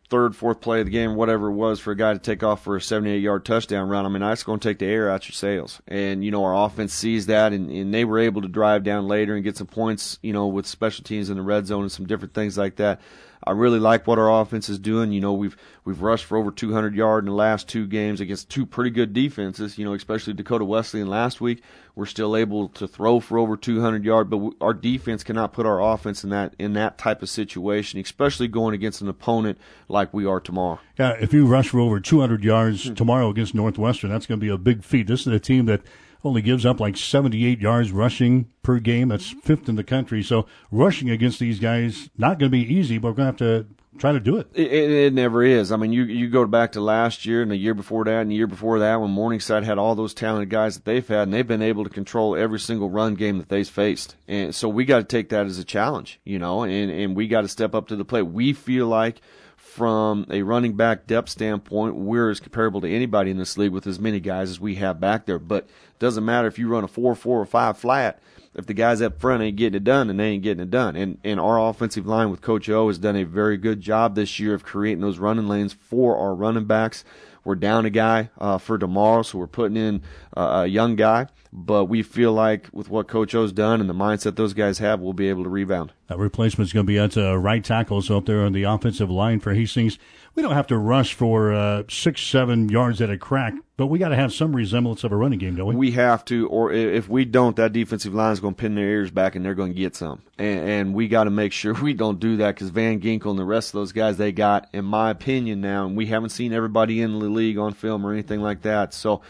third, 0.10 0.36
fourth 0.36 0.62
play 0.62 0.82
of 0.82 0.86
the 0.86 0.92
game, 0.92 1.16
whatever 1.16 1.48
it 1.48 1.54
was, 1.54 1.80
for 1.80 1.92
a 1.92 1.96
guy 1.96 2.14
to 2.14 2.20
take 2.20 2.44
off 2.44 2.64
for 2.64 2.76
a 2.76 2.82
78 2.82 3.18
yard 3.18 3.44
touchdown 3.44 3.90
run, 3.90 4.06
I 4.06 4.10
mean, 4.10 4.22
that's 4.22 4.44
going 4.44 4.60
to 4.60 4.68
take 4.68 4.80
the 4.80 4.86
air 4.86 5.10
out 5.10 5.28
your 5.28 5.34
sails. 5.34 5.82
And 5.88 6.24
you 6.24 6.32
know, 6.32 6.44
our 6.44 6.66
offense 6.66 6.94
sees 6.94 7.26
that, 7.28 7.54
and, 7.54 7.72
and 7.72 7.94
they 7.94 8.06
were 8.06 8.20
able 8.20 8.42
to 8.42 8.48
drive 8.48 8.84
down 8.84 9.08
later 9.08 9.36
and 9.36 9.44
get 9.44 9.58
some 9.58 9.68
points, 9.68 10.20
you 10.22 10.34
know, 10.34 10.48
with 10.48 10.68
special 10.68 11.04
teams 11.04 11.30
in 11.30 11.38
the 11.38 11.44
red 11.44 11.66
zone 11.68 11.84
and 11.84 11.92
some 11.92 12.06
different 12.06 12.34
things 12.34 12.58
like 12.58 12.76
that. 12.78 13.02
I 13.48 13.52
really 13.52 13.80
like 13.80 14.08
what 14.08 14.18
our 14.18 14.42
offense 14.42 14.70
is 14.70 14.80
doing. 14.80 15.12
You 15.12 15.22
know, 15.22 15.34
we've 15.34 15.56
we've 15.84 16.02
rushed 16.02 16.26
for 16.26 16.38
over 16.38 16.52
200 16.52 16.96
yards 16.96 17.26
in 17.26 17.30
the 17.30 17.36
last 17.36 17.68
two 17.68 17.86
games 17.86 18.20
against 18.20 18.50
two 18.50 18.66
pretty 18.66 18.90
good 18.90 19.14
defenses. 19.14 19.78
You 19.78 19.86
know, 19.86 19.94
especially 19.94 20.34
Dakota 20.34 20.66
Wesley 20.66 21.02
Wesleyan 21.02 21.10
last 21.10 21.42
week. 21.42 21.62
We're 21.96 22.06
still 22.06 22.36
able 22.36 22.68
to 22.70 22.88
throw 22.88 23.22
for 23.22 23.38
over 23.38 23.56
200 23.56 24.04
yards, 24.04 24.30
but 24.30 24.52
our 24.60 24.74
defense 24.74 25.24
cannot 25.24 25.54
put 25.54 25.66
our 25.66 25.82
offense 25.82 26.24
in 26.24 26.30
that 26.32 26.54
in 26.60 26.74
that 26.74 26.98
type 26.98 27.22
of 27.22 27.30
situation, 27.30 28.00
especially 28.00 28.50
going 28.50 28.76
against 28.76 29.02
an 29.02 29.08
opponent 29.08 29.58
like 29.88 30.14
we 30.14 30.26
are 30.26 30.42
tomorrow. 30.42 30.80
Yeah, 31.00 31.12
if 31.20 31.34
you 31.34 31.46
rush 31.46 31.70
for 31.70 31.80
over 31.80 32.00
200 32.00 32.44
yards 32.44 32.90
tomorrow 32.92 33.30
against 33.30 33.56
Northwestern, 33.56 34.10
that's 34.10 34.26
going 34.26 34.40
to 34.40 34.46
be 34.46 34.52
a 34.52 34.58
big 34.58 34.84
feat. 34.84 35.08
This 35.08 35.22
is 35.22 35.28
a 35.28 35.40
team 35.40 35.66
that 35.68 35.82
only 36.26 36.42
gives 36.42 36.66
up 36.66 36.80
like 36.80 36.98
78 36.98 37.62
yards 37.62 37.92
rushing 37.92 38.50
per 38.64 38.80
game. 38.80 39.10
That's 39.10 39.30
fifth 39.30 39.70
in 39.70 39.76
the 39.76 39.84
country. 39.84 40.24
So 40.24 40.48
rushing 40.72 41.10
against 41.10 41.40
these 41.40 41.60
guys 41.60 42.10
not 42.18 42.40
going 42.40 42.52
to 42.52 42.58
be 42.58 42.74
easy, 42.74 42.98
but 42.98 43.10
we're 43.10 43.16
going 43.16 43.36
to 43.36 43.44
have 43.46 43.64
to 43.64 43.68
try 43.98 44.12
to 44.12 44.20
do 44.20 44.38
it. 44.38 44.48
it. 44.54 44.72
It, 44.72 44.92
it. 44.92 45.14
never 45.14 45.44
is. 45.44 45.72
I 45.72 45.78
mean, 45.78 45.92
you 45.92 46.04
you 46.04 46.30
go 46.30 46.46
back 46.46 46.74
to 46.74 46.82
last 46.82 47.26
year 47.26 47.42
and 47.42 47.52
the 47.52 47.56
year 47.56 47.74
before 47.74 48.04
that 48.06 48.22
and 48.22 48.32
the 48.32 48.36
year 48.36 48.48
before 48.48 48.80
that 48.80 49.02
when 49.02 49.12
Morningside 49.12 49.64
had 49.64 49.78
all 49.78 49.96
those 49.96 50.14
talented 50.14 50.50
guys 50.50 50.76
that 50.76 50.86
they've 50.86 51.08
had, 51.08 51.24
and 51.24 51.34
they've 51.34 51.48
been 51.48 51.62
able 51.62 51.84
to 51.84 51.90
control 51.90 52.36
every 52.36 52.60
single 52.60 52.90
run 52.90 53.16
game 53.16 53.38
that 53.38 53.50
they've 53.50 53.68
faced. 53.68 54.16
And 54.28 54.54
so 54.54 54.70
we 54.70 54.86
got 54.86 54.98
to 55.00 55.04
take 55.04 55.30
that 55.30 55.46
as 55.46 55.60
a 55.60 55.64
challenge, 55.64 56.20
you 56.24 56.40
know, 56.40 56.64
and 56.64 56.92
and 56.92 57.16
we 57.16 57.28
got 57.28 57.42
to 57.42 57.48
step 57.48 57.76
up 57.76 57.88
to 57.88 57.96
the 57.96 58.06
plate. 58.06 58.24
We 58.24 58.54
feel 58.54 58.88
like 58.88 59.22
from 59.56 60.26
a 60.30 60.42
running 60.42 60.78
back 60.78 61.06
depth 61.06 61.30
standpoint, 61.30 61.96
we're 61.96 62.30
as 62.30 62.40
comparable 62.40 62.80
to 62.82 62.90
anybody 62.90 63.30
in 63.30 63.38
this 63.38 63.58
league 63.58 63.72
with 63.72 63.86
as 63.88 64.00
many 64.00 64.22
guys 64.22 64.50
as 64.50 64.60
we 64.60 64.76
have 64.76 65.02
back 65.02 65.26
there. 65.26 65.40
But 65.40 65.66
it 65.66 66.00
doesn't 66.00 66.24
matter 66.24 66.48
if 66.48 66.58
you 66.58 66.70
run 66.70 66.86
a 66.86 66.88
four, 66.88 67.14
four, 67.14 67.42
or 67.42 67.46
five 67.46 67.78
flat. 67.78 68.20
If 68.56 68.66
the 68.66 68.74
guys 68.74 69.02
up 69.02 69.20
front 69.20 69.44
ain't 69.44 69.58
getting 69.58 69.78
it 69.78 69.84
done, 69.84 70.08
then 70.08 70.18
they 70.18 70.30
ain't 70.30 70.44
getting 70.44 70.64
it 70.64 70.72
done. 70.72 70.96
And 70.96 71.18
and 71.24 71.40
our 71.40 71.60
offensive 71.70 72.08
line 72.08 72.32
with 72.32 72.42
Coach 72.42 72.70
O 72.70 72.88
has 72.88 72.98
done 72.98 73.16
a 73.16 73.24
very 73.24 73.58
good 73.58 73.82
job 73.82 74.16
this 74.16 74.40
year 74.40 74.54
of 74.54 74.64
creating 74.64 75.02
those 75.02 75.20
running 75.20 75.48
lanes 75.48 75.74
for 75.74 76.18
our 76.18 76.34
running 76.34 76.66
backs. 76.66 77.04
We're 77.44 77.56
down 77.56 77.86
a 77.86 77.92
guy 77.92 78.32
uh, 78.40 78.58
for 78.58 78.78
tomorrow, 78.78 79.22
so 79.22 79.38
we're 79.38 79.48
putting 79.48 79.78
in 79.78 80.02
uh, 80.36 80.64
a 80.64 80.68
young 80.68 80.96
guy 80.96 81.28
but 81.58 81.86
we 81.86 82.04
feel 82.04 82.34
like 82.34 82.68
with 82.74 82.90
what 82.90 83.08
Coach 83.08 83.34
O's 83.34 83.54
done 83.54 83.80
and 83.80 83.90
the 83.90 83.94
mindset 83.94 84.36
those 84.36 84.54
guys 84.54 84.80
have, 84.80 85.00
we'll 85.00 85.14
be 85.14 85.30
able 85.30 85.44
to 85.44 85.50
rebound. 85.50 85.94
That 86.08 86.18
replacement 86.18 86.68
is 86.68 86.74
going 86.74 86.86
to 86.86 86.88
be 86.88 87.00
at 87.00 87.18
uh, 87.18 87.38
right 87.38 87.64
tackle, 87.64 88.02
so 88.02 88.18
up 88.18 88.26
there 88.26 88.42
on 88.42 88.52
the 88.52 88.64
offensive 88.64 89.10
line 89.10 89.40
for 89.40 89.54
Hastings. 89.54 89.98
We 90.36 90.44
don't 90.44 90.54
have 90.54 90.68
to 90.68 90.78
rush 90.78 91.14
for 91.14 91.54
uh, 91.54 91.84
six, 91.90 92.22
seven 92.22 92.68
yards 92.68 93.02
at 93.02 93.10
a 93.10 93.18
crack, 93.18 93.54
but 93.78 93.88
we 93.88 94.00
got 94.00 94.10
to 94.10 94.18
have 94.18 94.34
some 94.34 94.54
resemblance 94.54 95.06
of 95.06 95.14
a 95.14 95.16
running 95.16 95.40
game, 95.40 95.56
don't 95.56 95.68
we? 95.68 95.76
We 95.76 95.92
have 95.92 96.26
to, 96.26 96.50
or 96.50 96.74
if 96.74 97.08
we 97.08 97.24
don't, 97.24 97.56
that 97.56 97.72
defensive 97.72 98.14
line 98.14 98.34
is 98.34 98.42
going 98.42 98.54
to 98.54 98.60
pin 98.60 98.76
their 98.76 98.86
ears 98.86 99.12
back 99.12 99.36
and 99.36 99.46
they're 99.46 99.56
going 99.56 99.74
to 99.74 99.80
get 99.80 99.96
some. 99.96 100.22
And, 100.38 100.70
and 100.70 100.94
we 100.94 101.08
got 101.08 101.24
to 101.24 101.30
make 101.30 101.54
sure 101.54 101.74
we 101.82 101.94
don't 101.94 102.20
do 102.20 102.36
that 102.38 102.56
because 102.56 102.70
Van 102.70 103.00
Ginkel 103.00 103.30
and 103.30 103.40
the 103.40 103.46
rest 103.46 103.70
of 103.70 103.80
those 103.80 103.94
guys 103.94 104.18
they 104.18 104.34
got, 104.34 104.68
in 104.74 104.84
my 104.84 105.10
opinion, 105.10 105.62
now, 105.62 105.86
and 105.86 105.96
we 105.96 106.08
haven't 106.08 106.32
seen 106.32 106.52
everybody 106.52 107.02
in 107.02 107.18
the 107.18 107.30
league 107.30 107.58
on 107.58 107.74
film 107.74 108.06
or 108.06 108.12
anything 108.12 108.42
like 108.42 108.64
that. 108.64 108.94
So 108.94 109.22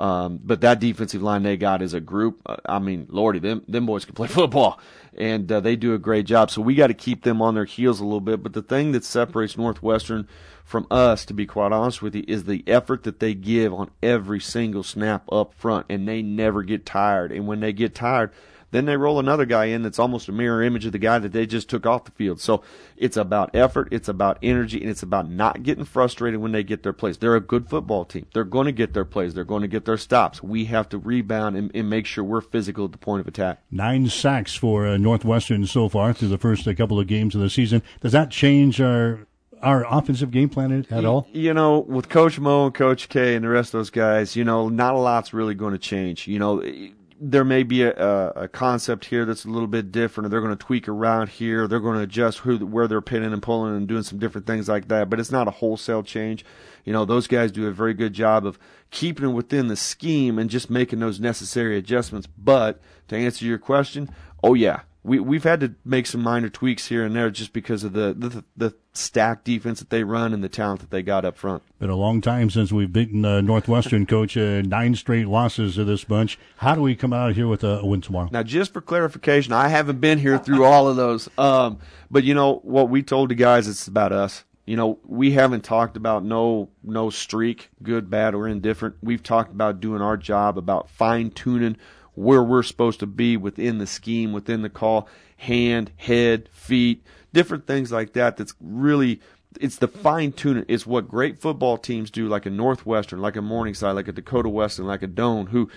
um, 0.00 0.40
but 0.42 0.62
that 0.62 0.80
defensive 0.80 1.22
line 1.22 1.42
they 1.42 1.58
got 1.58 1.82
as 1.82 1.92
a 1.92 2.00
group, 2.00 2.40
uh, 2.46 2.56
I 2.64 2.78
mean, 2.78 3.06
lordy, 3.10 3.38
them 3.38 3.62
them 3.68 3.84
boys 3.84 4.06
can 4.06 4.14
play 4.14 4.28
football, 4.28 4.80
and 5.14 5.52
uh, 5.52 5.60
they 5.60 5.76
do 5.76 5.92
a 5.92 5.98
great 5.98 6.24
job. 6.24 6.50
So 6.50 6.62
we 6.62 6.74
got 6.74 6.86
to 6.86 6.94
keep 6.94 7.22
them 7.22 7.42
on 7.42 7.54
their 7.54 7.66
heels 7.66 8.00
a 8.00 8.04
little 8.04 8.22
bit. 8.22 8.42
But 8.42 8.54
the 8.54 8.62
thing 8.62 8.92
that 8.92 9.04
separates 9.04 9.58
Northwestern 9.58 10.26
from 10.70 10.86
us, 10.88 11.24
to 11.24 11.34
be 11.34 11.46
quite 11.46 11.72
honest 11.72 12.00
with 12.00 12.14
you, 12.14 12.24
is 12.28 12.44
the 12.44 12.62
effort 12.68 13.02
that 13.02 13.18
they 13.18 13.34
give 13.34 13.74
on 13.74 13.90
every 14.00 14.38
single 14.38 14.84
snap 14.84 15.24
up 15.32 15.52
front, 15.52 15.84
and 15.90 16.06
they 16.06 16.22
never 16.22 16.62
get 16.62 16.86
tired. 16.86 17.32
And 17.32 17.48
when 17.48 17.58
they 17.58 17.72
get 17.72 17.92
tired, 17.92 18.30
then 18.70 18.84
they 18.84 18.96
roll 18.96 19.18
another 19.18 19.46
guy 19.46 19.64
in 19.64 19.82
that's 19.82 19.98
almost 19.98 20.28
a 20.28 20.32
mirror 20.32 20.62
image 20.62 20.86
of 20.86 20.92
the 20.92 20.98
guy 20.98 21.18
that 21.18 21.32
they 21.32 21.44
just 21.44 21.68
took 21.68 21.86
off 21.86 22.04
the 22.04 22.12
field. 22.12 22.40
So 22.40 22.62
it's 22.96 23.16
about 23.16 23.50
effort, 23.52 23.88
it's 23.90 24.08
about 24.08 24.38
energy, 24.44 24.80
and 24.80 24.88
it's 24.88 25.02
about 25.02 25.28
not 25.28 25.64
getting 25.64 25.84
frustrated 25.84 26.38
when 26.38 26.52
they 26.52 26.62
get 26.62 26.84
their 26.84 26.92
plays. 26.92 27.18
They're 27.18 27.34
a 27.34 27.40
good 27.40 27.68
football 27.68 28.04
team. 28.04 28.26
They're 28.32 28.44
going 28.44 28.66
to 28.66 28.72
get 28.72 28.94
their 28.94 29.04
plays. 29.04 29.34
They're 29.34 29.42
going 29.42 29.62
to 29.62 29.68
get 29.68 29.86
their 29.86 29.96
stops. 29.96 30.40
We 30.40 30.66
have 30.66 30.88
to 30.90 30.98
rebound 30.98 31.56
and, 31.56 31.72
and 31.74 31.90
make 31.90 32.06
sure 32.06 32.22
we're 32.22 32.40
physical 32.40 32.84
at 32.84 32.92
the 32.92 32.98
point 32.98 33.22
of 33.22 33.26
attack. 33.26 33.60
Nine 33.72 34.08
sacks 34.08 34.54
for 34.54 34.86
uh, 34.86 34.98
Northwestern 34.98 35.66
so 35.66 35.88
far 35.88 36.12
through 36.12 36.28
the 36.28 36.38
first 36.38 36.68
uh, 36.68 36.74
couple 36.74 37.00
of 37.00 37.08
games 37.08 37.34
of 37.34 37.40
the 37.40 37.50
season. 37.50 37.82
Does 38.00 38.12
that 38.12 38.30
change 38.30 38.80
our 38.80 39.26
our 39.62 39.86
offensive 39.88 40.30
game 40.30 40.48
plan 40.48 40.86
at 40.90 41.04
all? 41.04 41.26
You 41.32 41.54
know, 41.54 41.80
with 41.80 42.08
Coach 42.08 42.38
Mo 42.38 42.66
and 42.66 42.74
Coach 42.74 43.08
K 43.08 43.34
and 43.34 43.44
the 43.44 43.48
rest 43.48 43.74
of 43.74 43.78
those 43.78 43.90
guys, 43.90 44.36
you 44.36 44.44
know, 44.44 44.68
not 44.68 44.94
a 44.94 44.98
lot's 44.98 45.32
really 45.32 45.54
going 45.54 45.72
to 45.72 45.78
change. 45.78 46.26
You 46.26 46.38
know, 46.38 46.60
eh, 46.60 46.90
there 47.22 47.44
may 47.44 47.62
be 47.62 47.82
a, 47.82 48.30
a, 48.30 48.48
concept 48.48 49.04
here 49.04 49.26
that's 49.26 49.44
a 49.44 49.48
little 49.48 49.68
bit 49.68 49.92
different, 49.92 50.26
or 50.26 50.28
they're 50.30 50.40
going 50.40 50.56
to 50.56 50.64
tweak 50.64 50.88
around 50.88 51.28
here, 51.28 51.68
they're 51.68 51.78
going 51.78 51.98
to 51.98 52.02
adjust 52.02 52.38
who 52.38 52.56
where 52.64 52.88
they're 52.88 53.02
pinning 53.02 53.34
and 53.34 53.42
pulling 53.42 53.76
and 53.76 53.86
doing 53.86 54.02
some 54.02 54.18
different 54.18 54.46
things 54.46 54.68
like 54.68 54.88
that. 54.88 55.10
But 55.10 55.20
it's 55.20 55.30
not 55.30 55.46
a 55.46 55.50
wholesale 55.50 56.02
change. 56.02 56.46
You 56.84 56.94
know, 56.94 57.04
those 57.04 57.26
guys 57.26 57.52
do 57.52 57.66
a 57.66 57.72
very 57.72 57.92
good 57.92 58.14
job 58.14 58.46
of 58.46 58.58
keeping 58.90 59.30
it 59.30 59.32
within 59.32 59.68
the 59.68 59.76
scheme 59.76 60.38
and 60.38 60.48
just 60.48 60.70
making 60.70 61.00
those 61.00 61.20
necessary 61.20 61.76
adjustments. 61.76 62.26
But 62.26 62.80
to 63.08 63.16
answer 63.16 63.44
your 63.44 63.58
question, 63.58 64.08
oh 64.42 64.54
yeah, 64.54 64.80
we 65.02 65.18
we've 65.18 65.44
had 65.44 65.60
to 65.60 65.74
make 65.84 66.06
some 66.06 66.22
minor 66.22 66.48
tweaks 66.48 66.88
here 66.88 67.04
and 67.04 67.14
there 67.16 67.30
just 67.30 67.52
because 67.52 67.84
of 67.84 67.92
the 67.92 68.14
the, 68.16 68.44
the 68.56 68.74
stacked 68.92 69.44
defense 69.44 69.78
that 69.78 69.90
they 69.90 70.04
run 70.04 70.34
and 70.34 70.44
the 70.44 70.48
talent 70.48 70.80
that 70.80 70.90
they 70.90 71.02
got 71.02 71.24
up 71.24 71.36
front. 71.36 71.62
Been 71.78 71.90
a 71.90 71.96
long 71.96 72.20
time 72.20 72.50
since 72.50 72.72
we've 72.72 72.92
beaten 72.92 73.24
uh, 73.24 73.40
Northwestern, 73.40 74.04
coach. 74.04 74.36
Uh, 74.36 74.62
nine 74.62 74.94
straight 74.94 75.26
losses 75.26 75.78
of 75.78 75.86
this 75.86 76.04
bunch. 76.04 76.38
How 76.58 76.74
do 76.74 76.82
we 76.82 76.94
come 76.94 77.12
out 77.12 77.34
here 77.34 77.46
with 77.46 77.64
a 77.64 77.84
win 77.84 78.00
tomorrow? 78.00 78.28
Now, 78.30 78.42
just 78.42 78.72
for 78.72 78.80
clarification, 78.80 79.52
I 79.52 79.68
haven't 79.68 80.00
been 80.00 80.18
here 80.18 80.38
through 80.38 80.64
all 80.64 80.88
of 80.88 80.96
those, 80.96 81.28
um, 81.38 81.78
but 82.10 82.24
you 82.24 82.34
know 82.34 82.56
what 82.62 82.90
we 82.90 83.02
told 83.02 83.30
the 83.30 83.34
guys, 83.34 83.68
it's 83.68 83.88
about 83.88 84.12
us. 84.12 84.44
You 84.66 84.76
know, 84.76 84.98
we 85.04 85.32
haven't 85.32 85.64
talked 85.64 85.96
about 85.96 86.24
no 86.24 86.68
no 86.84 87.10
streak, 87.10 87.70
good, 87.82 88.10
bad, 88.10 88.34
or 88.34 88.46
indifferent. 88.46 88.96
We've 89.02 89.22
talked 89.22 89.50
about 89.50 89.80
doing 89.80 90.02
our 90.02 90.16
job, 90.16 90.58
about 90.58 90.90
fine 90.90 91.30
tuning 91.30 91.76
where 92.14 92.42
we're 92.42 92.62
supposed 92.62 93.00
to 93.00 93.06
be 93.06 93.36
within 93.36 93.78
the 93.78 93.86
scheme, 93.86 94.32
within 94.32 94.62
the 94.62 94.70
call, 94.70 95.08
hand, 95.38 95.92
head, 95.96 96.48
feet, 96.52 97.04
different 97.32 97.66
things 97.66 97.90
like 97.92 98.12
that. 98.14 98.36
That's 98.36 98.54
really 98.60 99.20
it's 99.60 99.76
the 99.76 99.88
fine 99.88 100.32
tuning. 100.32 100.64
It's 100.68 100.86
what 100.86 101.08
great 101.08 101.40
football 101.40 101.76
teams 101.76 102.10
do, 102.10 102.28
like 102.28 102.46
a 102.46 102.50
Northwestern, 102.50 103.20
like 103.20 103.36
a 103.36 103.42
Morningside, 103.42 103.96
like 103.96 104.08
a 104.08 104.12
Dakota 104.12 104.48
Wesleyan, 104.48 104.88
like 104.88 105.02
a 105.02 105.08
Doane, 105.08 105.48
who 105.48 105.70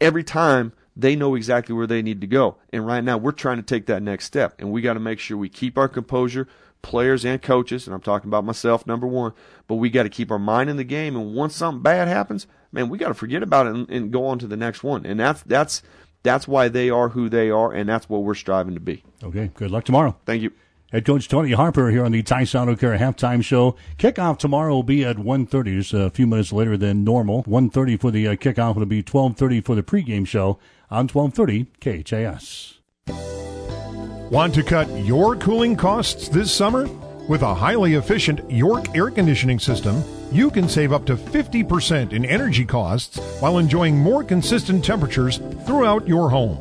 every 0.00 0.24
time 0.24 0.72
they 0.96 1.16
know 1.16 1.34
exactly 1.34 1.74
where 1.74 1.86
they 1.86 2.02
need 2.02 2.20
to 2.20 2.26
go. 2.26 2.56
And 2.72 2.86
right 2.86 3.02
now 3.02 3.16
we're 3.18 3.32
trying 3.32 3.58
to 3.58 3.62
take 3.62 3.86
that 3.86 4.02
next 4.02 4.26
step, 4.26 4.54
and 4.58 4.72
we 4.72 4.82
got 4.82 4.94
to 4.94 5.00
make 5.00 5.18
sure 5.18 5.36
we 5.36 5.48
keep 5.48 5.78
our 5.78 5.88
composure, 5.88 6.48
players 6.82 7.24
and 7.24 7.40
coaches, 7.40 7.86
and 7.86 7.94
I'm 7.94 8.00
talking 8.00 8.28
about 8.28 8.44
myself, 8.44 8.86
number 8.86 9.06
one, 9.06 9.32
but 9.66 9.76
we 9.76 9.88
got 9.88 10.02
to 10.02 10.08
keep 10.08 10.30
our 10.30 10.38
mind 10.38 10.68
in 10.68 10.76
the 10.76 10.84
game. 10.84 11.16
And 11.16 11.34
once 11.34 11.56
something 11.56 11.82
bad 11.82 12.08
happens, 12.08 12.46
man, 12.72 12.88
we 12.88 12.98
got 12.98 13.08
to 13.08 13.14
forget 13.14 13.42
about 13.42 13.66
it 13.66 13.74
and, 13.74 13.90
and, 13.90 14.12
go 14.12 14.26
on 14.26 14.38
to 14.40 14.46
the 14.46 14.56
next 14.56 14.82
one. 14.82 15.06
And 15.06 15.18
that's 15.18 15.42
that's 15.42 15.82
that's 16.22 16.46
why 16.46 16.68
they 16.68 16.90
are 16.90 17.10
who 17.10 17.28
they 17.28 17.50
are, 17.50 17.72
and 17.72 17.88
that's 17.88 18.08
what 18.08 18.22
we're 18.22 18.34
striving 18.34 18.74
to 18.74 18.80
be. 18.80 19.02
Okay. 19.22 19.50
Good 19.54 19.70
luck 19.70 19.84
tomorrow. 19.84 20.16
Thank 20.26 20.42
you. 20.42 20.52
Head 20.92 21.06
coach 21.06 21.26
Tony 21.26 21.52
Harper 21.52 21.88
here 21.88 22.04
on 22.04 22.12
the 22.12 22.22
Tyson 22.22 22.76
Care 22.76 22.98
halftime 22.98 23.42
show. 23.42 23.76
Kickoff 23.96 24.36
tomorrow 24.36 24.74
will 24.74 24.82
be 24.82 25.02
at 25.06 25.16
1.30, 25.16 25.78
just 25.78 25.94
a 25.94 26.10
few 26.10 26.26
minutes 26.26 26.52
later 26.52 26.76
than 26.76 27.02
normal. 27.02 27.44
1.30 27.44 27.98
for 27.98 28.10
the 28.10 28.28
uh, 28.28 28.34
kickoff. 28.36 28.72
It'll 28.72 28.84
be 28.84 29.02
12.30 29.02 29.64
for 29.64 29.74
the 29.74 29.82
pregame 29.82 30.26
show 30.26 30.58
on 30.90 31.08
12.30 31.08 31.68
KHAS. 31.80 32.81
Want 33.08 34.54
to 34.54 34.62
cut 34.62 34.88
your 35.04 35.36
cooling 35.36 35.76
costs 35.76 36.28
this 36.28 36.50
summer? 36.50 36.88
With 37.28 37.42
a 37.42 37.54
highly 37.54 37.94
efficient 37.94 38.50
York 38.50 38.96
air 38.96 39.10
conditioning 39.10 39.58
system, 39.58 40.02
you 40.32 40.50
can 40.50 40.68
save 40.68 40.92
up 40.92 41.04
to 41.06 41.16
50% 41.16 42.12
in 42.12 42.24
energy 42.24 42.64
costs 42.64 43.18
while 43.40 43.58
enjoying 43.58 43.98
more 43.98 44.24
consistent 44.24 44.84
temperatures 44.84 45.38
throughout 45.66 46.08
your 46.08 46.30
home. 46.30 46.58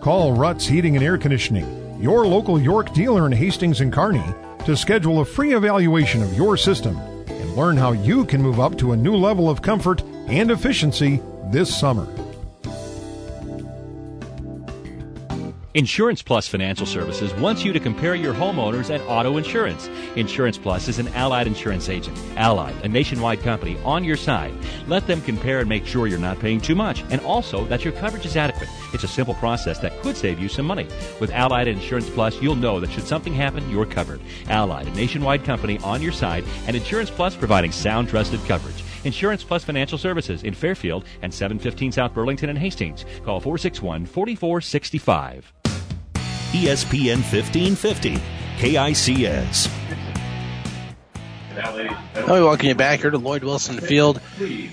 Call 0.00 0.32
Rutt's 0.32 0.66
Heating 0.66 0.96
and 0.96 1.04
Air 1.04 1.18
Conditioning 1.18 1.80
your 2.00 2.26
local 2.26 2.58
York 2.58 2.94
dealer 2.94 3.26
in 3.26 3.32
Hastings 3.32 3.82
and 3.82 3.92
Kearney, 3.92 4.24
to 4.64 4.76
schedule 4.76 5.20
a 5.20 5.24
free 5.24 5.54
evaluation 5.54 6.22
of 6.22 6.34
your 6.34 6.56
system 6.56 6.96
and 6.96 7.56
learn 7.56 7.76
how 7.76 7.92
you 7.92 8.24
can 8.24 8.42
move 8.42 8.58
up 8.58 8.78
to 8.78 8.92
a 8.92 8.96
new 8.96 9.14
level 9.14 9.50
of 9.50 9.60
comfort 9.60 10.02
and 10.26 10.50
efficiency 10.50 11.20
this 11.50 11.74
summer. 11.74 12.06
Insurance 15.74 16.20
Plus 16.20 16.48
Financial 16.48 16.84
Services 16.84 17.32
wants 17.34 17.64
you 17.64 17.72
to 17.72 17.78
compare 17.78 18.16
your 18.16 18.34
homeowners 18.34 18.90
and 18.90 19.00
auto 19.04 19.36
insurance. 19.36 19.88
Insurance 20.16 20.58
Plus 20.58 20.88
is 20.88 20.98
an 20.98 21.06
allied 21.14 21.46
insurance 21.46 21.88
agent. 21.88 22.18
Allied, 22.36 22.74
a 22.84 22.88
nationwide 22.88 23.38
company, 23.42 23.78
on 23.84 24.02
your 24.02 24.16
side. 24.16 24.52
Let 24.88 25.06
them 25.06 25.20
compare 25.20 25.60
and 25.60 25.68
make 25.68 25.86
sure 25.86 26.08
you're 26.08 26.18
not 26.18 26.40
paying 26.40 26.60
too 26.60 26.74
much 26.74 27.04
and 27.10 27.20
also 27.20 27.64
that 27.66 27.84
your 27.84 27.92
coverage 27.92 28.26
is 28.26 28.36
adequate. 28.36 28.68
It's 28.92 29.04
a 29.04 29.08
simple 29.08 29.34
process 29.34 29.78
that 29.78 29.96
could 30.02 30.16
save 30.16 30.40
you 30.40 30.48
some 30.48 30.66
money. 30.66 30.88
With 31.20 31.30
Allied 31.30 31.68
Insurance 31.68 32.10
Plus, 32.10 32.42
you'll 32.42 32.56
know 32.56 32.80
that 32.80 32.90
should 32.90 33.06
something 33.06 33.32
happen, 33.32 33.70
you're 33.70 33.86
covered. 33.86 34.20
Allied, 34.48 34.88
a 34.88 34.94
nationwide 34.94 35.44
company 35.44 35.78
on 35.84 36.02
your 36.02 36.10
side, 36.10 36.42
and 36.66 36.74
Insurance 36.74 37.10
Plus 37.10 37.36
providing 37.36 37.70
sound, 37.70 38.08
trusted 38.08 38.40
coverage. 38.46 38.82
Insurance 39.04 39.44
Plus 39.44 39.62
Financial 39.62 39.98
Services 39.98 40.42
in 40.42 40.52
Fairfield 40.52 41.04
and 41.22 41.32
715 41.32 41.92
South 41.92 42.12
Burlington 42.12 42.48
and 42.48 42.58
Hastings. 42.58 43.04
Call 43.24 43.38
461 43.38 44.04
4465. 44.06 45.59
ESPN 46.52 47.22
1550, 47.22 48.18
KICS. 48.58 49.70
Let 51.56 52.26
me 52.26 52.40
welcome 52.40 52.66
you 52.66 52.74
back 52.74 53.00
here 53.00 53.10
to 53.10 53.18
Lloyd 53.18 53.44
Wilson 53.44 53.78
Field. 53.78 54.20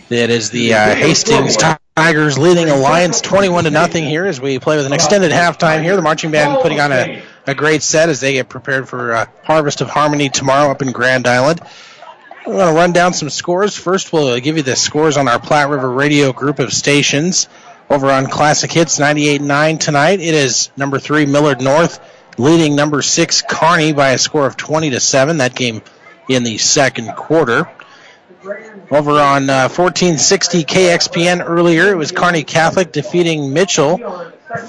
That 0.10 0.32
is 0.32 0.50
the 0.50 0.74
uh, 0.74 0.96
Hastings 0.96 1.56
Tigers 1.96 2.40
leading 2.40 2.70
Alliance 2.70 3.22
21 3.22 3.66
to 3.66 3.70
nothing 3.70 4.06
here 4.06 4.26
as 4.26 4.42
we 4.42 4.58
play 4.58 4.78
with 4.78 4.88
an 4.88 4.94
extended 4.94 5.32
halftime 5.32 5.84
here. 5.84 5.96
The 5.96 6.02
marching 6.02 6.32
band 6.32 6.62
putting 6.62 6.80
on 6.80 6.92
a, 6.92 7.22
a 7.46 7.54
great 7.54 7.84
set 7.84 8.10
as 8.10 8.22
they 8.22 8.34
get 8.34 8.50
prepared 8.50 8.90
for 8.90 9.14
uh, 9.14 9.26
Harvest 9.44 9.82
of 9.82 9.90
Harmony 9.90 10.30
tomorrow 10.30 10.72
up 10.72 10.82
in 10.82 10.92
Grand 10.92 11.28
Island. 11.28 11.62
We're 12.48 12.54
going 12.54 12.74
to 12.74 12.80
run 12.80 12.92
down 12.92 13.14
some 13.14 13.30
scores. 13.30 13.76
First, 13.76 14.12
we'll 14.12 14.40
give 14.40 14.58
you 14.58 14.64
the 14.64 14.76
scores 14.76 15.18
on 15.18 15.28
our 15.28 15.40
Platte 15.40 15.70
River 15.70 15.92
Radio 15.92 16.34
group 16.34 16.60
of 16.60 16.74
stations 16.74 17.48
over 17.90 18.12
on 18.12 18.28
Classic 18.28 18.72
Hits 18.72 19.00
98.9 19.00 19.80
tonight. 19.80 20.20
It 20.20 20.34
is 20.34 20.70
number 20.78 21.00
three 21.00 21.26
Millard 21.26 21.62
North 21.62 22.00
leading 22.38 22.76
number 22.76 23.02
six 23.02 23.42
Kearney 23.42 23.94
by 23.94 24.10
a 24.10 24.18
score 24.18 24.46
of 24.46 24.58
20 24.58 24.92
to 24.92 25.00
seven. 25.00 25.38
That 25.38 25.56
game 25.56 25.82
in 26.30 26.44
the 26.44 26.58
second 26.58 27.16
quarter. 27.16 27.70
Over 28.92 29.12
on 29.12 29.50
uh, 29.50 29.68
1460 29.68 30.64
KXPN 30.64 31.44
earlier, 31.46 31.92
it 31.92 31.98
was 31.98 32.12
Kearney 32.12 32.44
Catholic 32.44 32.92
defeating 32.92 33.52
Mitchell 33.52 33.98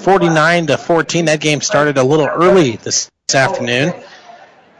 49 0.01 0.67
to 0.67 0.77
14. 0.77 1.25
That 1.25 1.39
game 1.39 1.61
started 1.61 1.97
a 1.97 2.03
little 2.03 2.27
early 2.27 2.75
this, 2.77 3.09
afternoon. 3.33 3.93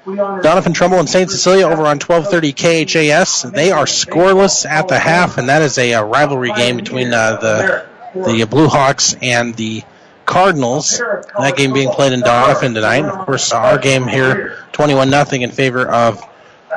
Doniphan 0.06 0.74
Trumble 0.74 1.00
and 1.00 1.08
St. 1.08 1.30
Cecilia 1.30 1.66
over 1.66 1.84
on 1.84 2.00
1230 2.00 2.54
KHAS. 2.54 3.44
They 3.44 3.72
are 3.72 3.86
scoreless 3.86 4.66
at 4.66 4.88
the 4.88 4.98
half, 4.98 5.38
and 5.38 5.50
that 5.50 5.62
is 5.62 5.78
a, 5.78 5.92
a 5.92 6.04
rivalry 6.04 6.52
game 6.54 6.78
between 6.78 7.14
uh, 7.14 7.38
the 7.38 7.89
the 8.14 8.46
Blue 8.50 8.68
Hawks 8.68 9.16
and 9.22 9.56
the 9.56 9.84
Cardinals. 10.26 11.00
That 11.00 11.56
game 11.58 11.74
being 11.74 11.90
played 11.90 12.14
in 12.14 12.22
Doniphan 12.22 12.74
tonight. 12.74 13.06
of 13.06 13.26
course, 13.26 13.52
our 13.52 13.78
game 13.78 14.08
here, 14.08 14.58
21 14.74 15.10
nothing 15.10 15.42
in 15.42 15.52
favor 15.52 15.88
of 15.88 16.24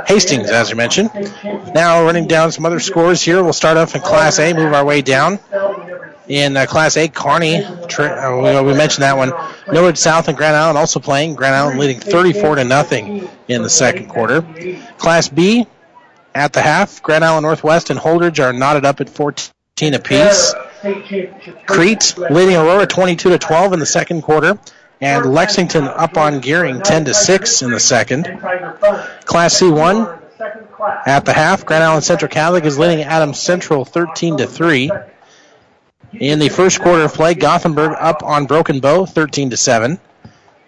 Hastings, 0.06 0.50
as 0.50 0.70
you 0.70 0.76
mentioned. 0.76 1.10
Now, 1.74 2.04
running 2.04 2.26
down 2.26 2.50
some 2.50 2.64
other 2.64 2.80
scores 2.80 3.20
here. 3.20 3.42
We'll 3.42 3.52
start 3.52 3.76
off 3.76 3.94
in 3.94 4.00
Class 4.00 4.38
A, 4.38 4.54
move 4.54 4.72
our 4.72 4.84
way 4.84 5.02
down. 5.02 5.38
In 6.28 6.56
uh, 6.56 6.66
Class 6.66 6.96
A, 6.96 7.08
Kearney, 7.08 7.62
uh, 7.62 8.36
we, 8.36 8.70
we, 8.70 8.74
mentioned 8.74 9.02
that 9.02 9.16
one. 9.16 9.32
Millard 9.70 9.98
South 9.98 10.28
and 10.28 10.36
Grand 10.36 10.56
Island 10.56 10.78
also 10.78 10.98
playing. 10.98 11.34
Grand 11.34 11.54
Island 11.54 11.78
leading 11.78 12.00
34 12.00 12.56
to 12.56 12.64
nothing 12.64 13.28
in 13.48 13.62
the 13.62 13.68
second 13.68 14.08
quarter. 14.08 14.42
Class 14.96 15.28
B, 15.28 15.66
at 16.34 16.52
the 16.52 16.62
half, 16.62 17.02
Grand 17.02 17.24
Island 17.24 17.44
Northwest 17.44 17.90
and 17.90 18.00
Holdrege 18.00 18.42
are 18.42 18.52
knotted 18.52 18.86
up 18.86 19.00
at 19.00 19.10
14 19.10 19.94
apiece. 19.94 20.54
Crete 21.66 22.14
leading 22.18 22.56
Aurora 22.56 22.86
22 22.86 23.30
to 23.30 23.38
12 23.38 23.72
in 23.72 23.78
the 23.78 23.86
second 23.86 24.22
quarter, 24.22 24.58
and 25.00 25.32
Lexington 25.32 25.84
up 25.84 26.16
on 26.16 26.40
Gering 26.40 26.82
10 26.82 27.04
to 27.06 27.14
6 27.14 27.62
in 27.62 27.70
the 27.70 27.80
second. 27.80 28.24
Class 29.24 29.60
C1 29.60 30.20
at 31.06 31.24
the 31.24 31.32
half, 31.32 31.64
Grand 31.64 31.84
Island 31.84 32.04
Central 32.04 32.28
Catholic 32.28 32.64
is 32.64 32.78
leading 32.78 33.04
Adams 33.04 33.38
Central 33.38 33.84
13 33.84 34.38
to 34.38 34.46
3. 34.46 34.90
In 36.14 36.38
the 36.40 36.48
first 36.48 36.80
quarter 36.80 37.04
of 37.04 37.14
play, 37.14 37.34
Gothenburg 37.34 37.96
up 37.98 38.22
on 38.22 38.46
Broken 38.46 38.80
Bow 38.80 39.06
13 39.06 39.50
to 39.50 39.56
7. 39.56 40.00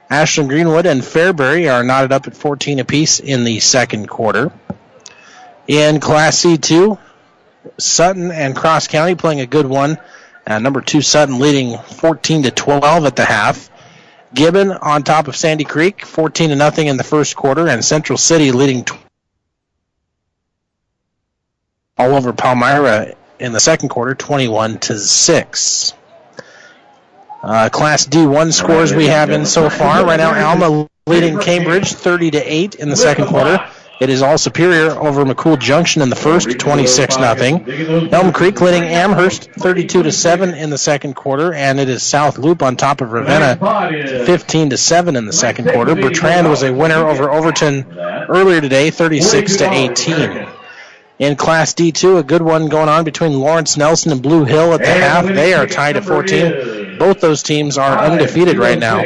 Ashland 0.09 0.49
Greenwood 0.49 0.87
and 0.87 1.03
Fairbury 1.03 1.73
are 1.73 1.83
knotted 1.83 2.13
up 2.13 2.27
at 2.27 2.37
14 2.37 2.79
apiece 2.79 3.19
in 3.19 3.45
the 3.45 3.59
second 3.61 4.09
quarter. 4.09 4.53
In 5.67 5.99
Class 5.99 6.45
C2, 6.45 6.99
Sutton 7.79 8.31
and 8.31 8.55
Cross 8.55 8.89
County 8.89 9.15
playing 9.15 9.41
a 9.41 9.47
good 9.47 9.67
one. 9.67 9.99
Uh, 10.47 10.59
number 10.59 10.81
two 10.81 11.01
Sutton 11.01 11.39
leading 11.39 11.79
14 11.79 12.45
to 12.45 12.51
12 12.51 13.07
at 13.07 13.17
the 13.17 13.25
half. 13.25 13.71
Gibbon 14.35 14.73
on 14.73 15.05
top 15.05 15.29
of 15.29 15.37
Sandy 15.37 15.65
Creek, 15.65 16.05
14 16.05 16.51
to 16.51 16.57
nothing 16.57 16.89
in 16.89 16.97
the 16.97 17.05
first 17.05 17.37
quarter, 17.37 17.69
and 17.69 17.85
Central 17.85 18.19
City 18.19 18.51
leading 18.51 18.85
tw- 18.85 18.99
all 21.97 22.15
over 22.15 22.33
Palmyra 22.33 23.15
in 23.39 23.53
the 23.53 23.61
second 23.61 23.91
quarter, 23.91 24.15
21 24.15 24.79
to 24.79 24.99
six. 24.99 25.95
Uh, 27.43 27.69
Class 27.69 28.07
D1 28.07 28.53
scores 28.53 28.93
we 28.95 29.07
have 29.07 29.31
in 29.31 29.47
so 29.47 29.71
far. 29.71 30.05
Right 30.05 30.17
now, 30.17 30.49
Alma 30.49 30.89
leading 31.07 31.39
Cambridge 31.39 31.93
30 31.93 32.33
to 32.33 32.39
8 32.41 32.75
in 32.77 32.89
the 32.89 32.97
second 32.97 33.27
quarter. 33.27 33.65
It 34.01 34.11
is 34.11 34.23
all 34.23 34.39
superior 34.39 34.91
over 34.91 35.25
McCool 35.25 35.59
Junction 35.59 36.03
in 36.03 36.11
the 36.11 36.17
first, 36.17 36.59
26 36.59 37.17
nothing. 37.19 38.13
Elm 38.13 38.33
Creek 38.33 38.61
leading 38.61 38.83
Amherst 38.83 39.51
32 39.53 40.03
to 40.03 40.13
7 40.13 40.51
in 40.55 40.71
the 40.71 40.79
second 40.79 41.15
quarter, 41.15 41.55
and 41.55 41.79
it 41.79 41.89
is 41.89 42.03
South 42.03 42.37
Loop 42.39 42.63
on 42.63 42.77
top 42.77 43.01
of 43.01 43.13
Ravenna 43.13 43.57
15 44.27 44.71
to 44.71 44.77
7 44.77 45.17
in 45.17 45.27
the 45.27 45.33
second 45.33 45.69
quarter. 45.71 45.95
Bertrand 45.95 46.49
was 46.49 46.63
a 46.63 46.73
winner 46.73 47.07
over 47.07 47.31
Overton 47.31 47.97
earlier 47.99 48.61
today, 48.61 48.91
36 48.91 49.57
to 49.59 49.73
18. 49.73 50.49
In 51.21 51.37
Class 51.37 51.75
D2, 51.75 52.19
a 52.19 52.23
good 52.25 52.43
one 52.43 52.69
going 52.69 52.89
on 52.89 53.05
between 53.05 53.39
Lawrence 53.39 53.77
Nelson 53.77 54.11
and 54.11 54.21
Blue 54.21 54.45
Hill 54.45 54.75
at 54.75 54.81
the 54.81 54.87
half. 54.87 55.25
They 55.25 55.55
are 55.55 55.67
tied 55.67 55.97
at 55.97 56.05
14. 56.05 56.99
Both 56.99 57.21
those 57.21 57.45
teams 57.45 57.79
are 57.79 57.97
undefeated 57.97 58.59
right 58.59 58.79
now. 58.79 59.05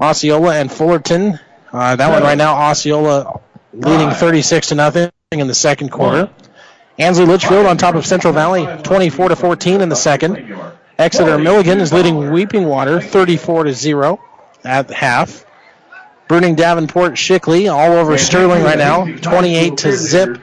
Osceola 0.00 0.56
and 0.56 0.70
Fullerton. 0.70 1.38
Uh, 1.72 1.94
that 1.94 2.10
one 2.10 2.22
right 2.22 2.38
now, 2.38 2.54
Osceola 2.56 3.40
leading 3.78 4.10
36 4.10 4.68
to 4.68 4.74
nothing 4.74 5.10
in 5.32 5.46
the 5.46 5.54
second 5.54 5.90
quarter. 5.90 6.30
Ansley 6.98 7.26
Litchfield 7.26 7.66
on 7.66 7.76
top 7.76 7.94
of 7.94 8.04
Central 8.04 8.32
Valley, 8.32 8.66
24 8.82 9.28
to 9.28 9.36
14 9.36 9.80
in 9.80 9.88
the 9.88 9.96
second. 9.96 10.58
Exeter 10.98 11.38
Milligan 11.38 11.78
is 11.78 11.92
leading 11.92 12.32
Weeping 12.32 12.64
Water, 12.66 13.00
34 13.00 13.64
to 13.64 13.72
0 13.72 14.20
at 14.64 14.90
half. 14.90 15.44
Bruning 16.28 16.56
Davenport 16.56 17.12
Shickley 17.14 17.72
all 17.72 17.92
over 17.92 18.18
Sterling 18.18 18.64
right 18.64 18.76
now, 18.76 19.06
28 19.06 19.78
to 19.78 19.92
zip 19.92 20.38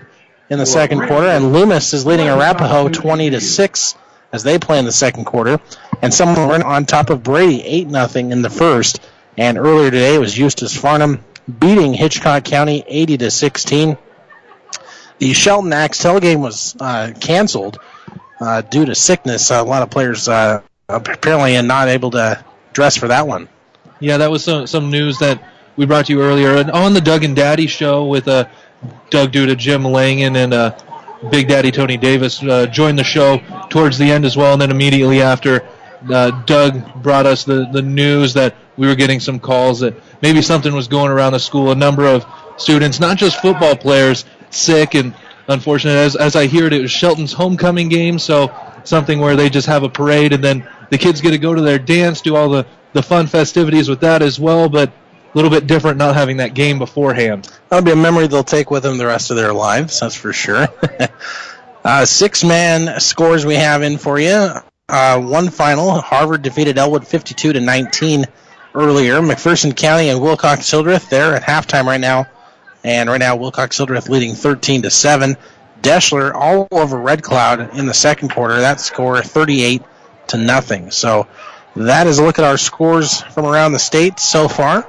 in 0.50 0.58
the 0.58 0.66
second 0.66 1.06
quarter, 1.08 1.28
and 1.28 1.52
Loomis 1.52 1.94
is 1.94 2.06
leading 2.06 2.28
Arapahoe 2.28 2.88
20 2.90 3.32
to 3.32 3.42
6 3.42 3.96
as 4.32 4.44
they 4.44 4.58
play 4.58 4.80
in 4.80 4.86
the 4.86 4.92
second 4.92 5.26
quarter. 5.26 5.60
And 6.02 6.14
someone 6.14 6.64
on 6.64 6.86
top 6.86 7.10
of 7.10 7.22
Brady, 7.22 7.62
8 7.64 7.88
nothing 7.88 8.32
in 8.32 8.42
the 8.42 8.50
first. 8.50 9.00
And 9.38 9.58
earlier 9.58 9.92
today 9.92 10.16
it 10.16 10.20
was 10.20 10.38
Eustis 10.38 10.80
Farnam 10.80 11.20
beating 11.60 11.94
Hitchcock 11.94 12.44
County 12.44 12.84
80 12.88 13.18
to 13.18 13.32
16. 13.32 13.98
The 15.18 15.34
Shelton 15.34 15.74
Axtell 15.74 16.20
game 16.20 16.42
was 16.42 16.76
uh, 16.80 17.14
canceled 17.20 17.80
uh, 18.40 18.62
due 18.62 18.86
to 18.86 18.96
sickness. 18.96 19.52
a 19.52 19.64
lot 19.64 19.82
of 19.82 19.90
players 19.90 20.28
uh, 20.28 20.62
apparently 20.90 21.56
are 21.58 21.64
not 21.64 21.88
able 21.88 22.12
to 22.12 22.44
dress 22.74 22.98
for 22.98 23.08
that 23.08 23.28
one. 23.28 23.48
Yeah, 24.00 24.18
that 24.18 24.30
was 24.30 24.44
some, 24.44 24.68
some 24.68 24.92
news 24.92 25.20
that 25.20 25.42
we 25.78 25.86
brought 25.86 26.08
to 26.08 26.14
you 26.14 26.22
earlier 26.22 26.58
and 26.58 26.72
on 26.72 26.94
the 26.94 27.02
Doug 27.02 27.24
and 27.24 27.36
Daddy 27.36 27.68
show 27.68 28.06
with 28.06 28.28
uh, 28.28 28.46
Doug 29.10 29.32
Duda, 29.32 29.58
Jim 29.58 29.84
Langen, 29.84 30.36
and 30.36 30.54
uh, 30.54 30.78
Big 31.30 31.48
Daddy 31.48 31.72
Tony 31.72 31.98
Davis 31.98 32.44
uh, 32.44 32.66
joined 32.68 33.00
the 33.00 33.04
show 33.04 33.40
towards 33.70 33.98
the 33.98 34.12
end 34.12 34.26
as 34.26 34.36
well, 34.38 34.54
and 34.54 34.62
then 34.62 34.72
immediately 34.72 35.22
after 35.22 35.68
uh, 36.10 36.32
Doug 36.46 37.02
brought 37.02 37.26
us 37.26 37.44
the, 37.44 37.68
the 37.72 37.82
news 37.82 38.34
that 38.34 38.56
we 38.78 38.88
were 38.88 38.96
getting 38.96 39.20
some 39.20 39.40
calls 39.40 39.80
that 39.80 39.96
maybe 40.22 40.42
something 40.42 40.74
was 40.74 40.88
going 40.88 41.12
around 41.12 41.34
the 41.34 41.40
school. 41.40 41.72
A 41.72 41.76
number 41.76 42.06
of 42.06 42.26
students, 42.58 43.00
not 43.00 43.18
just 43.18 43.42
football 43.42 43.76
players, 43.76 44.26
sick 44.50 44.96
and 44.96 45.14
unfortunate. 45.48 45.94
As, 45.94 46.16
as 46.16 46.36
I 46.36 46.48
hear 46.48 46.66
it, 46.68 46.74
it 46.74 46.82
was 46.82 46.92
Shelton's 46.92 47.34
homecoming 47.34 47.90
game, 47.90 48.20
so 48.20 48.54
something 48.84 49.20
where 49.20 49.36
they 49.36 49.50
just 49.50 49.68
have 49.68 49.84
a 49.84 49.90
parade 49.90 50.34
and 50.34 50.44
then 50.44 50.68
the 50.90 50.98
kids 50.98 51.22
get 51.22 51.32
to 51.32 51.38
go 51.38 51.54
to 51.54 51.62
their 51.62 51.80
dance, 51.80 52.22
do 52.22 52.36
all 52.36 52.50
the, 52.50 52.66
the 52.94 53.02
fun 53.02 53.28
festivities 53.28 53.90
with 53.90 54.02
that 54.02 54.22
as 54.22 54.40
well, 54.40 54.70
but 54.70 54.90
a 54.90 54.94
little 55.36 55.52
bit 55.52 55.68
different 55.68 55.98
not 55.98 56.16
having 56.16 56.38
that 56.38 56.54
game 56.54 56.80
beforehand. 56.80 57.50
That'll 57.70 57.86
be 57.86 57.92
a 57.92 57.96
memory 57.96 58.28
they'll 58.28 58.44
take 58.44 58.72
with 58.72 58.84
them 58.84 58.98
the 58.98 59.08
rest 59.08 59.32
of 59.32 59.38
their 59.38 59.54
lives, 59.54 60.00
that's 60.00 60.16
for 60.16 60.32
sure. 60.32 60.68
uh, 61.84 62.06
six 62.06 62.44
man 62.44 63.00
scores 63.00 63.46
we 63.46 63.56
have 63.56 63.82
in 63.82 63.98
for 63.98 64.20
you. 64.20 64.52
Uh, 64.88 65.20
one 65.20 65.50
final. 65.50 66.00
Harvard 66.00 66.44
defeated 66.44 66.78
Elwood 66.78 67.08
52 67.08 67.54
to 67.54 67.60
19 67.60 68.26
earlier. 68.76 69.16
McPherson 69.20 69.76
County 69.76 70.10
and 70.10 70.22
Wilcox 70.22 70.70
Hildreth, 70.70 71.10
they're 71.10 71.36
at 71.36 71.42
halftime 71.42 71.86
right 71.86 72.00
now. 72.00 72.28
And 72.84 73.10
right 73.10 73.18
now, 73.18 73.36
Wilcox 73.36 73.78
Hildreth 73.78 74.10
leading 74.10 74.36
13 74.36 74.84
to 74.84 74.92
7. 74.92 75.38
Deshler 75.82 76.36
all 76.36 76.68
over 76.70 76.98
Red 76.98 77.24
Cloud 77.24 77.76
in 77.76 77.88
the 77.88 77.96
second 77.96 78.30
quarter. 78.30 78.60
That 78.60 78.80
score 78.80 79.20
38 79.24 79.82
to 80.28 80.38
nothing. 80.38 80.92
So 80.92 81.28
that 81.76 82.06
is 82.06 82.20
a 82.20 82.24
look 82.24 82.38
at 82.38 82.46
our 82.46 82.58
scores 82.58 83.22
from 83.22 83.46
around 83.46 83.72
the 83.72 83.80
state 83.80 84.20
so 84.20 84.48
far. 84.48 84.88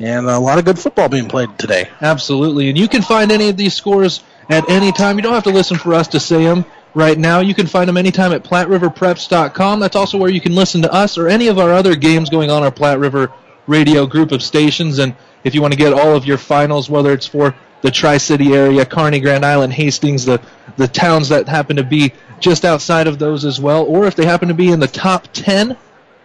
And 0.00 0.26
a 0.26 0.40
lot 0.40 0.58
of 0.58 0.64
good 0.64 0.80
football 0.80 1.08
being 1.08 1.28
played 1.28 1.56
today. 1.60 1.88
Absolutely. 2.00 2.70
And 2.70 2.78
you 2.78 2.88
can 2.88 3.02
find 3.02 3.30
any 3.30 3.50
of 3.50 3.56
these 3.56 3.74
scores 3.74 4.20
at 4.48 4.68
any 4.68 4.90
time. 4.90 5.16
You 5.16 5.22
don't 5.22 5.34
have 5.34 5.44
to 5.44 5.50
listen 5.50 5.76
for 5.76 5.94
us 5.94 6.08
to 6.08 6.18
say 6.18 6.42
them 6.42 6.64
right 6.94 7.18
now. 7.18 7.40
You 7.40 7.54
can 7.54 7.66
find 7.66 7.88
them 7.88 7.96
anytime 7.96 8.32
at 8.32 8.44
PlatteRiverPreps.com. 8.44 9.80
That's 9.80 9.96
also 9.96 10.18
where 10.18 10.30
you 10.30 10.40
can 10.40 10.54
listen 10.54 10.82
to 10.82 10.92
us 10.92 11.18
or 11.18 11.28
any 11.28 11.48
of 11.48 11.58
our 11.58 11.72
other 11.72 11.94
games 11.96 12.30
going 12.30 12.50
on 12.50 12.62
our 12.62 12.70
Platte 12.70 12.98
River 12.98 13.32
radio 13.66 14.06
group 14.06 14.32
of 14.32 14.42
stations. 14.42 14.98
And 14.98 15.14
if 15.44 15.54
you 15.54 15.62
want 15.62 15.72
to 15.72 15.78
get 15.78 15.92
all 15.92 16.14
of 16.14 16.24
your 16.24 16.38
finals, 16.38 16.90
whether 16.90 17.12
it's 17.12 17.26
for 17.26 17.54
the 17.82 17.90
Tri-City 17.90 18.54
area, 18.54 18.84
Kearney, 18.84 19.20
Grand 19.20 19.44
Island, 19.44 19.72
Hastings, 19.72 20.24
the, 20.24 20.40
the 20.76 20.88
towns 20.88 21.28
that 21.28 21.48
happen 21.48 21.76
to 21.76 21.84
be 21.84 22.12
just 22.40 22.64
outside 22.64 23.06
of 23.06 23.18
those 23.18 23.44
as 23.44 23.60
well, 23.60 23.84
or 23.84 24.06
if 24.06 24.14
they 24.16 24.26
happen 24.26 24.48
to 24.48 24.54
be 24.54 24.70
in 24.70 24.80
the 24.80 24.88
top 24.88 25.28
10, 25.32 25.76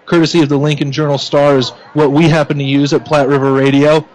courtesy 0.06 0.42
of 0.42 0.50
the 0.50 0.58
Lincoln 0.58 0.92
Journal 0.92 1.18
Star 1.18 1.58
is 1.58 1.70
what 1.94 2.12
we 2.12 2.28
happen 2.28 2.58
to 2.58 2.64
use 2.64 2.94
at 2.94 3.06
Platte 3.06 3.28
River 3.28 3.54
Radio, 3.54 4.08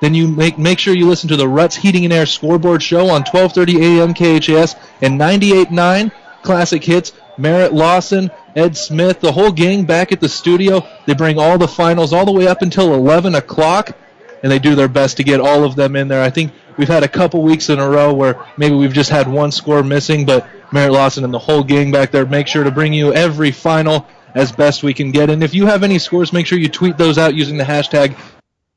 then 0.00 0.14
you 0.14 0.28
make 0.28 0.58
make 0.58 0.78
sure 0.78 0.94
you 0.94 1.08
listen 1.08 1.28
to 1.28 1.36
the 1.36 1.48
Rutt's 1.48 1.76
Heating 1.76 2.04
and 2.04 2.12
Air 2.12 2.26
Scoreboard 2.26 2.82
Show 2.82 3.08
on 3.08 3.24
12:30 3.24 4.00
a.m. 4.00 4.14
KHAS 4.14 4.76
and 5.00 5.20
98.9 5.20 6.12
Classic 6.42 6.82
Hits. 6.82 7.12
Merritt 7.38 7.74
Lawson, 7.74 8.30
Ed 8.54 8.76
Smith, 8.76 9.20
the 9.20 9.32
whole 9.32 9.52
gang 9.52 9.84
back 9.84 10.10
at 10.10 10.20
the 10.20 10.28
studio. 10.28 10.86
They 11.04 11.14
bring 11.14 11.38
all 11.38 11.58
the 11.58 11.68
finals 11.68 12.12
all 12.12 12.24
the 12.24 12.32
way 12.32 12.46
up 12.46 12.62
until 12.62 12.94
11 12.94 13.34
o'clock, 13.34 13.96
and 14.42 14.50
they 14.50 14.58
do 14.58 14.74
their 14.74 14.88
best 14.88 15.18
to 15.18 15.24
get 15.24 15.40
all 15.40 15.64
of 15.64 15.76
them 15.76 15.96
in 15.96 16.08
there. 16.08 16.22
I 16.22 16.30
think 16.30 16.52
we've 16.76 16.88
had 16.88 17.02
a 17.02 17.08
couple 17.08 17.42
weeks 17.42 17.68
in 17.68 17.78
a 17.78 17.88
row 17.88 18.14
where 18.14 18.42
maybe 18.56 18.74
we've 18.74 18.92
just 18.92 19.10
had 19.10 19.28
one 19.28 19.52
score 19.52 19.82
missing, 19.82 20.24
but 20.24 20.48
Merritt 20.72 20.92
Lawson 20.92 21.24
and 21.24 21.34
the 21.34 21.38
whole 21.38 21.62
gang 21.62 21.92
back 21.92 22.10
there 22.10 22.26
make 22.26 22.48
sure 22.48 22.64
to 22.64 22.70
bring 22.70 22.92
you 22.92 23.12
every 23.12 23.50
final 23.50 24.06
as 24.34 24.52
best 24.52 24.82
we 24.82 24.94
can 24.94 25.10
get. 25.10 25.30
And 25.30 25.42
if 25.42 25.54
you 25.54 25.66
have 25.66 25.82
any 25.82 25.98
scores, 25.98 26.32
make 26.32 26.46
sure 26.46 26.58
you 26.58 26.68
tweet 26.68 26.96
those 26.96 27.18
out 27.18 27.34
using 27.34 27.56
the 27.56 27.64
hashtag 27.64 28.16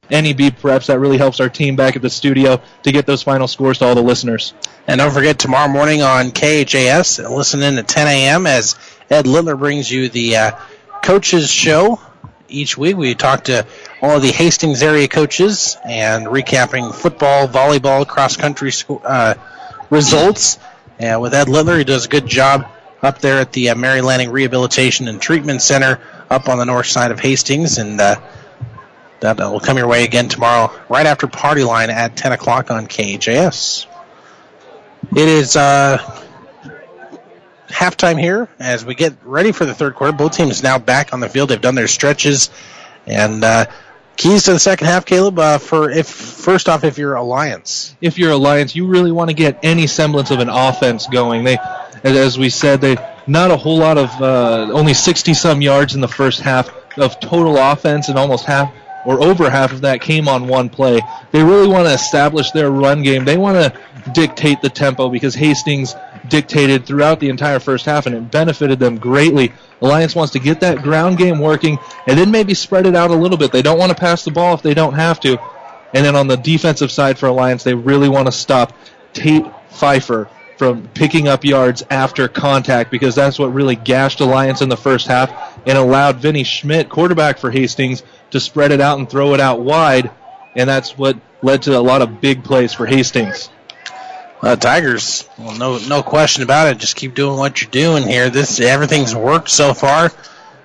NEB 0.10 0.56
Preps. 0.58 0.88
That 0.88 1.00
really 1.00 1.18
helps 1.18 1.40
our 1.40 1.50
team 1.50 1.76
back 1.76 1.96
at 1.96 2.02
the 2.02 2.10
studio 2.10 2.62
to 2.84 2.92
get 2.92 3.06
those 3.06 3.22
final 3.24 3.48
scores 3.48 3.80
to 3.80 3.86
all 3.86 3.96
the 3.96 4.02
listeners. 4.02 4.54
And 4.88 5.00
don't 5.00 5.12
forget 5.12 5.38
tomorrow 5.38 5.70
morning 5.70 6.02
on 6.02 6.32
KHAS, 6.32 7.20
listen 7.20 7.62
in 7.62 7.78
at 7.78 7.88
10 7.88 8.08
a.m. 8.08 8.48
as 8.48 8.76
Ed 9.10 9.28
Littler 9.28 9.56
brings 9.56 9.92
you 9.92 10.10
the 10.10 10.38
uh, 10.38 10.52
coaches 11.04 11.50
show. 11.50 12.00
Each 12.48 12.78
week 12.78 12.98
we 12.98 13.14
talk 13.14 13.44
to 13.46 13.68
all 14.02 14.16
of 14.16 14.22
the 14.24 14.32
Hastings 14.32 14.82
area 14.82 15.08
coaches 15.08 15.78
and 15.86 16.26
recapping 16.26 16.94
football, 16.94 17.48
volleyball, 17.48 18.08
cross 18.08 18.36
country 18.38 18.72
uh, 19.04 19.36
results. 19.90 20.58
And 20.98 21.22
with 21.22 21.34
Ed 21.34 21.50
Littler, 21.50 21.78
he 21.78 21.84
does 21.84 22.06
a 22.06 22.10
good 22.10 22.26
job 22.26 22.68
up 23.02 23.20
there 23.20 23.40
at 23.40 23.54
the 23.54 23.70
uh, 23.70 23.76
Mary 23.76 24.02
Lanning 24.02 24.32
Rehabilitation 24.32 25.08
and 25.08 25.22
Treatment 25.22 25.62
Center 25.62 26.00
up 26.30 26.50
on 26.50 26.58
the 26.58 26.66
north 26.66 26.88
side 26.88 27.12
of 27.12 27.20
Hastings. 27.20 27.78
And 27.78 28.02
uh, 28.02 28.20
that 29.22 29.38
will 29.38 29.60
come 29.60 29.78
your 29.78 29.88
way 29.88 30.04
again 30.04 30.30
tomorrow, 30.30 30.72
right 30.90 31.06
after 31.06 31.28
Party 31.28 31.64
Line 31.64 31.90
at 31.90 32.16
10 32.16 32.32
o'clock 32.32 32.72
on 32.72 32.88
KHAS. 32.88 33.86
It 35.12 35.28
is 35.28 35.56
uh, 35.56 35.98
halftime 37.68 38.20
here 38.20 38.48
as 38.60 38.86
we 38.86 38.96
get 38.96 39.14
ready 39.24 39.52
for 39.52 39.66
the 39.66 39.74
third 39.74 39.96
quarter. 39.96 40.14
Both 40.14 40.36
teams 40.36 40.62
now 40.64 40.78
back 40.78 41.14
on 41.14 41.20
the 41.20 41.30
field. 41.30 41.50
They've 41.50 41.60
done 41.60 41.76
their 41.76 41.88
stretches. 41.88 42.50
And 43.08 43.44
uh, 43.44 43.66
keys 44.18 44.44
to 44.44 44.54
the 44.54 44.60
second 44.60 44.88
half, 44.88 45.06
Caleb, 45.06 45.40
uh, 45.40 45.58
for 45.58 45.90
if 45.90 46.08
first 46.08 46.70
off, 46.70 46.84
if 46.84 46.98
you're 46.98 47.16
Alliance. 47.16 47.96
If 48.02 48.18
you're 48.18 48.32
Alliance, 48.32 48.76
you 48.76 48.86
really 48.86 49.12
want 49.12 49.30
to 49.30 49.36
get 49.36 49.60
any 49.64 49.88
semblance 49.88 50.32
of 50.32 50.40
an 50.40 50.50
offense 50.50 51.08
going. 51.08 51.44
They, 51.44 51.58
as 52.04 52.38
we 52.38 52.50
said, 52.50 52.82
they 52.82 52.98
not 53.28 53.52
a 53.52 53.58
whole 53.58 53.78
lot 53.78 53.98
of 53.98 54.10
uh, 54.22 54.72
only 54.74 54.94
60 54.94 55.34
some 55.34 55.62
yards 55.62 55.96
in 55.96 56.02
the 56.02 56.08
first 56.08 56.42
half 56.42 56.70
of 56.98 57.20
total 57.20 57.58
offense 57.58 58.10
and 58.10 58.18
almost 58.18 58.46
half 58.46 58.74
or 59.10 59.24
over 59.24 59.50
half 59.50 59.72
of 59.72 59.82
that 59.82 60.02
came 60.02 60.28
on 60.28 60.48
one 60.48 60.70
play. 60.70 61.02
They 61.32 61.42
really 61.42 61.68
want 61.68 61.88
to 61.88 61.94
establish 61.96 62.52
their 62.52 62.70
run 62.70 63.02
game. 63.02 63.26
They 63.26 63.38
want 63.38 63.56
to 63.58 64.12
dictate 64.12 64.62
the 64.62 64.70
tempo 64.70 65.10
because 65.10 65.34
Hastings 65.34 65.96
dictated 66.28 66.86
throughout 66.86 67.20
the 67.20 67.30
entire 67.30 67.60
first 67.60 67.88
half 67.88 68.06
and 68.06 68.14
it 68.14 68.30
benefited 68.30 68.78
them 68.78 69.00
greatly. 69.00 69.52
Alliance 69.82 70.16
wants 70.16 70.34
to 70.34 70.40
get 70.40 70.60
that 70.60 70.84
ground 70.84 71.18
game 71.18 71.40
working 71.40 71.80
and 72.06 72.20
then 72.20 72.30
maybe 72.30 72.54
spread 72.54 72.86
it 72.86 72.94
out 72.94 73.10
a 73.10 73.16
little 73.16 73.36
bit. 73.40 73.52
They 73.52 73.64
don't 73.64 73.80
want 73.80 73.90
to 73.90 73.98
pass 73.98 74.24
the 74.24 74.30
ball 74.30 74.54
if 74.54 74.62
they 74.62 74.76
don't 74.76 74.94
have 74.94 75.20
to. 75.22 75.40
And 75.96 76.06
then 76.06 76.16
on 76.16 76.28
the 76.28 76.38
defensive 76.38 76.92
side 76.92 77.18
for 77.18 77.26
Alliance, 77.26 77.64
they 77.64 77.74
really 77.74 78.10
want 78.10 78.28
to 78.28 78.32
stop 78.32 78.74
Tate 79.14 79.48
Pfeiffer 79.72 80.30
from 80.60 80.86
picking 80.90 81.30
up 81.30 81.46
yards 81.46 81.84
after 81.90 82.28
contact 82.28 82.92
because 82.92 83.16
that's 83.16 83.40
what 83.40 83.54
really 83.54 83.78
gashed 83.78 84.20
Alliance 84.20 84.62
in 84.62 84.68
the 84.68 84.76
first 84.76 85.08
half 85.08 85.32
and 85.66 85.78
allowed 85.78 86.18
Vinny 86.18 86.44
Schmidt, 86.44 86.90
quarterback 86.90 87.38
for 87.38 87.50
Hastings, 87.50 88.04
to 88.32 88.42
spread 88.42 88.74
it 88.74 88.82
out 88.82 89.00
and 89.00 89.10
throw 89.10 89.34
it 89.34 89.40
out 89.40 89.62
wide, 89.62 90.12
and 90.58 90.70
that's 90.70 90.98
what 90.98 91.18
led 91.42 91.62
to 91.62 91.78
a 91.78 91.80
lot 91.80 92.02
of 92.02 92.20
big 92.20 92.44
plays 92.44 92.74
for 92.74 92.86
Hastings. 92.86 93.50
Uh, 94.42 94.58
Tigers, 94.58 95.30
well, 95.38 95.58
no, 95.58 95.78
no 95.88 96.04
question 96.04 96.44
about 96.44 96.68
it. 96.68 96.78
Just 96.78 96.98
keep 96.98 97.16
doing 97.16 97.38
what 97.38 97.62
you're 97.62 97.72
doing 97.72 98.04
here. 98.04 98.30
This 98.30 98.60
everything's 98.60 99.16
worked 99.16 99.50
so 99.50 99.74
far. 99.74 100.12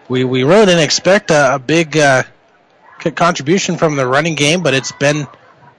We 0.08 0.24
we 0.24 0.42
really 0.42 0.66
didn't 0.66 0.82
expect 0.82 1.30
a, 1.30 1.54
a 1.54 1.58
big 1.60 1.96
uh, 1.96 2.24
contribution 3.14 3.76
from 3.76 3.94
the 3.94 4.06
running 4.06 4.34
game, 4.34 4.64
but 4.64 4.74
it's 4.74 4.92
been 4.92 5.28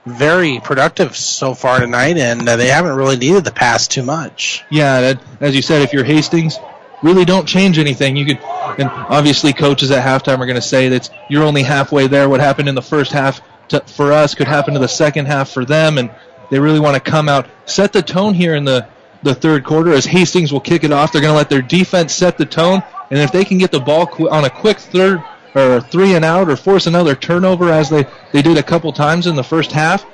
very 0.06 0.60
productive 0.60 1.16
so 1.16 1.54
far 1.54 1.80
tonight, 1.80 2.16
and 2.16 2.48
uh, 2.48 2.56
they 2.56 2.68
haven't 2.68 2.96
really 2.96 3.16
needed 3.16 3.44
the 3.44 3.50
pass 3.50 3.88
too 3.88 4.02
much. 4.02 4.64
Yeah, 4.70 5.00
that, 5.00 5.20
as 5.40 5.56
you 5.56 5.62
said, 5.62 5.82
if 5.82 5.92
you're 5.92 6.04
Hastings, 6.04 6.58
really 7.02 7.24
don't 7.24 7.46
change 7.46 7.78
anything. 7.78 8.16
You 8.16 8.24
could, 8.24 8.38
and 8.78 8.88
obviously 8.88 9.52
coaches 9.52 9.90
at 9.90 10.04
halftime 10.04 10.38
are 10.38 10.46
going 10.46 10.54
to 10.54 10.62
say 10.62 10.88
that 10.90 11.10
you're 11.28 11.42
only 11.42 11.62
halfway 11.62 12.06
there. 12.06 12.28
What 12.28 12.40
happened 12.40 12.68
in 12.68 12.74
the 12.74 12.82
first 12.82 13.12
half 13.12 13.40
to, 13.68 13.80
for 13.80 14.12
us 14.12 14.34
could 14.34 14.46
happen 14.46 14.74
to 14.74 14.80
the 14.80 14.88
second 14.88 15.26
half 15.26 15.50
for 15.50 15.64
them, 15.64 15.98
and 15.98 16.10
they 16.50 16.60
really 16.60 16.80
want 16.80 16.94
to 16.94 17.00
come 17.00 17.28
out, 17.28 17.48
set 17.64 17.92
the 17.92 18.02
tone 18.02 18.34
here 18.34 18.54
in 18.54 18.64
the 18.64 18.88
the 19.22 19.34
third 19.34 19.64
quarter 19.64 19.92
as 19.92 20.04
Hastings 20.04 20.52
will 20.52 20.60
kick 20.60 20.84
it 20.84 20.92
off. 20.92 21.10
They're 21.10 21.22
going 21.22 21.32
to 21.32 21.36
let 21.36 21.50
their 21.50 21.62
defense 21.62 22.14
set 22.14 22.38
the 22.38 22.46
tone, 22.46 22.82
and 23.10 23.18
if 23.18 23.32
they 23.32 23.44
can 23.44 23.58
get 23.58 23.72
the 23.72 23.80
ball 23.80 24.06
qu- 24.06 24.28
on 24.28 24.44
a 24.44 24.50
quick 24.50 24.78
third 24.78 25.24
or 25.54 25.80
three 25.80 26.14
and 26.14 26.24
out 26.24 26.48
or 26.48 26.56
force 26.56 26.86
another 26.86 27.14
turnover 27.14 27.70
as 27.70 27.90
they, 27.90 28.06
they 28.32 28.42
did 28.42 28.58
a 28.58 28.62
couple 28.62 28.92
times 28.92 29.26
in 29.26 29.36
the 29.36 29.44
first 29.44 29.72
half, 29.72 30.04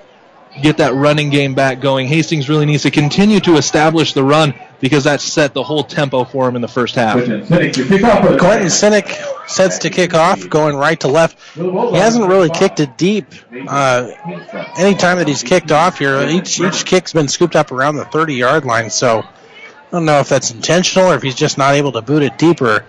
get 0.61 0.79
that 0.79 0.95
running 0.95 1.31
game 1.31 1.55
back 1.55 1.81
going. 1.81 2.07
Hastings 2.07 2.49
really 2.49 2.67
needs 2.67 2.83
to 2.83 2.91
continue 2.91 3.41
to 3.41 3.57
establish 3.57 4.13
the 4.13 4.23
run 4.23 4.55
because 4.81 5.05
that 5.05 5.21
set 5.21 5.55
the 5.55 5.63
whole 5.63 5.85
tempo 5.85 6.25
for 6.25 6.49
him 6.49 6.57
in 6.57 6.63
the 6.63 6.69
first 6.69 6.97
half. 6.97 7.17
Clinton 8.39 8.67
Sinek 8.69 9.49
sets 9.49 9.79
to 9.79 9.91
kick 9.91 10.13
off, 10.13 10.49
going 10.49 10.77
right 10.77 10.99
to 11.01 11.09
left. 11.09 11.39
He 11.55 11.97
hasn't 11.97 12.27
really 12.27 12.51
kicked 12.51 12.81
it 12.81 12.99
deep. 12.99 13.27
Uh, 13.69 14.11
anytime 14.77 15.19
that 15.19 15.29
he's 15.29 15.43
kicked 15.43 15.73
off 15.73 15.99
here, 15.99 16.21
each 16.29 16.61
each 16.61 16.85
kick's 16.85 17.13
been 17.13 17.29
scooped 17.29 17.57
up 17.57 17.71
around 17.73 17.97
the 17.97 18.05
30 18.05 18.35
yard 18.35 18.65
line. 18.65 18.91
So 18.91 19.21
I 19.21 19.27
don't 19.91 20.05
know 20.05 20.21
if 20.21 20.29
that's 20.29 20.51
intentional 20.51 21.13
or 21.13 21.15
if 21.15 21.23
he's 21.23 21.37
just 21.37 21.59
not 21.59 21.75
able 21.75 21.93
to 21.93 22.03
boot 22.03 22.23
it 22.23 22.37
deeper. 22.37 22.85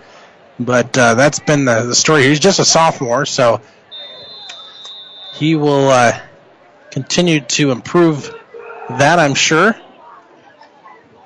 But 0.60 0.98
uh, 0.98 1.16
that's 1.16 1.40
been 1.40 1.66
the, 1.66 1.84
the 1.84 1.96
story. 1.96 2.24
He's 2.24 2.40
just 2.40 2.60
a 2.60 2.66
sophomore, 2.66 3.26
so 3.26 3.62
he 5.34 5.56
will 5.56 5.90
uh, 5.90 6.20
continue 6.92 7.42
to 7.42 7.72
improve 7.72 8.34
that, 8.90 9.20
I'm 9.20 9.34
sure. 9.34 9.76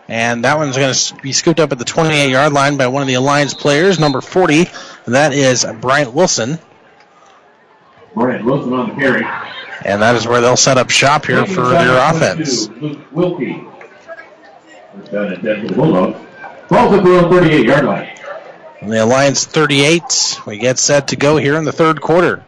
And 0.07 0.45
that 0.45 0.57
one's 0.57 0.77
going 0.77 0.93
to 0.93 1.15
be 1.21 1.33
scooped 1.33 1.59
up 1.59 1.73
at 1.73 1.79
the 1.79 1.85
28 1.85 2.29
yard 2.29 2.53
line 2.53 2.77
by 2.77 2.87
one 2.87 3.01
of 3.01 3.07
the 3.09 3.15
Alliance 3.15 3.53
players, 3.53 3.99
number 3.99 4.21
40. 4.21 4.69
That 5.05 5.33
is 5.33 5.65
Bryant 5.81 6.13
Wilson. 6.13 6.59
Bryant 8.13 8.45
Wilson 8.45 8.73
on 8.73 8.89
the 8.89 8.95
carry. 8.95 9.25
And 9.83 10.01
that 10.01 10.15
is 10.15 10.25
where 10.25 10.39
they'll 10.39 10.55
set 10.55 10.77
up 10.77 10.89
shop 10.89 11.25
here 11.25 11.45
for 11.45 11.67
their 11.67 12.09
offense. 12.09 12.69
Luke 12.69 12.99
Wilkie. 13.11 13.63
Down 15.11 15.33
at 15.33 15.41
10 15.41 15.67
the 15.67 15.73
Bulldogs. 15.73 16.17
Ball's 16.69 16.93
at 16.93 17.03
the 17.03 17.29
38 17.29 17.65
yard 17.65 17.85
line. 17.85 18.16
The 18.81 19.03
Alliance 19.03 19.45
38. 19.45 20.41
We 20.45 20.57
get 20.57 20.77
set 20.77 21.09
to 21.09 21.15
go 21.15 21.37
here 21.37 21.55
in 21.55 21.65
the 21.65 21.71
third 21.71 21.99
quarter. 22.01 22.45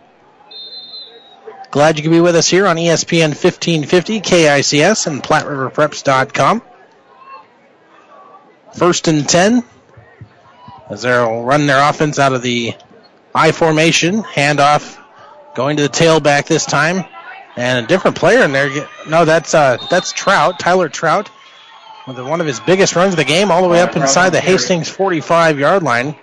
Glad 1.71 1.97
you 1.97 2.03
could 2.03 2.11
be 2.11 2.21
with 2.21 2.35
us 2.35 2.47
here 2.47 2.65
on 2.67 2.77
ESPN 2.77 3.29
1550, 3.29 4.21
KICS, 4.21 5.07
and 5.07 5.21
PlatteRiverPreps.com. 5.21 6.61
First 8.73 9.07
and 9.07 9.27
10 9.27 9.63
as 10.89 11.03
they'll 11.03 11.43
run 11.43 11.67
their 11.67 11.87
offense 11.87 12.19
out 12.19 12.33
of 12.33 12.41
the 12.41 12.73
I 13.33 13.51
formation. 13.51 14.23
Handoff 14.23 14.97
going 15.55 15.77
to 15.77 15.83
the 15.83 15.89
tailback 15.89 16.47
this 16.47 16.65
time. 16.65 17.05
And 17.55 17.85
a 17.85 17.87
different 17.87 18.17
player 18.17 18.43
in 18.43 18.51
there. 18.51 18.87
No, 19.07 19.25
that's 19.25 19.53
uh, 19.53 19.77
that's 19.89 20.13
Trout, 20.13 20.59
Tyler 20.59 20.87
Trout, 20.87 21.29
with 22.07 22.19
one 22.19 22.41
of 22.41 22.47
his 22.47 22.59
biggest 22.59 22.95
runs 22.95 23.13
of 23.13 23.17
the 23.17 23.25
game, 23.25 23.51
all 23.51 23.61
the 23.61 23.69
way 23.69 23.81
up 23.81 23.95
inside 23.95 24.31
the 24.31 24.41
Hastings 24.41 24.89
45 24.89 25.59
yard 25.59 25.83
line. 25.83 26.15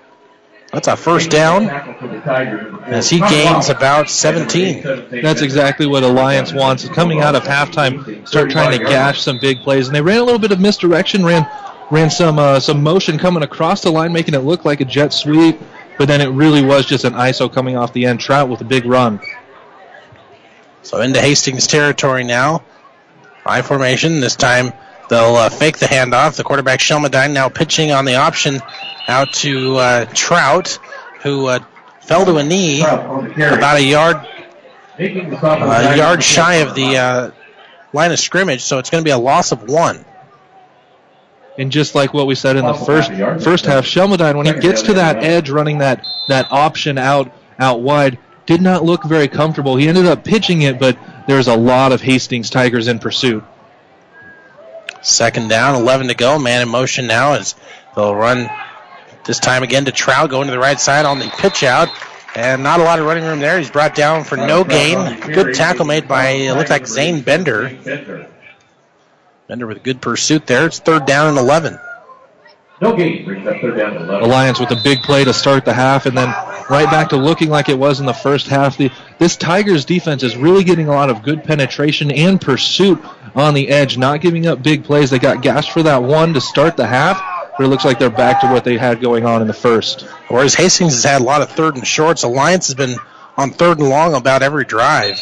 That's 0.72 0.88
a 0.88 0.96
first 0.96 1.30
down 1.30 1.70
as 2.86 3.08
he 3.08 3.20
gains 3.20 3.70
about 3.70 4.10
17. 4.10 4.82
That's 5.22 5.40
exactly 5.40 5.86
what 5.86 6.02
Alliance 6.02 6.52
wants. 6.52 6.88
Coming 6.88 7.20
out 7.20 7.34
of 7.34 7.44
halftime, 7.44 8.26
start 8.26 8.50
trying 8.50 8.76
to 8.76 8.84
gash 8.84 9.22
some 9.22 9.38
big 9.38 9.60
plays, 9.60 9.86
and 9.86 9.94
they 9.94 10.02
ran 10.02 10.18
a 10.18 10.24
little 10.24 10.40
bit 10.40 10.52
of 10.52 10.60
misdirection, 10.60 11.24
ran 11.24 11.48
ran 11.90 12.10
some 12.10 12.38
uh, 12.38 12.58
some 12.58 12.82
motion 12.82 13.16
coming 13.16 13.42
across 13.42 13.82
the 13.82 13.90
line, 13.90 14.12
making 14.12 14.34
it 14.34 14.40
look 14.40 14.64
like 14.64 14.80
a 14.80 14.84
jet 14.84 15.12
sweep, 15.12 15.58
but 15.98 16.08
then 16.08 16.20
it 16.20 16.28
really 16.28 16.62
was 16.62 16.84
just 16.84 17.04
an 17.04 17.14
ISO 17.14 17.50
coming 17.50 17.76
off 17.76 17.92
the 17.92 18.06
end. 18.06 18.18
Trout 18.20 18.48
with 18.48 18.60
a 18.60 18.64
big 18.64 18.84
run. 18.84 19.20
So 20.82 21.00
into 21.00 21.20
Hastings 21.20 21.66
territory 21.66 22.24
now. 22.24 22.62
I 23.44 23.62
formation. 23.62 24.20
This 24.20 24.34
time 24.34 24.72
they'll 25.08 25.36
uh, 25.36 25.48
fake 25.48 25.78
the 25.78 25.86
handoff. 25.86 26.36
The 26.36 26.44
quarterback 26.44 26.80
Shelmadine 26.80 27.32
now 27.32 27.48
pitching 27.48 27.92
on 27.92 28.04
the 28.04 28.16
option 28.16 28.60
out 29.08 29.32
to 29.34 29.76
uh, 29.76 30.04
Trout, 30.14 30.78
who 31.22 31.46
uh, 31.46 31.60
fell 32.00 32.24
to 32.24 32.36
a 32.36 32.44
knee 32.44 32.82
about 32.82 33.76
a 33.76 33.82
yard, 33.82 34.16
a 34.98 35.96
yard 35.96 36.22
shy 36.22 36.54
of 36.56 36.74
the 36.74 36.96
uh, 36.96 37.30
line 37.92 38.12
of 38.12 38.18
scrimmage. 38.18 38.62
So 38.62 38.78
it's 38.78 38.90
going 38.90 39.02
to 39.02 39.08
be 39.08 39.12
a 39.12 39.18
loss 39.18 39.52
of 39.52 39.68
one. 39.68 40.04
And 41.58 41.72
just 41.72 41.94
like 41.94 42.12
what 42.12 42.26
we 42.26 42.34
said 42.34 42.56
in 42.56 42.64
the 42.66 42.74
first 42.74 43.10
first 43.42 43.64
half, 43.64 43.84
Shelmadine, 43.84 44.36
when 44.36 44.46
he 44.46 44.52
gets 44.60 44.82
to 44.82 44.94
that 44.94 45.24
edge, 45.24 45.48
running 45.48 45.78
that 45.78 46.06
that 46.28 46.52
option 46.52 46.98
out 46.98 47.32
out 47.58 47.80
wide, 47.80 48.18
did 48.44 48.60
not 48.60 48.84
look 48.84 49.04
very 49.04 49.26
comfortable. 49.26 49.76
He 49.76 49.88
ended 49.88 50.04
up 50.04 50.22
pitching 50.22 50.62
it, 50.62 50.78
but 50.78 50.98
there's 51.26 51.48
a 51.48 51.56
lot 51.56 51.92
of 51.92 52.02
Hastings 52.02 52.50
Tigers 52.50 52.88
in 52.88 52.98
pursuit. 52.98 53.42
Second 55.02 55.48
down, 55.48 55.80
11 55.80 56.08
to 56.08 56.14
go. 56.14 56.38
Man 56.38 56.62
in 56.62 56.68
motion 56.68 57.06
now 57.06 57.34
as 57.34 57.54
they'll 57.94 58.14
run 58.14 58.50
this 59.24 59.38
time 59.38 59.62
again 59.62 59.84
to 59.86 59.92
Trout, 59.92 60.30
going 60.30 60.46
to 60.46 60.52
the 60.52 60.58
right 60.58 60.78
side 60.78 61.04
on 61.04 61.18
the 61.18 61.28
pitch 61.38 61.62
out. 61.62 61.88
And 62.34 62.62
not 62.62 62.80
a 62.80 62.82
lot 62.82 62.98
of 62.98 63.06
running 63.06 63.24
room 63.24 63.38
there. 63.40 63.58
He's 63.58 63.70
brought 63.70 63.94
down 63.94 64.24
for 64.24 64.36
no 64.36 64.62
gain. 64.62 65.20
Good 65.20 65.54
tackle 65.54 65.86
made 65.86 66.06
by, 66.06 66.28
it 66.28 66.54
looked 66.54 66.68
like 66.68 66.86
Zane 66.86 67.22
Bender. 67.22 67.70
Bender 69.48 69.66
with 69.66 69.82
good 69.82 70.02
pursuit 70.02 70.46
there. 70.46 70.66
It's 70.66 70.78
third 70.78 71.06
down 71.06 71.28
and 71.28 71.38
11. 71.38 71.78
No 72.80 72.94
gain 72.94 73.24
brings 73.24 73.46
up 73.46 73.58
third 73.60 73.78
down 73.78 73.96
and 73.96 74.04
11. 74.04 74.28
Alliance 74.28 74.60
with 74.60 74.70
a 74.70 74.76
big 74.76 75.00
play 75.00 75.24
to 75.24 75.32
start 75.32 75.64
the 75.64 75.72
half, 75.72 76.04
and 76.04 76.16
then 76.16 76.28
right 76.68 76.90
back 76.90 77.08
to 77.10 77.16
looking 77.16 77.48
like 77.48 77.70
it 77.70 77.78
was 77.78 78.00
in 78.00 78.06
the 78.06 78.12
first 78.12 78.48
half. 78.48 78.76
The, 78.76 78.90
this 79.18 79.36
Tigers 79.36 79.86
defense 79.86 80.22
is 80.22 80.36
really 80.36 80.62
getting 80.62 80.88
a 80.88 80.92
lot 80.92 81.08
of 81.08 81.22
good 81.22 81.42
penetration 81.42 82.10
and 82.10 82.38
pursuit 82.38 83.02
on 83.34 83.54
the 83.54 83.68
edge, 83.68 83.96
not 83.96 84.20
giving 84.20 84.46
up 84.46 84.62
big 84.62 84.84
plays. 84.84 85.08
They 85.08 85.18
got 85.18 85.40
gashed 85.40 85.70
for 85.70 85.82
that 85.84 86.02
one 86.02 86.34
to 86.34 86.40
start 86.40 86.76
the 86.76 86.86
half, 86.86 87.18
but 87.56 87.64
it 87.64 87.68
looks 87.68 87.86
like 87.86 87.98
they're 87.98 88.10
back 88.10 88.42
to 88.42 88.48
what 88.48 88.64
they 88.64 88.76
had 88.76 89.00
going 89.00 89.24
on 89.24 89.40
in 89.40 89.48
the 89.48 89.54
first. 89.54 90.02
Whereas 90.28 90.54
Hastings 90.54 90.92
has 90.92 91.04
had 91.04 91.22
a 91.22 91.24
lot 91.24 91.40
of 91.40 91.50
third 91.50 91.76
and 91.76 91.86
shorts, 91.86 92.24
Alliance 92.24 92.66
has 92.66 92.74
been 92.74 92.96
on 93.38 93.52
third 93.52 93.78
and 93.78 93.88
long 93.88 94.14
about 94.14 94.42
every 94.42 94.66
drive. 94.66 95.18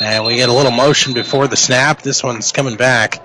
And 0.00 0.24
we 0.24 0.36
get 0.36 0.48
a 0.48 0.52
little 0.52 0.72
motion 0.72 1.14
before 1.14 1.48
the 1.48 1.56
snap. 1.56 2.02
This 2.02 2.22
one's 2.22 2.52
coming 2.52 2.76
back. 2.76 3.24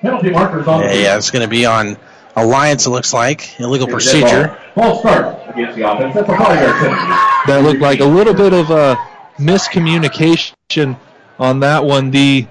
Penalty 0.00 0.30
markers 0.30 0.66
on 0.66 0.82
Yeah, 0.82 0.92
yeah 0.92 1.16
it's 1.16 1.30
going 1.30 1.42
to 1.42 1.48
be 1.48 1.66
on 1.66 1.96
Alliance, 2.36 2.86
it 2.86 2.90
looks 2.90 3.12
like. 3.12 3.60
Illegal 3.60 3.86
procedure. 3.86 4.58
Ball 4.74 4.98
start 5.00 5.50
against 5.50 5.76
the 5.76 5.90
offense. 5.90 6.14
That's 6.14 6.28
a 6.28 6.36
five. 6.36 7.46
That 7.46 7.62
looked 7.62 7.80
like 7.80 8.00
a 8.00 8.04
little 8.04 8.34
bit 8.34 8.52
of 8.52 8.70
a 8.70 8.96
miscommunication 9.38 10.98
on 11.38 11.60
that 11.60 11.84
one. 11.84 12.10
The 12.10 12.46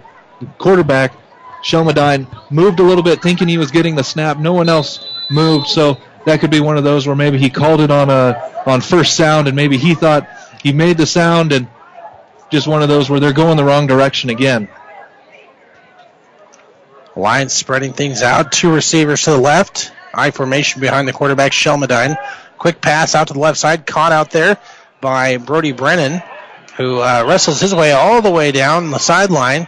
quarterback, 0.58 1.14
Shelmadine, 1.64 2.28
moved 2.52 2.80
a 2.80 2.84
little 2.84 3.04
bit 3.04 3.22
thinking 3.22 3.48
he 3.48 3.58
was 3.58 3.72
getting 3.72 3.96
the 3.96 4.04
snap. 4.04 4.38
No 4.38 4.54
one 4.54 4.70
else 4.70 5.08
moved, 5.32 5.68
so 5.68 6.00
that 6.26 6.40
could 6.40 6.52
be 6.52 6.60
one 6.60 6.78
of 6.78 6.84
those 6.84 7.08
where 7.08 7.16
maybe 7.16 7.38
he 7.38 7.50
called 7.50 7.82
it 7.82 7.90
on 7.90 8.10
a 8.10 8.52
on 8.68 8.82
first 8.82 9.16
sound 9.16 9.48
and 9.48 9.56
maybe 9.56 9.78
he 9.78 9.96
thought 9.96 10.28
he 10.62 10.72
made 10.72 10.98
the 10.98 11.06
sound 11.06 11.52
and 11.52 11.68
just 12.52 12.68
one 12.68 12.84
of 12.84 12.90
those 12.90 13.10
where 13.10 13.20
they're 13.20 13.34
going 13.34 13.58
the 13.58 13.64
wrong 13.64 13.88
direction 13.88 14.30
again. 14.30 14.68
Alliance 17.16 17.54
spreading 17.54 17.94
things 17.94 18.22
out. 18.22 18.52
Two 18.52 18.74
receivers 18.74 19.24
to 19.24 19.32
the 19.32 19.38
left. 19.38 19.92
I 20.14 20.32
formation 20.32 20.82
behind 20.82 21.08
the 21.08 21.14
quarterback, 21.14 21.52
Shelmadine. 21.52 22.18
Quick 22.58 22.82
pass 22.82 23.16
out 23.16 23.28
to 23.28 23.34
the 23.34 23.40
left 23.40 23.58
side. 23.58 23.86
Caught 23.86 24.12
out 24.12 24.32
there 24.32 24.58
by 25.00 25.38
Brody 25.38 25.72
Brennan, 25.72 26.22
who 26.78 27.00
uh, 27.00 27.26
wrestles 27.28 27.60
his 27.60 27.74
way 27.74 27.92
all 27.92 28.22
the 28.22 28.32
way 28.32 28.52
down 28.52 28.92
the 28.92 29.00
sideline 29.00 29.68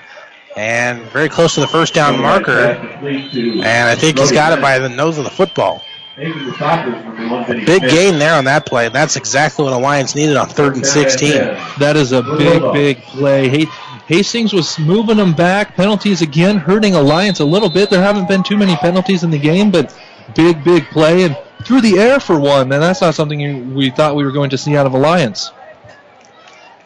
and 0.56 1.04
very 1.10 1.30
close 1.30 1.56
to 1.56 1.62
the 1.62 1.68
first 1.68 1.94
down 1.94 2.22
marker. 2.22 2.60
And 2.60 3.90
I 3.90 3.96
think 3.96 4.20
he's 4.20 4.32
got 4.32 4.58
it 4.58 4.62
by 4.62 4.80
the 4.80 4.90
nose 4.90 5.18
of 5.18 5.24
the 5.24 5.30
football. 5.32 5.82
A 6.16 7.66
big 7.66 7.82
gain 7.82 8.20
there 8.20 8.36
on 8.36 8.46
that 8.46 8.68
play. 8.68 8.90
That's 8.90 9.16
exactly 9.16 9.66
what 9.66 9.74
Alliance 9.74 10.14
needed 10.14 10.38
on 10.38 10.48
third 10.48 10.76
and 10.76 10.86
16. 10.86 11.32
That 11.80 11.96
is 11.96 12.12
a 12.12 12.22
big, 12.22 12.62
big 12.74 13.02
play. 13.02 13.50
Hey, 13.50 13.66
Hastings 14.08 14.54
was 14.54 14.78
moving 14.78 15.18
them 15.18 15.34
back. 15.34 15.76
Penalties 15.76 16.22
again, 16.22 16.58
hurting 16.58 16.94
Alliance 16.96 17.40
a 17.40 17.46
little 17.46 17.70
bit. 17.70 17.90
There 17.90 18.02
haven't 18.02 18.28
been 18.28 18.44
too 18.44 18.58
many 18.58 18.76
penalties 18.76 19.24
in 19.24 19.32
the 19.32 19.40
game, 19.40 19.72
but 19.72 19.98
big, 20.36 20.64
big 20.64 20.86
play 20.88 21.24
and 21.24 21.38
through 21.64 21.82
the 21.82 21.98
air 22.00 22.20
for 22.20 22.38
one. 22.40 22.72
And 22.72 22.84
that's 22.84 23.02
not 23.02 23.16
something 23.16 23.40
you, 23.40 23.64
we 23.74 23.90
thought 23.90 24.16
we 24.16 24.26
were 24.26 24.32
going 24.32 24.50
to 24.50 24.58
see 24.58 24.76
out 24.76 24.86
of 24.86 24.94
Alliance. 24.94 25.52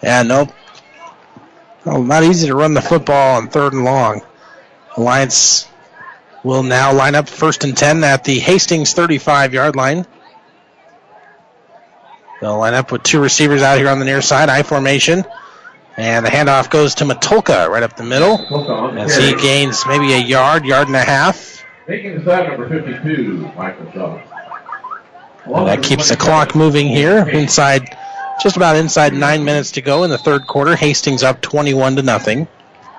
Yeah, 0.04 0.22
nope. 0.22 0.50
Well, 1.86 2.04
not 2.04 2.24
easy 2.24 2.48
to 2.48 2.56
run 2.56 2.74
the 2.74 2.82
football 2.82 3.38
on 3.38 3.50
third 3.50 3.74
and 3.74 3.84
long. 3.84 4.22
Alliance 4.96 5.68
will 6.44 6.64
now 6.64 6.94
line 6.94 7.16
up 7.16 7.28
first 7.28 7.64
and 7.64 7.76
10 7.76 8.04
at 8.04 8.24
the 8.24 8.40
Hastings 8.40 8.94
35 8.94 9.54
yard 9.54 9.76
line. 9.76 10.06
They'll 12.42 12.58
line 12.58 12.76
up 12.76 12.92
with 12.92 13.02
two 13.02 13.20
receivers 13.20 13.64
out 13.64 13.80
here 13.80 13.90
on 13.90 13.98
the 13.98 14.06
near 14.06 14.22
side, 14.22 14.50
I 14.50 14.62
formation. 14.62 15.26
And 15.98 16.24
the 16.26 16.30
handoff 16.30 16.70
goes 16.70 16.96
to 16.96 17.06
Matulka 17.06 17.68
right 17.70 17.82
up 17.82 17.96
the 17.96 18.04
middle 18.04 18.38
as 19.00 19.18
he 19.18 19.36
gains 19.36 19.84
maybe 19.88 20.14
a 20.14 20.20
yard, 20.20 20.64
yard 20.64 20.88
and 20.88 20.96
a 20.96 21.04
half. 21.04 21.66
Taking 21.88 22.20
the 22.20 22.24
side 22.24 22.48
number 22.50 22.70
52, 22.70 23.52
Michael 23.56 23.92
Shaw. 23.92 24.22
And 25.46 25.68
that 25.68 25.82
keeps 25.82 26.10
the 26.10 26.18
clock 26.18 26.56
moving 26.56 26.88
here 26.88 27.28
inside, 27.28 27.98
just 28.42 28.58
about 28.58 28.76
inside 28.76 29.14
nine 29.14 29.44
minutes 29.44 29.72
to 29.72 29.82
go 29.82 30.04
in 30.04 30.10
the 30.10 30.18
third 30.18 30.46
quarter. 30.46 30.76
Hastings 30.76 31.24
up 31.24 31.42
21 31.42 31.96
to 31.96 32.04
nothing. 32.04 32.48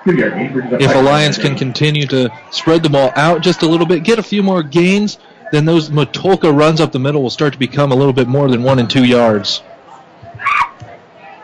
If 0.05 0.95
Alliance 0.95 1.37
can 1.37 1.55
continue 1.55 2.07
to 2.07 2.29
spread 2.51 2.83
the 2.83 2.89
ball 2.89 3.11
out 3.15 3.41
just 3.41 3.61
a 3.61 3.67
little 3.67 3.85
bit, 3.85 4.03
get 4.03 4.17
a 4.17 4.23
few 4.23 4.41
more 4.41 4.63
gains, 4.63 5.19
then 5.51 5.65
those 5.65 5.89
Matulka 5.89 6.55
runs 6.57 6.81
up 6.81 6.91
the 6.91 6.99
middle 6.99 7.21
will 7.21 7.29
start 7.29 7.53
to 7.53 7.59
become 7.59 7.91
a 7.91 7.95
little 7.95 8.13
bit 8.13 8.27
more 8.27 8.49
than 8.49 8.63
one 8.63 8.79
and 8.79 8.89
two 8.89 9.05
yards. 9.05 9.61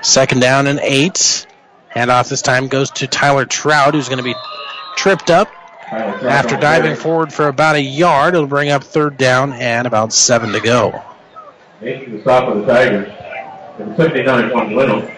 Second 0.01 0.39
down 0.39 0.67
and 0.67 0.79
eight. 0.81 1.44
Handoff 1.95 2.27
this 2.27 2.41
time 2.41 2.67
goes 2.67 2.91
to 2.91 3.07
Tyler 3.07 3.45
Trout, 3.45 3.93
who's 3.93 4.09
going 4.09 4.17
to 4.17 4.23
be 4.23 4.35
tripped 4.97 5.29
up 5.29 5.49
after 5.91 6.57
diving 6.57 6.95
forward 6.95 7.31
for 7.31 7.47
about 7.47 7.75
a 7.75 7.81
yard. 7.81 8.35
It'll 8.35 8.47
bring 8.47 8.69
up 8.69 8.83
third 8.83 9.17
down 9.17 9.53
and 9.53 9.87
about 9.87 10.11
seven 10.11 10.51
to 10.51 10.59
go. 10.59 11.01
Making 11.81 12.17
the 12.17 12.21
stop 12.21 12.49
of 12.49 12.65
the 12.65 12.73
Tigers. 12.73 13.07
Number 13.79 13.95
79, 13.95 14.51
Juan 14.51 14.75
Leno. 14.75 15.11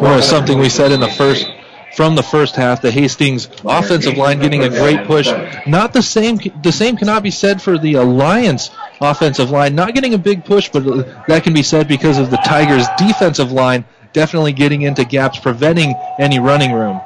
Or 0.00 0.22
something 0.22 0.58
we 0.58 0.68
said 0.68 0.92
in 0.92 1.00
the 1.00 1.08
first 1.08 1.46
from 1.94 2.14
the 2.14 2.22
first 2.22 2.56
half, 2.56 2.82
the 2.82 2.90
Hastings 2.90 3.48
offensive 3.64 4.18
line 4.18 4.38
getting 4.38 4.62
a 4.62 4.68
great 4.68 5.06
push. 5.06 5.30
Not 5.66 5.94
the 5.94 6.02
same. 6.02 6.38
The 6.62 6.72
same 6.72 6.98
cannot 6.98 7.22
be 7.22 7.30
said 7.30 7.62
for 7.62 7.78
the 7.78 7.94
Alliance 7.94 8.70
offensive 9.00 9.50
line. 9.50 9.74
Not 9.74 9.94
getting 9.94 10.12
a 10.12 10.18
big 10.18 10.44
push, 10.44 10.68
but 10.68 11.26
that 11.26 11.42
can 11.42 11.54
be 11.54 11.62
said 11.62 11.88
because 11.88 12.18
of 12.18 12.30
the 12.30 12.36
Tigers' 12.36 12.86
defensive 12.98 13.50
line 13.50 13.86
definitely 14.12 14.52
getting 14.52 14.82
into 14.82 15.04
gaps, 15.04 15.38
preventing 15.38 15.94
any 16.18 16.38
running 16.38 16.72
room. 16.72 17.00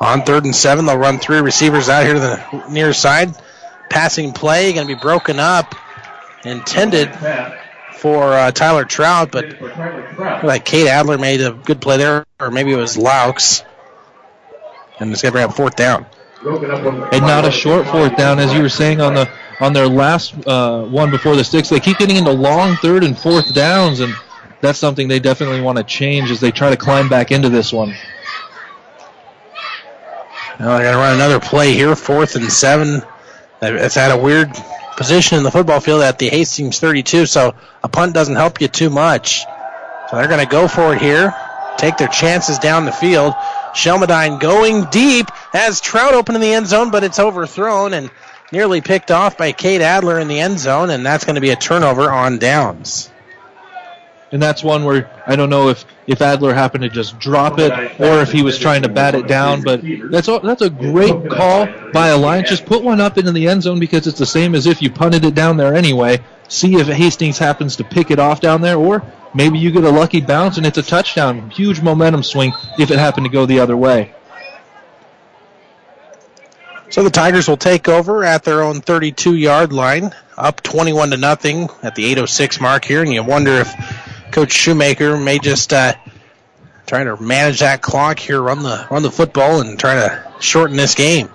On 0.00 0.22
third 0.22 0.44
and 0.44 0.56
seven, 0.56 0.86
they'll 0.86 0.96
run 0.96 1.18
three 1.18 1.40
receivers 1.40 1.88
out 1.88 2.04
here 2.04 2.14
to 2.14 2.20
the 2.20 2.64
near 2.70 2.92
side. 2.92 3.30
Passing 3.90 4.32
play 4.32 4.72
going 4.72 4.86
to 4.86 4.94
be 4.94 5.00
broken 5.00 5.38
up, 5.38 5.74
intended 6.44 7.10
for 7.96 8.32
uh, 8.32 8.50
Tyler 8.50 8.84
Trout, 8.84 9.30
but 9.30 9.60
like 10.42 10.64
Cade 10.64 10.86
Adler 10.86 11.18
made 11.18 11.40
a 11.40 11.52
good 11.52 11.80
play 11.80 11.98
there, 11.98 12.24
or 12.40 12.50
maybe 12.50 12.72
it 12.72 12.76
was 12.76 12.96
Laux, 12.96 13.64
and 14.98 15.12
it's 15.12 15.22
going 15.22 15.30
to 15.30 15.32
bring 15.32 15.44
up 15.44 15.54
fourth 15.54 15.76
down. 15.76 16.06
And 16.42 17.22
not 17.22 17.44
a 17.44 17.50
short 17.50 17.86
fourth 17.86 18.16
down, 18.16 18.38
as 18.38 18.54
you 18.54 18.62
were 18.62 18.70
saying 18.70 19.02
on 19.02 19.12
the 19.14 19.28
on 19.60 19.74
their 19.74 19.86
last 19.86 20.34
uh, 20.46 20.84
one 20.84 21.10
before 21.10 21.36
the 21.36 21.44
sticks. 21.44 21.68
They 21.68 21.80
keep 21.80 21.98
getting 21.98 22.16
into 22.16 22.32
long 22.32 22.76
third 22.76 23.04
and 23.04 23.18
fourth 23.18 23.54
downs, 23.54 24.00
and 24.00 24.14
that's 24.60 24.78
something 24.78 25.08
they 25.08 25.20
definitely 25.20 25.60
want 25.60 25.78
to 25.78 25.84
change 25.84 26.30
as 26.30 26.40
they 26.40 26.50
try 26.50 26.70
to 26.70 26.76
climb 26.76 27.08
back 27.08 27.30
into 27.30 27.48
this 27.48 27.72
one. 27.72 27.94
Now 30.58 30.76
they're 30.76 30.82
going 30.82 30.92
to 30.92 30.98
run 30.98 31.14
another 31.14 31.40
play 31.40 31.72
here, 31.72 31.96
fourth 31.96 32.36
and 32.36 32.52
seven. 32.52 33.02
It's 33.62 33.96
at 33.96 34.10
a 34.10 34.16
weird 34.16 34.50
position 34.96 35.38
in 35.38 35.44
the 35.44 35.50
football 35.50 35.80
field 35.80 36.02
at 36.02 36.18
the 36.18 36.28
Hastings 36.28 36.78
32, 36.78 37.26
so 37.26 37.54
a 37.82 37.88
punt 37.88 38.12
doesn't 38.12 38.36
help 38.36 38.60
you 38.60 38.68
too 38.68 38.90
much. 38.90 39.44
So 40.10 40.16
they're 40.16 40.28
going 40.28 40.44
to 40.44 40.50
go 40.50 40.68
for 40.68 40.94
it 40.94 41.00
here, 41.00 41.34
take 41.78 41.96
their 41.96 42.08
chances 42.08 42.58
down 42.58 42.84
the 42.84 42.92
field. 42.92 43.32
Shelmadine 43.72 44.40
going 44.40 44.84
deep 44.86 45.30
has 45.52 45.80
Trout 45.80 46.12
open 46.12 46.34
in 46.34 46.40
the 46.40 46.52
end 46.52 46.66
zone, 46.66 46.90
but 46.90 47.04
it's 47.04 47.18
overthrown 47.18 47.94
and 47.94 48.10
nearly 48.52 48.80
picked 48.80 49.10
off 49.10 49.38
by 49.38 49.52
Cade 49.52 49.80
Adler 49.80 50.18
in 50.18 50.28
the 50.28 50.40
end 50.40 50.58
zone, 50.58 50.90
and 50.90 51.06
that's 51.06 51.24
going 51.24 51.36
to 51.36 51.40
be 51.40 51.50
a 51.50 51.56
turnover 51.56 52.10
on 52.10 52.38
downs. 52.38 53.09
And 54.32 54.40
that's 54.40 54.62
one 54.62 54.84
where 54.84 55.10
I 55.26 55.34
don't 55.34 55.50
know 55.50 55.70
if, 55.70 55.84
if 56.06 56.22
Adler 56.22 56.54
happened 56.54 56.82
to 56.82 56.88
just 56.88 57.18
drop 57.18 57.58
it 57.58 57.72
or 58.00 58.20
if 58.20 58.30
he 58.30 58.42
was 58.42 58.58
trying 58.58 58.82
to 58.82 58.88
bat 58.88 59.16
it 59.16 59.26
down, 59.26 59.62
but 59.62 59.80
that's 59.82 60.28
that's 60.28 60.62
a 60.62 60.70
great 60.70 61.28
call 61.28 61.66
by 61.92 62.08
Alliance. 62.08 62.48
Just 62.48 62.64
put 62.64 62.84
one 62.84 63.00
up 63.00 63.18
into 63.18 63.32
the 63.32 63.48
end 63.48 63.64
zone 63.64 63.80
because 63.80 64.06
it's 64.06 64.18
the 64.18 64.26
same 64.26 64.54
as 64.54 64.66
if 64.66 64.82
you 64.82 64.90
punted 64.90 65.24
it 65.24 65.34
down 65.34 65.56
there 65.56 65.74
anyway. 65.74 66.20
See 66.46 66.76
if 66.76 66.86
Hastings 66.86 67.38
happens 67.38 67.76
to 67.76 67.84
pick 67.84 68.12
it 68.12 68.20
off 68.20 68.40
down 68.40 68.60
there, 68.60 68.76
or 68.76 69.02
maybe 69.34 69.58
you 69.58 69.72
get 69.72 69.82
a 69.82 69.90
lucky 69.90 70.20
bounce 70.20 70.58
and 70.58 70.66
it's 70.66 70.78
a 70.78 70.82
touchdown. 70.82 71.50
Huge 71.50 71.80
momentum 71.80 72.22
swing 72.22 72.52
if 72.78 72.92
it 72.92 72.98
happened 72.98 73.26
to 73.26 73.32
go 73.32 73.46
the 73.46 73.58
other 73.58 73.76
way. 73.76 74.14
So 76.90 77.04
the 77.04 77.10
Tigers 77.10 77.48
will 77.48 77.56
take 77.56 77.88
over 77.88 78.24
at 78.24 78.42
their 78.42 78.62
own 78.62 78.80
32 78.80 79.36
yard 79.36 79.72
line, 79.72 80.12
up 80.36 80.60
21 80.60 81.10
to 81.10 81.16
nothing 81.16 81.68
at 81.84 81.94
the 81.94 82.04
806 82.06 82.60
mark 82.60 82.84
here, 82.84 83.02
and 83.02 83.12
you 83.12 83.22
wonder 83.22 83.52
if 83.52 83.72
Coach 84.32 84.52
Shoemaker 84.52 85.16
may 85.16 85.38
just 85.38 85.72
uh, 85.72 85.94
try 86.86 87.04
to 87.04 87.20
manage 87.20 87.60
that 87.60 87.82
clock 87.82 88.18
here, 88.18 88.40
run 88.40 88.62
the 88.62 88.86
run 88.90 89.02
the 89.02 89.10
football, 89.10 89.60
and 89.60 89.78
try 89.78 89.94
to 89.94 90.32
shorten 90.40 90.76
this 90.76 90.94
game. 90.94 91.28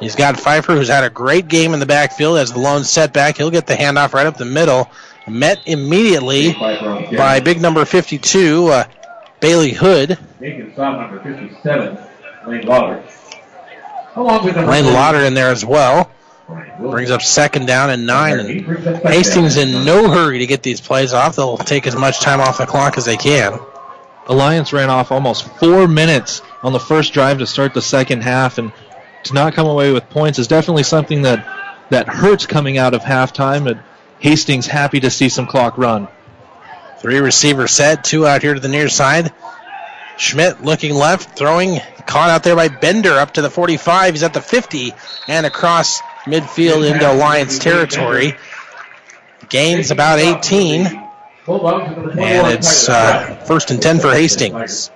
He's 0.00 0.16
got 0.16 0.40
Pfeiffer, 0.40 0.74
who's 0.74 0.88
had 0.88 1.04
a 1.04 1.10
great 1.10 1.48
game 1.48 1.74
in 1.74 1.80
the 1.80 1.86
backfield 1.86 2.38
as 2.38 2.52
the 2.52 2.58
lone 2.58 2.84
setback. 2.84 3.36
He'll 3.36 3.50
get 3.50 3.66
the 3.66 3.74
handoff 3.74 4.14
right 4.14 4.26
up 4.26 4.36
the 4.36 4.46
middle. 4.46 4.90
Met 5.28 5.60
immediately 5.66 6.54
by 6.54 7.40
big 7.40 7.60
number 7.60 7.84
52, 7.84 8.68
uh, 8.68 8.84
Bailey 9.40 9.72
Hood. 9.72 10.18
Making 10.40 10.72
stop 10.72 10.98
number 10.98 11.22
57, 11.22 11.98
Lane 12.46 12.66
Lauder. 12.66 13.04
Lane 14.16 14.86
Lauder 14.86 15.20
in 15.20 15.34
there 15.34 15.50
as 15.50 15.64
well. 15.64 16.10
Brings 16.78 17.10
up 17.10 17.22
second 17.22 17.66
down 17.66 17.90
and 17.90 18.06
nine. 18.06 18.38
And 18.40 18.66
Hastings 19.02 19.56
in 19.56 19.84
no 19.84 20.08
hurry 20.08 20.38
to 20.38 20.46
get 20.46 20.62
these 20.62 20.80
plays 20.80 21.12
off. 21.12 21.36
They'll 21.36 21.58
take 21.58 21.86
as 21.86 21.94
much 21.94 22.20
time 22.20 22.40
off 22.40 22.58
the 22.58 22.66
clock 22.66 22.98
as 22.98 23.04
they 23.04 23.16
can. 23.16 23.58
Alliance 24.26 24.72
ran 24.72 24.90
off 24.90 25.12
almost 25.12 25.46
four 25.58 25.88
minutes 25.88 26.42
on 26.62 26.72
the 26.72 26.80
first 26.80 27.12
drive 27.12 27.38
to 27.38 27.46
start 27.46 27.74
the 27.74 27.82
second 27.82 28.22
half, 28.22 28.58
and 28.58 28.72
to 29.24 29.34
not 29.34 29.54
come 29.54 29.66
away 29.66 29.92
with 29.92 30.08
points 30.10 30.38
is 30.38 30.46
definitely 30.46 30.82
something 30.82 31.22
that, 31.22 31.46
that 31.90 32.08
hurts 32.08 32.46
coming 32.46 32.78
out 32.78 32.94
of 32.94 33.02
halftime. 33.02 33.64
But 33.64 33.78
Hastings 34.18 34.66
happy 34.66 35.00
to 35.00 35.10
see 35.10 35.28
some 35.28 35.46
clock 35.46 35.78
run. 35.78 36.08
Three 37.00 37.18
receiver 37.18 37.66
set, 37.66 38.04
two 38.04 38.26
out 38.26 38.42
here 38.42 38.54
to 38.54 38.60
the 38.60 38.68
near 38.68 38.88
side. 38.88 39.32
Schmidt 40.18 40.62
looking 40.62 40.94
left, 40.94 41.36
throwing, 41.36 41.80
caught 42.06 42.28
out 42.28 42.42
there 42.42 42.54
by 42.54 42.68
Bender 42.68 43.14
up 43.14 43.34
to 43.34 43.42
the 43.42 43.48
45. 43.48 44.14
He's 44.14 44.22
at 44.22 44.34
the 44.34 44.42
50 44.42 44.92
and 45.26 45.46
across 45.46 46.02
midfield 46.30 46.90
into 46.90 47.10
Alliance 47.10 47.58
territory. 47.58 48.36
Gains 49.48 49.90
about 49.90 50.18
18. 50.18 50.86
And 50.86 52.46
it's 52.52 52.88
uh, 52.88 53.42
first 53.46 53.70
and 53.70 53.82
10 53.82 53.98
for 53.98 54.12
Hastings. 54.12 54.90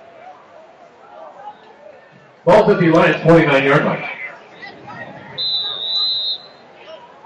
Ball 2.45 2.67
50 2.67 2.89
Lions, 2.91 3.23
49 3.23 3.63
yard 3.63 3.85
line. 3.85 4.09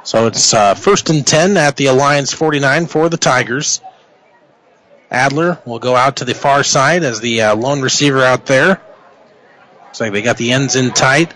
So 0.03 0.27
it's 0.27 0.53
uh, 0.53 0.73
first 0.73 1.09
and 1.09 1.27
10 1.27 1.57
at 1.57 1.75
the 1.75 1.87
Alliance 1.87 2.33
49 2.33 2.87
for 2.87 3.09
the 3.09 3.17
Tigers. 3.17 3.81
Adler 5.11 5.59
will 5.65 5.79
go 5.79 5.95
out 5.95 6.17
to 6.17 6.25
the 6.25 6.33
far 6.33 6.63
side 6.63 7.03
as 7.03 7.19
the 7.19 7.41
uh, 7.41 7.55
lone 7.55 7.81
receiver 7.81 8.23
out 8.23 8.45
there. 8.45 8.81
Looks 9.85 9.99
like 9.99 10.13
they 10.13 10.21
got 10.21 10.37
the 10.37 10.51
ends 10.51 10.75
in 10.75 10.91
tight. 10.91 11.33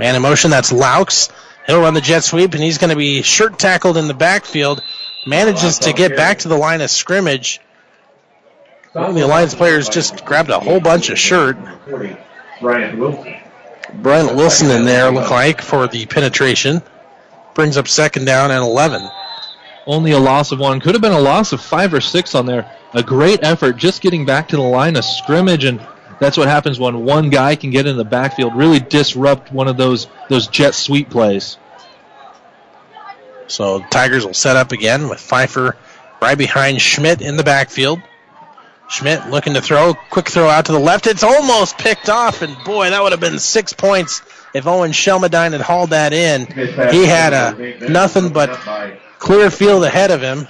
Man 0.00 0.16
in 0.16 0.22
motion, 0.22 0.50
that's 0.50 0.72
Laux. 0.72 1.30
He'll 1.66 1.82
run 1.82 1.92
the 1.92 2.00
jet 2.00 2.24
sweep, 2.24 2.54
and 2.54 2.62
he's 2.62 2.78
going 2.78 2.88
to 2.88 2.96
be 2.96 3.20
shirt 3.20 3.58
tackled 3.58 3.98
in 3.98 4.08
the 4.08 4.14
backfield. 4.14 4.82
Manages 5.26 5.80
to 5.80 5.92
get 5.92 6.16
back 6.16 6.38
to 6.38 6.48
the 6.48 6.56
line 6.56 6.80
of 6.80 6.88
scrimmage. 6.88 7.60
The 8.94 9.20
Alliance 9.22 9.54
players 9.54 9.90
just 9.90 10.24
grabbed 10.24 10.48
a 10.48 10.58
whole 10.58 10.80
bunch 10.80 11.10
of 11.10 11.18
shirt. 11.18 11.58
Brian 12.62 12.98
Wilson. 12.98 13.36
Brian 13.92 14.36
Wilson 14.36 14.70
in 14.70 14.86
there, 14.86 15.10
look 15.10 15.30
like, 15.30 15.60
for 15.60 15.86
the 15.86 16.06
penetration. 16.06 16.80
Brings 17.52 17.76
up 17.76 17.86
second 17.86 18.24
down 18.24 18.50
and 18.50 18.64
11. 18.64 19.06
Only 19.86 20.12
a 20.12 20.18
loss 20.18 20.50
of 20.50 20.60
one. 20.60 20.80
Could 20.80 20.94
have 20.94 21.02
been 21.02 21.12
a 21.12 21.20
loss 21.20 21.52
of 21.52 21.60
five 21.60 21.92
or 21.92 22.00
six 22.00 22.34
on 22.34 22.46
there. 22.46 22.74
A 22.94 23.02
great 23.02 23.40
effort 23.42 23.76
just 23.76 24.00
getting 24.00 24.24
back 24.24 24.48
to 24.48 24.56
the 24.56 24.62
line 24.62 24.96
of 24.96 25.04
scrimmage, 25.04 25.64
and 25.64 25.78
that's 26.20 26.36
what 26.36 26.48
happens 26.48 26.78
when 26.78 27.04
one 27.04 27.30
guy 27.30 27.56
can 27.56 27.70
get 27.70 27.86
in 27.86 27.96
the 27.96 28.04
backfield, 28.04 28.54
really 28.54 28.78
disrupt 28.78 29.50
one 29.52 29.68
of 29.68 29.76
those, 29.76 30.06
those 30.28 30.46
jet 30.46 30.74
sweep 30.74 31.10
plays. 31.10 31.56
So 33.48 33.80
Tigers 33.90 34.24
will 34.24 34.34
set 34.34 34.56
up 34.56 34.70
again 34.70 35.08
with 35.08 35.18
Pfeiffer 35.18 35.76
right 36.22 36.38
behind 36.38 36.80
Schmidt 36.80 37.20
in 37.20 37.36
the 37.36 37.42
backfield. 37.42 38.00
Schmidt 38.88 39.28
looking 39.28 39.54
to 39.54 39.62
throw, 39.62 39.94
quick 39.94 40.28
throw 40.28 40.48
out 40.48 40.66
to 40.66 40.72
the 40.72 40.78
left. 40.78 41.06
It's 41.06 41.22
almost 41.22 41.78
picked 41.78 42.08
off, 42.08 42.42
and 42.42 42.56
boy, 42.64 42.90
that 42.90 43.02
would 43.02 43.12
have 43.12 43.20
been 43.20 43.38
six 43.38 43.72
points 43.72 44.20
if 44.52 44.66
Owen 44.66 44.90
Shelmadine 44.90 45.52
had 45.52 45.60
hauled 45.60 45.90
that 45.90 46.12
in. 46.12 46.46
He 46.46 47.06
had 47.06 47.32
a 47.32 47.88
nothing 47.88 48.32
but 48.32 48.50
clear 49.18 49.50
field 49.50 49.84
ahead 49.84 50.10
of 50.10 50.20
him. 50.20 50.48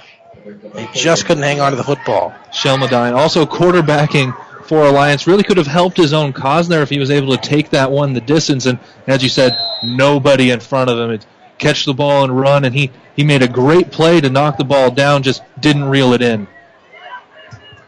He 0.75 0.87
just 0.93 1.25
couldn't 1.25 1.43
hang 1.43 1.59
on 1.59 1.71
to 1.71 1.77
the 1.77 1.83
football. 1.83 2.33
Shelmadine 2.51 3.15
also 3.15 3.45
quarterbacking 3.45 4.35
Alliance 4.79 5.27
really 5.27 5.43
could 5.43 5.57
have 5.57 5.67
helped 5.67 5.97
his 5.97 6.13
own 6.13 6.33
cause 6.33 6.67
there 6.67 6.81
if 6.81 6.89
he 6.89 6.99
was 6.99 7.11
able 7.11 7.35
to 7.35 7.41
take 7.41 7.71
that 7.71 7.91
one 7.91 8.13
the 8.13 8.21
distance. 8.21 8.65
And 8.65 8.79
as 9.07 9.23
you 9.23 9.29
said, 9.29 9.57
nobody 9.83 10.51
in 10.51 10.59
front 10.59 10.89
of 10.89 10.97
him. 10.97 11.11
It, 11.11 11.25
catch 11.57 11.85
the 11.85 11.93
ball 11.93 12.23
and 12.23 12.37
run, 12.37 12.65
and 12.65 12.75
he, 12.75 12.91
he 13.15 13.23
made 13.23 13.43
a 13.43 13.47
great 13.47 13.91
play 13.91 14.19
to 14.19 14.29
knock 14.29 14.57
the 14.57 14.63
ball 14.63 14.91
down, 14.91 15.23
just 15.23 15.43
didn't 15.59 15.85
reel 15.85 16.13
it 16.13 16.21
in. 16.21 16.47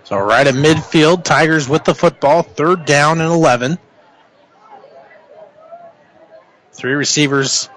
So 0.03 0.17
right 0.17 0.45
at 0.45 0.53
midfield, 0.53 1.23
Tigers 1.23 1.67
with 1.67 1.83
the 1.83 1.95
football, 1.95 2.43
third 2.43 2.85
down 2.85 3.19
and 3.19 3.31
11. 3.31 3.79
Three 6.73 6.93
receivers 6.93 7.69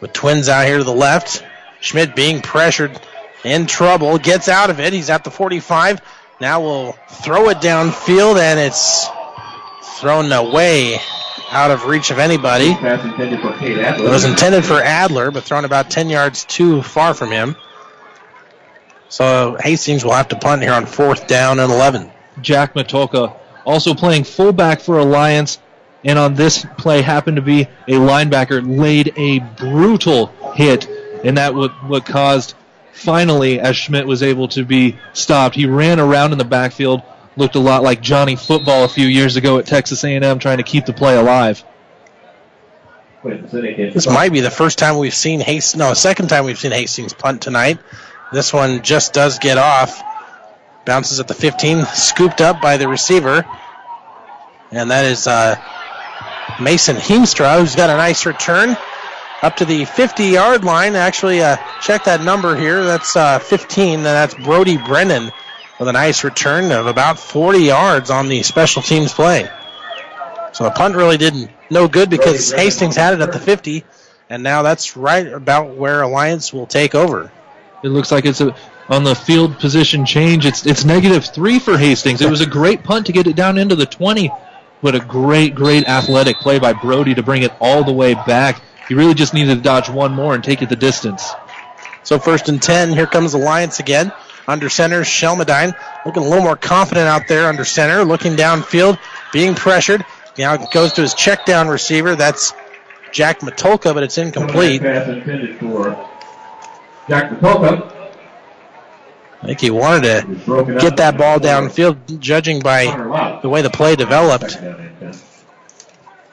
with 0.00 0.12
twins 0.12 0.48
out 0.48 0.66
here 0.66 0.78
to 0.78 0.84
the 0.84 0.92
left. 0.92 1.44
Schmidt 1.80 2.14
being 2.14 2.42
pressured 2.42 3.00
in 3.44 3.66
trouble, 3.66 4.18
gets 4.18 4.48
out 4.48 4.70
of 4.70 4.80
it. 4.80 4.92
He's 4.92 5.08
at 5.08 5.24
the 5.24 5.30
45. 5.30 6.00
Now 6.40 6.62
we'll 6.62 6.92
throw 7.08 7.50
it 7.50 7.58
downfield, 7.58 8.38
and 8.38 8.58
it's 8.58 9.06
thrown 9.98 10.32
away 10.32 10.98
out 11.50 11.70
of 11.70 11.84
reach 11.84 12.10
of 12.10 12.18
anybody. 12.18 12.70
It 12.70 14.00
was 14.10 14.24
intended 14.24 14.64
for 14.64 14.80
Adler, 14.82 15.30
but 15.30 15.44
thrown 15.44 15.66
about 15.66 15.90
10 15.90 16.08
yards 16.08 16.46
too 16.46 16.82
far 16.82 17.12
from 17.12 17.30
him. 17.30 17.56
So 19.10 19.58
Hastings 19.60 20.02
will 20.02 20.14
have 20.14 20.28
to 20.28 20.36
punt 20.36 20.62
here 20.62 20.72
on 20.72 20.86
fourth 20.86 21.26
down 21.26 21.58
and 21.58 21.70
11. 21.70 22.10
Jack 22.40 22.72
Matulka 22.74 23.36
also 23.66 23.92
playing 23.92 24.24
fullback 24.24 24.80
for 24.80 24.98
Alliance, 24.98 25.58
and 26.04 26.18
on 26.18 26.34
this 26.36 26.64
play 26.78 27.02
happened 27.02 27.36
to 27.36 27.42
be 27.42 27.62
a 27.86 27.94
linebacker 27.94 28.62
laid 28.78 29.12
a 29.16 29.40
brutal 29.40 30.28
hit, 30.54 30.88
and 31.22 31.36
that 31.36 31.54
what 31.54 31.70
what 31.84 32.06
caused 32.06 32.54
finally 32.92 33.60
as 33.60 33.76
Schmidt 33.76 34.06
was 34.06 34.22
able 34.22 34.48
to 34.48 34.64
be 34.64 34.98
stopped. 35.12 35.54
He 35.54 35.66
ran 35.66 36.00
around 36.00 36.32
in 36.32 36.38
the 36.38 36.44
backfield, 36.44 37.02
looked 37.36 37.54
a 37.54 37.60
lot 37.60 37.82
like 37.82 38.00
Johnny 38.00 38.36
Football 38.36 38.84
a 38.84 38.88
few 38.88 39.06
years 39.06 39.36
ago 39.36 39.58
at 39.58 39.66
Texas 39.66 40.04
A&M, 40.04 40.38
trying 40.38 40.58
to 40.58 40.62
keep 40.62 40.86
the 40.86 40.92
play 40.92 41.16
alive. 41.16 41.64
This 43.22 44.06
might 44.06 44.32
be 44.32 44.40
the 44.40 44.50
first 44.50 44.78
time 44.78 44.96
we've 44.96 45.14
seen 45.14 45.40
Hastings. 45.40 45.78
No, 45.78 45.92
second 45.94 46.28
time 46.28 46.44
we've 46.44 46.58
seen 46.58 46.72
Hastings 46.72 47.12
punt 47.12 47.42
tonight. 47.42 47.78
This 48.32 48.52
one 48.52 48.82
just 48.82 49.12
does 49.12 49.38
get 49.38 49.58
off. 49.58 50.02
Bounces 50.86 51.20
at 51.20 51.28
the 51.28 51.34
15, 51.34 51.84
scooped 51.84 52.40
up 52.40 52.62
by 52.62 52.78
the 52.78 52.88
receiver. 52.88 53.44
And 54.70 54.90
that 54.90 55.04
is 55.04 55.26
uh, 55.26 55.56
Mason 56.62 56.96
Heemstra, 56.96 57.60
who's 57.60 57.76
got 57.76 57.90
a 57.90 57.96
nice 57.96 58.24
return 58.24 58.76
up 59.42 59.56
to 59.56 59.64
the 59.64 59.84
50 59.84 60.24
yard 60.24 60.64
line. 60.64 60.96
Actually, 60.96 61.42
uh, 61.42 61.56
check 61.80 62.04
that 62.04 62.22
number 62.22 62.56
here. 62.56 62.84
That's 62.84 63.16
uh, 63.16 63.38
15, 63.38 63.96
and 63.96 64.04
that's 64.04 64.34
Brody 64.34 64.76
Brennan 64.76 65.30
with 65.78 65.88
a 65.88 65.92
nice 65.92 66.24
return 66.24 66.72
of 66.72 66.86
about 66.86 67.18
40 67.18 67.58
yards 67.58 68.10
on 68.10 68.28
the 68.28 68.42
special 68.42 68.82
teams 68.82 69.12
play. 69.12 69.48
So 70.52 70.64
the 70.64 70.70
punt 70.70 70.94
really 70.94 71.16
didn't 71.16 71.50
no 71.70 71.88
good 71.88 72.10
because 72.10 72.52
Hastings 72.52 72.96
had 72.96 73.14
it 73.14 73.20
at 73.20 73.32
the 73.32 73.38
50, 73.38 73.84
And 74.28 74.42
now 74.42 74.62
that's 74.62 74.96
right 74.96 75.26
about 75.26 75.76
where 75.76 76.02
Alliance 76.02 76.52
will 76.52 76.66
take 76.66 76.94
over. 76.94 77.32
It 77.82 77.88
looks 77.88 78.12
like 78.12 78.26
it's 78.26 78.40
a, 78.40 78.54
on 78.88 79.04
the 79.04 79.14
field 79.14 79.58
position 79.58 80.04
change. 80.04 80.44
It's 80.44 80.66
it's 80.66 80.84
negative 80.84 81.24
three 81.24 81.58
for 81.58 81.78
Hastings. 81.78 82.20
It 82.20 82.28
was 82.28 82.40
a 82.40 82.46
great 82.46 82.82
punt 82.84 83.06
to 83.06 83.12
get 83.12 83.26
it 83.26 83.36
down 83.36 83.56
into 83.56 83.74
the 83.74 83.86
20, 83.86 84.30
but 84.82 84.94
a 84.94 85.00
great, 85.00 85.54
great 85.54 85.88
athletic 85.88 86.36
play 86.36 86.58
by 86.58 86.72
Brody 86.74 87.14
to 87.14 87.22
bring 87.22 87.42
it 87.42 87.52
all 87.60 87.84
the 87.84 87.92
way 87.92 88.14
back. 88.14 88.60
He 88.90 88.96
really 88.96 89.14
just 89.14 89.34
needed 89.34 89.54
to 89.54 89.60
dodge 89.60 89.88
one 89.88 90.12
more 90.12 90.34
and 90.34 90.42
take 90.42 90.62
it 90.62 90.68
the 90.68 90.74
distance. 90.74 91.32
So 92.02 92.18
first 92.18 92.48
and 92.48 92.60
10, 92.60 92.90
here 92.90 93.06
comes 93.06 93.34
Alliance 93.34 93.78
again. 93.78 94.10
Under 94.48 94.68
center, 94.68 95.02
Shelmadine 95.02 95.76
looking 96.04 96.24
a 96.24 96.28
little 96.28 96.42
more 96.42 96.56
confident 96.56 97.06
out 97.06 97.28
there 97.28 97.46
under 97.46 97.64
center, 97.64 98.04
looking 98.04 98.34
downfield, 98.34 98.98
being 99.32 99.54
pressured. 99.54 100.04
Now 100.36 100.54
it 100.54 100.72
goes 100.72 100.94
to 100.94 101.02
his 101.02 101.14
check 101.14 101.44
down 101.46 101.68
receiver. 101.68 102.16
That's 102.16 102.52
Jack 103.12 103.42
Matulka, 103.42 103.94
but 103.94 104.02
it's 104.02 104.18
incomplete. 104.18 104.82
Pass 104.82 105.06
intended 105.06 105.60
for 105.60 105.90
Jack 107.06 107.30
Matulka. 107.30 107.96
I 109.40 109.46
think 109.46 109.60
he 109.60 109.70
wanted 109.70 110.02
to 110.02 110.78
get 110.80 110.96
that 110.96 111.16
ball 111.16 111.38
downfield, 111.38 112.18
judging 112.18 112.58
by 112.58 112.86
the 113.40 113.48
way 113.48 113.62
the 113.62 113.70
play 113.70 113.94
developed. 113.94 114.58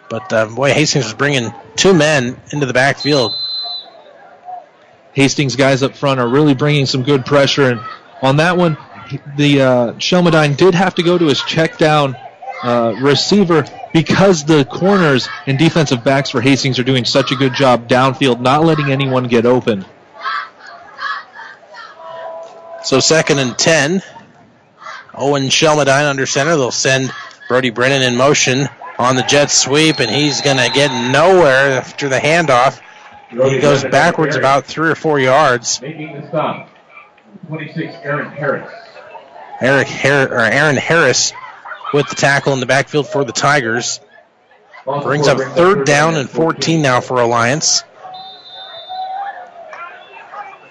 But 0.09 0.31
uh, 0.31 0.45
boy, 0.47 0.71
Hastings 0.71 1.05
was 1.05 1.13
bringing 1.13 1.53
two 1.75 1.93
men 1.93 2.39
into 2.51 2.65
the 2.65 2.73
backfield. 2.73 3.34
Hastings 5.13 5.55
guys 5.55 5.84
up 5.84 5.95
front 5.95 6.19
are 6.19 6.27
really 6.27 6.53
bringing 6.53 6.85
some 6.85 7.03
good 7.03 7.25
pressure, 7.25 7.71
and 7.71 7.81
on 8.21 8.38
that 8.38 8.55
one, 8.55 8.77
the 9.35 9.61
uh, 9.61 9.93
Shelmadine 9.93 10.55
did 10.55 10.75
have 10.75 10.95
to 10.95 11.03
go 11.03 11.17
to 11.17 11.25
his 11.25 11.41
check 11.43 11.77
down 11.77 12.15
uh, 12.63 12.95
receiver 12.99 13.65
because 13.93 14.45
the 14.45 14.65
corners 14.65 15.27
and 15.45 15.57
defensive 15.57 16.03
backs 16.03 16.29
for 16.29 16.41
Hastings 16.41 16.79
are 16.79 16.84
doing 16.84 17.05
such 17.05 17.31
a 17.31 17.35
good 17.35 17.53
job 17.53 17.88
downfield, 17.88 18.39
not 18.39 18.63
letting 18.63 18.91
anyone 18.91 19.27
get 19.27 19.45
open. 19.45 19.85
So 22.84 22.99
second 22.99 23.39
and 23.39 23.57
ten. 23.57 24.01
Owen 25.13 25.43
Shelmadine 25.45 26.07
under 26.09 26.27
center. 26.27 26.55
They'll 26.55 26.71
send 26.71 27.11
Brody 27.47 27.71
Brennan 27.71 28.03
in 28.03 28.15
motion 28.15 28.69
on 28.97 29.15
the 29.15 29.23
jet 29.23 29.51
sweep, 29.51 29.99
and 29.99 30.09
he's 30.09 30.41
going 30.41 30.57
to 30.57 30.69
get 30.73 30.91
nowhere 31.11 31.77
after 31.77 32.09
the 32.09 32.17
handoff. 32.17 32.81
He 33.29 33.59
goes 33.59 33.83
backwards 33.83 34.35
about 34.35 34.65
three 34.65 34.89
or 34.89 34.95
four 34.95 35.19
yards. 35.19 35.81
Making 35.81 36.21
the 36.21 36.27
stop. 36.27 36.69
26, 37.47 37.95
Aaron 38.03 38.31
Harris. 38.31 38.71
Eric 39.61 39.87
Har- 39.87 40.31
or 40.31 40.39
Aaron 40.39 40.75
Harris 40.77 41.33
with 41.93 42.07
the 42.09 42.15
tackle 42.15 42.53
in 42.53 42.59
the 42.59 42.65
backfield 42.65 43.07
for 43.07 43.23
the 43.23 43.31
Tigers. 43.31 43.99
Brings 44.85 45.27
up 45.27 45.37
third 45.37 45.85
down 45.85 46.15
and 46.15 46.29
14 46.29 46.81
now 46.81 47.01
for 47.01 47.19
Alliance. 47.19 47.83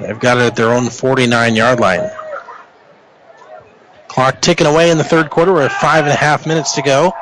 They've 0.00 0.18
got 0.18 0.38
it 0.38 0.42
at 0.42 0.56
their 0.56 0.72
own 0.72 0.88
49 0.88 1.54
yard 1.54 1.80
line. 1.80 2.10
Clock 4.08 4.40
ticking 4.40 4.66
away 4.66 4.90
in 4.90 4.96
the 4.98 5.04
third 5.04 5.28
quarter. 5.30 5.52
We're 5.52 5.64
at 5.66 5.72
five 5.72 6.04
and 6.04 6.12
a 6.12 6.16
half 6.16 6.46
minutes 6.46 6.72
to 6.76 6.82
go. 6.82 7.12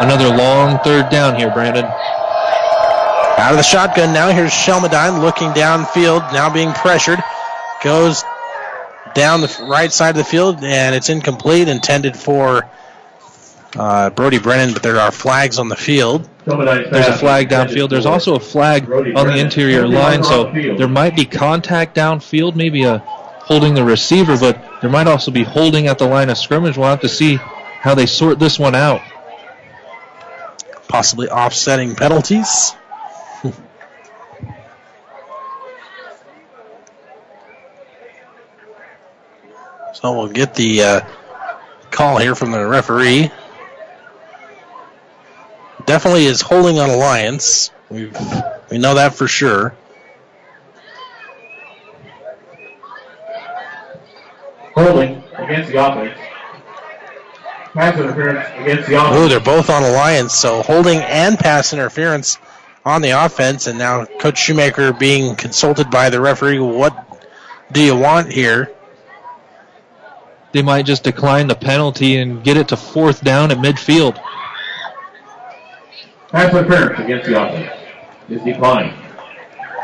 Another 0.00 0.28
long 0.28 0.78
third 0.80 1.10
down 1.10 1.36
here, 1.36 1.50
Brandon. 1.50 1.84
Out 1.84 3.50
of 3.52 3.56
the 3.56 3.62
shotgun 3.62 4.12
now. 4.12 4.30
Here's 4.30 4.52
Shelmadine 4.52 5.20
looking 5.20 5.50
downfield, 5.50 6.32
now 6.32 6.52
being 6.52 6.72
pressured. 6.72 7.20
Goes 7.82 8.22
down 9.14 9.40
the 9.40 9.66
right 9.68 9.90
side 9.92 10.10
of 10.10 10.16
the 10.16 10.24
field, 10.24 10.62
and 10.62 10.94
it's 10.94 11.08
incomplete, 11.08 11.68
intended 11.68 12.16
for 12.16 12.68
uh, 13.76 14.10
Brody 14.10 14.38
Brennan, 14.38 14.72
but 14.72 14.82
there 14.82 14.98
are 14.98 15.10
flags 15.10 15.58
on 15.58 15.68
the 15.68 15.76
field. 15.76 16.28
There's 16.90 17.06
a 17.08 17.16
flag 17.18 17.48
downfield. 17.48 17.90
There's 17.90 18.06
also 18.06 18.34
a 18.36 18.40
flag 18.40 18.90
on 18.90 19.26
the 19.28 19.38
interior 19.38 19.86
line, 19.86 20.22
so 20.24 20.50
there 20.52 20.88
might 20.88 21.14
be 21.16 21.24
contact 21.24 21.94
downfield, 21.96 22.54
maybe 22.56 22.84
a 22.84 22.98
holding 22.98 23.74
the 23.74 23.84
receiver, 23.84 24.36
but 24.36 24.80
there 24.80 24.90
might 24.90 25.06
also 25.06 25.30
be 25.30 25.42
holding 25.42 25.86
at 25.86 25.98
the 25.98 26.06
line 26.06 26.28
of 26.30 26.38
scrimmage. 26.38 26.76
We'll 26.76 26.88
have 26.88 27.00
to 27.00 27.08
see 27.08 27.36
how 27.36 27.94
they 27.94 28.06
sort 28.06 28.38
this 28.38 28.58
one 28.58 28.74
out. 28.74 29.00
Possibly 30.88 31.28
offsetting 31.28 31.94
penalties. 31.94 32.74
so 39.92 40.18
we'll 40.18 40.28
get 40.28 40.54
the 40.54 40.82
uh, 40.82 41.00
call 41.90 42.18
here 42.18 42.34
from 42.34 42.52
the 42.52 42.66
referee. 42.66 43.30
Definitely 45.84 46.26
is 46.26 46.40
holding 46.40 46.78
on 46.78 46.90
Alliance. 46.90 47.70
We 47.88 48.10
we 48.70 48.78
know 48.78 48.94
that 48.94 49.14
for 49.14 49.26
sure. 49.26 49.74
Holding 54.74 55.22
against 55.38 55.72
the 55.72 55.86
offense. 55.86 56.27
Pass 57.78 57.96
interference 57.96 58.44
against 58.56 58.88
the 58.88 58.96
offense. 58.96 59.16
Ooh, 59.16 59.28
they're 59.28 59.38
both 59.38 59.70
on 59.70 59.84
Alliance, 59.84 60.34
so 60.34 60.62
holding 60.62 60.98
and 60.98 61.38
pass 61.38 61.72
interference 61.72 62.36
on 62.84 63.02
the 63.02 63.10
offense, 63.10 63.68
and 63.68 63.78
now 63.78 64.04
Coach 64.04 64.36
Shoemaker 64.36 64.92
being 64.92 65.36
consulted 65.36 65.88
by 65.88 66.10
the 66.10 66.20
referee. 66.20 66.58
What 66.58 66.96
do 67.70 67.80
you 67.80 67.94
want 67.94 68.32
here? 68.32 68.74
They 70.50 70.60
might 70.62 70.86
just 70.86 71.04
decline 71.04 71.46
the 71.46 71.54
penalty 71.54 72.16
and 72.16 72.42
get 72.42 72.56
it 72.56 72.66
to 72.70 72.76
fourth 72.76 73.22
down 73.22 73.52
at 73.52 73.58
midfield. 73.58 74.20
Pass 76.32 76.52
interference 76.52 76.98
against 76.98 77.28
the 77.28 77.40
offense 77.40 77.80
is 78.28 78.42
declined. 78.42 78.90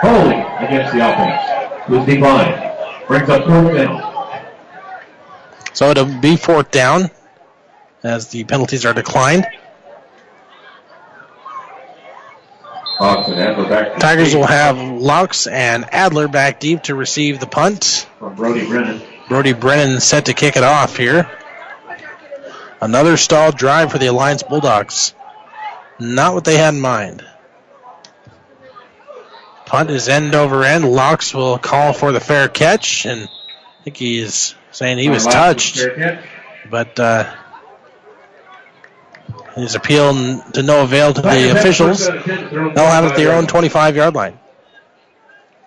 Holding 0.00 0.40
against 0.66 0.92
the 0.92 1.12
offense 1.12 1.92
is 1.92 2.06
declined. 2.06 3.06
Brings 3.06 3.28
up 3.28 3.44
fourth 3.44 3.76
down. 3.76 4.44
So 5.72 5.90
it'll 5.90 6.06
be 6.20 6.34
fourth 6.36 6.72
down 6.72 7.12
as 8.04 8.28
the 8.28 8.44
penalties 8.44 8.84
are 8.84 8.92
declined. 8.92 9.46
Laux 13.00 13.28
and 13.28 13.40
Adler 13.40 13.68
back 13.68 13.98
Tigers 13.98 14.36
will 14.36 14.46
have 14.46 14.76
Laux 14.76 15.50
and 15.50 15.84
Adler 15.92 16.28
back 16.28 16.60
deep 16.60 16.84
to 16.84 16.94
receive 16.94 17.40
the 17.40 17.46
punt. 17.46 18.06
from 18.18 18.36
Brody 18.36 18.66
Brennan. 18.66 19.02
Brody 19.28 19.52
Brennan 19.52 20.00
set 20.00 20.26
to 20.26 20.34
kick 20.34 20.56
it 20.56 20.62
off 20.62 20.96
here. 20.96 21.28
Another 22.80 23.16
stalled 23.16 23.56
drive 23.56 23.90
for 23.90 23.98
the 23.98 24.06
Alliance 24.06 24.42
Bulldogs. 24.42 25.14
Not 25.98 26.34
what 26.34 26.44
they 26.44 26.56
had 26.56 26.74
in 26.74 26.80
mind. 26.80 27.24
Punt 29.64 29.90
is 29.90 30.08
end 30.08 30.34
over 30.34 30.62
end. 30.62 30.84
Laux 30.84 31.34
will 31.34 31.58
call 31.58 31.92
for 31.94 32.12
the 32.12 32.20
fair 32.20 32.48
catch, 32.48 33.06
and 33.06 33.22
I 33.22 33.84
think 33.84 33.96
he's 33.96 34.54
saying 34.70 34.98
he 34.98 35.08
was 35.08 35.24
touched. 35.24 35.80
But 36.70 37.00
uh, 37.00 37.34
his 39.54 39.74
appeal 39.74 40.12
to 40.52 40.62
no 40.62 40.82
avail 40.82 41.12
to 41.14 41.22
the 41.22 41.52
officials. 41.56 42.06
They'll 42.06 42.86
have 42.86 43.04
it 43.04 43.12
at 43.12 43.16
their 43.16 43.32
own 43.32 43.46
25 43.46 43.96
yard 43.96 44.14
line. 44.14 44.38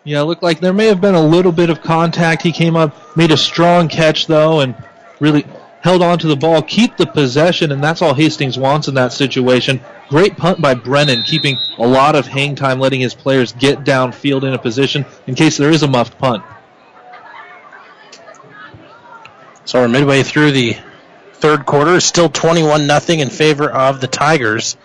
Yeah, 0.04 0.22
it 0.22 0.26
looked 0.26 0.44
like 0.44 0.62
there 0.62 0.74
may 0.74 0.88
have 0.88 1.02
been 1.02 1.16
a 1.16 1.22
little 1.22 1.52
bit 1.52 1.70
of 1.70 1.82
contact. 1.82 2.42
He 2.42 2.52
came 2.52 2.76
up, 2.76 3.18
made 3.18 3.32
a 3.32 3.38
strong 3.38 3.90
catch 3.90 4.28
though, 4.28 4.62
and 4.62 4.76
really 5.20 5.46
held 5.82 6.02
on 6.02 6.20
to 6.20 6.28
the 6.28 6.36
ball, 6.36 6.62
keep 6.62 6.98
the 6.98 7.06
possession, 7.06 7.72
and 7.72 7.84
that's 7.84 8.02
all 8.02 8.14
Hastings 8.14 8.58
wants 8.58 8.88
in 8.88 8.96
that 8.96 9.14
situation. 9.14 9.80
Great 10.10 10.38
punt 10.38 10.62
by 10.62 10.74
Brennan, 10.74 11.24
keeping 11.24 11.58
a 11.78 11.86
lot 11.86 12.16
of 12.16 12.28
hang 12.28 12.56
time, 12.56 12.80
letting 12.80 13.02
his 13.02 13.14
players 13.14 13.54
get 13.54 13.80
downfield 13.80 14.44
in 14.44 14.54
a 14.54 14.58
position 14.58 15.06
in 15.28 15.36
case 15.36 15.58
there 15.58 15.70
is 15.72 15.84
a 15.84 15.88
muffed 15.88 16.18
punt. 16.18 16.44
So 19.66 19.82
we're 19.82 19.90
midway 19.90 20.24
through 20.24 20.52
the 20.52 20.78
third 21.40 21.66
quarter. 21.66 21.96
is 21.96 22.06
Still 22.06 22.30
21 22.30 22.88
nothing 22.88 23.20
in 23.20 23.30
favor 23.30 23.70
of 23.70 24.02
the 24.02 24.08
Tigers. 24.08 24.78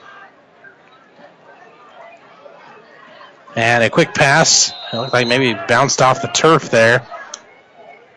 And 3.55 3.85
a 3.85 3.91
quick 3.91 4.15
pass. 4.15 4.73
It 4.93 4.97
looked 4.97 5.12
like 5.12 5.27
maybe 5.27 5.55
bounced 5.69 6.01
off 6.01 6.23
the 6.23 6.29
turf 6.29 6.70
there. 6.70 7.07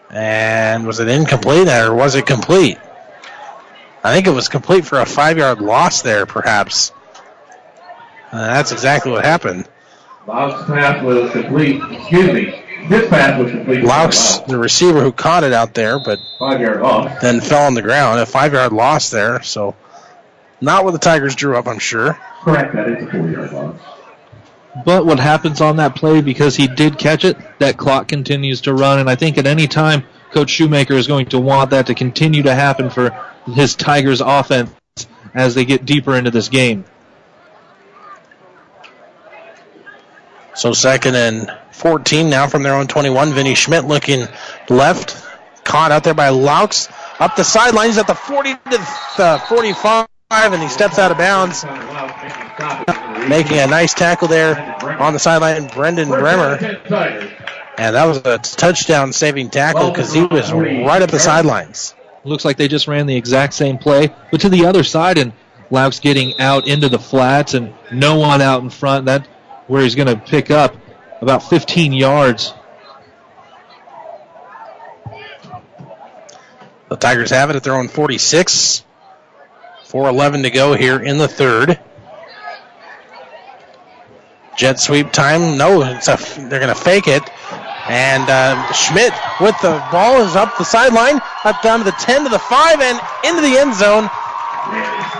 And 0.10 0.86
was 0.86 1.00
it 1.00 1.08
incomplete 1.10 1.68
or 1.68 1.94
was 1.94 2.16
it 2.16 2.26
complete? 2.26 2.78
I 4.04 4.14
think 4.14 4.28
it 4.28 4.32
was 4.32 4.50
complete 4.50 4.86
for 4.86 5.00
a 5.00 5.06
five 5.06 5.38
yard 5.38 5.62
loss 5.62 6.04
there, 6.04 6.26
perhaps. 6.26 6.92
Uh, 8.32 8.48
that's 8.48 8.72
exactly 8.72 9.12
what 9.12 9.26
happened. 9.26 9.68
Laux 10.28 10.66
pass 10.68 11.04
was 11.04 11.32
complete. 11.32 11.82
Excuse 11.92 12.34
me. 12.34 12.65
His 12.88 13.08
pass 13.10 13.40
was 13.42 13.52
complete. 13.52 13.84
Laux, 13.84 14.46
the 14.48 14.58
receiver 14.58 15.02
who 15.02 15.12
caught 15.12 15.44
it 15.44 15.54
out 15.54 15.74
there, 15.74 16.00
but 16.00 16.20
Five 16.40 16.62
yard 16.62 16.82
loss. 16.82 17.22
then 17.22 17.42
fell 17.42 17.66
on 17.66 17.74
the 17.74 17.82
ground. 17.82 18.20
A 18.20 18.26
five 18.26 18.54
yard 18.54 18.74
loss 18.74 19.10
there, 19.10 19.42
so 19.44 19.76
not 20.62 20.84
what 20.86 20.92
the 20.92 21.00
Tigers 21.00 21.36
drew 21.36 21.58
up, 21.58 21.68
I'm 21.68 21.80
sure. 21.80 22.20
Correct. 22.42 22.74
That 22.74 22.88
is 22.90 23.08
a 23.08 23.12
four 23.12 23.30
yard 23.30 23.52
loss. 23.52 23.76
But 24.86 25.06
what 25.06 25.20
happens 25.20 25.62
on 25.62 25.78
that 25.78 25.96
play, 25.96 26.22
because 26.22 26.56
he 26.58 26.68
did 26.68 26.98
catch 26.98 27.24
it, 27.24 27.38
that 27.60 27.78
clock 27.78 28.08
continues 28.10 28.62
to 28.62 28.74
run, 28.74 29.00
and 29.00 29.10
I 29.10 29.16
think 29.16 29.38
at 29.38 29.48
any 29.48 29.68
time, 29.68 30.04
Coach 30.32 30.50
Shoemaker 30.50 30.94
is 30.96 31.08
going 31.08 31.28
to 31.28 31.40
want 31.40 31.70
that 31.70 31.88
to 31.88 31.96
continue 31.96 32.44
to 32.44 32.54
happen 32.54 32.90
for 32.90 33.12
his 33.46 33.74
Tigers 33.76 34.20
offense 34.20 34.70
as 35.34 35.56
they 35.56 35.64
get 35.64 35.86
deeper 35.86 36.16
into 36.16 36.30
this 36.30 36.50
game. 36.50 36.84
So 40.56 40.72
second 40.74 41.16
and 41.16 41.52
14 41.72 42.30
now 42.30 42.48
from 42.48 42.64
their 42.64 42.74
own 42.74 42.88
21. 42.88 43.34
Vinny 43.34 43.56
Schmidt 43.56 43.86
looking 43.86 44.28
left. 44.70 45.22
Caught 45.64 45.92
out 45.92 46.04
there 46.04 46.14
by 46.14 46.30
Laux. 46.30 46.90
Up 47.20 47.36
the 47.36 47.44
sidelines 47.44 47.98
at 47.98 48.08
the 48.08 48.16
40 48.16 48.54
to 48.54 48.60
the 48.70 49.24
uh, 49.24 49.40
45, 49.40 50.08
and 50.32 50.62
he 50.62 50.70
steps 50.70 51.00
out 51.00 51.12
of 51.12 51.18
bounds. 51.18 51.64
Making 53.28 53.60
a 53.60 53.68
nice 53.68 53.94
tackle 53.94 54.28
there 54.28 54.58
on 55.02 55.14
the 55.14 55.20
sideline, 55.20 55.68
Brendan 55.68 56.10
Bremer. 56.10 56.58
And 57.78 57.96
that 57.96 58.06
was 58.06 58.18
a 58.18 58.38
touchdown 58.38 59.12
saving 59.12 59.50
tackle 59.50 59.90
because 59.90 60.14
he 60.14 60.26
was 60.26 60.54
right 60.54 61.02
up 61.02 61.12
the 61.12 61.20
sidelines. 61.20 61.96
Looks 62.24 62.46
like 62.46 62.58
they 62.58 62.68
just 62.68 62.88
ran 62.88 63.06
the 63.06 63.16
exact 63.16 63.54
same 63.54 63.78
play, 63.78 64.10
but 64.32 64.42
to 64.42 64.50
the 64.50 64.66
other 64.66 64.84
side, 64.84 65.18
and 65.18 65.34
Laux 65.70 66.02
getting 66.02 66.40
out 66.40 66.68
into 66.68 66.90
the 66.90 67.00
flats 67.00 67.54
and 67.54 67.74
no 67.92 68.18
one 68.18 68.42
out 68.42 68.64
in 68.64 68.70
front. 68.70 69.06
That 69.06 69.28
where 69.68 69.82
he's 69.82 69.96
going 69.96 70.08
to 70.08 70.18
pick 70.18 70.52
up 70.52 70.76
about 71.22 71.44
15 71.44 71.94
yards. 71.94 72.54
The 76.90 76.96
Tigers 76.96 77.32
have 77.32 77.50
it 77.50 77.56
at 77.56 77.64
their 77.64 77.76
own 77.76 77.88
46. 77.88 78.84
4.11 79.88 80.44
to 80.44 80.50
go 80.50 80.74
here 80.74 81.00
in 81.00 81.18
the 81.18 81.28
third. 81.28 81.80
Jet 84.58 84.80
sweep 84.80 85.12
time. 85.12 85.58
No, 85.58 85.82
it's 85.84 86.08
a, 86.08 86.18
they're 86.50 86.60
going 86.60 86.74
to 86.74 86.76
fake 86.76 87.08
it. 87.08 87.24
And 87.88 88.30
uh, 88.30 88.72
Schmidt 88.72 89.14
with 89.40 89.56
the 89.62 89.84
ball 89.92 90.22
is 90.22 90.36
up 90.36 90.58
the 90.58 90.64
sideline, 90.64 91.20
up 91.44 91.62
down 91.62 91.80
to 91.80 91.86
the 91.86 91.92
10 91.92 92.24
to 92.24 92.30
the 92.30 92.40
5 92.40 92.82
and 92.82 93.00
into 93.24 93.42
the 93.42 93.58
end 93.58 93.76
zone. 93.76 94.10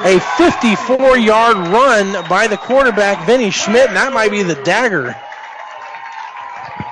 A 0.06 0.20
54 0.38 1.18
yard 1.18 1.58
run 1.58 2.30
by 2.30 2.46
the 2.46 2.58
quarterback, 2.58 3.26
Vinny 3.26 3.50
Schmidt, 3.50 3.88
and 3.88 3.96
that 3.96 4.14
might 4.14 4.30
be 4.30 4.44
the 4.44 4.54
dagger. 4.64 5.16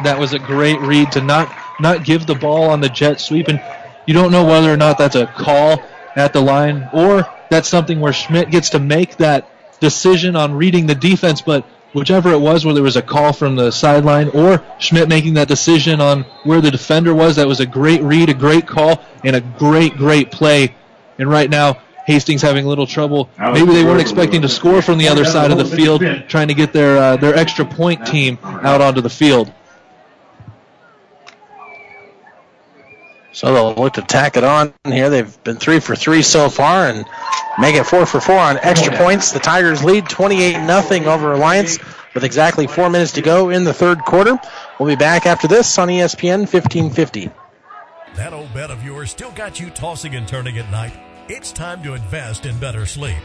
That 0.04 0.18
was 0.18 0.34
a 0.34 0.40
great 0.40 0.80
read 0.82 1.12
to 1.12 1.22
not 1.22 1.56
not 1.80 2.06
give 2.06 2.26
the 2.26 2.34
ball 2.34 2.72
on 2.72 2.82
the 2.82 2.90
jet 2.90 3.22
sweep, 3.22 3.50
and 3.50 3.62
you 4.08 4.16
don't 4.16 4.32
know 4.32 4.44
whether 4.44 4.74
or 4.74 4.78
not 4.78 4.98
that's 4.98 5.16
a 5.16 5.28
call 5.28 5.80
at 6.16 6.34
the 6.34 6.42
line 6.42 6.90
or 6.92 7.28
that's 7.52 7.70
something 7.70 8.00
where 8.00 8.14
Schmidt 8.14 8.50
gets 8.50 8.72
to 8.72 8.80
make 8.80 9.18
that 9.18 9.48
decision 9.80 10.36
on 10.36 10.56
reading 10.56 10.88
the 10.88 10.96
defense, 10.96 11.40
but 11.40 11.66
whichever 11.94 12.32
it 12.32 12.40
was, 12.40 12.66
whether 12.66 12.80
it 12.80 12.84
was 12.84 12.96
a 12.96 13.02
call 13.04 13.32
from 13.32 13.56
the 13.56 13.70
sideline 13.70 14.30
or 14.30 14.64
Schmidt 14.80 15.08
making 15.08 15.36
that 15.36 15.48
decision 15.48 16.02
on 16.02 16.24
where 16.46 16.62
the 16.62 16.72
defender 16.72 17.14
was, 17.14 17.36
that 17.36 17.48
was 17.48 17.60
a 17.60 17.66
great 17.68 18.02
read, 18.02 18.30
a 18.30 18.34
great 18.34 18.66
call, 18.66 19.04
and 19.24 19.36
a 19.36 19.42
great, 19.42 19.98
great 19.98 20.32
play. 20.32 20.74
And 21.20 21.30
right 21.30 21.50
now, 21.50 21.78
Hastings 22.06 22.42
having 22.42 22.66
a 22.66 22.68
little 22.68 22.88
trouble. 22.88 23.30
Maybe 23.40 23.72
they 23.72 23.84
weren't 23.84 24.02
expecting 24.02 24.42
to 24.42 24.50
score 24.50 24.82
from 24.82 24.98
the 24.98 25.08
other 25.08 25.24
side 25.24 25.52
of 25.52 25.58
the 25.58 25.66
field, 25.66 26.02
trying 26.28 26.50
to 26.50 26.54
get 26.54 26.74
their 26.74 26.98
uh, 26.98 27.18
their 27.18 27.36
extra 27.36 27.66
point 27.66 28.06
team 28.06 28.38
out 28.44 28.82
onto 28.82 29.02
the 29.02 29.10
field. 29.10 29.52
So 33.34 33.52
they'll 33.52 33.74
look 33.74 33.94
to 33.94 34.02
tack 34.02 34.38
it 34.38 34.44
on 34.44 34.74
here. 34.86 35.10
They've 35.10 35.44
been 35.44 35.58
three 35.58 35.80
for 35.80 35.96
three 35.96 36.22
so 36.22 36.50
far 36.50 36.88
and 36.88 37.06
make 37.60 37.76
it 37.76 37.84
four 37.84 38.06
for 38.06 38.22
four 38.22 38.38
on 38.38 38.58
extra 38.60 38.96
points. 38.96 39.32
The 39.32 39.40
Tigers 39.40 39.84
lead 39.84 40.08
28 40.08 40.54
0 40.54 41.12
over 41.12 41.34
Alliance 41.34 41.80
with 42.14 42.24
exactly 42.24 42.68
four 42.68 42.92
minutes 42.92 43.14
to 43.14 43.22
go 43.22 43.50
in 43.50 43.64
the 43.64 43.74
third 43.74 44.06
quarter. 44.06 44.40
We'll 44.80 44.90
be 44.90 44.96
back 44.96 45.26
after 45.26 45.48
this 45.48 45.78
on 45.80 45.88
ESPN 45.88 46.42
1550. 46.42 47.32
That 48.16 48.34
old 48.34 48.54
bed 48.54 48.70
of 48.70 48.84
yours 48.84 49.10
still 49.10 49.32
got 49.32 49.60
you 49.60 49.72
tossing 49.72 50.14
and 50.14 50.28
turning 50.28 50.60
at 50.60 50.70
night? 50.70 50.94
It's 51.30 51.54
time 51.54 51.82
to 51.84 51.94
invest 51.94 52.46
in 52.46 52.58
better 52.58 52.86
sleep. 52.86 53.16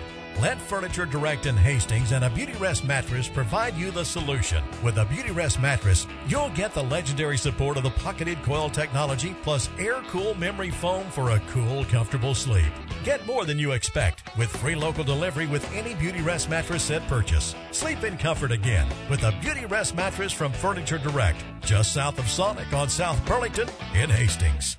Let 0.40 0.60
Furniture 0.60 1.04
Direct 1.04 1.46
in 1.46 1.56
Hastings 1.56 2.12
and 2.12 2.24
a 2.24 2.30
Beauty 2.30 2.52
Rest 2.52 2.84
mattress 2.84 3.26
provide 3.26 3.74
you 3.74 3.90
the 3.90 4.04
solution. 4.04 4.62
With 4.84 4.98
a 4.98 5.04
Beauty 5.04 5.32
Rest 5.32 5.60
mattress, 5.60 6.06
you'll 6.28 6.50
get 6.50 6.72
the 6.74 6.84
legendary 6.84 7.36
support 7.36 7.76
of 7.76 7.82
the 7.82 7.90
pocketed 7.90 8.40
coil 8.44 8.70
technology 8.70 9.34
plus 9.42 9.68
air 9.80 10.00
cool 10.06 10.36
memory 10.36 10.70
foam 10.70 11.10
for 11.10 11.32
a 11.32 11.42
cool, 11.50 11.84
comfortable 11.86 12.36
sleep. 12.36 12.70
Get 13.02 13.26
more 13.26 13.44
than 13.44 13.58
you 13.58 13.72
expect 13.72 14.22
with 14.38 14.48
free 14.48 14.76
local 14.76 15.02
delivery 15.02 15.48
with 15.48 15.68
any 15.74 15.96
Beauty 15.96 16.20
Rest 16.20 16.48
mattress 16.48 16.84
set 16.84 17.04
purchase. 17.08 17.56
Sleep 17.72 18.04
in 18.04 18.16
comfort 18.16 18.52
again 18.52 18.86
with 19.10 19.24
a 19.24 19.34
Beauty 19.40 19.66
Rest 19.66 19.96
mattress 19.96 20.32
from 20.32 20.52
Furniture 20.52 20.98
Direct, 20.98 21.42
just 21.62 21.94
south 21.94 22.20
of 22.20 22.28
Sonic 22.28 22.72
on 22.72 22.88
South 22.88 23.20
Burlington 23.26 23.68
in 23.92 24.08
Hastings. 24.08 24.76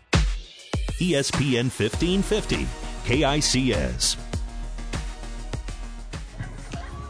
ESPN 0.99 1.71
1550, 1.71 2.67
KICS. 3.09 4.17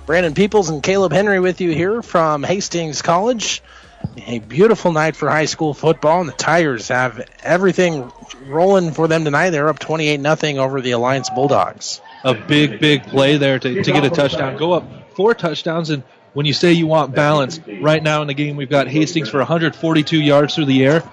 Brandon 0.06 0.34
Peoples 0.34 0.70
and 0.70 0.82
Caleb 0.82 1.12
Henry 1.12 1.42
with 1.42 1.60
you 1.60 1.72
here 1.74 2.02
from 2.02 2.42
Hastings 2.42 3.02
College. 3.02 3.62
A 4.26 4.40
beautiful 4.40 4.94
night 4.94 5.18
for 5.18 5.30
high 5.30 5.44
school 5.44 5.74
football, 5.74 6.22
and 6.22 6.30
the 6.30 6.34
Tigers 6.34 6.88
have 6.88 7.30
everything 7.44 8.10
rolling 8.48 8.94
for 8.94 9.10
them 9.10 9.26
tonight. 9.26 9.50
They're 9.50 9.68
up 9.68 9.80
28 9.80 10.22
0 10.22 10.64
over 10.64 10.80
the 10.80 10.92
Alliance 10.92 11.30
Bulldogs. 11.30 12.00
A 12.24 12.34
big, 12.34 12.80
big 12.80 13.04
play 13.04 13.36
there 13.36 13.60
to, 13.60 13.84
to 13.84 13.92
get 13.92 14.06
a 14.06 14.10
touchdown. 14.10 14.56
Go 14.56 14.72
up 14.72 15.14
four 15.16 15.34
touchdowns, 15.34 15.90
and 15.90 16.04
when 16.32 16.46
you 16.46 16.54
say 16.54 16.72
you 16.72 16.88
want 16.88 17.14
balance, 17.14 17.60
right 17.82 18.02
now 18.02 18.22
in 18.22 18.30
the 18.30 18.34
game 18.34 18.56
we've 18.56 18.70
got 18.70 18.88
Hastings 18.88 19.28
for 19.30 19.40
142 19.40 20.18
yards 20.18 20.56
through 20.56 20.66
the 20.66 20.86
air, 20.86 21.04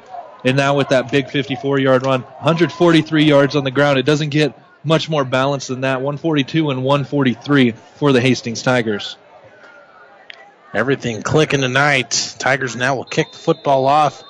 and 0.45 0.57
now 0.57 0.77
with 0.77 0.91
that 0.91 1.11
big 1.11 1.29
54 1.29 1.81
yard 1.81 2.07
run, 2.07 2.23
143 2.23 3.25
yards 3.25 3.57
on 3.57 3.65
the 3.65 3.73
ground. 3.73 3.99
It 3.99 4.07
doesn't 4.07 4.31
get 4.31 4.57
much 4.87 5.11
more 5.11 5.25
balance 5.25 5.67
than 5.67 5.81
that 5.81 5.97
142 5.97 6.71
and 6.71 6.85
143 6.85 7.73
for 7.73 8.13
the 8.13 8.21
Hastings 8.21 8.63
Tigers. 8.63 9.17
Everything 10.73 11.23
clicking 11.23 11.61
tonight. 11.61 12.37
Tigers 12.39 12.77
now 12.77 12.97
will 12.97 13.05
kick 13.05 13.33
the 13.33 13.39
football 13.39 13.87
off. 13.87 14.23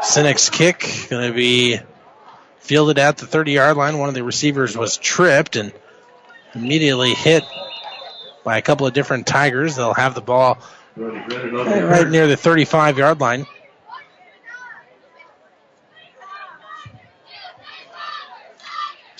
Sinek's 0.00 0.48
kick 0.48 1.08
going 1.10 1.28
to 1.28 1.34
be 1.34 1.80
fielded 2.58 2.98
at 2.98 3.16
the 3.16 3.26
30 3.26 3.52
yard 3.52 3.76
line. 3.76 3.98
One 3.98 4.08
of 4.08 4.14
the 4.14 4.22
receivers 4.22 4.76
was 4.76 4.96
tripped 4.96 5.56
and 5.56 5.72
immediately 6.54 7.14
hit 7.14 7.42
by 8.44 8.58
a 8.58 8.62
couple 8.62 8.86
of 8.86 8.92
different 8.92 9.26
Tigers. 9.26 9.74
They'll 9.76 9.94
have 9.94 10.14
the 10.14 10.20
ball 10.20 10.58
right 10.96 12.08
near 12.08 12.26
the 12.28 12.36
35 12.36 12.98
yard 12.98 13.20
line. 13.20 13.46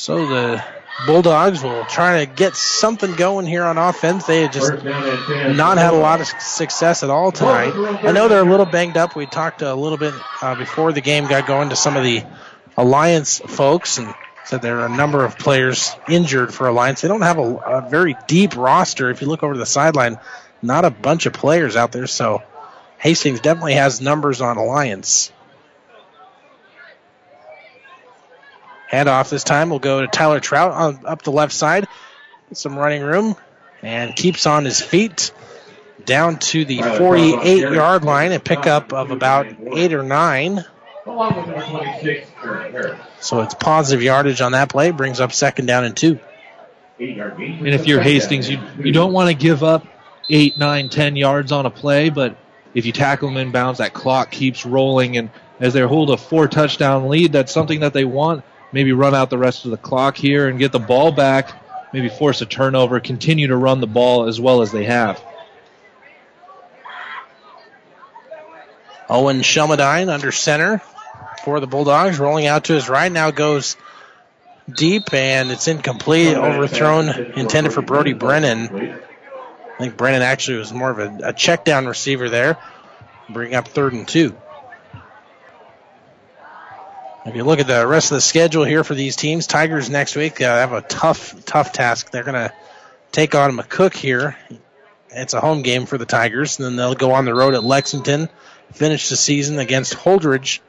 So 0.05 0.27
the 0.27 0.63
Bulldogs 1.07 1.63
will 1.63 1.87
try 1.87 2.27
to 2.27 2.31
get 2.31 2.57
something 2.57 3.15
going 3.15 3.47
here 3.47 3.65
on 3.65 3.79
offense. 3.79 4.27
They 4.27 4.43
have 4.43 4.53
just 4.53 4.85
not 4.85 5.79
had 5.79 5.95
a 5.95 5.97
lot 5.97 6.21
of 6.21 6.27
success 6.27 7.03
at 7.03 7.09
all 7.09 7.33
tonight. 7.33 7.73
I 8.05 8.13
know 8.13 8.29
they're 8.29 8.43
a 8.43 8.51
little 8.51 8.67
banged 8.67 8.99
up. 8.99 9.17
We 9.17 9.25
talked 9.25 9.63
a 9.63 9.75
little 9.75 9.97
bit 9.97 10.13
uh, 10.43 10.57
before 10.57 10.93
the 10.93 11.01
game 11.01 11.27
got 11.27 11.47
going 11.47 11.71
to 11.71 11.77
some 11.77 11.97
of 11.97 12.05
the 12.05 12.23
Alliance 12.77 13.39
folks 13.39 13.97
and 13.97 14.13
said 14.45 14.61
there 14.61 14.81
are 14.81 14.87
a 14.93 14.95
number 14.95 15.25
of 15.25 15.39
players 15.39 15.97
injured 16.07 16.53
for 16.53 16.69
Alliance. 16.69 17.01
They 17.01 17.09
don't 17.09 17.23
have 17.23 17.39
a, 17.39 17.57
a 17.57 17.89
very 17.89 18.15
deep 18.27 18.59
roster. 18.59 19.09
If 19.09 19.23
you 19.23 19.27
look 19.27 19.43
over 19.43 19.57
the 19.57 19.65
sideline, 19.65 20.19
not 20.61 20.85
a 20.85 20.91
bunch 20.91 21.25
of 21.25 21.33
players 21.33 21.77
out 21.77 21.93
there. 21.93 22.07
So 22.07 22.43
Hastings 22.99 23.41
definitely 23.41 23.77
has 23.77 24.03
numbers 24.03 24.43
on 24.43 24.59
Alliance. 24.59 25.33
Handoff 28.95 29.29
this 29.29 29.43
time 29.43 29.71
will 29.71 29.81
go 29.81 30.01
to 30.03 30.07
Tyler 30.07 30.39
Trout 30.39 30.71
on, 30.71 31.01
up 31.05 31.23
the 31.23 31.33
left 31.33 31.53
side. 31.53 31.89
Some 32.53 32.79
running 32.79 33.03
room 33.03 33.35
and 33.83 34.15
keeps 34.15 34.47
on 34.47 34.65
his 34.65 34.81
feet 34.81 35.33
down 36.05 36.39
to 36.39 36.65
the 36.65 36.83
48 36.83 37.73
yard 37.73 38.05
line. 38.05 38.31
A 38.31 38.39
pickup 38.39 38.93
of 38.93 39.11
about 39.11 39.47
eight 39.75 39.93
or 39.93 40.05
nine. 40.05 40.65
So 43.21 43.41
it's 43.41 43.55
positive 43.55 44.03
yardage 44.03 44.41
on 44.41 44.53
that 44.53 44.69
play. 44.69 44.93
Brings 44.93 45.19
up 45.19 45.33
second 45.33 45.67
down 45.67 45.85
and 45.85 45.97
two. 45.97 46.21
And 46.99 47.69
if 47.69 47.89
you're 47.89 48.01
Hastings, 48.01 48.49
you 48.49 48.61
you 48.79 48.93
don't 48.93 49.13
want 49.13 49.29
to 49.29 49.35
give 49.35 49.65
up 49.65 49.85
eight, 50.31 50.57
nine, 50.57 50.89
ten 50.89 51.17
yards 51.17 51.51
on 51.51 51.67
a 51.67 51.71
play, 51.71 52.11
but 52.11 52.37
if 52.73 52.87
you 52.87 52.93
tackle 52.93 53.29
them 53.29 53.37
in 53.39 53.51
bounds, 53.51 53.79
that 53.79 53.93
clock 53.93 54.31
keeps 54.31 54.65
rolling. 54.65 55.17
And 55.17 55.31
as 55.59 55.73
they 55.73 55.81
hold 55.81 56.11
a 56.11 56.17
four 56.17 56.47
touchdown 56.47 57.09
lead, 57.09 57.33
that's 57.33 57.53
something 57.53 57.81
that 57.81 57.93
they 57.93 58.05
want. 58.05 58.45
Maybe 58.75 58.93
run 58.93 59.15
out 59.15 59.31
the 59.31 59.39
rest 59.39 59.67
of 59.67 59.71
the 59.71 59.77
clock 59.77 60.17
here 60.17 60.49
and 60.49 60.59
get 60.59 60.73
the 60.73 60.81
ball 60.81 61.13
back. 61.13 61.53
Maybe 61.93 62.09
force 62.09 62.41
a 62.41 62.47
turnover. 62.47 62.99
Continue 62.99 63.47
to 63.47 63.57
run 63.57 63.79
the 63.79 63.87
ball 63.87 64.27
as 64.27 64.41
well 64.41 64.63
as 64.63 64.73
they 64.73 64.83
have. 64.83 65.23
Owen 69.09 69.43
Shelmadine 69.43 70.13
under 70.13 70.33
center 70.33 70.83
for 71.45 71.61
the 71.61 71.69
Bulldogs, 71.69 72.19
rolling 72.19 72.47
out 72.47 72.65
to 72.65 72.73
his 72.73 72.89
right. 72.89 73.13
Now 73.13 73.31
goes 73.31 73.77
deep, 74.69 75.15
and 75.15 75.53
it's 75.53 75.69
incomplete. 75.69 76.37
Overthrown, 76.37 77.11
intended 77.37 77.73
for 77.73 77.81
Brody 77.81 78.13
Brennan. 78.13 78.99
I 79.75 79.79
think 79.79 79.97
Brennan 79.97 80.23
actually 80.23 80.59
was 80.59 80.73
more 80.73 80.91
of 80.91 80.99
a, 80.99 81.29
a 81.29 81.33
check 81.33 81.65
down 81.65 81.87
receiver 81.87 82.29
there. 82.29 82.59
Bring 83.31 83.55
up 83.55 83.69
third 83.69 83.93
and 83.93 84.09
two. 84.09 84.37
If 87.27 87.37
you 87.37 87.45
look 87.45 87.59
at 87.59 87.67
the 87.67 87.87
rest 87.87 88.11
of 88.11 88.17
the 88.17 88.21
schedule 88.21 88.65
here 88.65 88.85
for 88.85 88.95
these 88.95 89.17
teams, 89.17 89.47
Tigers 89.47 89.89
next 89.89 90.15
week 90.15 90.41
uh, 90.41 90.45
have 90.45 90.73
a 90.73 90.83
tough, 90.83 91.45
tough 91.45 91.73
task. 91.73 92.11
They're 92.11 92.23
going 92.23 92.35
to 92.35 92.53
take 93.13 93.35
on 93.35 93.57
McCook 93.57 93.95
here 93.95 94.37
it's 95.15 95.35
a 95.35 95.41
home 95.41 95.63
game 95.63 95.87
for 95.87 95.97
the 95.97 96.07
Tigers, 96.07 96.59
and 96.59 96.67
then 96.67 96.77
they'll 96.77 96.95
go 96.95 97.13
on 97.13 97.25
the 97.25 97.35
road 97.35 97.55
at 97.55 97.63
Lexington, 97.63 98.29
finish 98.73 99.09
the 99.09 99.17
season 99.17 99.59
against 99.59 99.95
Holdrege 99.95 100.61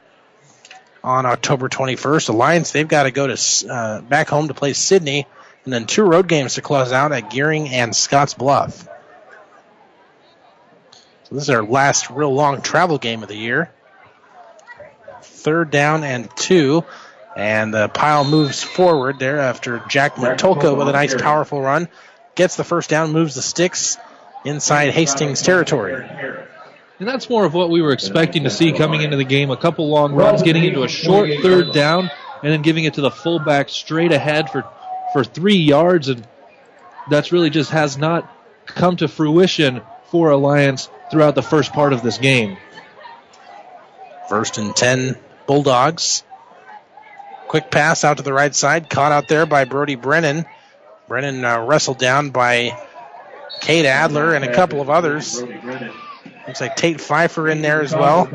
on 1.02 1.26
October 1.26 1.68
21st. 1.68 2.26
The 2.26 2.32
Alliance, 2.32 2.70
they've 2.70 2.86
got 2.86 3.04
to 3.04 3.10
go 3.10 3.26
to 3.26 3.68
uh, 3.68 4.00
back 4.02 4.28
home 4.28 4.48
to 4.48 4.54
play 4.54 4.72
Sidney, 4.72 5.26
and 5.64 5.72
then 5.72 5.86
two 5.86 6.04
road 6.04 6.28
games 6.28 6.54
to 6.54 6.62
close 6.62 6.92
out 6.92 7.12
at 7.12 7.30
Gering 7.30 7.70
and 7.70 7.94
Scotts 7.94 8.34
Bluff. 8.34 8.88
So 11.24 11.34
this 11.34 11.44
is 11.44 11.50
our 11.50 11.64
last 11.64 12.08
real 12.10 12.32
long 12.32 12.62
travel 12.62 12.98
game 12.98 13.22
of 13.22 13.28
the 13.28 13.36
year. 13.36 13.72
Third 15.46 15.70
down 15.70 16.02
and 16.02 16.28
two. 16.34 16.84
And 17.36 17.72
uh, 17.72 17.82
the 17.82 17.88
pile 17.88 18.24
moves 18.24 18.64
forward 18.64 19.20
there 19.20 19.38
after 19.38 19.80
Jack 19.88 20.16
Matulka 20.16 20.76
with 20.76 20.88
a 20.88 20.92
nice 20.92 21.14
powerful 21.14 21.62
run. 21.62 21.86
Gets 22.34 22.56
the 22.56 22.64
first 22.64 22.90
down, 22.90 23.12
moves 23.12 23.36
the 23.36 23.42
sticks 23.42 23.96
inside 24.44 24.90
Hastings 24.90 25.42
territory. 25.42 26.04
And 26.98 27.06
that's 27.06 27.30
more 27.30 27.44
of 27.44 27.54
what 27.54 27.70
we 27.70 27.80
were 27.80 27.92
expecting 27.92 28.42
to 28.42 28.50
see 28.50 28.72
coming 28.72 29.02
into 29.02 29.16
the 29.16 29.24
game. 29.24 29.52
A 29.52 29.56
couple 29.56 29.88
long 29.88 30.14
runs, 30.16 30.42
getting 30.42 30.64
into 30.64 30.82
a 30.82 30.88
short 30.88 31.30
third 31.42 31.72
down, 31.72 32.10
and 32.42 32.52
then 32.52 32.62
giving 32.62 32.82
it 32.82 32.94
to 32.94 33.00
the 33.00 33.12
fullback 33.12 33.68
straight 33.68 34.10
ahead 34.10 34.50
for, 34.50 34.64
for 35.12 35.22
three 35.22 35.58
yards. 35.58 36.08
And 36.08 36.26
that's 37.08 37.30
really 37.30 37.50
just 37.50 37.70
has 37.70 37.96
not 37.96 38.28
come 38.64 38.96
to 38.96 39.06
fruition 39.06 39.80
for 40.06 40.30
Alliance 40.30 40.88
throughout 41.12 41.36
the 41.36 41.42
first 41.42 41.72
part 41.72 41.92
of 41.92 42.02
this 42.02 42.18
game. 42.18 42.56
First 44.28 44.58
and 44.58 44.74
10 44.74 45.16
Bulldogs. 45.46 46.22
Quick 47.48 47.70
pass 47.70 48.04
out 48.04 48.16
to 48.16 48.22
the 48.22 48.32
right 48.32 48.54
side, 48.54 48.90
caught 48.90 49.12
out 49.12 49.28
there 49.28 49.46
by 49.46 49.64
Brody 49.64 49.94
Brennan. 49.94 50.44
Brennan 51.08 51.44
uh, 51.44 51.64
wrestled 51.64 51.98
down 51.98 52.30
by 52.30 52.76
Cade 53.60 53.86
Adler 53.86 54.34
and 54.34 54.44
a 54.44 54.52
couple 54.52 54.80
of 54.80 54.90
others. 54.90 55.40
Looks 55.40 56.60
like 56.60 56.76
Tate 56.76 57.00
Pfeiffer 57.00 57.48
in 57.48 57.62
there 57.62 57.82
as 57.82 57.92
well. 57.92 58.28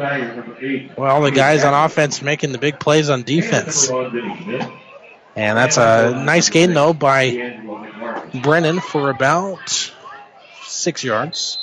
Well, 0.97 1.21
the 1.21 1.31
guys 1.31 1.63
on 1.63 1.73
offense 1.73 2.21
making 2.21 2.51
the 2.51 2.57
big 2.57 2.79
plays 2.79 3.09
on 3.09 3.23
defense. 3.23 3.89
And 3.89 5.57
that's 5.57 5.77
a 5.77 6.11
nice 6.25 6.49
gain, 6.49 6.73
though, 6.73 6.93
by 6.93 7.59
Brennan 8.41 8.79
for 8.79 9.09
about 9.09 9.91
six 10.63 11.03
yards. 11.03 11.57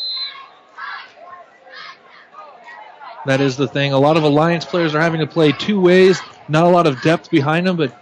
That 3.28 3.42
is 3.42 3.58
the 3.58 3.68
thing. 3.68 3.92
A 3.92 3.98
lot 3.98 4.16
of 4.16 4.22
Alliance 4.22 4.64
players 4.64 4.94
are 4.94 5.00
having 5.02 5.20
to 5.20 5.26
play 5.26 5.52
two 5.52 5.78
ways. 5.78 6.18
Not 6.48 6.64
a 6.64 6.68
lot 6.70 6.86
of 6.86 7.02
depth 7.02 7.30
behind 7.30 7.66
them, 7.66 7.76
but 7.76 7.94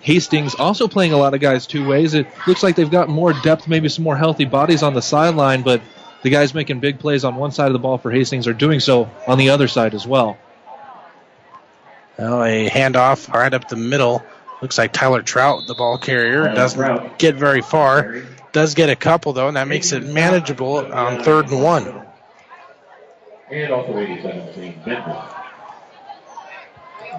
Hastings 0.00 0.54
also 0.54 0.86
playing 0.86 1.12
a 1.12 1.16
lot 1.16 1.34
of 1.34 1.40
guys 1.40 1.66
two 1.66 1.84
ways. 1.84 2.14
It 2.14 2.28
looks 2.46 2.62
like 2.62 2.76
they've 2.76 2.88
got 2.88 3.08
more 3.08 3.32
depth, 3.32 3.66
maybe 3.66 3.88
some 3.88 4.04
more 4.04 4.16
healthy 4.16 4.44
bodies 4.44 4.84
on 4.84 4.94
the 4.94 5.02
sideline, 5.02 5.62
but 5.62 5.82
the 6.22 6.30
guys 6.30 6.54
making 6.54 6.78
big 6.78 7.00
plays 7.00 7.24
on 7.24 7.34
one 7.34 7.50
side 7.50 7.66
of 7.66 7.72
the 7.72 7.80
ball 7.80 7.98
for 7.98 8.12
Hastings 8.12 8.46
are 8.46 8.52
doing 8.52 8.78
so 8.78 9.10
on 9.26 9.36
the 9.36 9.50
other 9.50 9.66
side 9.66 9.94
as 9.94 10.06
well. 10.06 10.38
Well, 12.16 12.44
a 12.44 12.70
handoff 12.70 13.28
right 13.32 13.52
up 13.52 13.68
the 13.68 13.74
middle. 13.74 14.24
Looks 14.62 14.78
like 14.78 14.92
Tyler 14.92 15.22
Trout, 15.22 15.66
the 15.66 15.74
ball 15.74 15.98
carrier, 15.98 16.54
doesn't 16.54 17.18
get 17.18 17.34
very 17.34 17.62
far. 17.62 18.22
Does 18.52 18.74
get 18.74 18.90
a 18.90 18.96
couple 18.96 19.32
though, 19.32 19.48
and 19.48 19.56
that 19.56 19.66
makes 19.66 19.90
it 19.90 20.04
manageable 20.04 20.76
on 20.92 21.24
third 21.24 21.50
and 21.50 21.62
one. 21.62 22.05
And 23.50 23.72
also 23.72 23.98
87 23.98 24.54
team 24.54 24.82
Benton. 24.84 25.16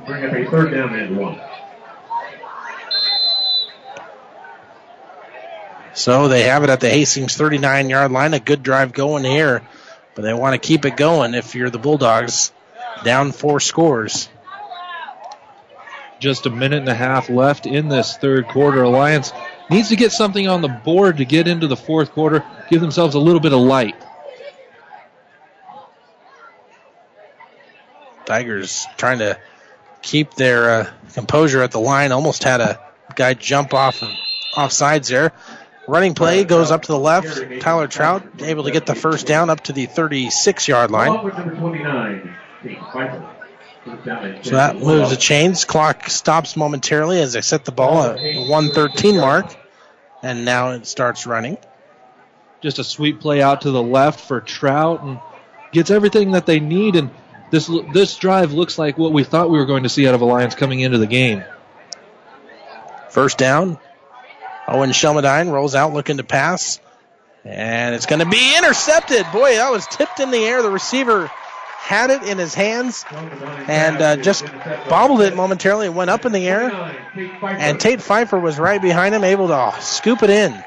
Bring 0.05 0.25
up 0.25 0.33
a 0.33 0.51
third 0.51 0.71
down 0.71 0.93
and 0.93 1.17
one. 1.17 1.41
So 5.93 6.27
they 6.27 6.43
have 6.43 6.63
it 6.63 6.69
at 6.69 6.79
the 6.79 6.89
Hastings 6.89 7.35
39 7.35 7.89
yard 7.89 8.11
line. 8.11 8.33
A 8.33 8.39
good 8.39 8.61
drive 8.61 8.93
going 8.93 9.23
here, 9.23 9.63
but 10.15 10.21
they 10.21 10.33
want 10.33 10.53
to 10.53 10.59
keep 10.59 10.85
it 10.85 10.95
going 10.95 11.33
if 11.33 11.55
you're 11.55 11.69
the 11.69 11.79
Bulldogs. 11.79 12.51
Down 13.03 13.31
four 13.31 13.59
scores. 13.59 14.29
Just 16.19 16.45
a 16.45 16.49
minute 16.49 16.79
and 16.79 16.89
a 16.89 16.95
half 16.95 17.29
left 17.29 17.65
in 17.65 17.89
this 17.89 18.17
third 18.17 18.47
quarter. 18.47 18.83
Alliance 18.83 19.31
needs 19.69 19.89
to 19.89 19.95
get 19.95 20.11
something 20.11 20.47
on 20.47 20.61
the 20.61 20.67
board 20.67 21.17
to 21.17 21.25
get 21.25 21.47
into 21.47 21.67
the 21.67 21.75
fourth 21.75 22.11
quarter, 22.11 22.45
give 22.69 22.81
themselves 22.81 23.15
a 23.15 23.19
little 23.19 23.41
bit 23.41 23.53
of 23.53 23.59
light. 23.59 23.95
Tigers 28.27 28.85
trying 28.97 29.19
to 29.19 29.39
keep 30.01 30.33
their 30.35 30.69
uh, 30.69 30.89
composure 31.13 31.63
at 31.63 31.71
the 31.71 31.79
line. 31.79 32.11
Almost 32.11 32.43
had 32.43 32.61
a 32.61 32.79
guy 33.15 33.33
jump 33.33 33.73
off 33.73 34.03
off 34.55 34.71
sides 34.71 35.07
there. 35.07 35.31
Running 35.87 36.13
play 36.13 36.43
goes 36.43 36.69
up 36.69 36.83
to 36.83 36.87
the 36.89 36.99
left. 36.99 37.61
Tyler 37.61 37.87
Trout 37.87 38.23
able 38.41 38.65
to 38.65 38.71
get 38.71 38.85
the 38.85 38.95
first 38.95 39.25
down 39.25 39.49
up 39.49 39.61
to 39.61 39.73
the 39.73 39.85
36 39.85 40.67
yard 40.67 40.91
line. 40.91 41.31
So 44.43 44.51
that 44.51 44.75
moves 44.77 45.09
the 45.11 45.17
chains. 45.17 45.63
Clock 45.63 46.09
stops 46.09 46.57
momentarily 46.57 47.21
as 47.21 47.31
they 47.31 47.41
set 47.41 47.63
the 47.63 47.71
ball 47.71 48.03
at 48.03 48.15
113 48.17 49.17
mark. 49.17 49.55
And 50.21 50.43
now 50.43 50.71
it 50.71 50.85
starts 50.85 51.25
running. 51.25 51.57
Just 52.59 52.79
a 52.79 52.83
sweet 52.83 53.21
play 53.21 53.41
out 53.41 53.61
to 53.61 53.71
the 53.71 53.81
left 53.81 54.19
for 54.19 54.41
Trout 54.41 55.03
and 55.03 55.19
gets 55.71 55.89
everything 55.89 56.31
that 56.31 56.45
they 56.45 56.59
need. 56.59 56.97
And 56.97 57.11
this 57.51 57.69
this 57.93 58.17
drive 58.17 58.53
looks 58.53 58.77
like 58.77 58.97
what 58.97 59.13
we 59.13 59.23
thought 59.23 59.49
we 59.49 59.57
were 59.57 59.65
going 59.65 59.83
to 59.83 59.89
see 59.89 60.07
out 60.07 60.15
of 60.15 60.21
Alliance 60.21 60.55
coming 60.55 60.79
into 60.79 60.97
the 60.97 61.07
game. 61.07 61.43
First 63.09 63.37
down. 63.37 63.79
Owen 64.67 64.89
Shelmadine 64.89 65.51
rolls 65.51 65.75
out 65.75 65.93
looking 65.93 66.17
to 66.17 66.23
pass. 66.23 66.79
And 67.45 67.95
it's 67.95 68.05
going 68.05 68.19
to 68.19 68.25
be 68.25 68.57
intercepted. 68.57 69.25
Boy, 69.31 69.55
that 69.55 69.71
was 69.71 69.87
tipped 69.87 70.19
in 70.19 70.31
the 70.31 70.43
air. 70.43 70.61
The 70.61 70.69
receiver 70.69 71.31
had 71.77 72.09
it 72.09 72.23
in 72.23 72.37
his 72.37 72.53
hands 72.53 73.05
and 73.09 74.01
uh, 74.01 74.17
just 74.17 74.45
bobbled 74.89 75.21
it 75.21 75.33
momentarily 75.33 75.87
and 75.87 75.95
went 75.95 76.09
up 76.09 76.25
in 76.25 76.33
the 76.33 76.45
air. 76.45 76.69
And 77.41 77.79
Tate 77.79 78.01
Pfeiffer 78.01 78.37
was 78.37 78.59
right 78.59 78.81
behind 78.81 79.15
him, 79.15 79.23
able 79.23 79.47
to 79.47 79.73
scoop 79.79 80.23
it 80.23 80.29
in. 80.29 80.61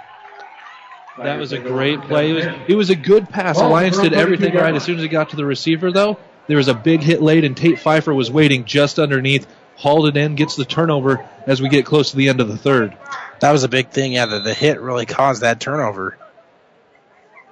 That 1.18 1.38
was 1.38 1.52
a 1.52 1.58
great 1.58 2.00
play. 2.00 2.30
It 2.30 2.32
was, 2.32 2.44
it 2.68 2.74
was 2.74 2.90
a 2.90 2.96
good 2.96 3.28
pass. 3.28 3.58
Alliance 3.58 3.98
did 3.98 4.14
everything 4.14 4.54
right 4.54 4.74
as 4.74 4.82
soon 4.82 4.96
as 4.96 5.04
it 5.04 5.08
got 5.08 5.30
to 5.30 5.36
the 5.36 5.44
receiver, 5.44 5.92
though. 5.92 6.18
There 6.50 6.56
was 6.56 6.66
a 6.66 6.74
big 6.74 7.00
hit 7.00 7.22
late, 7.22 7.44
and 7.44 7.56
Tate 7.56 7.78
Pfeiffer 7.78 8.12
was 8.12 8.28
waiting 8.28 8.64
just 8.64 8.98
underneath, 8.98 9.46
hauled 9.76 10.08
it 10.08 10.16
in, 10.16 10.34
gets 10.34 10.56
the 10.56 10.64
turnover 10.64 11.24
as 11.46 11.62
we 11.62 11.68
get 11.68 11.86
close 11.86 12.10
to 12.10 12.16
the 12.16 12.28
end 12.28 12.40
of 12.40 12.48
the 12.48 12.56
third. 12.56 12.96
That 13.38 13.52
was 13.52 13.62
a 13.62 13.68
big 13.68 13.90
thing. 13.90 14.14
Yeah, 14.14 14.26
the, 14.26 14.40
the 14.40 14.52
hit 14.52 14.80
really 14.80 15.06
caused 15.06 15.42
that 15.42 15.60
turnover. 15.60 16.18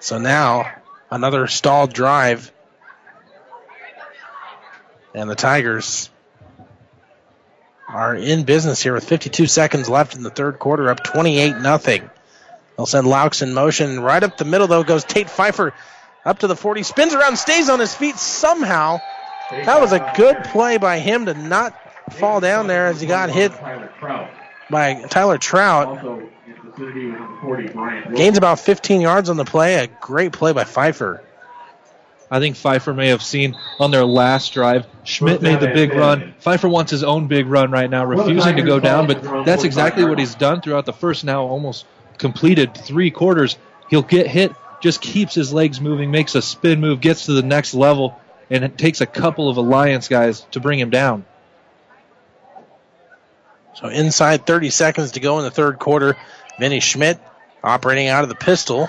So 0.00 0.18
now 0.18 0.68
another 1.12 1.46
stalled 1.46 1.92
drive, 1.92 2.50
and 5.14 5.30
the 5.30 5.36
Tigers 5.36 6.10
are 7.86 8.16
in 8.16 8.42
business 8.42 8.82
here 8.82 8.94
with 8.94 9.08
52 9.08 9.46
seconds 9.46 9.88
left 9.88 10.16
in 10.16 10.24
the 10.24 10.30
third 10.30 10.58
quarter, 10.58 10.90
up 10.90 11.04
28 11.04 11.58
nothing. 11.58 12.10
They'll 12.76 12.84
send 12.86 13.06
Laux 13.06 13.42
in 13.42 13.54
motion 13.54 14.00
right 14.00 14.24
up 14.24 14.38
the 14.38 14.44
middle. 14.44 14.66
Though 14.66 14.82
goes 14.82 15.04
Tate 15.04 15.30
Pfeiffer 15.30 15.72
up 16.28 16.40
to 16.40 16.46
the 16.46 16.54
40, 16.54 16.82
spins 16.82 17.14
around, 17.14 17.38
stays 17.38 17.70
on 17.70 17.80
his 17.80 17.94
feet 17.94 18.16
somehow. 18.16 19.00
That 19.50 19.80
was 19.80 19.92
a 19.92 20.12
good 20.14 20.44
play 20.44 20.76
by 20.76 20.98
him 20.98 21.24
to 21.24 21.32
not 21.32 21.74
fall 22.12 22.40
down 22.40 22.66
there 22.66 22.86
as 22.86 23.00
he 23.00 23.06
got 23.06 23.30
hit 23.30 23.50
by 24.70 25.02
Tyler 25.08 25.38
Trout. 25.38 26.04
Gains 28.14 28.36
about 28.36 28.60
15 28.60 29.00
yards 29.00 29.30
on 29.30 29.38
the 29.38 29.46
play. 29.46 29.76
A 29.76 29.86
great 29.86 30.32
play 30.32 30.52
by 30.52 30.64
Pfeiffer. 30.64 31.24
I 32.30 32.40
think 32.40 32.56
Pfeiffer 32.56 32.92
may 32.92 33.08
have 33.08 33.22
seen 33.22 33.56
on 33.80 33.90
their 33.90 34.04
last 34.04 34.52
drive. 34.52 34.86
Schmidt 35.04 35.40
made 35.40 35.60
the 35.60 35.68
big 35.68 35.94
run. 35.94 36.34
Pfeiffer 36.40 36.68
wants 36.68 36.90
his 36.90 37.02
own 37.02 37.26
big 37.26 37.46
run 37.46 37.70
right 37.70 37.88
now, 37.88 38.04
refusing 38.04 38.56
to 38.56 38.62
go 38.62 38.78
down, 38.78 39.06
but 39.06 39.46
that's 39.46 39.64
exactly 39.64 40.04
what 40.04 40.18
he's 40.18 40.34
done 40.34 40.60
throughout 40.60 40.84
the 40.84 40.92
first 40.92 41.24
now 41.24 41.44
almost 41.44 41.86
completed 42.18 42.76
three 42.76 43.10
quarters. 43.10 43.56
He'll 43.88 44.02
get 44.02 44.26
hit, 44.26 44.52
just 44.80 45.00
keeps 45.00 45.34
his 45.34 45.52
legs 45.52 45.80
moving, 45.80 46.10
makes 46.10 46.34
a 46.34 46.42
spin 46.42 46.80
move, 46.80 47.00
gets 47.00 47.26
to 47.26 47.32
the 47.32 47.42
next 47.42 47.74
level, 47.74 48.18
and 48.50 48.64
it 48.64 48.78
takes 48.78 49.00
a 49.00 49.06
couple 49.06 49.48
of 49.48 49.56
Alliance 49.56 50.08
guys 50.08 50.40
to 50.52 50.60
bring 50.60 50.78
him 50.78 50.90
down. 50.90 51.24
So 53.74 53.88
inside 53.88 54.46
30 54.46 54.70
seconds 54.70 55.12
to 55.12 55.20
go 55.20 55.38
in 55.38 55.44
the 55.44 55.50
third 55.50 55.78
quarter. 55.78 56.16
Vinny 56.58 56.80
Schmidt 56.80 57.20
operating 57.62 58.08
out 58.08 58.24
of 58.24 58.28
the 58.28 58.34
pistol. 58.34 58.88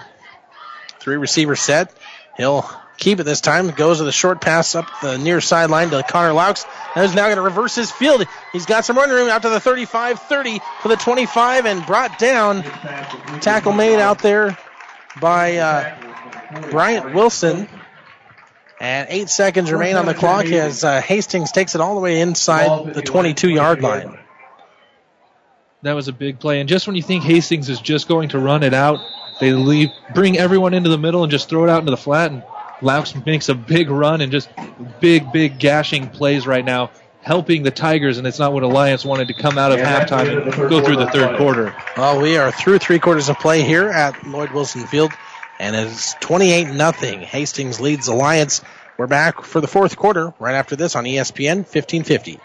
Three 0.99 1.17
receiver 1.17 1.55
set. 1.55 1.93
He'll 2.37 2.67
keep 2.97 3.19
it 3.19 3.23
this 3.23 3.41
time. 3.41 3.69
Goes 3.69 3.99
with 3.99 4.07
a 4.07 4.13
short 4.13 4.41
pass 4.41 4.73
up 4.73 4.87
the 5.01 5.17
near 5.17 5.41
sideline 5.41 5.89
to 5.91 6.01
Connor 6.01 6.33
Laux. 6.33 6.65
And 6.95 7.05
is 7.05 7.13
now 7.13 7.25
going 7.25 7.35
to 7.35 7.43
reverse 7.43 7.75
his 7.75 7.91
field. 7.91 8.25
He's 8.51 8.65
got 8.65 8.83
some 8.83 8.97
running 8.97 9.15
room 9.15 9.29
out 9.29 9.43
to 9.43 9.49
the 9.49 9.59
35 9.59 10.21
30 10.21 10.59
for 10.81 10.87
the 10.87 10.95
25 10.95 11.65
and 11.67 11.85
brought 11.85 12.17
down. 12.17 12.63
Tackle 13.41 13.73
made 13.73 13.99
out 13.99 14.19
there 14.19 14.57
by 15.19 15.57
uh, 15.57 16.69
Bryant 16.71 17.13
Wilson. 17.13 17.67
And 18.81 19.07
eight 19.09 19.29
seconds 19.29 19.71
remain 19.71 19.97
on 19.97 20.05
the 20.05 20.13
clock 20.13 20.45
as 20.45 20.85
uh, 20.85 21.01
Hastings 21.01 21.51
takes 21.51 21.75
it 21.75 21.81
all 21.81 21.95
the 21.95 22.01
way 22.01 22.21
inside 22.21 22.93
the 22.93 23.01
22 23.01 23.49
yard 23.49 23.81
line. 23.81 24.17
That 25.81 25.93
was 25.93 26.07
a 26.07 26.13
big 26.13 26.39
play. 26.39 26.59
And 26.61 26.69
just 26.69 26.87
when 26.87 26.95
you 26.95 27.01
think 27.03 27.23
Hastings 27.23 27.69
is 27.69 27.81
just 27.81 28.07
going 28.07 28.29
to 28.29 28.39
run 28.39 28.63
it 28.63 28.73
out, 28.73 28.99
They 29.39 29.51
leave, 29.53 29.89
bring 30.13 30.37
everyone 30.37 30.73
into 30.73 30.89
the 30.89 30.97
middle 30.97 31.23
and 31.23 31.31
just 31.31 31.49
throw 31.49 31.63
it 31.63 31.69
out 31.69 31.79
into 31.79 31.91
the 31.91 31.97
flat. 31.97 32.31
And 32.31 32.43
Laux 32.81 33.25
makes 33.25 33.49
a 33.49 33.55
big 33.55 33.89
run 33.89 34.21
and 34.21 34.31
just 34.31 34.49
big, 34.99 35.31
big 35.31 35.59
gashing 35.59 36.09
plays 36.09 36.45
right 36.47 36.63
now, 36.63 36.91
helping 37.21 37.63
the 37.63 37.71
Tigers. 37.71 38.17
And 38.17 38.27
it's 38.27 38.39
not 38.39 38.53
what 38.53 38.63
Alliance 38.63 39.05
wanted 39.05 39.27
to 39.29 39.33
come 39.33 39.57
out 39.57 39.71
of 39.71 39.79
halftime 39.79 40.43
and 40.43 40.69
go 40.69 40.83
through 40.83 40.97
the 40.97 41.07
third 41.07 41.37
quarter. 41.37 41.75
Well, 41.97 42.21
we 42.21 42.37
are 42.37 42.51
through 42.51 42.79
three 42.79 42.99
quarters 42.99 43.29
of 43.29 43.39
play 43.39 43.63
here 43.63 43.89
at 43.89 44.25
Lloyd 44.25 44.51
Wilson 44.51 44.87
Field, 44.87 45.11
and 45.59 45.75
it's 45.75 46.13
28 46.15 46.69
nothing. 46.69 47.21
Hastings 47.21 47.79
leads 47.79 48.07
Alliance. 48.07 48.61
We're 48.97 49.07
back 49.07 49.43
for 49.43 49.61
the 49.61 49.67
fourth 49.67 49.95
quarter 49.95 50.33
right 50.39 50.55
after 50.55 50.75
this 50.75 50.95
on 50.95 51.05
ESPN 51.05 51.59
1550. 51.59 52.39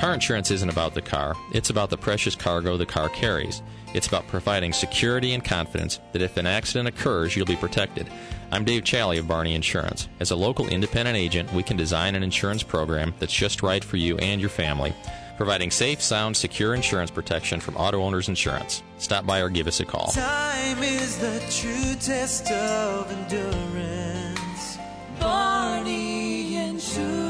Car 0.00 0.14
insurance 0.14 0.50
isn't 0.50 0.70
about 0.70 0.94
the 0.94 1.02
car, 1.02 1.34
it's 1.52 1.68
about 1.68 1.90
the 1.90 1.96
precious 1.96 2.36
cargo 2.36 2.76
the 2.76 2.86
car 2.86 3.08
carries. 3.08 3.60
It's 3.92 4.06
about 4.06 4.28
providing 4.28 4.72
security 4.72 5.34
and 5.34 5.44
confidence 5.44 5.98
that 6.12 6.22
if 6.22 6.36
an 6.36 6.46
accident 6.46 6.88
occurs, 6.88 7.34
you'll 7.34 7.46
be 7.46 7.56
protected. 7.56 8.08
I'm 8.52 8.64
Dave 8.64 8.82
Challey 8.82 9.18
of 9.18 9.28
Barney 9.28 9.54
Insurance. 9.54 10.08
As 10.18 10.32
a 10.32 10.36
local 10.36 10.66
independent 10.66 11.16
agent, 11.16 11.52
we 11.52 11.62
can 11.62 11.76
design 11.76 12.16
an 12.16 12.24
insurance 12.24 12.64
program 12.64 13.14
that's 13.20 13.32
just 13.32 13.62
right 13.62 13.82
for 13.82 13.96
you 13.96 14.18
and 14.18 14.40
your 14.40 14.50
family, 14.50 14.92
providing 15.36 15.70
safe, 15.70 16.02
sound, 16.02 16.36
secure 16.36 16.74
insurance 16.74 17.12
protection 17.12 17.60
from 17.60 17.76
Auto 17.76 18.02
Owners 18.02 18.28
Insurance. 18.28 18.82
Stop 18.98 19.24
by 19.24 19.38
or 19.38 19.50
give 19.50 19.68
us 19.68 19.78
a 19.78 19.84
call. 19.84 20.08
Time 20.08 20.82
is 20.82 21.16
the 21.18 21.38
true 21.48 21.94
test 22.00 22.50
of 22.50 23.08
endurance. 23.12 24.78
Barney 25.20 26.56
Insurance. 26.56 27.29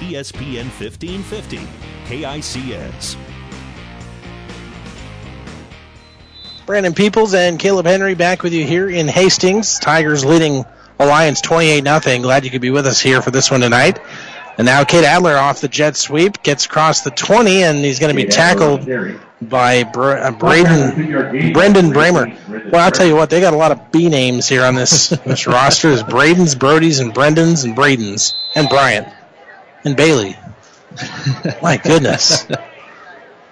ESPN 0.00 0.64
1550, 0.78 1.58
KICS. 2.06 3.16
Brandon 6.66 6.92
Peoples 6.92 7.32
and 7.32 7.58
Caleb 7.58 7.86
Henry 7.86 8.14
back 8.14 8.42
with 8.42 8.52
you 8.52 8.64
here 8.64 8.90
in 8.90 9.08
Hastings. 9.08 9.78
Tigers 9.78 10.24
leading 10.24 10.66
Alliance 10.98 11.40
28 11.40 11.82
0 11.82 12.18
Glad 12.22 12.44
you 12.44 12.50
could 12.50 12.60
be 12.60 12.70
with 12.70 12.86
us 12.86 13.00
here 13.00 13.22
for 13.22 13.30
this 13.30 13.50
one 13.50 13.60
tonight. 13.60 13.98
And 14.58 14.66
now 14.66 14.84
Cade 14.84 15.04
Adler 15.04 15.36
off 15.36 15.60
the 15.60 15.68
jet 15.68 15.96
sweep 15.96 16.42
gets 16.42 16.66
across 16.66 17.02
the 17.02 17.10
20, 17.10 17.62
and 17.62 17.78
he's 17.78 18.00
going 18.00 18.14
to 18.14 18.22
be 18.22 18.28
tackled 18.28 18.86
by 19.40 19.84
Br- 19.84 20.10
uh, 20.10 20.32
Braden, 20.32 21.52
Brendan 21.52 21.92
Bramer. 21.92 22.70
Well, 22.70 22.84
I'll 22.84 22.90
tell 22.90 23.06
you 23.06 23.14
what, 23.14 23.30
they 23.30 23.40
got 23.40 23.54
a 23.54 23.56
lot 23.56 23.70
of 23.70 23.92
B 23.92 24.08
names 24.08 24.48
here 24.48 24.64
on 24.64 24.74
this 24.74 25.10
this 25.10 25.46
roster. 25.46 25.88
There's 25.88 26.02
Bradens, 26.02 26.56
Brodies, 26.56 27.00
and 27.00 27.14
Brendans, 27.14 27.64
and 27.64 27.76
Bradens, 27.76 28.34
and 28.56 28.68
Bryant, 28.68 29.06
and 29.84 29.96
Bailey. 29.96 30.36
My 31.62 31.76
goodness. 31.76 32.46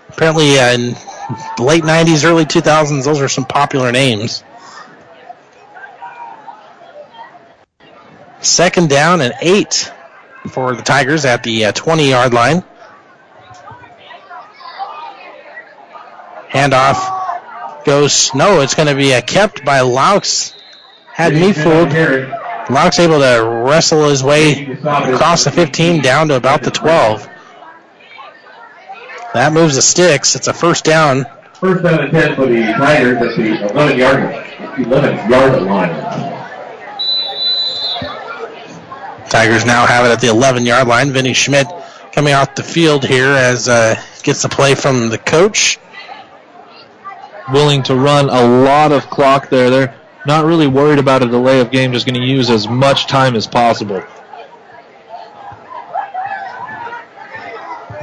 Apparently, 0.09 0.59
uh, 0.59 0.73
in 0.73 0.97
the 1.57 1.63
late 1.63 1.83
90s, 1.83 2.25
early 2.25 2.45
2000s, 2.45 3.05
those 3.05 3.21
are 3.21 3.29
some 3.29 3.45
popular 3.45 3.93
names. 3.93 4.43
Second 8.41 8.89
down 8.89 9.21
and 9.21 9.35
eight 9.41 9.93
for 10.49 10.75
the 10.75 10.83
Tigers 10.83 11.25
at 11.25 11.43
the 11.43 11.73
20 11.73 12.09
yard 12.09 12.33
line. 12.33 12.63
Handoff 16.49 17.85
goes, 17.85 18.35
no, 18.35 18.61
it's 18.61 18.75
going 18.75 18.89
to 18.89 18.95
be 18.95 19.13
uh, 19.15 19.21
kept 19.21 19.65
by 19.65 19.81
Laux. 19.81 20.55
Had 21.13 21.35
me 21.35 21.53
fooled. 21.53 21.93
Laux 22.69 22.99
able 22.99 23.21
to 23.21 23.65
wrestle 23.69 24.09
his 24.09 24.25
way 24.25 24.67
across 24.73 25.45
the 25.45 25.53
15 25.53 26.03
down 26.03 26.29
to 26.29 26.37
about 26.37 26.63
the 26.63 26.71
12. 26.71 27.29
That 29.35 29.53
moves 29.53 29.77
the 29.77 29.83
sticks. 29.83 30.35
It's 30.35 30.49
a 30.49 30.53
first 30.53 30.85
down. 30.85 31.27
First 31.55 31.85
down 31.85 32.01
and 32.01 32.11
10 32.11 32.35
for 32.35 32.47
the 32.47 32.63
Tigers 32.73 33.17
at 33.23 33.37
the 33.37 33.71
11 33.73 33.99
yard, 33.99 34.79
11 34.79 35.31
yard 35.31 35.63
line. 35.63 36.37
Tigers 39.29 39.65
now 39.65 39.87
have 39.87 40.07
it 40.07 40.11
at 40.11 40.21
the 40.21 40.29
11 40.29 40.65
yard 40.65 40.89
line. 40.89 41.13
Vinny 41.13 41.35
Schmidt 41.35 41.67
coming 42.13 42.35
off 42.35 42.55
the 42.55 42.63
field 42.63 43.05
here 43.05 43.29
as 43.29 43.69
uh, 43.69 44.01
gets 44.23 44.43
the 44.43 44.49
play 44.49 44.75
from 44.75 45.09
the 45.09 45.19
coach. 45.19 45.79
Willing 47.53 47.85
to 47.85 47.95
run 47.95 48.29
a 48.29 48.65
lot 48.65 48.91
of 48.91 49.09
clock 49.09 49.51
there. 49.51 49.71
They're 49.71 49.95
not 50.27 50.45
really 50.45 50.67
worried 50.67 50.99
about 50.99 51.23
a 51.23 51.27
delay 51.27 51.61
of 51.61 51.71
game, 51.71 51.93
just 51.93 52.07
going 52.07 52.21
to 52.21 52.27
use 52.27 52.51
as 52.51 52.69
much 52.69 53.07
time 53.07 53.37
as 53.37 53.47
possible. 53.47 54.03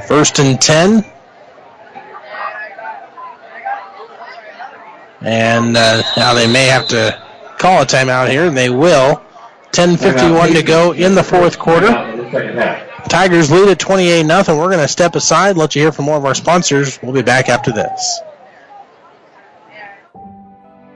First 0.08 0.38
and 0.38 0.60
10. 0.60 1.04
And 5.20 5.76
uh, 5.76 6.02
now 6.16 6.34
they 6.34 6.46
may 6.46 6.66
have 6.66 6.86
to 6.88 7.22
call 7.58 7.82
a 7.82 7.86
timeout 7.86 8.28
here, 8.28 8.44
and 8.46 8.56
they 8.56 8.68
will. 8.68 9.22
10.51 9.72 10.52
to 10.52 10.62
go 10.62 10.92
in 10.92 11.14
the 11.14 11.22
fourth 11.22 11.58
quarter. 11.58 11.88
Tigers 13.08 13.50
lead 13.50 13.68
at 13.68 13.78
28 13.78 14.26
0 14.26 14.58
We're 14.58 14.68
going 14.68 14.78
to 14.78 14.88
step 14.88 15.14
aside, 15.14 15.56
let 15.56 15.74
you 15.74 15.82
hear 15.82 15.92
from 15.92 16.04
more 16.04 16.16
of 16.16 16.24
our 16.24 16.34
sponsors. 16.34 17.00
We'll 17.02 17.12
be 17.12 17.22
back 17.22 17.48
after 17.48 17.72
this. 17.72 18.20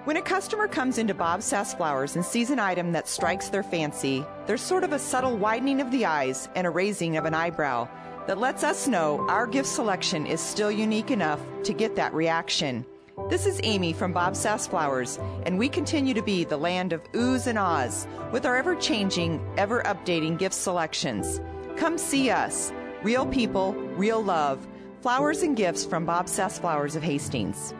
When 0.09 0.16
a 0.16 0.22
customer 0.22 0.66
comes 0.68 0.97
into 0.97 1.12
Bob 1.12 1.43
Sass 1.43 1.74
Flowers 1.74 2.16
and 2.16 2.24
sees 2.24 2.48
an 2.48 2.59
item 2.59 2.93
that 2.93 3.09
strikes 3.09 3.51
their 3.51 3.62
fancy, 3.62 4.24
there's 4.47 4.62
sort 4.62 4.82
of 4.82 4.94
a 4.94 4.98
subtle 4.98 5.36
widening 5.36 5.82
of 5.82 5.90
the 5.90 6.06
eyes 6.06 6.48
and 6.55 6.66
a 6.66 6.70
raising 6.70 7.18
of 7.18 7.26
an 7.26 7.35
eyebrow 7.35 7.86
that 8.26 8.39
lets 8.39 8.64
us 8.64 8.89
know 8.89 9.26
our 9.28 9.47
gift 9.47 9.68
selection 9.68 10.24
is 10.24 10.40
still 10.40 10.70
unique 10.70 11.10
enough 11.10 11.43
to 11.64 11.74
get 11.74 11.94
that 11.97 12.14
reaction. 12.14 12.86
This 13.28 13.44
is 13.44 13.60
Amy 13.62 13.93
from 13.93 14.14
Bob 14.14 14.35
Sass 14.35 14.66
Flowers, 14.66 15.18
and 15.44 15.59
we 15.59 15.68
continue 15.68 16.14
to 16.14 16.22
be 16.22 16.43
the 16.43 16.56
land 16.56 16.94
of 16.94 17.05
oohs 17.12 17.47
and 17.47 17.59
ahs 17.59 18.06
with 18.32 18.47
our 18.47 18.56
ever 18.56 18.76
changing, 18.76 19.47
ever 19.59 19.82
updating 19.82 20.39
gift 20.39 20.55
selections. 20.55 21.39
Come 21.76 21.98
see 21.98 22.30
us. 22.30 22.72
Real 23.02 23.26
people, 23.26 23.74
real 23.74 24.24
love. 24.24 24.66
Flowers 25.02 25.43
and 25.43 25.55
gifts 25.55 25.85
from 25.85 26.06
Bob 26.06 26.30
Sass 26.30 26.59
Flowers 26.59 26.97
of 26.97 27.02
Hastings. 27.02 27.74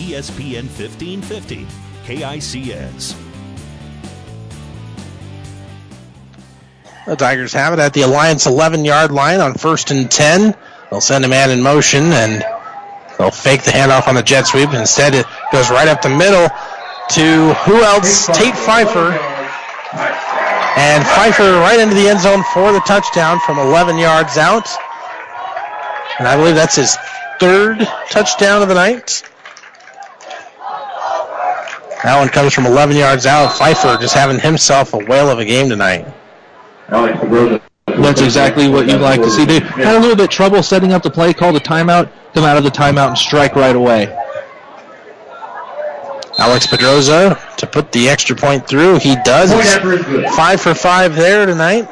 ESPN 0.00 0.64
1550, 0.64 1.66
KICS. 2.04 3.16
The 7.06 7.16
Tigers 7.16 7.52
have 7.52 7.74
it 7.74 7.78
at 7.78 7.92
the 7.92 8.02
Alliance 8.02 8.46
11 8.46 8.84
yard 8.84 9.12
line 9.12 9.40
on 9.40 9.54
first 9.54 9.90
and 9.90 10.10
10. 10.10 10.56
They'll 10.90 11.00
send 11.02 11.24
a 11.24 11.28
man 11.28 11.50
in 11.50 11.62
motion 11.62 12.04
and 12.04 12.42
they'll 13.18 13.30
fake 13.30 13.62
the 13.62 13.72
handoff 13.72 14.08
on 14.08 14.14
the 14.14 14.22
jet 14.22 14.46
sweep. 14.46 14.72
Instead, 14.72 15.14
it 15.14 15.26
goes 15.52 15.70
right 15.70 15.88
up 15.88 16.00
the 16.00 16.08
middle 16.08 16.48
to 17.10 17.52
who 17.64 17.82
else? 17.82 18.26
Tate 18.28 18.56
Pfeiffer. 18.56 19.12
And 20.76 21.04
Pfeiffer 21.04 21.52
right 21.60 21.78
into 21.78 21.94
the 21.94 22.08
end 22.08 22.20
zone 22.20 22.42
for 22.54 22.72
the 22.72 22.80
touchdown 22.80 23.38
from 23.40 23.58
11 23.58 23.98
yards 23.98 24.38
out. 24.38 24.66
And 26.18 26.26
I 26.26 26.36
believe 26.36 26.54
that's 26.54 26.76
his 26.76 26.96
third 27.38 27.86
touchdown 28.10 28.62
of 28.62 28.68
the 28.68 28.74
night. 28.74 29.22
That 32.04 32.18
one 32.18 32.28
comes 32.28 32.52
from 32.52 32.66
11 32.66 32.96
yards 32.96 33.24
out. 33.24 33.48
Pfeiffer 33.54 33.96
just 33.98 34.14
having 34.14 34.38
himself 34.38 34.92
a 34.92 34.98
whale 34.98 35.30
of 35.30 35.38
a 35.38 35.44
game 35.44 35.70
tonight. 35.70 36.06
Alex 36.88 37.18
Pedroza. 37.18 37.62
That's 37.86 38.20
exactly 38.20 38.68
what 38.68 38.86
you'd 38.86 39.00
like 39.00 39.22
to 39.22 39.30
see. 39.30 39.46
They 39.46 39.60
had 39.60 39.96
a 39.96 40.00
little 40.00 40.16
bit 40.16 40.30
trouble 40.30 40.62
setting 40.62 40.92
up 40.92 41.02
the 41.02 41.10
play, 41.10 41.32
called 41.32 41.56
a 41.56 41.60
timeout, 41.60 42.10
come 42.34 42.44
out 42.44 42.58
of 42.58 42.64
the 42.64 42.70
timeout 42.70 43.08
and 43.08 43.16
strike 43.16 43.56
right 43.56 43.74
away. 43.74 44.06
Alex 46.38 46.66
Pedroza 46.66 47.56
to 47.56 47.66
put 47.66 47.90
the 47.92 48.10
extra 48.10 48.36
point 48.36 48.68
through. 48.68 48.98
He 48.98 49.16
does. 49.24 49.50
It's 49.52 50.36
five 50.36 50.60
for 50.60 50.74
five 50.74 51.16
there 51.16 51.46
tonight. 51.46 51.88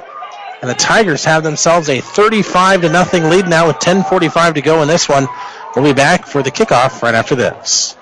And 0.61 0.71
the 0.71 0.75
Tigers 0.75 1.25
have 1.25 1.43
themselves 1.43 1.89
a 1.89 2.01
35 2.01 2.83
to 2.83 2.89
nothing 2.91 3.31
lead 3.31 3.49
now 3.49 3.69
with 3.69 3.79
10:45 3.79 4.55
to 4.55 4.61
go 4.61 4.83
in 4.83 4.89
this 4.89 5.09
one. 5.09 5.27
We'll 5.75 5.87
be 5.87 5.95
back 5.95 6.27
for 6.27 6.43
the 6.43 6.51
kickoff 6.51 7.03
right 7.03 7.15
after 7.15 7.35
this. 7.35 7.97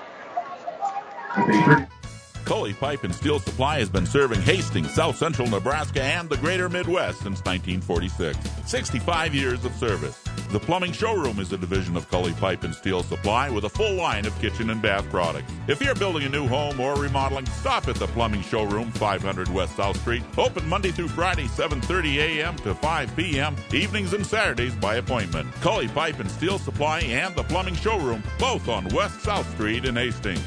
Kully 2.45 2.73
Pipe 2.73 3.03
and 3.03 3.13
Steel 3.13 3.39
Supply 3.39 3.79
has 3.79 3.89
been 3.89 4.05
serving 4.05 4.41
Hastings, 4.41 4.93
South 4.93 5.17
Central 5.17 5.47
Nebraska, 5.47 6.03
and 6.03 6.29
the 6.29 6.37
greater 6.37 6.69
Midwest 6.69 7.19
since 7.19 7.39
1946. 7.45 8.37
65 8.65 9.35
years 9.35 9.65
of 9.65 9.73
service. 9.75 10.21
The 10.51 10.59
Plumbing 10.59 10.91
Showroom 10.91 11.39
is 11.39 11.53
a 11.53 11.57
division 11.57 11.95
of 11.95 12.09
Kully 12.09 12.33
Pipe 12.33 12.63
and 12.63 12.75
Steel 12.75 13.03
Supply 13.03 13.49
with 13.49 13.63
a 13.63 13.69
full 13.69 13.93
line 13.93 14.25
of 14.25 14.37
kitchen 14.39 14.69
and 14.69 14.81
bath 14.81 15.09
products. 15.09 15.51
If 15.67 15.81
you're 15.81 15.95
building 15.95 16.23
a 16.23 16.29
new 16.29 16.47
home 16.47 16.79
or 16.79 16.95
remodeling, 16.95 17.45
stop 17.45 17.87
at 17.87 17.95
the 17.95 18.07
Plumbing 18.07 18.41
Showroom, 18.41 18.91
500 18.91 19.47
West 19.49 19.77
South 19.77 19.99
Street. 20.01 20.23
Open 20.37 20.67
Monday 20.67 20.91
through 20.91 21.07
Friday, 21.07 21.45
7:30 21.45 22.17
a.m. 22.17 22.55
to 22.57 22.75
5 22.75 23.15
p.m. 23.15 23.55
Evenings 23.73 24.13
and 24.13 24.25
Saturdays 24.25 24.75
by 24.75 24.95
appointment. 24.95 25.49
Kully 25.61 25.87
Pipe 25.87 26.19
and 26.19 26.29
Steel 26.29 26.59
Supply 26.59 26.99
and 26.99 27.33
the 27.35 27.43
Plumbing 27.43 27.75
Showroom, 27.75 28.21
both 28.37 28.67
on 28.67 28.89
West 28.89 29.21
South 29.21 29.49
Street 29.53 29.85
in 29.85 29.95
Hastings. 29.95 30.43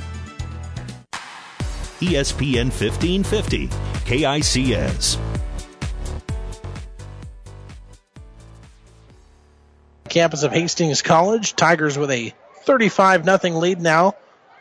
ESPN 2.04 2.66
1550, 2.66 3.68
KICS. 4.04 5.18
Campus 10.08 10.42
of 10.42 10.52
Hastings 10.52 11.02
College. 11.02 11.56
Tigers 11.56 11.96
with 11.96 12.10
a 12.10 12.32
35 12.62 13.24
0 13.24 13.58
lead 13.58 13.80
now 13.80 14.14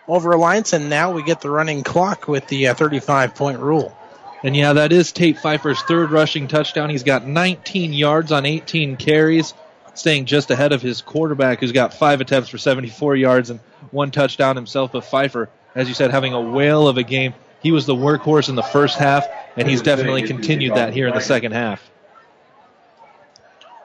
over 0.08 0.32
Alliance, 0.32 0.74
and 0.74 0.90
now 0.90 1.12
we 1.12 1.22
get 1.24 1.42
the 1.42 1.50
running 1.50 1.84
clock 1.84 2.28
with 2.28 2.48
the 2.48 2.70
uh, 2.70 2.74
35 2.74 3.36
point 3.36 3.60
rule. 3.60 3.96
And 4.44 4.56
yeah, 4.56 4.74
that 4.74 4.92
is 4.92 5.12
Tate 5.12 5.38
Pfeiffer's 5.38 5.82
third 5.84 6.12
rushing 6.12 6.48
touchdown. 6.48 6.90
He's 6.90 7.04
got 7.04 7.28
19 7.28 7.94
yards 7.94 8.32
on 8.32 8.46
18 8.46 8.98
carries, 8.98 9.54
staying 9.94 10.26
just 10.26 10.50
ahead 10.50 10.74
of 10.74 10.82
his 10.82 11.02
quarterback, 11.02 11.60
who's 11.60 11.72
got 11.72 11.94
five 11.94 12.20
attempts 12.20 12.50
for 12.50 12.58
74 12.58 13.16
yards 13.16 13.50
and 13.50 13.60
one 13.92 14.12
touchdown 14.12 14.56
himself. 14.56 14.92
But 14.92 15.06
Pfeiffer, 15.06 15.50
as 15.76 15.88
you 15.88 15.94
said, 15.94 16.12
having 16.12 16.34
a 16.34 16.42
whale 16.42 16.88
of 16.88 16.98
a 16.98 17.04
game. 17.04 17.34
He 17.62 17.72
was 17.72 17.86
the 17.86 17.96
workhorse 17.96 18.50
in 18.50 18.56
the 18.56 18.64
first 18.64 18.98
half, 18.98 19.26
and 19.56 19.70
he's 19.70 19.82
definitely 19.82 20.24
continued 20.24 20.76
that 20.76 20.94
here 20.94 21.08
in 21.08 21.14
the 21.14 21.22
second 21.22 21.54
half. 21.54 21.90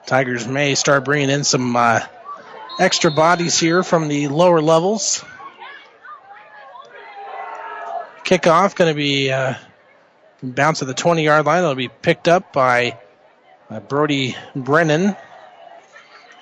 Tigers 0.05 0.47
may 0.47 0.75
start 0.75 1.05
bringing 1.05 1.29
in 1.29 1.43
some 1.43 1.75
uh, 1.75 2.01
extra 2.79 3.11
bodies 3.11 3.59
here 3.59 3.83
from 3.83 4.07
the 4.07 4.27
lower 4.27 4.61
levels. 4.61 5.23
Kickoff 8.25 8.75
going 8.75 8.91
to 8.91 8.95
be 8.95 9.31
uh, 9.31 9.55
bounce 10.43 10.81
at 10.81 10.87
the 10.87 10.93
20 10.93 11.23
yard 11.23 11.45
line. 11.45 11.59
It'll 11.59 11.75
be 11.75 11.87
picked 11.87 12.27
up 12.27 12.51
by 12.53 12.97
uh, 13.69 13.79
Brody 13.79 14.35
Brennan, 14.55 15.15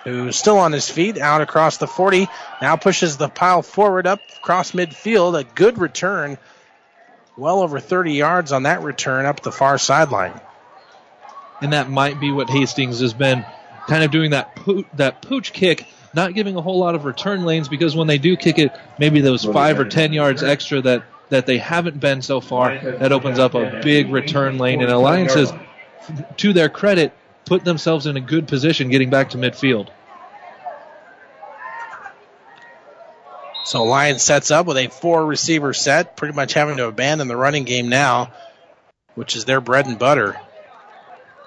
who's 0.03 0.35
still 0.35 0.57
on 0.57 0.71
his 0.71 0.89
feet, 0.89 1.17
out 1.17 1.41
across 1.41 1.77
the 1.77 1.87
40. 1.87 2.27
Now 2.61 2.75
pushes 2.75 3.17
the 3.17 3.29
pile 3.29 3.61
forward 3.61 4.07
up 4.07 4.21
across 4.37 4.71
midfield. 4.71 5.39
A 5.39 5.43
good 5.43 5.77
return. 5.77 6.37
Well 7.35 7.61
over 7.61 7.79
30 7.79 8.13
yards 8.13 8.51
on 8.51 8.63
that 8.63 8.81
return 8.81 9.25
up 9.25 9.41
the 9.41 9.51
far 9.51 9.77
sideline. 9.77 10.39
And 11.61 11.73
that 11.73 11.89
might 11.89 12.19
be 12.19 12.31
what 12.31 12.49
Hastings 12.49 12.99
has 12.99 13.13
been 13.13 13.45
kind 13.87 14.03
of 14.03 14.11
doing 14.11 14.31
that 14.31 14.55
pooch, 14.55 14.85
that 14.95 15.21
pooch 15.21 15.53
kick, 15.53 15.87
not 16.13 16.33
giving 16.33 16.55
a 16.55 16.61
whole 16.61 16.79
lot 16.79 16.95
of 16.95 17.05
return 17.05 17.45
lanes 17.45 17.67
because 17.67 17.95
when 17.95 18.07
they 18.07 18.17
do 18.17 18.35
kick 18.35 18.59
it, 18.59 18.71
maybe 18.99 19.21
those 19.21 19.43
five 19.43 19.79
or 19.79 19.85
ten 19.85 20.13
yards 20.13 20.43
extra 20.43 20.81
that 20.81 21.03
that 21.29 21.45
they 21.45 21.57
haven't 21.57 21.99
been 21.99 22.21
so 22.21 22.39
far, 22.39 22.77
that 22.77 23.11
opens 23.11 23.37
up 23.39 23.53
a 23.53 23.81
big 23.83 24.09
return 24.11 24.57
lane. 24.57 24.81
And 24.81 24.89
Alliance 24.89 25.33
has, 25.33 25.53
to 26.37 26.53
their 26.53 26.69
credit, 26.69 27.13
put 27.47 27.63
themselves 27.63 28.05
in 28.05 28.17
a 28.17 28.21
good 28.21 28.47
position 28.47 28.89
getting 28.89 29.09
back 29.09 29.31
to 29.31 29.37
midfield. 29.37 29.89
So 33.65 33.83
Lions 33.83 34.23
sets 34.23 34.49
up 34.49 34.65
with 34.65 34.77
a 34.77 34.87
four 34.87 35.25
receiver 35.25 35.73
set, 35.73 36.15
pretty 36.15 36.33
much 36.33 36.53
having 36.53 36.77
to 36.77 36.87
abandon 36.87 37.27
the 37.27 37.35
running 37.35 37.65
game 37.65 37.89
now, 37.89 38.31
which 39.15 39.35
is 39.35 39.43
their 39.43 39.59
bread 39.59 39.87
and 39.87 39.99
butter. 39.99 40.39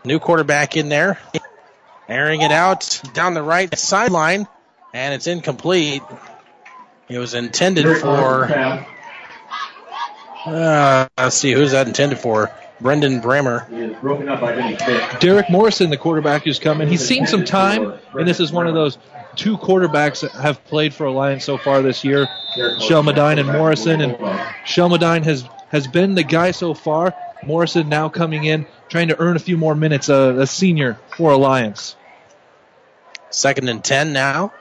New 0.05 0.19
quarterback 0.19 0.77
in 0.77 0.91
there, 0.91 1.19
airing 2.09 2.43
it 2.43 2.53
out 2.53 3.01
down 3.15 3.33
the 3.33 3.43
right 3.43 3.77
sideline, 3.79 4.47
and 4.93 5.15
it's 5.15 5.27
incomplete. 5.27 6.03
It 7.09 7.19
was 7.19 7.33
intended 7.35 7.99
for. 7.99 8.45
Uh, 10.45 11.09
let's 11.17 11.37
see, 11.37 11.53
who's 11.53 11.73
that 11.73 11.87
intended 11.87 12.19
for? 12.19 12.51
Brendan 12.81 13.21
Brammer. 13.21 13.69
Derek 15.21 15.51
Morrison, 15.51 15.91
the 15.91 15.97
quarterback 15.97 16.45
who's 16.45 16.59
coming. 16.59 16.89
He's 16.89 17.05
seen 17.05 17.27
some 17.27 17.45
time, 17.45 17.95
and 18.15 18.27
this 18.27 18.41
is 18.41 18.53
one 18.53 18.67
of 18.67 18.75
those 18.75 18.99
two 19.37 19.59
quarterbacks 19.59 20.23
that 20.23 20.33
have 20.33 20.65
played 20.65 20.95
for 20.95 21.07
Alliance 21.07 21.45
so 21.45 21.59
far 21.59 21.83
this 21.83 22.05
year, 22.05 22.27
Shelmadine 22.57 23.39
and 23.39 23.49
Morrison. 23.49 24.01
And 24.01 24.15
Shelmadine 24.65 25.25
has, 25.25 25.45
has 25.69 25.87
been 25.87 26.15
the 26.15 26.23
guy 26.23 26.51
so 26.51 26.75
far. 26.75 27.15
Morrison 27.45 27.89
now 27.89 28.09
coming 28.09 28.45
in, 28.45 28.67
trying 28.89 29.09
to 29.09 29.19
earn 29.19 29.37
a 29.37 29.41
few 29.41 29.57
more 29.57 29.75
minutes, 29.75 30.09
a 30.09 30.47
senior 30.47 30.99
for 31.17 31.33
Alliance. 31.33 31.97
Second 33.31 33.69
and 33.69 33.83
10 33.83 34.13
now. 34.13 34.53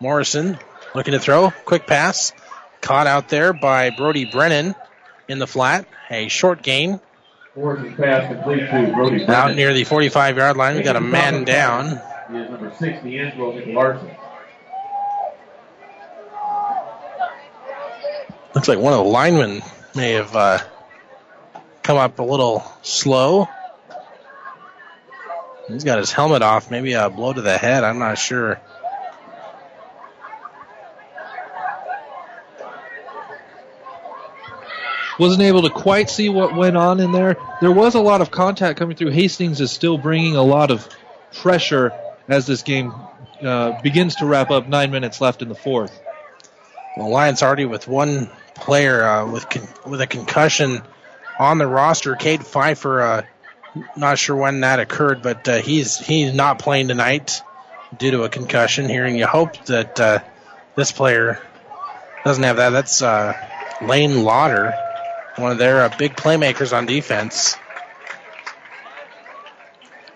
Morrison 0.00 0.58
looking 0.94 1.12
to 1.12 1.20
throw. 1.20 1.50
Quick 1.64 1.86
pass. 1.86 2.32
Caught 2.80 3.06
out 3.06 3.28
there 3.28 3.52
by 3.52 3.90
Brody 3.90 4.24
Brennan 4.24 4.74
in 5.28 5.38
the 5.38 5.46
flat. 5.46 5.86
A 6.10 6.28
short 6.28 6.62
gain. 6.62 7.00
Out 9.28 9.54
near 9.54 9.74
the 9.74 9.84
45 9.84 10.36
yard 10.36 10.56
line. 10.56 10.76
We 10.76 10.82
got 10.82 10.96
a 10.96 11.00
man 11.00 11.44
down. 11.44 12.00
number 12.30 12.72
60, 12.78 13.18
Angelo 13.18 13.50
Larson. 13.72 14.10
Looks 18.54 18.68
like 18.68 18.78
one 18.78 18.92
of 18.92 18.98
the 18.98 19.10
linemen 19.10 19.62
may 19.94 20.12
have 20.12 20.36
uh, 20.36 20.58
come 21.82 21.96
up 21.96 22.18
a 22.18 22.22
little 22.22 22.64
slow. 22.82 23.48
He's 25.68 25.84
got 25.84 25.98
his 25.98 26.12
helmet 26.12 26.42
off. 26.42 26.70
Maybe 26.70 26.92
a 26.92 27.08
blow 27.08 27.32
to 27.32 27.40
the 27.40 27.56
head. 27.56 27.84
I'm 27.84 27.98
not 27.98 28.18
sure. 28.18 28.60
Wasn't 35.18 35.42
able 35.42 35.62
to 35.62 35.70
quite 35.70 36.08
see 36.08 36.28
what 36.28 36.54
went 36.54 36.76
on 36.76 37.00
in 37.00 37.12
there. 37.12 37.36
There 37.60 37.72
was 37.72 37.94
a 37.94 38.00
lot 38.00 38.20
of 38.20 38.30
contact 38.30 38.78
coming 38.78 38.96
through. 38.96 39.10
Hastings 39.10 39.60
is 39.60 39.70
still 39.70 39.98
bringing 39.98 40.36
a 40.36 40.42
lot 40.42 40.70
of 40.70 40.88
pressure 41.34 41.92
as 42.28 42.46
this 42.46 42.62
game 42.62 42.92
uh, 43.42 43.80
begins 43.82 44.16
to 44.16 44.26
wrap 44.26 44.50
up. 44.50 44.68
Nine 44.68 44.90
minutes 44.90 45.20
left 45.20 45.42
in 45.42 45.48
the 45.48 45.54
fourth. 45.54 45.98
Well, 46.96 47.10
Lions 47.10 47.42
already 47.42 47.64
with 47.64 47.88
one 47.88 48.30
player 48.54 49.02
uh, 49.02 49.30
with 49.30 49.48
con- 49.48 49.68
with 49.86 50.00
a 50.00 50.06
concussion 50.06 50.82
on 51.38 51.58
the 51.58 51.66
roster. 51.66 52.16
Cade 52.16 52.44
Pfeiffer, 52.44 53.00
uh, 53.00 53.22
not 53.96 54.18
sure 54.18 54.36
when 54.36 54.60
that 54.60 54.78
occurred, 54.78 55.22
but 55.22 55.48
uh, 55.48 55.58
he's 55.58 55.98
he's 55.98 56.32
not 56.34 56.58
playing 56.58 56.88
tonight 56.88 57.40
due 57.98 58.10
to 58.12 58.22
a 58.24 58.28
concussion. 58.28 58.88
Hearing 58.88 59.16
you 59.16 59.26
hope 59.26 59.64
that 59.66 60.00
uh, 60.00 60.18
this 60.74 60.92
player 60.92 61.40
doesn't 62.24 62.44
have 62.44 62.56
that. 62.56 62.70
That's 62.70 63.02
uh, 63.02 63.34
Lane 63.82 64.22
Lauder, 64.22 64.74
one 65.36 65.52
of 65.52 65.58
their 65.58 65.82
uh, 65.82 65.94
big 65.98 66.14
playmakers 66.14 66.76
on 66.76 66.86
defense. 66.86 67.56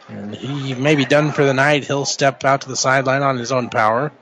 And 0.08 0.34
he 0.34 0.74
may 0.74 0.94
be 0.94 1.04
done 1.04 1.32
for 1.32 1.44
the 1.44 1.54
night. 1.54 1.84
He'll 1.84 2.04
step 2.04 2.44
out 2.44 2.62
to 2.62 2.68
the 2.68 2.76
sideline 2.76 3.22
on 3.22 3.38
his 3.38 3.50
own 3.50 3.70
power. 3.70 4.12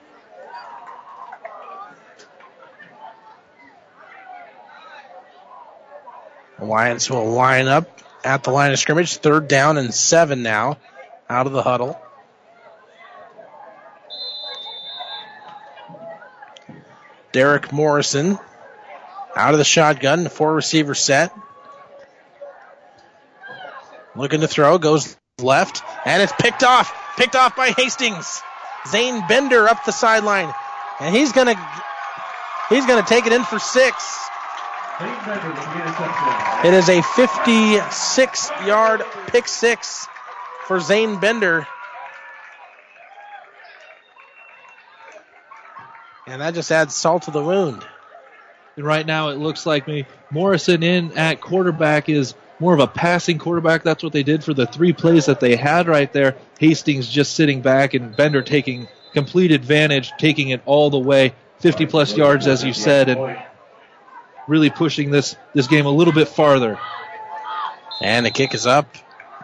Alliance 6.58 7.10
will 7.10 7.30
line 7.30 7.68
up 7.68 8.00
at 8.24 8.44
the 8.44 8.50
line 8.50 8.72
of 8.72 8.78
scrimmage. 8.78 9.16
Third 9.16 9.48
down 9.48 9.76
and 9.76 9.92
seven 9.92 10.42
now 10.42 10.78
out 11.28 11.46
of 11.46 11.52
the 11.52 11.62
huddle. 11.62 12.00
Derek 17.32 17.72
Morrison 17.72 18.38
out 19.36 19.52
of 19.52 19.58
the 19.58 19.64
shotgun, 19.64 20.28
four 20.28 20.54
receiver 20.54 20.94
set. 20.94 21.32
Looking 24.16 24.40
to 24.42 24.48
throw, 24.48 24.78
goes 24.78 25.16
left, 25.40 25.82
and 26.04 26.22
it's 26.22 26.32
picked 26.38 26.62
off. 26.62 26.94
Picked 27.16 27.36
off 27.36 27.56
by 27.56 27.70
Hastings. 27.70 28.42
Zane 28.88 29.26
Bender 29.28 29.68
up 29.68 29.84
the 29.84 29.92
sideline. 29.92 30.52
And 31.00 31.14
he's 31.14 31.32
gonna 31.32 31.54
he's 32.68 32.86
gonna 32.86 33.06
take 33.06 33.26
it 33.26 33.32
in 33.32 33.42
for 33.44 33.58
six. 33.58 34.20
It 36.64 36.72
is 36.72 36.88
a 36.88 37.02
56 37.02 38.50
yard 38.64 39.02
pick 39.26 39.48
six 39.48 40.06
for 40.66 40.78
Zane 40.78 41.18
Bender. 41.18 41.66
And 46.26 46.40
that 46.40 46.54
just 46.54 46.70
adds 46.70 46.94
salt 46.94 47.24
to 47.24 47.32
the 47.32 47.42
wound. 47.42 47.84
And 48.76 48.84
right 48.84 49.06
now 49.06 49.28
it 49.28 49.38
looks 49.38 49.66
like 49.66 49.86
me 49.86 50.06
Morrison 50.30 50.82
in 50.82 51.16
at 51.16 51.40
quarterback 51.40 52.08
is 52.08 52.34
more 52.58 52.74
of 52.74 52.80
a 52.80 52.86
passing 52.86 53.38
quarterback. 53.38 53.82
That's 53.82 54.02
what 54.02 54.12
they 54.12 54.22
did 54.22 54.42
for 54.42 54.54
the 54.54 54.66
three 54.66 54.92
plays 54.92 55.26
that 55.26 55.40
they 55.40 55.56
had 55.56 55.86
right 55.86 56.12
there. 56.12 56.36
Hastings 56.58 57.08
just 57.08 57.34
sitting 57.34 57.60
back 57.60 57.94
and 57.94 58.16
Bender 58.16 58.42
taking 58.42 58.88
complete 59.12 59.52
advantage, 59.52 60.12
taking 60.18 60.48
it 60.48 60.62
all 60.66 60.90
the 60.90 60.98
way, 60.98 61.34
50 61.60 61.86
plus 61.86 62.16
yards 62.16 62.46
as 62.46 62.64
you 62.64 62.72
said, 62.72 63.08
and 63.08 63.38
really 64.48 64.70
pushing 64.70 65.10
this 65.10 65.36
this 65.54 65.66
game 65.66 65.86
a 65.86 65.90
little 65.90 66.12
bit 66.12 66.28
farther. 66.28 66.78
And 68.00 68.26
the 68.26 68.30
kick 68.30 68.54
is 68.54 68.66
up. 68.66 68.88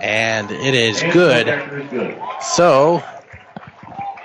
And 0.00 0.50
it 0.50 0.74
is 0.74 1.02
good. 1.02 2.18
So 2.40 3.04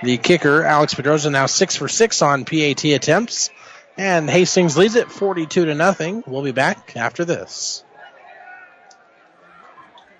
the 0.02 0.16
kicker, 0.16 0.62
Alex 0.62 0.94
Pedrosa, 0.94 1.30
now 1.30 1.46
six 1.46 1.76
for 1.76 1.86
six 1.86 2.22
on 2.22 2.46
PAT 2.46 2.84
attempts. 2.84 3.50
And 3.96 4.28
Hastings 4.28 4.76
leads 4.76 4.94
it 4.94 5.10
42 5.10 5.66
to 5.66 5.74
nothing. 5.74 6.22
We'll 6.26 6.42
be 6.42 6.52
back 6.52 6.96
after 6.96 7.24
this. 7.24 7.82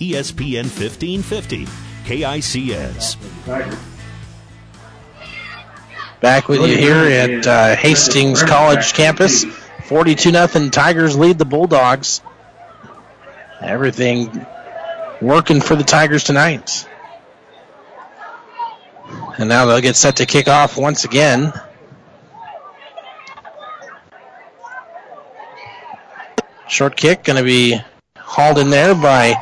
ESPN 0.00 0.64
1550, 0.64 1.66
KICS. 2.04 3.16
Back 6.20 6.48
with 6.48 6.60
you 6.60 6.76
here 6.76 6.94
at 6.94 7.46
uh, 7.46 7.76
Hastings 7.76 8.42
College 8.42 8.92
campus. 8.92 9.44
42 9.84 10.32
nothing. 10.32 10.70
Tigers 10.70 11.16
lead 11.16 11.38
the 11.38 11.44
Bulldogs. 11.44 12.20
Everything 13.60 14.46
working 15.20 15.60
for 15.60 15.74
the 15.76 15.84
Tigers 15.84 16.24
tonight. 16.24 16.88
And 19.38 19.48
now 19.48 19.66
they'll 19.66 19.80
get 19.80 19.96
set 19.96 20.16
to 20.16 20.26
kick 20.26 20.48
off 20.48 20.76
once 20.76 21.04
again. 21.04 21.52
Short 26.68 26.96
kick 26.96 27.24
going 27.24 27.36
to 27.36 27.44
be 27.44 27.80
hauled 28.16 28.58
in 28.58 28.70
there 28.70 28.94
by 28.94 29.34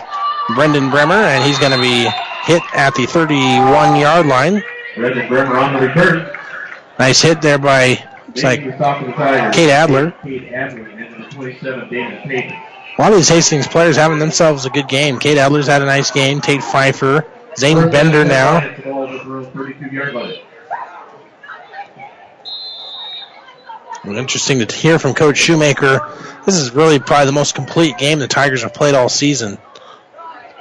Brendan 0.55 0.91
Bremer, 0.91 1.15
and 1.15 1.45
he's 1.45 1.59
going 1.59 1.73
to 1.73 1.81
be 1.81 2.09
hit 2.45 2.63
at 2.75 2.95
the 2.95 3.07
31 3.07 3.97
yard 3.97 4.27
line. 4.27 4.63
Brendan 4.95 5.29
Bremer 5.29 5.57
on 5.57 5.73
the 5.75 5.89
return. 5.89 6.31
Nice 6.99 7.21
hit 7.21 7.43
there 7.43 7.59
by 7.59 8.03
looks 8.29 8.43
like 8.43 8.61
Cade 9.53 9.71
Adler. 9.71 10.13
Cade 10.23 10.53
Adler, 10.53 10.87
and 10.89 11.25
the 11.25 11.29
27, 11.31 11.89
Dana 11.91 12.23
Payton. 12.25 12.53
A 12.99 13.03
lot 13.03 13.13
of 13.13 13.19
these 13.19 13.29
Hastings 13.29 13.67
players 13.67 13.97
having 13.97 14.19
themselves 14.19 14.65
a 14.65 14.71
good 14.71 14.89
game. 14.89 15.19
Cade 15.19 15.37
Adler's 15.37 15.67
had 15.67 15.83
a 15.83 15.87
nice 15.87 16.11
game. 16.11 16.41
Tate 16.41 16.63
Pfeiffer, 16.63 17.27
Zane 17.59 17.91
Bender 17.91 18.25
now. 18.25 18.61
32 18.61 19.87
yard 19.95 20.15
line. 20.15 20.35
Well, 24.05 24.17
Interesting 24.17 24.65
to 24.65 24.75
hear 24.75 24.99
from 24.99 25.15
Coach 25.15 25.37
Shoemaker. 25.37 26.01
This 26.47 26.55
is 26.55 26.71
really 26.73 27.01
probably 27.01 27.27
the 27.27 27.33
most 27.33 27.55
complete 27.55 27.99
game 27.99 28.21
the 28.21 28.29
Tigers 28.29 28.63
have 28.63 28.73
played 28.73 28.95
all 28.95 29.09
season. 29.09 29.59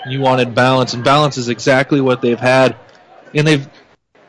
You 0.08 0.22
wanted 0.22 0.54
balance, 0.54 0.94
and 0.94 1.04
balance 1.04 1.38
is 1.38 1.50
exactly 1.50 2.02
what 2.02 2.22
they've 2.22 2.40
had. 2.40 2.76
And 3.34 3.48
they've 3.48 3.68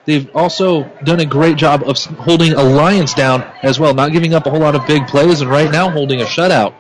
they've 0.05 0.35
also 0.35 0.85
done 1.05 1.21
a 1.21 1.27
great 1.27 1.57
job 1.57 1.83
of 1.85 2.03
holding 2.05 2.53
Alliance 2.53 3.15
down 3.15 3.43
as 3.63 3.79
well, 3.79 3.95
not 3.95 4.13
giving 4.13 4.35
up 4.35 4.47
a 4.47 4.51
whole 4.51 4.61
lot 4.61 4.75
of 4.75 4.87
big 4.87 5.07
plays, 5.07 5.41
and 5.41 5.51
right 5.51 5.71
now 5.71 5.91
holding 5.91 6.21
a 6.21 6.25
shutout. 6.25 6.75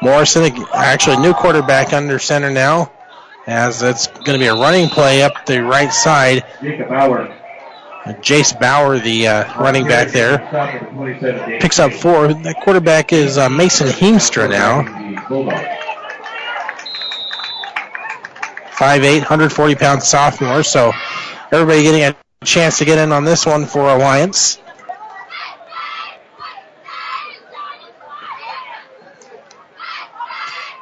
Morrison, 0.00 0.52
actually 0.74 1.18
new 1.18 1.32
quarterback 1.32 1.92
under 1.92 2.18
center 2.18 2.50
now, 2.50 2.92
as 3.46 3.82
it's 3.82 4.08
going 4.08 4.32
to 4.32 4.38
be 4.38 4.46
a 4.46 4.54
running 4.54 4.88
play 4.88 5.22
up 5.22 5.46
the 5.46 5.62
right 5.62 5.92
side. 5.92 6.44
Bauer. 6.88 7.38
Jace 8.04 8.58
Bauer, 8.58 8.98
the 8.98 9.28
uh, 9.28 9.62
running 9.62 9.86
back 9.86 10.08
there, 10.08 10.38
picks 11.60 11.78
up 11.78 11.92
four. 11.92 12.34
That 12.34 12.60
quarterback 12.60 13.12
is 13.12 13.38
uh, 13.38 13.48
Mason 13.48 13.86
Heemstra 13.86 14.50
now. 14.50 14.82
5'8", 18.76 19.18
140 19.18 19.74
pound 19.74 20.02
sophomore. 20.02 20.62
So 20.62 20.92
everybody 21.50 21.82
getting 21.82 22.02
a 22.04 22.16
chance 22.44 22.78
to 22.78 22.84
get 22.84 22.98
in 22.98 23.12
on 23.12 23.24
this 23.24 23.46
one 23.46 23.66
for 23.66 23.88
Alliance. 23.88 24.58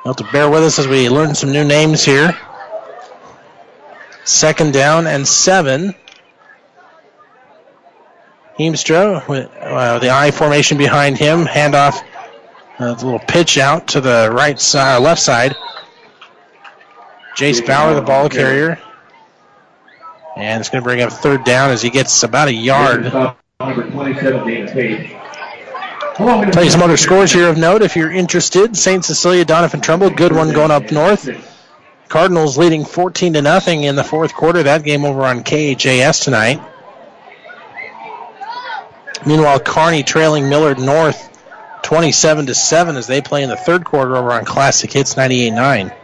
You'll 0.04 0.14
have 0.14 0.26
to 0.26 0.32
bear 0.32 0.48
with 0.48 0.62
us 0.62 0.78
as 0.78 0.88
we 0.88 1.10
learn 1.10 1.34
some 1.34 1.52
new 1.52 1.64
names 1.64 2.02
here. 2.02 2.34
Second 4.24 4.72
down 4.72 5.06
and 5.06 5.28
seven. 5.28 5.94
Heemstra 8.58 9.26
with 9.28 9.50
uh, 9.58 9.98
the 9.98 10.10
I 10.10 10.30
formation 10.30 10.78
behind 10.78 11.18
him. 11.18 11.44
Handoff, 11.44 12.02
uh, 12.78 12.94
the 12.94 13.04
little 13.04 13.18
pitch 13.18 13.58
out 13.58 13.88
to 13.88 14.00
the 14.00 14.30
right 14.32 14.58
side, 14.58 15.02
left 15.02 15.20
side. 15.20 15.54
Jace 17.36 17.66
Bauer, 17.66 17.94
the 17.94 18.02
ball 18.02 18.28
carrier. 18.28 18.78
And 20.36 20.60
it's 20.60 20.68
going 20.68 20.82
to 20.82 20.84
bring 20.84 21.00
up 21.00 21.12
third 21.12 21.44
down 21.44 21.70
as 21.70 21.82
he 21.82 21.90
gets 21.90 22.22
about 22.22 22.48
a 22.48 22.54
yard. 22.54 23.12
Number 23.60 23.90
27, 23.90 25.16
Tell 26.16 26.64
you 26.64 26.70
some 26.70 26.82
other 26.82 26.96
scores 26.96 27.32
here 27.32 27.48
of 27.48 27.56
note 27.56 27.82
if 27.82 27.96
you're 27.96 28.10
interested. 28.10 28.76
St. 28.76 29.04
Cecilia, 29.04 29.44
Doniphan 29.44 29.82
Trumble, 29.82 30.10
good 30.10 30.32
one 30.32 30.52
going 30.52 30.70
up 30.70 30.92
north. 30.92 31.28
Cardinals 32.08 32.58
leading 32.58 32.84
14 32.84 33.34
to 33.34 33.42
nothing 33.42 33.84
in 33.84 33.96
the 33.96 34.04
fourth 34.04 34.34
quarter. 34.34 34.62
That 34.62 34.82
game 34.82 35.04
over 35.04 35.22
on 35.22 35.44
KHAS 35.44 36.24
tonight. 36.24 36.60
Meanwhile, 39.24 39.60
Kearney 39.60 40.02
trailing 40.02 40.48
Millard 40.48 40.78
North 40.78 41.28
27 41.82 42.46
to 42.46 42.54
7 42.54 42.96
as 42.96 43.06
they 43.06 43.20
play 43.20 43.42
in 43.42 43.48
the 43.48 43.56
third 43.56 43.84
quarter 43.84 44.16
over 44.16 44.32
on 44.32 44.44
Classic 44.44 44.92
Hits 44.92 45.14
98.9. 45.14 45.94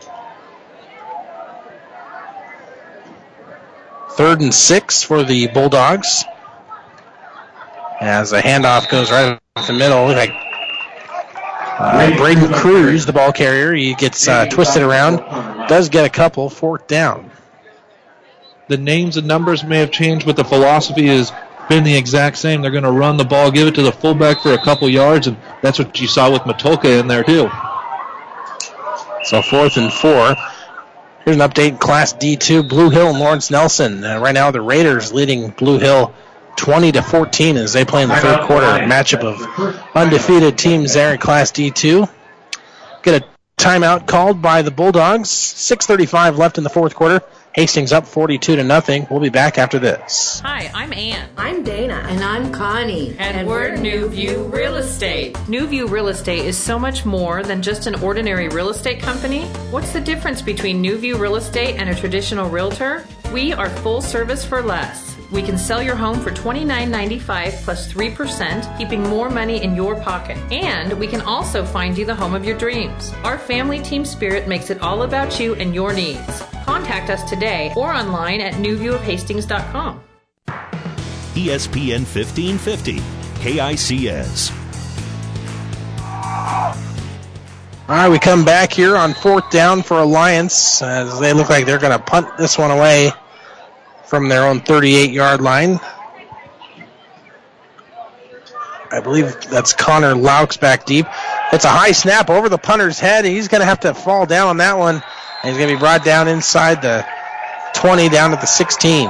Third 4.17 4.41
and 4.41 4.55
six 4.55 5.03
for 5.03 5.23
the 5.23 5.49
Bulldogs. 5.49 6.25
As 8.01 8.31
the 8.31 8.41
handoff 8.41 8.91
goes 8.91 9.11
right 9.11 9.39
up 9.57 9.67
the 9.67 9.73
middle, 9.75 10.07
like 10.07 10.31
uh, 11.79 12.17
Braden 12.17 12.53
Cruz, 12.53 13.05
the 13.05 13.13
ball 13.13 13.33
carrier, 13.33 13.75
he 13.75 13.95
gets 13.95 14.27
uh, 14.27 14.47
twisted 14.47 14.83
around, 14.83 15.19
does 15.69 15.91
get 15.91 16.07
a 16.07 16.09
couple, 16.09 16.49
fourth 16.49 16.87
down. 16.87 17.31
The 18.69 18.79
names 18.79 19.19
and 19.19 19.27
numbers 19.27 19.63
may 19.63 19.81
have 19.81 19.91
changed, 19.91 20.25
but 20.25 20.37
the 20.37 20.45
philosophy 20.45 21.07
has 21.09 21.31
been 21.69 21.85
the 21.85 21.97
exact 21.97 22.39
same. 22.39 22.63
They're 22.63 22.71
going 22.71 22.85
to 22.85 22.91
run 22.91 23.19
the 23.19 23.25
ball, 23.25 23.51
give 23.51 23.69
it 23.69 23.75
to 23.75 23.83
the 23.83 23.93
fullback 23.93 24.41
for 24.41 24.53
a 24.53 24.59
couple 24.59 24.89
yards, 24.89 25.27
and 25.27 25.37
that's 25.63 25.79
what 25.79 26.01
you 26.01 26.09
saw 26.09 26.33
with 26.33 26.43
Matulka 26.43 27.01
in 27.01 27.07
there 27.07 27.23
too. 27.23 27.51
So 29.25 29.43
fourth 29.43 29.77
and 29.77 29.93
four. 29.93 30.35
Here's 31.27 31.39
an 31.39 31.51
update, 31.51 31.71
in 31.71 31.79
Class 31.79 32.13
D2, 32.13 32.69
Blue 32.69 32.89
Hill 32.89 33.09
and 33.09 33.19
Lawrence 33.19 33.51
Nelson. 33.51 34.05
Uh, 34.05 34.21
right 34.21 34.33
now, 34.33 34.53
the 34.53 34.61
Raiders 34.61 35.13
leading 35.13 35.51
Blue 35.51 35.81
Hill 35.81 36.15
20 36.55 36.93
to 36.93 37.03
14 37.03 37.57
as 37.57 37.73
they 37.73 37.85
play 37.85 38.05
in 38.05 38.09
the 38.09 38.15
third 38.15 38.47
quarter. 38.47 38.67
Matchup 38.67 39.25
of 39.25 39.77
undefeated 39.97 40.57
teams 40.57 40.95
there 40.95 41.13
in 41.13 41.19
Class 41.19 41.51
D2. 41.51 42.09
Get 43.03 43.25
a 43.25 43.27
timeout 43.61 44.07
called 44.07 44.41
by 44.41 44.63
the 44.63 44.71
Bulldogs. 44.71 45.29
6:35 45.29 46.39
left 46.39 46.59
in 46.59 46.65
the 46.65 46.71
fourth 46.71 46.95
quarter. 46.95 47.21
Hastings 47.57 47.91
up 47.91 48.07
42 48.07 48.57
to 48.57 48.63
nothing. 48.63 49.07
We'll 49.09 49.21
be 49.21 49.31
back 49.31 49.57
after 49.57 49.79
this. 49.79 50.41
Hi, 50.41 50.71
I'm 50.75 50.93
Ann. 50.93 51.27
I'm 51.39 51.63
Dana. 51.63 52.05
And 52.07 52.23
I'm 52.23 52.53
Connie. 52.53 53.17
And, 53.19 53.49
we're 53.49 53.75
New 53.77 54.11
View 54.11 54.43
Real 54.43 54.77
Estate. 54.77 55.39
New 55.49 55.67
View 55.67 55.87
Real 55.87 56.09
Estate 56.09 56.45
is 56.45 56.59
so 56.59 56.79
much 56.79 57.07
more 57.07 57.43
than 57.43 57.63
just 57.63 57.87
an 57.87 57.95
ordinary 58.03 58.49
real 58.49 58.69
estate 58.69 59.01
company. 59.01 59.47
What's 59.71 59.95
the 59.95 60.03
difference 60.03 60.43
between 60.43 60.83
New 60.83 60.99
View 60.99 61.17
Real 61.17 61.37
Estate 61.37 61.77
and 61.77 61.89
a 61.89 61.95
traditional 61.95 62.51
realtor? 62.51 63.07
We 63.33 63.55
are 63.55 63.71
full 63.71 64.03
service 64.03 64.45
for 64.45 64.61
less. 64.61 65.16
We 65.33 65.43
can 65.43 65.59
sell 65.59 65.83
your 65.83 65.97
home 65.97 66.21
for 66.21 66.31
$29.95 66.31 67.65
plus 67.65 67.93
3%, 67.93 68.79
keeping 68.79 69.03
more 69.03 69.29
money 69.29 69.63
in 69.63 69.75
your 69.75 70.01
pocket. 70.01 70.37
And 70.53 70.93
we 70.95 71.09
can 71.09 71.21
also 71.21 71.65
find 71.65 71.99
you 71.99 72.05
the 72.05 72.15
home 72.15 72.35
of 72.35 72.45
your 72.45 72.57
dreams. 72.57 73.13
Our 73.25 73.39
family 73.39 73.81
team 73.81 74.05
spirit 74.05 74.47
makes 74.47 74.71
it 74.71 74.81
all 74.81 75.03
about 75.03 75.41
you 75.41 75.55
and 75.57 75.75
your 75.75 75.93
needs. 75.93 76.43
Contact 76.65 77.11
us 77.11 77.29
today 77.29 77.73
or 77.77 77.93
online 77.93 78.41
at 78.41 78.55
newviewofhastings.com. 78.55 80.03
ESPN 81.35 82.07
1550, 82.07 82.99
KICS. 83.41 84.53
All 87.89 87.95
right, 87.95 88.09
we 88.09 88.19
come 88.19 88.45
back 88.45 88.73
here 88.73 88.97
on 88.97 89.15
fourth 89.15 89.49
down 89.51 89.83
for 89.83 89.99
Alliance 89.99 90.83
as 90.83 91.21
they 91.21 91.33
look 91.33 91.49
like 91.49 91.67
they're 91.67 91.79
going 91.79 91.97
to 91.97 92.05
punt 92.05 92.37
this 92.37 92.59
one 92.59 92.73
away 92.73 93.13
from 94.07 94.29
their 94.29 94.47
own 94.47 94.61
38 94.61 95.11
yard 95.11 95.41
line. 95.41 95.81
I 98.91 99.01
believe 99.01 99.41
that's 99.51 99.73
Connor 99.73 100.15
Laux 100.15 100.59
back 100.59 100.87
deep. 100.87 101.07
It's 101.53 101.65
a 101.65 101.69
high 101.69 101.93
snap 101.93 102.31
over 102.31 102.49
the 102.49 102.59
punter's 102.59 102.99
head. 102.99 103.25
And 103.25 103.35
he's 103.35 103.49
going 103.49 103.61
to 103.61 103.67
have 103.67 103.81
to 103.81 103.95
fall 103.95 104.27
down 104.27 104.49
on 104.49 104.57
that 104.59 104.79
one. 104.79 104.97
And 104.97 105.03
he's 105.43 105.57
going 105.57 105.69
to 105.69 105.75
be 105.75 105.79
brought 105.79 106.05
down 106.05 106.29
inside 106.29 106.83
the 106.83 107.07
20 107.75 108.09
down 108.09 108.31
to 108.31 108.37
the 108.37 108.47
16. 108.47 109.09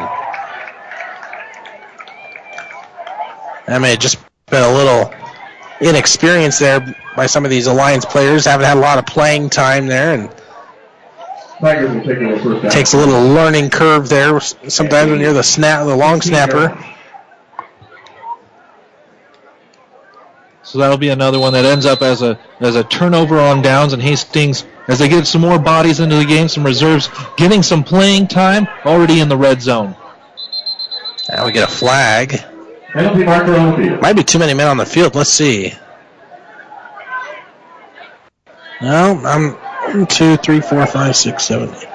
I 3.68 3.78
mean, 3.78 3.98
just 3.98 4.18
been 4.46 4.62
a 4.62 4.72
little 4.72 5.12
inexperience 5.80 6.58
there 6.58 6.96
by 7.16 7.26
some 7.26 7.44
of 7.44 7.50
these 7.50 7.66
Alliance 7.66 8.04
players. 8.04 8.44
Haven't 8.44 8.66
had 8.66 8.76
a 8.76 8.80
lot 8.80 8.98
of 8.98 9.06
playing 9.06 9.50
time 9.50 9.86
there, 9.86 10.14
and 10.14 10.30
takes 11.60 12.92
a 12.92 12.96
little 12.98 13.28
learning 13.28 13.70
curve 13.70 14.08
there. 14.08 14.40
Sometimes 14.40 15.10
when 15.10 15.20
you're 15.20 15.32
the 15.32 15.42
snap, 15.42 15.86
the 15.86 15.96
long 15.96 16.20
snapper. 16.20 16.76
So 20.62 20.78
that'll 20.78 20.98
be 20.98 21.08
another 21.08 21.38
one 21.38 21.52
that 21.52 21.64
ends 21.64 21.86
up 21.86 22.02
as 22.02 22.22
a 22.22 22.38
as 22.60 22.74
a 22.74 22.84
turnover 22.84 23.38
on 23.38 23.62
downs, 23.62 23.92
and 23.92 24.02
Hastings, 24.02 24.64
as 24.88 24.98
they 24.98 25.08
get 25.08 25.26
some 25.26 25.40
more 25.40 25.58
bodies 25.58 26.00
into 26.00 26.16
the 26.16 26.24
game, 26.24 26.48
some 26.48 26.66
reserves, 26.66 27.08
getting 27.36 27.62
some 27.62 27.84
playing 27.84 28.26
time, 28.26 28.66
already 28.84 29.20
in 29.20 29.28
the 29.28 29.36
red 29.36 29.62
zone. 29.62 29.96
Now 31.30 31.46
we 31.46 31.52
get 31.52 31.68
a 31.68 31.72
flag. 31.72 32.40
Penalty 32.92 33.24
marker 33.24 33.54
on 33.54 33.80
the 33.80 33.86
field. 33.86 34.02
Might 34.02 34.16
be 34.16 34.24
too 34.24 34.38
many 34.38 34.54
men 34.54 34.68
on 34.68 34.76
the 34.76 34.86
field. 34.86 35.14
Let's 35.14 35.30
see. 35.30 35.72
No, 38.82 39.20
I'm 39.24 39.56
one, 39.88 40.06
two, 40.06 40.36
three, 40.36 40.60
four, 40.60 40.86
five, 40.86 41.16
six, 41.16 41.44
seven, 41.44 41.68
eight. 41.70 41.88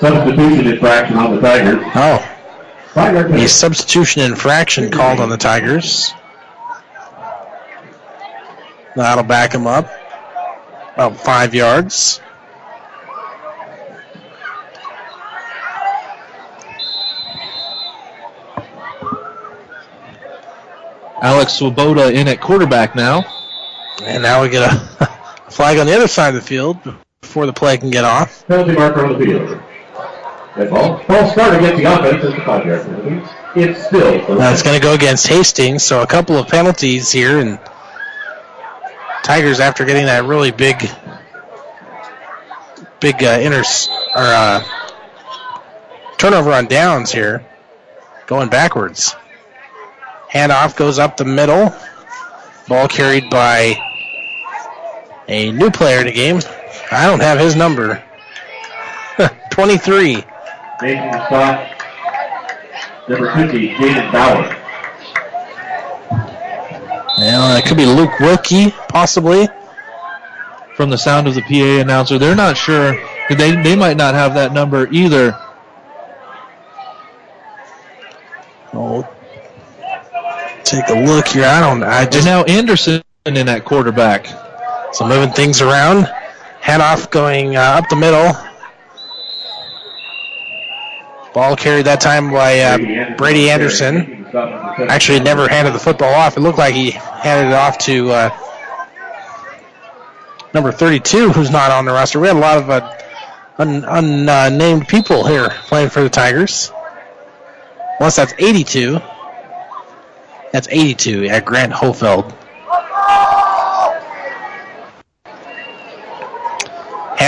Substitution 0.00 0.66
infraction 0.66 1.16
on 1.16 1.36
the 1.36 1.40
Tigers. 1.40 1.84
Oh. 1.94 2.36
A 2.96 3.48
substitution 3.48 4.22
infraction 4.22 4.90
called 4.90 5.20
on 5.20 5.28
the 5.28 5.36
Tigers. 5.36 6.12
That'll 8.96 9.24
back 9.24 9.54
him 9.54 9.66
up 9.66 9.90
about 10.94 11.20
five 11.20 11.54
yards. 11.54 12.20
Alex 21.22 21.52
Swoboda 21.52 22.10
in 22.12 22.28
at 22.28 22.40
quarterback 22.40 22.96
now. 22.96 23.24
And 24.02 24.22
now 24.22 24.42
we 24.42 24.48
get 24.48 24.62
a 24.62 25.06
flag 25.50 25.78
on 25.78 25.86
the 25.86 25.94
other 25.94 26.08
side 26.08 26.28
of 26.28 26.34
the 26.34 26.40
field 26.46 26.78
before 27.20 27.46
the 27.46 27.52
play 27.52 27.76
can 27.76 27.90
get 27.90 28.04
off. 28.04 28.46
Penalty 28.46 28.72
marker 28.72 29.04
on 29.04 29.18
the 29.18 29.24
field. 29.24 29.60
That 30.56 30.70
ball. 30.70 31.02
Ball 31.06 31.30
start 31.30 31.56
against 31.56 31.82
the 31.82 31.84
offense 31.84 32.24
at 32.24 32.34
the 32.36 32.42
five 32.42 32.66
yard 32.66 32.84
penalty. 32.84 33.28
It's 33.54 33.86
still. 33.86 34.36
That's 34.36 34.62
going 34.62 34.78
to 34.78 34.82
go 34.82 34.94
against 34.94 35.26
Hastings, 35.26 35.82
so 35.82 36.02
a 36.02 36.06
couple 36.06 36.36
of 36.36 36.48
penalties 36.48 37.12
here, 37.12 37.38
and 37.38 37.58
Tigers 39.22 39.60
after 39.60 39.84
getting 39.84 40.06
that 40.06 40.24
really 40.24 40.50
big, 40.50 40.88
big 43.00 43.22
uh, 43.22 43.38
inter 43.40 43.62
or 44.14 44.22
uh, 44.22 44.64
turnover 46.18 46.52
on 46.52 46.66
downs 46.66 47.12
here, 47.12 47.44
going 48.26 48.48
backwards. 48.48 49.14
Handoff 50.32 50.76
goes 50.76 50.98
up 50.98 51.16
the 51.16 51.24
middle. 51.24 51.74
Ball 52.68 52.86
carried 52.86 53.30
by 53.30 53.76
a 55.30 55.52
new 55.52 55.70
player 55.70 56.00
in 56.00 56.06
the 56.06 56.12
game. 56.12 56.40
I 56.90 57.06
don't 57.06 57.22
have 57.22 57.38
his 57.38 57.54
number. 57.54 58.02
23. 59.50 60.24
Making 60.82 61.10
the 61.10 61.26
stop. 61.26 61.70
Number 63.08 63.32
50, 63.34 63.68
David 63.78 64.12
Bauer. 64.12 64.56
Well, 67.18 67.56
it 67.56 67.64
could 67.66 67.76
be 67.76 67.86
Luke 67.86 68.18
Wilkie, 68.20 68.70
possibly. 68.88 69.48
From 70.74 70.90
the 70.90 70.96
sound 70.96 71.28
of 71.28 71.34
the 71.34 71.42
PA 71.42 71.82
announcer, 71.82 72.18
they're 72.18 72.34
not 72.34 72.56
sure. 72.56 72.94
They, 73.28 73.62
they 73.62 73.76
might 73.76 73.96
not 73.96 74.14
have 74.14 74.34
that 74.34 74.52
number 74.52 74.88
either. 74.90 75.38
Oh, 78.72 79.06
take 80.64 80.88
a 80.88 80.94
look 80.94 81.28
here. 81.28 81.44
I 81.44 81.60
don't. 81.60 81.82
I 81.82 82.06
just 82.06 82.18
and 82.18 82.24
now 82.26 82.44
Anderson 82.44 83.02
in 83.26 83.46
that 83.46 83.64
quarterback. 83.64 84.26
So 84.92 85.06
moving 85.06 85.32
things 85.32 85.60
around. 85.60 86.06
Handoff 86.60 87.10
going 87.10 87.56
uh, 87.56 87.60
up 87.60 87.88
the 87.88 87.96
middle. 87.96 88.32
Ball 91.32 91.56
carried 91.56 91.86
that 91.86 92.00
time 92.00 92.30
by 92.30 92.58
uh, 92.60 93.16
Brady 93.16 93.50
Anderson. 93.50 94.26
Actually, 94.34 95.20
never 95.20 95.48
handed 95.48 95.74
the 95.74 95.78
football 95.78 96.12
off. 96.12 96.36
It 96.36 96.40
looked 96.40 96.58
like 96.58 96.74
he 96.74 96.90
handed 96.90 97.50
it 97.50 97.54
off 97.54 97.78
to 97.78 98.10
uh, 98.10 98.38
number 100.52 100.72
32, 100.72 101.30
who's 101.30 101.50
not 101.50 101.70
on 101.70 101.84
the 101.84 101.92
roster. 101.92 102.18
We 102.18 102.26
had 102.26 102.36
a 102.36 102.40
lot 102.40 102.58
of 102.58 102.70
uh, 102.70 102.98
unnamed 103.58 103.88
un, 103.88 104.82
uh, 104.82 104.84
people 104.86 105.26
here 105.26 105.50
playing 105.50 105.90
for 105.90 106.02
the 106.02 106.10
Tigers. 106.10 106.72
Unless 107.98 108.16
that's 108.16 108.34
82. 108.38 109.00
That's 110.52 110.68
82 110.68 111.26
at 111.26 111.44
Grant 111.44 111.72
Hofeld. 111.72 112.34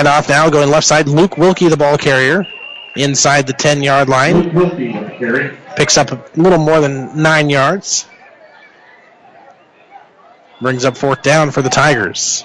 Handoff 0.02 0.28
now 0.28 0.50
going 0.50 0.68
left 0.68 0.86
side. 0.86 1.08
Luke 1.08 1.38
Wilkie, 1.38 1.68
the 1.68 1.76
ball 1.76 1.96
carrier, 1.96 2.46
inside 2.96 3.46
the 3.46 3.52
10 3.52 3.82
yard 3.82 4.08
line. 4.08 4.52
Wilkie, 4.52 4.92
Picks 5.76 5.96
up 5.96 6.10
a 6.10 6.22
little 6.36 6.58
more 6.58 6.80
than 6.80 7.22
nine 7.22 7.48
yards. 7.48 8.06
Brings 10.60 10.84
up 10.84 10.96
fourth 10.96 11.22
down 11.22 11.50
for 11.50 11.62
the 11.62 11.70
Tigers. 11.70 12.44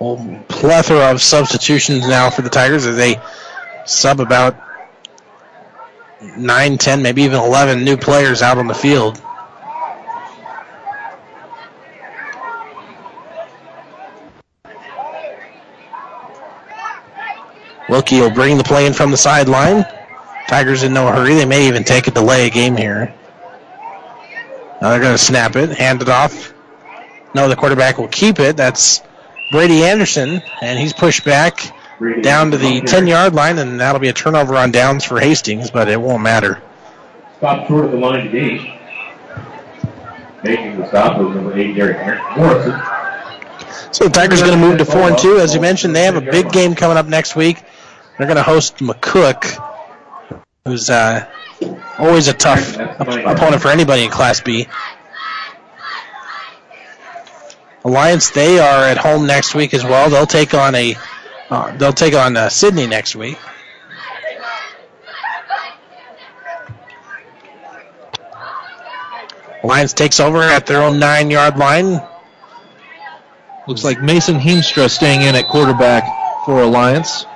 A 0.00 0.44
plethora 0.48 1.10
of 1.10 1.20
substitutions 1.20 2.06
now 2.06 2.30
for 2.30 2.42
the 2.42 2.50
Tigers 2.50 2.86
as 2.86 2.96
they 2.96 3.20
sub 3.84 4.20
about 4.20 4.56
9, 6.36 6.78
10, 6.78 7.02
maybe 7.02 7.22
even 7.22 7.40
11 7.40 7.84
new 7.84 7.96
players 7.96 8.42
out 8.42 8.58
on 8.58 8.66
the 8.66 8.74
field. 8.74 9.20
Wilkie 17.88 18.20
will 18.20 18.30
bring 18.30 18.58
the 18.58 18.64
play 18.64 18.86
in 18.86 18.92
from 18.92 19.10
the 19.10 19.16
sideline. 19.16 19.84
Tigers 20.48 20.82
in 20.82 20.92
no 20.92 21.06
hurry. 21.06 21.34
They 21.34 21.44
may 21.44 21.68
even 21.68 21.84
take 21.84 22.06
a 22.06 22.10
delay 22.10 22.50
game 22.50 22.76
here. 22.76 23.14
Now 24.80 24.90
they're 24.90 25.00
going 25.00 25.14
to 25.14 25.18
snap 25.18 25.56
it, 25.56 25.70
hand 25.70 26.02
it 26.02 26.08
off. 26.08 26.54
No, 27.34 27.48
the 27.48 27.56
quarterback 27.56 27.98
will 27.98 28.08
keep 28.08 28.38
it. 28.40 28.56
That's 28.56 29.02
Brady 29.50 29.84
Anderson, 29.84 30.42
and 30.62 30.78
he's 30.78 30.92
pushed 30.92 31.24
back 31.24 31.72
down 32.22 32.52
to 32.52 32.58
the 32.58 32.80
10 32.82 33.06
yard 33.06 33.34
line, 33.34 33.58
and 33.58 33.80
that'll 33.80 34.00
be 34.00 34.08
a 34.08 34.12
turnover 34.12 34.56
on 34.56 34.70
downs 34.70 35.04
for 35.04 35.18
Hastings, 35.18 35.70
but 35.70 35.88
it 35.88 36.00
won't 36.00 36.22
matter. 36.22 36.62
Stop 37.38 37.66
short 37.68 37.86
of 37.86 37.92
the 37.92 37.98
line 37.98 38.24
to 38.24 38.30
gain. 38.30 38.74
Making 40.44 40.78
the 40.78 40.88
stop 40.88 41.18
was 41.18 41.34
number 41.34 41.56
8, 41.56 41.74
Derek 41.74 42.36
Morrison. 42.36 42.80
So 43.90 44.04
the 44.04 44.10
Tigers 44.10 44.40
going 44.40 44.58
to 44.58 44.58
move 44.58 44.78
to 44.78 44.84
4 44.84 45.00
and 45.10 45.18
2. 45.18 45.38
As 45.38 45.54
you 45.54 45.60
mentioned, 45.60 45.96
they 45.96 46.04
have 46.04 46.16
a 46.16 46.20
big 46.20 46.50
game 46.52 46.74
coming 46.74 46.96
up 46.96 47.06
next 47.06 47.34
week. 47.34 47.62
They're 48.18 48.26
going 48.26 48.36
to 48.36 48.42
host 48.42 48.78
McCook, 48.78 49.62
who's 50.64 50.90
uh, 50.90 51.24
always 51.98 52.26
a 52.26 52.32
tough 52.32 52.74
opponent 52.76 53.62
for 53.62 53.68
anybody 53.68 54.02
in 54.02 54.10
Class 54.10 54.40
B. 54.40 54.66
Alliance, 57.84 58.30
they 58.30 58.58
are 58.58 58.84
at 58.84 58.98
home 58.98 59.28
next 59.28 59.54
week 59.54 59.72
as 59.72 59.84
well. 59.84 60.10
They'll 60.10 60.26
take 60.26 60.52
on 60.52 60.74
a, 60.74 60.96
uh, 61.48 61.76
they'll 61.76 61.92
take 61.92 62.14
on 62.14 62.36
uh, 62.36 62.48
Sidney 62.48 62.88
next 62.88 63.14
week. 63.14 63.38
Alliance 69.62 69.92
takes 69.92 70.18
over 70.18 70.42
at 70.42 70.66
their 70.66 70.82
own 70.82 70.98
nine-yard 70.98 71.56
line. 71.56 72.02
Looks 73.68 73.84
like 73.84 74.02
Mason 74.02 74.40
Heemstra 74.40 74.90
staying 74.90 75.22
in 75.22 75.36
at 75.36 75.46
quarterback 75.46 76.04
for 76.44 76.62
Alliance. 76.62 77.26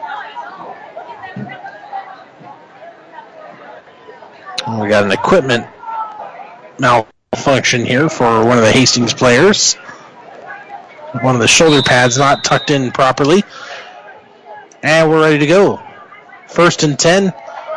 We 4.68 4.88
got 4.88 5.04
an 5.04 5.12
equipment 5.12 5.66
malfunction 6.78 7.84
here 7.84 8.08
for 8.08 8.44
one 8.44 8.58
of 8.58 8.64
the 8.64 8.72
Hastings 8.72 9.12
players. 9.12 9.74
One 11.20 11.34
of 11.34 11.40
the 11.40 11.48
shoulder 11.48 11.82
pads 11.82 12.16
not 12.16 12.44
tucked 12.44 12.70
in 12.70 12.90
properly. 12.90 13.44
And 14.82 15.10
we're 15.10 15.20
ready 15.20 15.38
to 15.38 15.46
go. 15.46 15.82
First 16.48 16.82
and 16.82 16.98
10 16.98 17.32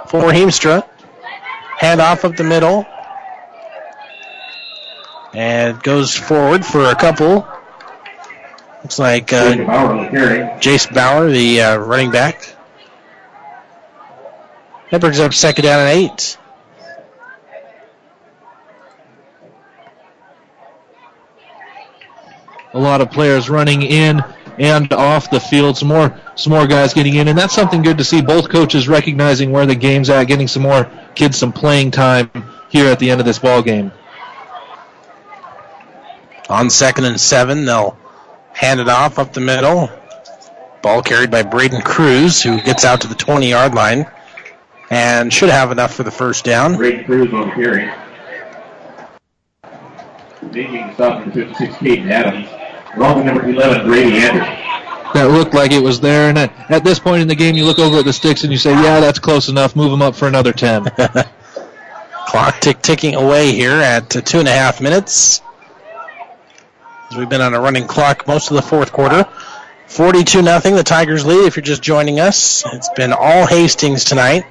for 0.08 0.32
Heemstra. 0.32 0.88
Hand 1.78 2.02
off 2.02 2.24
up 2.24 2.36
the 2.36 2.44
middle. 2.44 2.86
And 5.34 5.82
goes 5.84 6.16
forward 6.16 6.66
for 6.66 6.86
a 6.86 6.96
couple. 6.96 7.48
Looks 8.84 9.00
like 9.00 9.34
uh, 9.34 9.56
Jace 10.60 10.94
Bauer, 10.94 11.30
the 11.30 11.62
uh, 11.62 11.78
running 11.78 12.12
back. 12.12 12.56
That 14.92 15.02
brings 15.02 15.20
up 15.20 15.34
second 15.34 15.64
down 15.64 15.80
and 15.80 15.90
eight. 15.90 16.38
A 22.76 22.80
lot 22.80 23.02
of 23.02 23.10
players 23.10 23.50
running 23.50 23.82
in 23.82 24.24
and 24.60 24.92
off 24.94 25.32
the 25.32 25.40
field. 25.40 25.78
Some 25.78 25.88
more, 25.88 26.20
some 26.36 26.54
more 26.54 26.68
guys 26.68 26.94
getting 26.94 27.16
in, 27.16 27.28
and 27.28 27.38
that's 27.38 27.56
something 27.56 27.82
good 27.82 27.98
to 27.98 28.04
see. 28.04 28.22
Both 28.22 28.50
coaches 28.50 28.88
recognizing 28.88 29.52
where 29.52 29.66
the 29.66 29.76
game's 29.76 30.10
at, 30.10 30.26
getting 30.26 30.48
some 30.48 30.62
more 30.62 30.90
kids 31.16 31.38
some 31.38 31.54
playing 31.54 31.92
time 31.92 32.30
here 32.70 32.88
at 32.88 33.00
the 33.00 33.10
end 33.10 33.20
of 33.20 33.26
this 33.26 33.40
ball 33.40 33.62
game. 33.62 33.92
On 36.50 36.70
second 36.70 37.06
and 37.06 37.20
seven, 37.20 37.66
they'll 37.66 37.98
hand 38.54 38.80
it 38.80 38.90
off 38.90 39.18
up 39.18 39.34
the 39.34 39.42
middle. 39.42 39.90
Ball 40.84 41.02
carried 41.02 41.32
by 41.32 41.42
Braden 41.42 41.82
Cruz, 41.82 42.44
who 42.44 42.62
gets 42.62 42.86
out 42.86 43.02
to 43.02 43.08
the 43.08 43.16
20 43.16 43.50
yard 43.50 43.74
line 43.74 44.06
and 44.92 45.34
should 45.34 45.50
have 45.50 45.72
enough 45.72 45.96
for 45.96 46.04
the 46.04 46.12
first 46.12 46.46
down. 46.46 46.76
Braden 46.76 47.06
Cruz 47.06 47.34
on 47.34 47.52
carry. 47.52 47.92
Making 50.52 50.88
the 50.88 50.94
stop 50.94 51.20
number 51.26 51.46
56, 51.54 51.74
Caden 51.76 52.12
Adams. 52.12 52.65
Wrong 52.98 53.26
number 53.26 53.48
11, 53.48 53.88
Brady 53.88 54.18
Anderson. 54.18 54.54
That 55.14 55.30
looked 55.32 55.54
like 55.54 55.72
it 55.72 55.82
was 55.82 56.00
there, 56.02 56.30
and 56.30 56.38
at, 56.38 56.72
at 56.72 56.84
this 56.84 57.00
point 57.00 57.22
in 57.22 57.28
the 57.28 57.36
game, 57.36 57.56
you 57.56 57.66
look 57.66 57.80
over 57.80 58.00
at 58.00 58.06
the 58.06 58.14
sticks 58.14 58.44
and 58.44 58.52
you 58.52 58.58
say, 58.58 58.72
"Yeah, 58.72 59.00
that's 59.00 59.20
close 59.20 59.48
enough. 59.48 59.76
Move 59.76 59.92
them 59.92 60.02
up 60.02 60.16
for 60.16 60.28
another 60.28 60.52
10. 60.52 60.84
Clock 62.28 62.60
tick 62.60 62.82
ticking 62.82 63.16
away 63.16 63.54
here 63.54 63.72
at 63.72 64.16
uh, 64.16 64.22
two 64.22 64.40
and 64.40 64.48
a 64.48 64.52
half 64.52 64.82
minutes. 64.82 65.42
We've 67.16 67.30
been 67.30 67.40
on 67.40 67.54
a 67.54 67.62
running 67.62 67.88
clock 67.88 68.28
most 68.28 68.50
of 68.50 68.56
the 68.56 68.62
fourth 68.62 68.92
quarter. 68.92 69.26
42 69.88 70.42
nothing. 70.42 70.76
The 70.76 70.84
Tigers 70.84 71.26
lead. 71.26 71.46
If 71.46 71.56
you're 71.56 71.64
just 71.64 71.82
joining 71.82 72.20
us, 72.20 72.64
it's 72.74 72.90
been 72.90 73.14
all 73.14 73.46
Hastings 73.46 74.04
tonight. 74.04 74.44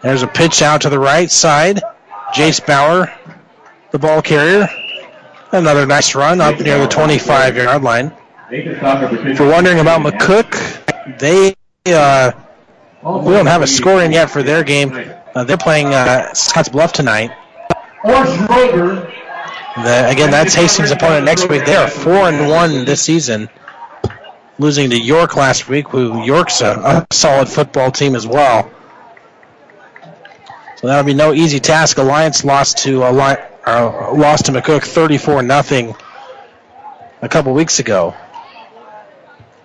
There's 0.00 0.22
a 0.22 0.28
pitch 0.28 0.62
out 0.62 0.82
to 0.82 0.88
the 0.88 0.98
right 0.98 1.30
side. 1.30 1.82
Jace 2.32 2.64
Bauer, 2.64 3.12
the 3.90 3.98
ball 3.98 4.22
carrier. 4.22 4.68
Another 5.52 5.86
nice 5.86 6.14
run 6.14 6.40
up 6.40 6.58
near 6.60 6.78
the 6.78 6.88
25 6.88 7.56
yard 7.56 7.82
line. 7.82 8.12
If 8.50 9.38
you're 9.38 9.50
wondering 9.50 9.78
about 9.80 10.00
McCook, 10.02 11.18
they 11.18 11.54
uh, 11.92 12.32
we 13.02 13.32
don't 13.32 13.46
have 13.46 13.62
a 13.62 13.66
score 13.66 14.02
in 14.02 14.12
yet 14.12 14.30
for 14.30 14.42
their 14.42 14.64
game. 14.64 14.92
Uh, 15.34 15.44
they're 15.44 15.56
playing 15.56 15.88
uh, 15.88 16.32
Scotts 16.34 16.68
Bluff 16.68 16.92
tonight. 16.92 17.30
The, 19.76 20.08
again, 20.08 20.30
that's 20.30 20.54
Hastings' 20.54 20.90
opponent 20.90 21.24
next 21.24 21.48
week. 21.48 21.64
They 21.66 21.76
are 21.76 21.88
four 21.88 22.28
and 22.28 22.48
one 22.48 22.84
this 22.84 23.02
season, 23.02 23.48
losing 24.58 24.90
to 24.90 24.98
York 24.98 25.36
last 25.36 25.68
week. 25.68 25.88
Who 25.88 26.24
York's 26.24 26.62
a, 26.62 27.04
a 27.10 27.14
solid 27.14 27.48
football 27.48 27.90
team 27.92 28.14
as 28.16 28.26
well. 28.26 28.70
So 30.86 30.90
that'll 30.90 31.04
be 31.04 31.14
no 31.14 31.34
easy 31.34 31.58
task. 31.58 31.98
Alliance 31.98 32.44
lost 32.44 32.78
to 32.84 33.02
uh, 33.02 33.12
lost 34.14 34.46
to 34.46 34.52
McCook 34.52 34.84
34 34.84 35.42
nothing 35.42 35.96
a 37.22 37.28
couple 37.28 37.52
weeks 37.54 37.80
ago. 37.80 38.14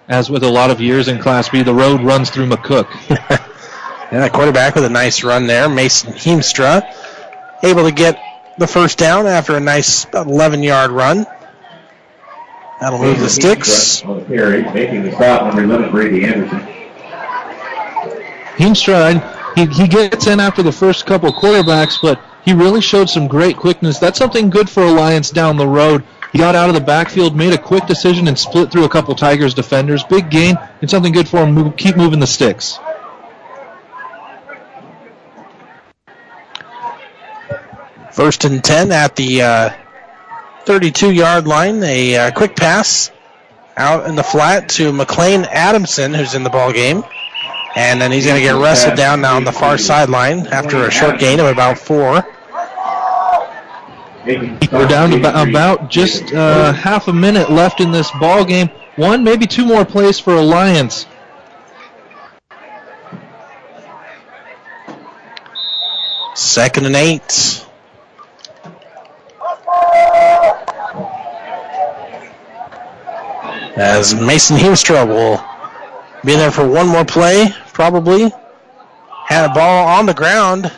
As 0.08 0.32
with 0.32 0.42
a 0.42 0.50
lot 0.50 0.72
of 0.72 0.82
years 0.82 1.10
in 1.10 1.20
Class 1.20 1.50
B, 1.50 1.62
the 1.62 1.76
road 1.76 2.02
runs 2.02 2.32
through 2.32 2.48
McCook. 2.48 2.88
And 3.08 3.40
yeah, 4.12 4.30
quarterback 4.30 4.74
with 4.74 4.84
a 4.84 4.90
nice 4.90 5.24
run 5.24 5.46
there, 5.46 5.70
Mason 5.70 6.12
Heemstra, 6.12 6.92
able 7.62 7.84
to 7.84 7.92
get 7.92 8.20
the 8.58 8.66
first 8.66 8.98
down 8.98 9.28
after 9.28 9.56
a 9.56 9.60
nice 9.60 10.06
11 10.06 10.64
yard 10.64 10.90
run. 10.90 11.28
That'll 12.80 12.98
move 12.98 13.20
the 13.20 13.30
sticks. 13.30 14.04
making 14.04 15.04
the 15.04 15.12
stop, 15.12 15.44
number 15.44 15.66
11, 15.66 15.92
Brady 15.92 16.26
Anderson. 16.26 16.62
Heemstra, 18.58 19.31
he, 19.56 19.66
he 19.66 19.88
gets 19.88 20.28
in 20.28 20.40
after 20.40 20.64
the 20.64 20.72
first 20.72 21.06
couple 21.06 21.32
quarterbacks, 21.32 22.02
but 22.02 22.22
he 22.44 22.54
really 22.54 22.82
showed 22.82 23.10
some 23.10 23.28
great 23.28 23.58
quickness. 23.58 24.00
That's 24.00 24.18
something 24.18 24.50
good 24.50 24.70
for 24.70 24.84
Alliance 24.84 25.30
down 25.30 25.58
the 25.58 25.68
road. 25.68 26.04
He 26.32 26.38
got 26.38 26.56
out 26.56 26.70
of 26.70 26.76
the 26.76 26.82
backfield, 26.82 27.36
made 27.36 27.54
a 27.54 27.58
quick 27.58 27.86
decision, 27.88 28.28
and 28.28 28.40
split 28.40 28.72
through 28.72 28.86
a 28.86 28.90
couple 28.90 29.14
Tigers 29.16 29.54
defenders. 29.54 30.04
Big 30.04 30.30
gain, 30.30 30.58
and 30.80 30.90
something 30.90 31.12
good 31.12 31.28
for 31.28 31.46
him. 31.46 31.54
Move, 31.54 31.76
keep 31.76 31.98
moving 31.98 32.20
the 32.20 32.28
sticks. 32.28 32.80
First 38.14 38.46
and 38.46 38.64
10 38.64 38.92
at 38.92 39.16
the 39.16 39.42
uh, 39.42 39.70
32 40.66 41.12
yard 41.12 41.48
line. 41.48 41.84
A 41.84 42.16
uh, 42.18 42.32
quick 42.32 42.56
pass 42.56 43.12
out 43.76 44.06
in 44.06 44.16
the 44.16 44.24
flat 44.24 44.70
to 44.70 44.92
McLean 44.94 45.44
Adamson, 45.46 46.14
who's 46.14 46.36
in 46.36 46.44
the 46.44 46.50
ball 46.50 46.72
game. 46.72 47.04
And 47.76 48.02
then 48.02 48.12
he's 48.12 48.26
going 48.26 48.38
to 48.38 48.42
get 48.42 48.62
wrestled 48.62 48.98
down 48.98 49.22
now 49.22 49.38
on 49.38 49.44
the 49.44 49.52
far 49.52 49.78
sideline 49.78 50.48
after 50.48 50.86
a 50.86 50.92
short 50.92 51.20
gain 51.20 51.40
of 51.40 51.48
about 51.48 51.78
four. 51.78 52.26
We're 54.26 54.88
down 54.88 55.10
to 55.12 55.42
about 55.42 55.90
just 55.90 56.32
uh, 56.34 56.74
half 56.74 57.08
a 57.08 57.14
minute 57.14 57.50
left 57.50 57.80
in 57.80 57.92
this 57.92 58.12
ball 58.20 58.46
game. 58.46 58.68
One, 58.96 59.24
maybe 59.24 59.48
two 59.48 59.66
more 59.66 59.84
plays 59.86 60.20
for 60.20 60.36
Alliance. 60.36 61.08
Second 66.36 66.86
and 66.86 66.96
eight. 66.96 67.66
As 73.78 74.14
Mason 74.14 74.58
Heemstra 74.58 75.08
will 75.08 75.44
be 76.24 76.36
there 76.36 76.52
for 76.52 76.68
one 76.68 76.88
more 76.88 77.06
play, 77.06 77.52
probably. 77.74 78.32
Had 79.26 79.50
a 79.50 79.54
ball 79.54 79.88
on 79.88 80.06
the 80.06 80.14
ground, 80.14 80.72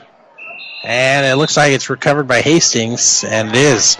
and 0.83 1.25
it 1.25 1.35
looks 1.35 1.57
like 1.57 1.71
it's 1.71 1.89
recovered 1.89 2.27
by 2.27 2.41
Hastings, 2.41 3.23
and 3.23 3.49
it 3.49 3.55
is. 3.55 3.97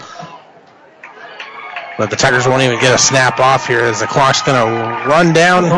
But 1.96 2.10
the 2.10 2.16
Tigers 2.16 2.46
won't 2.46 2.62
even 2.62 2.80
get 2.80 2.94
a 2.94 2.98
snap 2.98 3.38
off 3.38 3.66
here 3.68 3.80
as 3.80 4.00
the 4.00 4.06
clock's 4.06 4.42
going 4.42 4.58
to 4.58 5.08
run 5.08 5.32
down. 5.32 5.64
And 5.64 5.72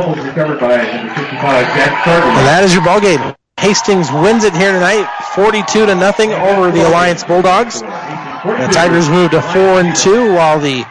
that 2.46 2.62
is 2.64 2.74
your 2.74 2.82
ball 2.84 3.00
game. 3.00 3.34
Hastings 3.58 4.10
wins 4.12 4.44
it 4.44 4.54
here 4.54 4.72
tonight, 4.72 5.06
42 5.34 5.86
to 5.86 5.94
nothing 5.94 6.32
over 6.32 6.70
the 6.70 6.86
Alliance 6.86 7.24
Bulldogs. 7.24 7.80
The 7.80 8.68
Tigers 8.72 9.08
move 9.08 9.30
to 9.32 9.42
four 9.42 9.80
and 9.80 9.96
two, 9.96 10.34
while 10.34 10.58
the 10.58 10.84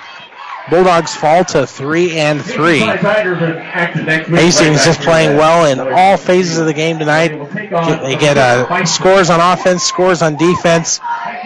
Bulldogs 0.69 1.15
fall 1.15 1.45
to 1.45 1.67
three 1.67 2.17
and 2.17 2.43
three. 2.43 2.79
Hastings 2.79 4.83
just 4.83 5.01
playing 5.01 5.37
well 5.37 5.65
in 5.65 5.79
all 5.79 6.17
phases 6.17 6.57
of 6.57 6.65
the 6.65 6.73
game 6.73 6.97
tonight. 6.97 7.29
They 7.53 8.15
get 8.15 8.37
uh, 8.37 8.85
scores 8.85 9.29
on 9.29 9.39
offense, 9.39 9.83
scores 9.83 10.21
on 10.21 10.37
defense. 10.37 10.99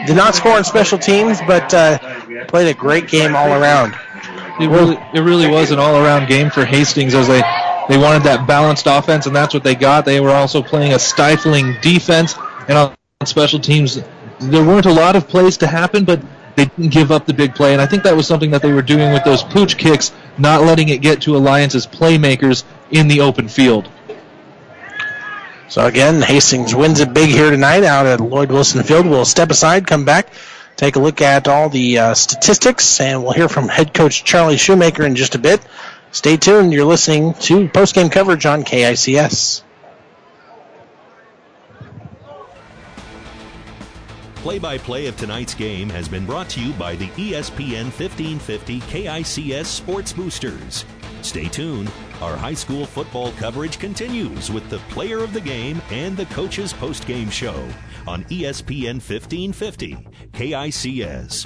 Did 0.07 0.15
not 0.15 0.35
score 0.35 0.53
on 0.53 0.63
special 0.63 0.97
teams, 0.97 1.39
but 1.41 1.73
uh, 1.73 1.99
played 2.47 2.69
a 2.69 2.73
great 2.73 3.09
game 3.09 3.35
all 3.35 3.51
around. 3.51 3.93
It 4.61 4.69
really, 4.69 4.97
it 5.13 5.21
really 5.21 5.47
was 5.47 5.71
an 5.71 5.79
all-around 5.79 6.27
game 6.27 6.49
for 6.49 6.65
Hastings 6.65 7.13
as 7.13 7.27
they 7.27 7.41
they 7.89 7.97
wanted 7.97 8.23
that 8.23 8.45
balanced 8.45 8.85
offense, 8.87 9.25
and 9.25 9.35
that's 9.35 9.53
what 9.53 9.63
they 9.63 9.73
got. 9.73 10.05
They 10.05 10.19
were 10.19 10.29
also 10.29 10.61
playing 10.61 10.93
a 10.93 10.99
stifling 10.99 11.75
defense, 11.81 12.35
and 12.67 12.77
on 12.77 12.95
special 13.25 13.59
teams, 13.59 13.99
there 14.39 14.63
weren't 14.63 14.85
a 14.85 14.93
lot 14.93 15.15
of 15.15 15.27
plays 15.27 15.57
to 15.57 15.67
happen, 15.67 16.05
but 16.05 16.21
they 16.59 16.65
didn't 16.65 16.91
give 16.91 17.11
up 17.11 17.25
the 17.25 17.33
big 17.33 17.55
play, 17.55 17.71
and 17.71 17.81
I 17.81 17.85
think 17.85 18.03
that 18.03 18.15
was 18.15 18.27
something 18.27 18.51
that 18.51 18.61
they 18.61 18.73
were 18.73 18.81
doing 18.81 19.13
with 19.13 19.23
those 19.23 19.43
pooch 19.43 19.77
kicks, 19.77 20.11
not 20.37 20.61
letting 20.61 20.89
it 20.89 21.01
get 21.01 21.21
to 21.21 21.37
Alliance's 21.37 21.87
playmakers 21.87 22.63
in 22.91 23.07
the 23.07 23.21
open 23.21 23.47
field. 23.47 23.89
So 25.69 25.85
again, 25.85 26.21
Hastings 26.21 26.75
wins 26.75 26.99
it 26.99 27.13
big 27.13 27.29
here 27.29 27.49
tonight 27.49 27.83
out 27.83 28.07
at 28.07 28.19
Lloyd 28.19 28.51
Wilson 28.51 28.83
Field. 28.83 29.05
We'll 29.05 29.23
step 29.23 29.51
aside, 29.51 29.87
come 29.87 30.03
back, 30.03 30.33
take 30.75 30.97
a 30.97 30.99
look 30.99 31.21
at 31.21 31.47
all 31.47 31.69
the 31.69 31.97
uh, 31.97 32.13
statistics, 32.13 32.99
and 32.99 33.23
we'll 33.23 33.33
hear 33.33 33.47
from 33.47 33.69
head 33.69 33.93
coach 33.93 34.25
Charlie 34.25 34.57
Shoemaker 34.57 35.05
in 35.05 35.15
just 35.15 35.35
a 35.35 35.39
bit. 35.39 35.61
Stay 36.11 36.35
tuned. 36.35 36.73
You're 36.73 36.85
listening 36.85 37.35
to 37.35 37.69
post-game 37.69 38.09
coverage 38.09 38.45
on 38.45 38.63
KICS. 38.63 39.61
Play-by-play 44.41 45.07
of 45.07 45.17
tonight's 45.17 45.53
game 45.53 45.89
has 45.89 46.07
been 46.07 46.25
brought 46.25 46.47
to 46.51 46.61
you 46.61 46.71
by 46.73 46.95
the 46.95 47.07
ESPN 47.09 47.91
1550 47.91 48.79
KICS 48.79 49.65
Sports 49.65 50.13
Boosters. 50.13 50.85
Stay 51.21 51.49
tuned. 51.49 51.91
Our 52.21 52.37
high 52.37 52.53
school 52.53 52.85
football 52.85 53.33
coverage 53.33 53.79
continues 53.79 54.49
with 54.49 54.69
the 54.69 54.77
player 54.87 55.17
of 55.21 55.33
the 55.33 55.41
game 55.41 55.81
and 55.91 56.15
the 56.15 56.25
coach's 56.27 56.71
post-game 56.71 57.29
show 57.29 57.67
on 58.07 58.23
ESPN 58.25 59.01
1550 59.01 60.07
KICS. 60.31 61.45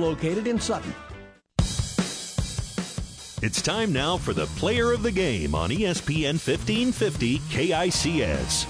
located 0.00 0.46
in 0.46 0.58
Sutton. 0.58 0.94
It's 3.42 3.62
time 3.62 3.92
now 3.92 4.18
for 4.18 4.34
the 4.34 4.44
player 4.46 4.92
of 4.92 5.02
the 5.02 5.12
game 5.12 5.54
on 5.54 5.70
ESPN 5.70 6.34
1550 6.34 7.38
KICS. 7.38 8.66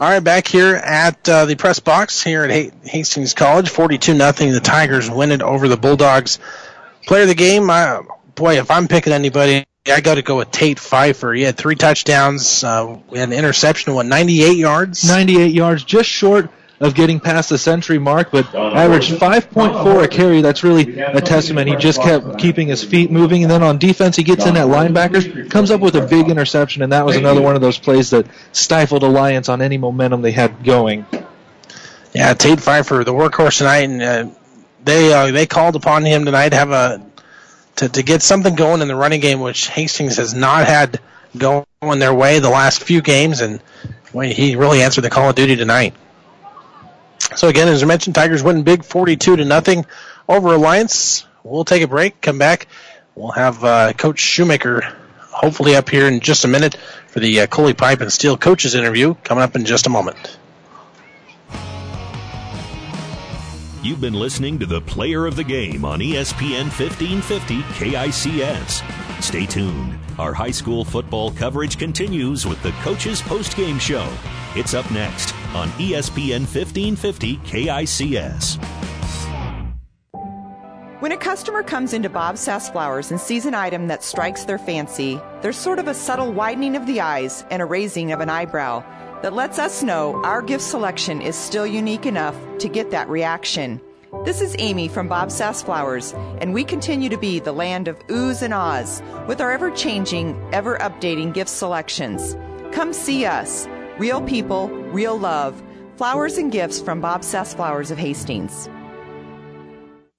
All 0.00 0.08
right, 0.08 0.20
back 0.20 0.46
here 0.46 0.76
at 0.76 1.28
uh, 1.28 1.46
the 1.46 1.56
press 1.56 1.80
box 1.80 2.22
here 2.22 2.44
at 2.44 2.72
Hastings 2.84 3.34
College, 3.34 3.68
42 3.68 4.14
nothing. 4.14 4.52
The 4.52 4.60
Tigers 4.60 5.10
win 5.10 5.32
it 5.32 5.42
over 5.42 5.66
the 5.66 5.76
Bulldogs. 5.76 6.38
Player 7.06 7.22
of 7.22 7.28
the 7.28 7.34
game, 7.34 7.68
uh, 7.70 8.02
boy, 8.34 8.58
if 8.58 8.70
I'm 8.70 8.86
picking 8.86 9.12
anybody, 9.12 9.64
I 9.86 10.00
got 10.00 10.14
to 10.14 10.22
go 10.22 10.38
with 10.38 10.50
Tate 10.50 10.78
Pfeiffer. 10.78 11.32
He 11.32 11.42
had 11.42 11.56
three 11.56 11.74
touchdowns. 11.74 12.62
Uh, 12.62 12.98
we 13.08 13.18
had 13.18 13.28
an 13.28 13.34
interception, 13.34 13.94
what, 13.94 14.06
98 14.06 14.56
yards? 14.56 15.06
98 15.06 15.52
yards, 15.52 15.84
just 15.84 16.08
short 16.08 16.50
of 16.84 16.94
getting 16.94 17.18
past 17.18 17.48
the 17.48 17.56
century 17.56 17.98
mark, 17.98 18.30
but 18.30 18.54
averaged 18.54 19.12
5.4 19.12 20.04
a 20.04 20.08
carry. 20.08 20.42
That's 20.42 20.62
really 20.62 20.98
a 21.00 21.20
testament. 21.20 21.68
He 21.68 21.76
just 21.76 22.02
kept 22.02 22.38
keeping 22.38 22.68
his 22.68 22.84
feet 22.84 23.10
moving, 23.10 23.42
and 23.42 23.50
then 23.50 23.62
on 23.62 23.78
defense, 23.78 24.16
he 24.16 24.22
gets 24.22 24.44
in 24.44 24.56
at 24.56 24.66
linebackers, 24.66 25.50
comes 25.50 25.70
up 25.70 25.80
with 25.80 25.96
a 25.96 26.06
big 26.06 26.28
interception, 26.28 26.82
and 26.82 26.92
that 26.92 27.06
was 27.06 27.16
another 27.16 27.40
one 27.40 27.54
of 27.54 27.62
those 27.62 27.78
plays 27.78 28.10
that 28.10 28.26
stifled 28.52 29.02
Alliance 29.02 29.48
on 29.48 29.62
any 29.62 29.78
momentum 29.78 30.20
they 30.20 30.32
had 30.32 30.62
going. 30.62 31.06
Yeah, 32.12 32.34
Tate 32.34 32.60
Pfeiffer, 32.60 33.02
the 33.02 33.14
workhorse 33.14 33.58
tonight, 33.58 33.88
and 33.88 34.02
uh, 34.02 34.30
they 34.84 35.12
uh, 35.12 35.32
they 35.32 35.46
called 35.46 35.74
upon 35.74 36.04
him 36.04 36.26
tonight 36.26 36.50
to 36.50 36.56
have 36.56 36.70
a 36.70 37.04
to, 37.76 37.88
to 37.88 38.02
get 38.02 38.22
something 38.22 38.54
going 38.54 38.82
in 38.82 38.88
the 38.88 38.94
running 38.94 39.20
game, 39.20 39.40
which 39.40 39.68
Hastings 39.68 40.18
has 40.18 40.34
not 40.34 40.66
had 40.66 41.00
going 41.36 41.64
their 41.98 42.14
way 42.14 42.38
the 42.38 42.50
last 42.50 42.84
few 42.84 43.00
games, 43.00 43.40
and 43.40 43.60
boy, 44.12 44.32
he 44.32 44.54
really 44.54 44.82
answered 44.82 45.00
the 45.00 45.10
call 45.10 45.30
of 45.30 45.34
duty 45.34 45.56
tonight. 45.56 45.94
So 47.36 47.48
again, 47.48 47.68
as 47.68 47.82
I 47.82 47.86
mentioned, 47.86 48.14
Tigers 48.14 48.42
winning 48.42 48.62
big, 48.62 48.84
forty-two 48.84 49.36
to 49.36 49.44
nothing 49.44 49.86
over 50.28 50.54
Alliance. 50.54 51.26
We'll 51.42 51.64
take 51.64 51.82
a 51.82 51.88
break, 51.88 52.20
come 52.20 52.38
back. 52.38 52.68
We'll 53.14 53.32
have 53.32 53.62
uh, 53.62 53.92
Coach 53.92 54.18
Shoemaker 54.20 54.82
hopefully 55.18 55.76
up 55.76 55.88
here 55.90 56.06
in 56.06 56.20
just 56.20 56.44
a 56.44 56.48
minute 56.48 56.76
for 57.08 57.20
the 57.20 57.40
uh, 57.40 57.46
Kully 57.46 57.74
Pipe 57.74 58.00
and 58.00 58.12
Steel 58.12 58.36
coaches 58.36 58.74
interview 58.74 59.14
coming 59.24 59.42
up 59.42 59.56
in 59.56 59.64
just 59.64 59.86
a 59.86 59.90
moment. 59.90 60.38
You've 63.84 64.00
been 64.00 64.14
listening 64.14 64.58
to 64.60 64.64
the 64.64 64.80
player 64.80 65.26
of 65.26 65.36
the 65.36 65.44
game 65.44 65.84
on 65.84 66.00
ESPN 66.00 66.72
1550 66.72 67.60
KICS. 67.74 69.22
Stay 69.22 69.44
tuned. 69.44 69.98
Our 70.18 70.32
high 70.32 70.52
school 70.52 70.86
football 70.86 71.30
coverage 71.30 71.76
continues 71.76 72.46
with 72.46 72.62
the 72.62 72.70
coaches 72.80 73.20
post-game 73.20 73.78
show. 73.78 74.10
It's 74.56 74.72
up 74.72 74.90
next 74.90 75.34
on 75.54 75.68
ESPN 75.72 76.46
1550 76.48 77.36
KICS. 77.44 78.58
When 81.00 81.12
a 81.12 81.18
customer 81.18 81.62
comes 81.62 81.92
into 81.92 82.08
Bob 82.08 82.38
Sass 82.38 82.70
Flowers 82.70 83.10
and 83.10 83.20
sees 83.20 83.44
an 83.44 83.52
item 83.52 83.88
that 83.88 84.02
strikes 84.02 84.46
their 84.46 84.56
fancy, 84.56 85.20
there's 85.42 85.58
sort 85.58 85.78
of 85.78 85.88
a 85.88 85.94
subtle 85.94 86.32
widening 86.32 86.74
of 86.74 86.86
the 86.86 87.02
eyes 87.02 87.44
and 87.50 87.60
a 87.60 87.66
raising 87.66 88.12
of 88.12 88.20
an 88.20 88.30
eyebrow 88.30 88.82
that 89.24 89.32
lets 89.32 89.58
us 89.58 89.82
know 89.82 90.22
our 90.22 90.42
gift 90.42 90.62
selection 90.62 91.22
is 91.22 91.34
still 91.34 91.66
unique 91.66 92.04
enough 92.04 92.36
to 92.58 92.68
get 92.68 92.90
that 92.90 93.08
reaction. 93.08 93.80
This 94.26 94.42
is 94.42 94.54
Amy 94.58 94.86
from 94.86 95.08
Bob 95.08 95.30
Sass 95.30 95.62
Flowers, 95.62 96.12
and 96.42 96.52
we 96.52 96.62
continue 96.62 97.08
to 97.08 97.16
be 97.16 97.38
the 97.40 97.50
land 97.50 97.88
of 97.88 97.98
oohs 98.08 98.42
and 98.42 98.52
ahs 98.52 99.02
with 99.26 99.40
our 99.40 99.50
ever 99.50 99.70
changing, 99.70 100.38
ever 100.52 100.76
updating 100.76 101.32
gift 101.32 101.48
selections. 101.48 102.36
Come 102.72 102.92
see 102.92 103.24
us. 103.24 103.66
Real 103.98 104.20
people, 104.20 104.68
real 104.68 105.18
love. 105.18 105.62
Flowers 105.96 106.36
and 106.36 106.52
gifts 106.52 106.78
from 106.78 107.00
Bob 107.00 107.24
Sass 107.24 107.54
Flowers 107.54 107.90
of 107.90 107.96
Hastings. 107.96 108.68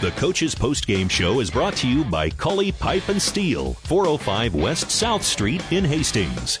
The 0.00 0.12
Coach's 0.12 0.54
Post 0.54 0.86
Game 0.86 1.08
Show 1.08 1.40
is 1.40 1.50
brought 1.50 1.74
to 1.78 1.88
you 1.88 2.04
by 2.04 2.30
Kully 2.30 2.70
Pipe 2.70 3.08
and 3.08 3.20
Steel, 3.20 3.74
405 3.74 4.54
West 4.54 4.90
South 4.92 5.24
Street 5.24 5.60
in 5.72 5.84
Hastings. 5.84 6.60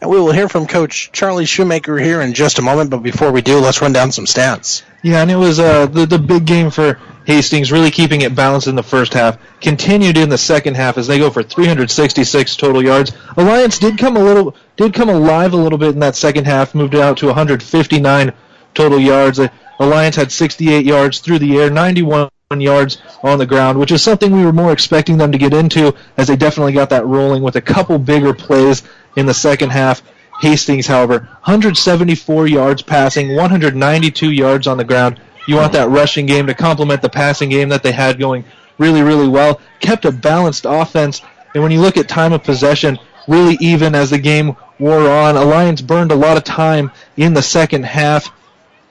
And 0.00 0.08
we 0.08 0.18
will 0.18 0.32
hear 0.32 0.48
from 0.48 0.66
Coach 0.66 1.12
Charlie 1.12 1.44
Shoemaker 1.44 1.98
here 1.98 2.22
in 2.22 2.32
just 2.32 2.58
a 2.58 2.62
moment, 2.62 2.88
but 2.88 3.02
before 3.02 3.30
we 3.30 3.42
do, 3.42 3.58
let's 3.58 3.82
run 3.82 3.92
down 3.92 4.10
some 4.10 4.24
stats. 4.24 4.82
Yeah, 5.02 5.20
and 5.20 5.30
it 5.30 5.36
was 5.36 5.60
uh, 5.60 5.84
the, 5.86 6.06
the 6.06 6.18
big 6.18 6.46
game 6.46 6.70
for 6.70 6.98
Hastings, 7.26 7.70
really 7.70 7.90
keeping 7.90 8.22
it 8.22 8.34
balanced 8.34 8.66
in 8.66 8.74
the 8.74 8.82
first 8.82 9.14
half. 9.14 9.38
Continued 9.60 10.16
in 10.16 10.28
the 10.28 10.38
second 10.38 10.74
half 10.74 10.98
as 10.98 11.06
they 11.06 11.18
go 11.18 11.30
for 11.30 11.42
366 11.42 12.56
total 12.56 12.82
yards. 12.82 13.12
Alliance 13.36 13.78
did 13.78 13.98
come 13.98 14.16
a 14.16 14.20
little, 14.20 14.54
did 14.76 14.94
come 14.94 15.08
alive 15.08 15.52
a 15.52 15.56
little 15.56 15.78
bit 15.78 15.94
in 15.94 16.00
that 16.00 16.16
second 16.16 16.46
half, 16.46 16.74
moved 16.74 16.94
it 16.94 17.00
out 17.00 17.18
to 17.18 17.26
159 17.26 18.32
total 18.74 18.98
yards. 18.98 19.38
Uh, 19.38 19.48
Alliance 19.78 20.16
had 20.16 20.32
68 20.32 20.84
yards 20.84 21.20
through 21.20 21.38
the 21.38 21.56
air, 21.58 21.70
91 21.70 22.30
yards 22.58 22.98
on 23.22 23.38
the 23.38 23.46
ground, 23.46 23.78
which 23.78 23.92
is 23.92 24.02
something 24.02 24.32
we 24.32 24.44
were 24.44 24.52
more 24.52 24.72
expecting 24.72 25.16
them 25.16 25.32
to 25.32 25.38
get 25.38 25.54
into, 25.54 25.94
as 26.16 26.26
they 26.26 26.36
definitely 26.36 26.72
got 26.72 26.90
that 26.90 27.06
rolling 27.06 27.42
with 27.42 27.56
a 27.56 27.60
couple 27.60 27.98
bigger 27.98 28.34
plays 28.34 28.82
in 29.16 29.26
the 29.26 29.34
second 29.34 29.70
half. 29.70 30.02
Hastings, 30.40 30.86
however, 30.86 31.18
174 31.18 32.46
yards 32.46 32.82
passing, 32.82 33.36
192 33.36 34.30
yards 34.32 34.66
on 34.66 34.78
the 34.78 34.84
ground. 34.84 35.20
You 35.50 35.56
want 35.56 35.72
that 35.72 35.88
rushing 35.88 36.26
game 36.26 36.46
to 36.46 36.54
complement 36.54 37.02
the 37.02 37.08
passing 37.08 37.48
game 37.48 37.70
that 37.70 37.82
they 37.82 37.90
had 37.90 38.20
going 38.20 38.44
really, 38.78 39.02
really 39.02 39.26
well. 39.26 39.60
Kept 39.80 40.04
a 40.04 40.12
balanced 40.12 40.64
offense, 40.64 41.22
and 41.54 41.62
when 41.64 41.72
you 41.72 41.80
look 41.80 41.96
at 41.96 42.08
time 42.08 42.32
of 42.32 42.44
possession, 42.44 43.00
really 43.26 43.58
even 43.60 43.96
as 43.96 44.10
the 44.10 44.18
game 44.18 44.54
wore 44.78 45.10
on. 45.10 45.36
Alliance 45.36 45.80
burned 45.80 46.12
a 46.12 46.14
lot 46.14 46.36
of 46.36 46.44
time 46.44 46.92
in 47.16 47.34
the 47.34 47.42
second 47.42 47.84
half. 47.84 48.30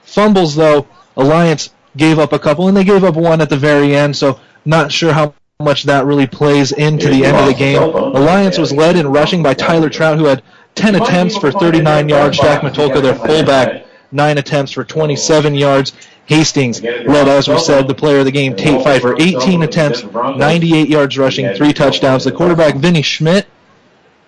Fumbles, 0.02 0.54
though, 0.54 0.86
Alliance 1.16 1.70
gave 1.96 2.18
up 2.18 2.34
a 2.34 2.38
couple, 2.38 2.68
and 2.68 2.76
they 2.76 2.84
gave 2.84 3.04
up 3.04 3.14
one 3.14 3.40
at 3.40 3.48
the 3.48 3.56
very 3.56 3.96
end, 3.96 4.14
so 4.14 4.38
not 4.66 4.92
sure 4.92 5.14
how 5.14 5.32
much 5.60 5.84
that 5.84 6.04
really 6.04 6.26
plays 6.26 6.72
into 6.72 7.08
the 7.08 7.24
end 7.24 7.38
of 7.38 7.46
the 7.46 7.54
game. 7.54 7.80
Alliance 7.80 8.58
was 8.58 8.70
led 8.70 8.96
in 8.96 9.06
rushing 9.06 9.42
by 9.42 9.54
Tyler 9.54 9.88
Trout, 9.88 10.18
who 10.18 10.26
had 10.26 10.42
10 10.74 10.96
attempts 10.96 11.38
for 11.38 11.50
39 11.50 12.10
yards. 12.10 12.36
Jack 12.36 12.60
Matulka, 12.60 13.00
their 13.00 13.14
fullback, 13.14 13.86
9 14.12 14.36
attempts 14.36 14.72
for 14.72 14.84
27 14.84 15.54
yards. 15.54 15.94
Hastings 16.30 16.80
led, 16.80 17.26
as 17.26 17.48
we 17.48 17.58
said, 17.58 17.88
the 17.88 17.94
player 17.94 18.20
of 18.20 18.24
the 18.24 18.30
game, 18.30 18.54
Tate 18.54 18.84
Pfeiffer, 18.84 19.20
18 19.20 19.64
attempts, 19.64 20.04
98 20.04 20.88
yards 20.88 21.18
rushing, 21.18 21.52
3 21.52 21.72
touchdowns. 21.72 22.22
The 22.22 22.30
quarterback, 22.30 22.76
Vinny 22.76 23.02
Schmidt, 23.02 23.48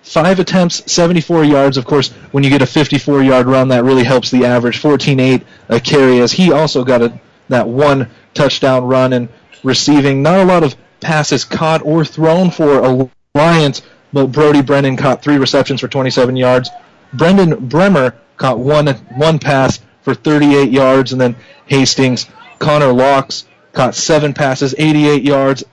five 0.01 0.37
attempts, 0.37 0.91
74 0.91 1.45
yards. 1.45 1.77
Of 1.77 1.85
course, 1.85 2.09
when 2.31 2.43
you 2.43 2.49
get 2.49 2.61
a 2.61 2.65
54 2.65 3.23
yard 3.23 3.47
run, 3.47 3.69
that 3.69 3.85
really 3.85 4.03
helps 4.03 4.29
the 4.29 4.43
average. 4.43 4.81
14-8 4.81 5.45
a 5.69 5.79
carry 5.79 6.19
as 6.19 6.33
he 6.33 6.51
also 6.51 6.83
got 6.83 7.01
a, 7.01 7.21
that 7.47 7.69
one 7.69 8.09
touchdown 8.33 8.83
run 8.83 9.13
and 9.13 9.29
receiving. 9.63 10.21
Not 10.21 10.39
a 10.39 10.43
lot 10.43 10.63
of 10.63 10.75
passes 10.99 11.45
caught 11.45 11.85
or 11.85 12.03
thrown 12.03 12.51
for 12.51 13.09
Alliance, 13.33 13.81
but 14.11 14.27
Brody 14.27 14.61
Brennan 14.61 14.97
caught 14.97 15.23
three 15.23 15.37
receptions 15.37 15.79
for 15.79 15.87
27 15.87 16.35
yards. 16.35 16.69
Brendan 17.13 17.69
Bremer 17.69 18.13
caught 18.35 18.59
one 18.59 18.87
one 19.15 19.39
pass 19.39 19.79
for 20.03 20.13
38 20.13 20.71
yards, 20.71 21.11
and 21.11 21.19
then 21.19 21.35
Hastings 21.65 22.27
Connor 22.59 22.93
Laux 22.93 23.45
caught 23.73 23.95
seven 23.95 24.33
passes, 24.33 24.75
88 24.77 25.23
yards. 25.23 25.63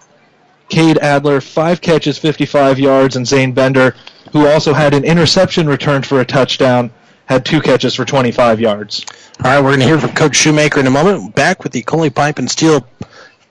Cade 0.68 0.98
Adler, 0.98 1.40
five 1.40 1.80
catches, 1.80 2.16
55 2.16 2.78
yards, 2.78 3.16
and 3.16 3.26
Zane 3.26 3.52
Bender, 3.52 3.96
who 4.32 4.46
also 4.46 4.72
had 4.72 4.94
an 4.94 5.04
interception 5.04 5.68
returned 5.68 6.06
for 6.06 6.20
a 6.20 6.24
touchdown, 6.24 6.92
had 7.26 7.44
two 7.44 7.60
catches 7.60 7.94
for 7.94 8.04
25 8.04 8.60
yards. 8.60 9.04
All 9.42 9.50
right, 9.50 9.58
we're 9.58 9.70
going 9.70 9.80
to 9.80 9.86
hear 9.86 9.98
from 9.98 10.12
Coach 10.12 10.36
Shoemaker 10.36 10.78
in 10.78 10.86
a 10.86 10.90
moment. 10.90 11.34
Back 11.34 11.64
with 11.64 11.72
the 11.72 11.82
Kully 11.82 12.10
Pipe 12.10 12.38
and 12.38 12.48
Steel 12.48 12.86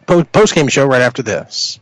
post 0.08 0.56
game 0.56 0.70
show 0.70 0.86
right 0.86 1.02
after 1.02 1.22
this. 1.22 1.80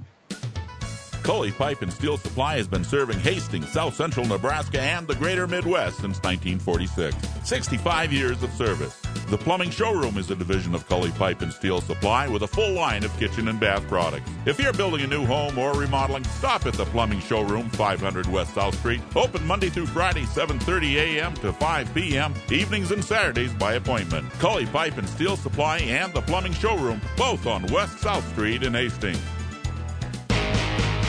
Kully 1.28 1.52
Pipe 1.52 1.82
and 1.82 1.92
Steel 1.92 2.18
Supply 2.18 2.56
has 2.56 2.70
been 2.70 2.86
serving 2.86 3.20
Hastings, 3.20 3.68
South 3.68 3.94
Central 3.94 4.26
Nebraska, 4.26 4.80
and 4.80 5.06
the 5.06 5.16
greater 5.16 5.46
Midwest 5.46 5.98
since 5.98 6.24
1946. 6.24 7.18
65 7.44 8.14
years 8.14 8.42
of 8.44 8.54
service. 8.54 9.02
The 9.30 9.38
Plumbing 9.38 9.70
Showroom 9.70 10.18
is 10.18 10.32
a 10.32 10.38
division 10.38 10.74
of 10.74 10.88
Kully 10.88 11.12
Pipe 11.12 11.42
and 11.42 11.52
Steel 11.52 11.82
Supply 11.82 12.30
with 12.30 12.44
a 12.44 12.48
full 12.48 12.72
line 12.72 13.04
of 13.04 13.12
kitchen 13.20 13.50
and 13.50 13.60
bath 13.60 13.86
products. 13.90 14.32
If 14.46 14.58
you're 14.58 14.72
building 14.72 15.02
a 15.02 15.08
new 15.08 15.26
home 15.26 15.58
or 15.58 15.74
remodeling, 15.74 16.24
stop 16.24 16.66
at 16.66 16.76
the 16.76 16.86
Plumbing 16.86 17.20
Showroom, 17.20 17.70
500 17.72 18.26
West 18.28 18.54
South 18.54 18.80
Street. 18.80 19.02
Open 19.14 19.46
Monday 19.46 19.68
through 19.68 19.88
Friday, 19.88 20.24
7:30 20.24 20.94
a.m. 20.96 21.34
to 21.34 21.52
5 21.52 21.94
p.m. 21.94 22.34
Evenings 22.50 22.92
and 22.92 23.04
Saturdays 23.04 23.52
by 23.52 23.74
appointment. 23.74 24.32
Kully 24.40 24.66
Pipe 24.68 24.98
and 24.98 25.10
Steel 25.10 25.36
Supply 25.36 25.80
and 25.80 26.14
the 26.14 26.22
Plumbing 26.22 26.54
Showroom, 26.54 27.02
both 27.18 27.46
on 27.46 27.68
West 27.68 28.00
South 28.00 28.26
Street 28.32 28.64
in 28.64 28.74
Hastings. 28.74 29.20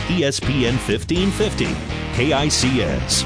ESPN 0.08 0.78
1550, 0.88 1.66
KICS. 2.14 3.24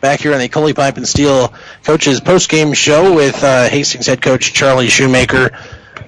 Back 0.00 0.20
here 0.20 0.32
on 0.32 0.40
the 0.40 0.48
Kully 0.48 0.72
Pipe 0.72 0.96
and 0.96 1.06
Steel 1.06 1.52
Coaches 1.84 2.20
post-game 2.20 2.72
show 2.72 3.14
with 3.14 3.44
uh, 3.44 3.68
Hastings 3.68 4.06
head 4.06 4.20
coach 4.20 4.52
Charlie 4.52 4.88
Shoemaker. 4.88 5.50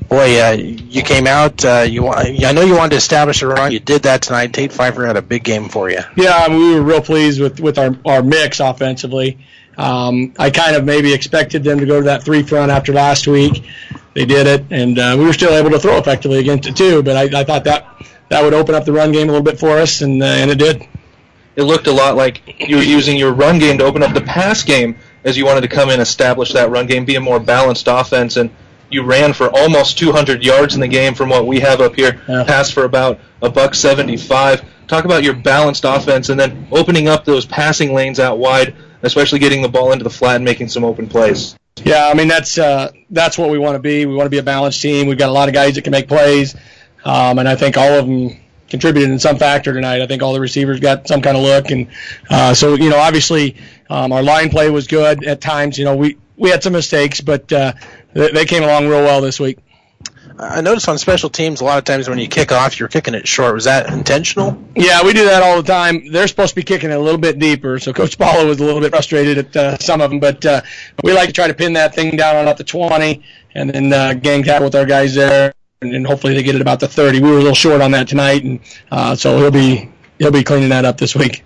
Boy, 0.09 0.43
uh, 0.43 0.53
you 0.53 1.03
came 1.03 1.27
out. 1.27 1.65
Uh, 1.65 1.87
you, 1.89 2.09
I 2.09 2.53
know 2.53 2.63
you 2.63 2.75
wanted 2.75 2.91
to 2.91 2.97
establish 2.97 3.43
a 3.43 3.47
run. 3.47 3.71
You 3.71 3.81
did 3.81 4.03
that 4.05 4.23
tonight. 4.23 4.53
Tate 4.53 4.73
Pfeiffer 4.73 5.07
had 5.07 5.17
a 5.17 5.23
big 5.23 5.45
game 5.45 5.69
for 5.69 5.91
you. 5.91 6.01
Yeah, 6.17 6.35
I 6.35 6.49
mean, 6.49 6.59
we 6.59 6.75
were 6.75 6.83
real 6.83 7.03
pleased 7.03 7.41
with 7.41 7.61
with 7.61 7.79
our 7.79 7.97
our 8.05 8.23
mix 8.23 8.59
offensively. 8.59 9.39
Um, 9.77 10.35
I 10.39 10.51
kind 10.51 10.77
of 10.77 10.85
maybe 10.85 11.13
expected 11.13 11.63
them 11.63 11.79
to 11.81 11.87
go 11.87 12.01
to 12.01 12.05
that 12.07 12.23
three 12.23 12.43
front 12.43 12.71
after 12.71 12.93
last 12.93 13.27
week 13.27 13.65
they 14.15 14.25
did 14.25 14.47
it, 14.47 14.65
and 14.71 14.99
uh, 14.99 15.17
we 15.19 15.25
were 15.25 15.33
still 15.33 15.53
able 15.53 15.71
to 15.71 15.79
throw 15.79 15.99
effectively 15.99 16.39
against 16.39 16.69
it 16.69 16.77
too. 16.77 17.03
But 17.03 17.17
I, 17.17 17.41
I 17.41 17.45
thought 17.45 17.65
that 17.65 17.87
that 18.29 18.43
would 18.43 18.55
open 18.55 18.75
up 18.75 18.85
the 18.85 18.93
run 18.93 19.13
game 19.13 19.29
a 19.29 19.33
little 19.33 19.45
bit 19.45 19.59
for 19.59 19.79
us, 19.79 20.01
and 20.01 20.23
uh, 20.23 20.27
and 20.27 20.51
it 20.51 20.59
did. 20.59 20.87
It 21.57 21.63
looked 21.63 21.87
a 21.87 21.93
lot 21.93 22.17
like 22.17 22.69
you 22.69 22.77
were 22.77 22.83
using 22.83 23.17
your 23.17 23.33
run 23.33 23.61
game 23.61 23.79
to 23.79 23.85
open 23.85 24.03
up 24.03 24.13
the 24.13 24.21
pass 24.21 24.65
game 24.65 24.97
as 25.23 25.37
you 25.37 25.47
wanted 25.47 25.61
to 25.63 25.69
come 25.69 25.89
in, 25.89 25.95
and 25.95 26.03
establish 26.03 26.53
that 26.53 26.71
run 26.71 26.87
game, 26.87 27.05
be 27.05 27.15
a 27.15 27.21
more 27.21 27.41
balanced 27.41 27.87
offense, 27.89 28.37
and 28.37 28.51
you 28.91 29.03
ran 29.03 29.33
for 29.33 29.49
almost 29.57 29.99
200 29.99 30.45
yards 30.45 30.75
in 30.75 30.81
the 30.81 30.89
game 30.89 31.15
from 31.15 31.29
what 31.29 31.47
we 31.47 31.61
have 31.61 31.81
up 31.81 31.95
here. 31.95 32.21
Yeah. 32.29 32.45
Passed 32.45 32.73
for 32.73 32.85
about 32.85 33.19
a 33.41 33.51
buck 33.51 33.75
75. 33.75 34.65
Talk 34.87 35.05
about 35.05 35.23
your 35.23 35.35
balanced 35.35 35.85
offense, 35.85 36.29
and 36.29 36.39
then 36.39 36.69
opening 36.71 37.09
up 37.09 37.25
those 37.25 37.47
passing 37.47 37.95
lanes 37.95 38.21
out 38.21 38.39
wide, 38.39 38.75
especially 39.03 39.39
getting 39.39 39.63
the 39.63 39.69
ball 39.69 39.93
into 39.93 40.05
the 40.05 40.11
flat 40.11 40.37
and 40.37 40.45
making 40.45 40.69
some 40.69 40.85
open 40.85 41.09
plays. 41.09 41.57
Yeah, 41.83 42.07
I 42.07 42.15
mean 42.15 42.29
that's 42.29 42.57
uh, 42.57 42.93
that's 43.11 43.37
what 43.37 43.51
we 43.51 43.59
want 43.59 43.75
to 43.75 43.81
be. 43.81 44.07
We 44.07 44.15
want 44.15 44.27
to 44.27 44.31
be 44.31 44.39
a 44.39 44.43
balanced 44.45 44.81
team. 44.81 45.09
We've 45.09 45.19
got 45.19 45.29
a 45.29 45.33
lot 45.33 45.49
of 45.49 45.55
guys 45.55 45.75
that 45.75 45.83
can 45.83 45.91
make 45.91 46.07
plays, 46.07 46.55
um, 47.05 47.39
and 47.39 47.49
I 47.49 47.57
think 47.57 47.77
all 47.77 47.93
of 47.99 48.07
them 48.07 48.37
contributed 48.69 49.11
in 49.11 49.19
some 49.19 49.37
factor 49.39 49.73
tonight. 49.73 50.01
I 50.01 50.07
think 50.07 50.23
all 50.23 50.33
the 50.33 50.41
receivers 50.41 50.79
got 50.79 51.09
some 51.09 51.21
kind 51.21 51.37
of 51.37 51.43
look, 51.43 51.71
and 51.71 51.89
uh, 52.31 52.55
so 52.55 52.75
you 52.75 52.91
know, 52.91 52.99
obviously, 52.99 53.57
um, 53.91 54.13
our 54.13 54.23
line 54.23 54.51
play 54.51 54.71
was 54.71 54.87
good 54.87 55.25
at 55.25 55.41
times. 55.41 55.77
You 55.77 55.85
know, 55.85 55.97
we 55.97 56.17
we 56.37 56.51
had 56.51 56.63
some 56.63 56.73
mistakes, 56.73 57.21
but 57.21 57.53
uh, 57.53 57.73
they, 58.13 58.31
they 58.31 58.45
came 58.45 58.63
along 58.63 58.87
real 58.87 59.03
well 59.03 59.21
this 59.21 59.41
week. 59.41 59.59
I 60.39 60.61
noticed 60.63 60.89
on 60.89 60.99
special 60.99 61.31
teams 61.31 61.61
a 61.61 61.65
lot 61.65 61.79
of 61.79 61.85
times 61.85 62.09
when 62.09 62.19
you 62.19 62.27
kick 62.27 62.51
off, 62.51 62.81
you're 62.81 62.89
kicking 62.89 63.15
it 63.15 63.29
short. 63.29 63.55
Was 63.55 63.65
that 63.65 63.93
intentional? 63.93 64.61
Yeah, 64.75 65.05
we 65.05 65.13
do 65.13 65.25
that 65.27 65.43
all 65.43 65.63
the 65.63 65.73
time. 65.73 66.11
They're 66.11 66.27
supposed 66.27 66.51
to 66.51 66.57
be 66.57 66.65
kicking 66.65 66.91
it 66.91 66.95
a 66.95 66.99
little 66.99 67.21
bit 67.21 67.39
deeper, 67.39 67.79
so 67.79 67.93
Coach 67.93 68.19
Paulo 68.19 68.47
was 68.47 68.59
a 68.59 68.65
little 68.65 68.81
bit 68.81 68.91
frustrated 68.91 69.39
at 69.39 69.57
uh, 69.57 69.79
some 69.79 70.01
of 70.01 70.11
them. 70.11 70.19
But 70.19 70.45
uh, 70.45 70.63
we 71.05 71.13
like 71.13 71.29
to 71.29 71.33
try 71.33 71.47
to 71.47 71.55
pin 71.55 71.75
that 71.75 71.95
thing 71.95 72.17
down 72.17 72.37
on 72.37 72.43
about 72.43 72.59
the 72.59 72.65
20 72.65 73.23
and 73.55 73.71
then 73.71 73.93
uh, 73.93 74.15
gang 74.15 74.43
tackle 74.43 74.65
with 74.65 74.75
our 74.75 74.87
guys 74.87 75.15
there, 75.15 75.55
and, 75.81 75.95
and 75.95 76.07
hopefully 76.07 76.35
they 76.35 76.43
get 76.43 76.57
it 76.57 76.61
about 76.61 76.81
the 76.81 76.89
30. 76.89 77.21
We 77.21 77.31
were 77.31 77.37
a 77.37 77.41
little 77.41 77.55
short 77.55 77.81
on 77.81 77.93
that 77.93 78.09
tonight, 78.09 78.43
and 78.43 78.61
uh, 78.91 79.15
so 79.15 79.39
he'll 79.39 79.53
be 79.53 79.93
he'll 80.19 80.33
be 80.33 80.43
cleaning 80.43 80.71
that 80.71 80.85
up 80.85 80.99
this 80.99 81.15
week. 81.15 81.45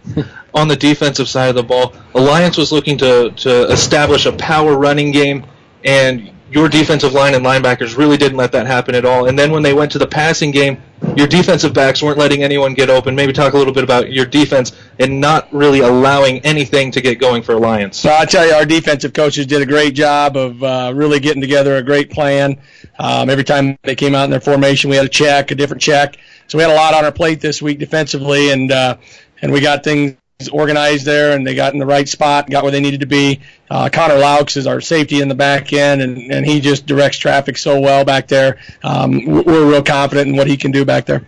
on 0.55 0.68
the 0.68 0.76
defensive 0.76 1.28
side 1.28 1.50
of 1.50 1.57
the 1.57 1.62
ball, 1.62 1.92
Alliance 2.15 2.57
was 2.57 2.73
looking 2.73 2.97
to 2.99 3.33
to 3.33 3.65
establish 3.70 4.25
a 4.25 4.33
power 4.33 4.78
running 4.78 5.12
game, 5.12 5.44
and 5.84 6.31
your 6.51 6.68
defensive 6.68 7.12
line 7.12 7.35
and 7.35 7.44
linebackers 7.44 7.97
really 7.97 8.17
didn't 8.17 8.39
let 8.39 8.52
that 8.52 8.67
happen 8.67 8.94
at 8.94 9.05
all. 9.05 9.28
And 9.28 9.39
then 9.39 9.52
when 9.52 9.62
they 9.62 9.75
went 9.75 9.93
to 9.93 9.99
the 9.99 10.07
passing 10.07 10.51
game, 10.51 10.83
your 11.17 11.27
defensive 11.27 11.75
backs 11.75 12.02
weren't 12.02 12.18
letting 12.18 12.43
anyone 12.43 12.75
get 12.75 12.91
open. 12.91 13.15
Maybe 13.15 13.33
talk 13.33 13.52
a 13.52 13.59
little 13.59 13.73
bit 13.73 13.85
about 13.85 14.10
your 14.10 14.25
defense 14.25 14.73
and 14.99 15.20
not 15.20 15.52
really 15.52 15.81
allowing 15.81 16.39
anything 16.41 16.91
to 16.93 17.01
get 17.01 17.18
going 17.18 17.43
for 17.43 17.52
Alliance. 17.52 17.99
So 17.99 18.12
I 18.12 18.25
tell 18.25 18.47
you, 18.47 18.55
our 18.55 18.65
defensive 18.65 19.12
coaches 19.12 19.47
did 19.47 19.62
a 19.62 19.67
great 19.67 19.94
job 19.94 20.36
of 20.36 20.62
uh, 20.62 20.93
really 20.94 21.20
getting 21.20 21.41
together 21.41 21.77
a 21.77 21.83
great 21.83 22.10
plan. 22.10 22.60
Um, 22.99 23.31
every 23.31 23.44
time 23.44 23.78
they 23.83 23.94
came 23.94 24.15
out 24.15 24.25
in 24.25 24.31
their 24.31 24.41
formation, 24.41 24.91
we 24.91 24.97
had 24.97 25.07
a 25.07 25.10
check, 25.10 25.51
a 25.51 25.55
different 25.55 25.83
check. 25.83 26.17
So 26.47 26.59
we 26.59 26.62
had 26.62 26.73
a 26.73 26.77
lot 26.77 26.94
on 26.94 27.05
our 27.05 27.12
plate 27.12 27.41
this 27.41 27.60
week 27.60 27.78
defensively, 27.78 28.51
and 28.51 28.73
uh, 28.73 28.97
and 29.43 29.52
we 29.52 29.60
got 29.60 29.85
things 29.85 30.17
organized 30.52 31.05
there 31.05 31.36
and 31.36 31.44
they 31.44 31.57
got 31.57 31.73
in 31.73 31.81
the 31.81 31.86
right 31.86 32.08
spot, 32.08 32.49
got 32.49 32.62
where 32.62 32.70
they 32.70 32.78
needed 32.78 33.00
to 33.00 33.07
be. 33.07 33.41
Uh, 33.68 33.89
Connor 33.92 34.15
Laux 34.15 34.57
is 34.57 34.68
our 34.68 34.81
safety 34.81 35.20
in 35.20 35.26
the 35.26 35.34
back 35.34 35.73
end, 35.73 36.00
and, 36.00 36.31
and 36.31 36.47
he 36.47 36.60
just 36.60 36.86
directs 36.86 37.18
traffic 37.18 37.57
so 37.57 37.81
well 37.81 38.05
back 38.05 38.28
there. 38.28 38.60
Um, 38.84 39.25
we're 39.25 39.68
real 39.68 39.83
confident 39.83 40.28
in 40.28 40.36
what 40.36 40.47
he 40.47 40.57
can 40.57 40.70
do 40.70 40.84
back 40.84 41.07
there. 41.07 41.26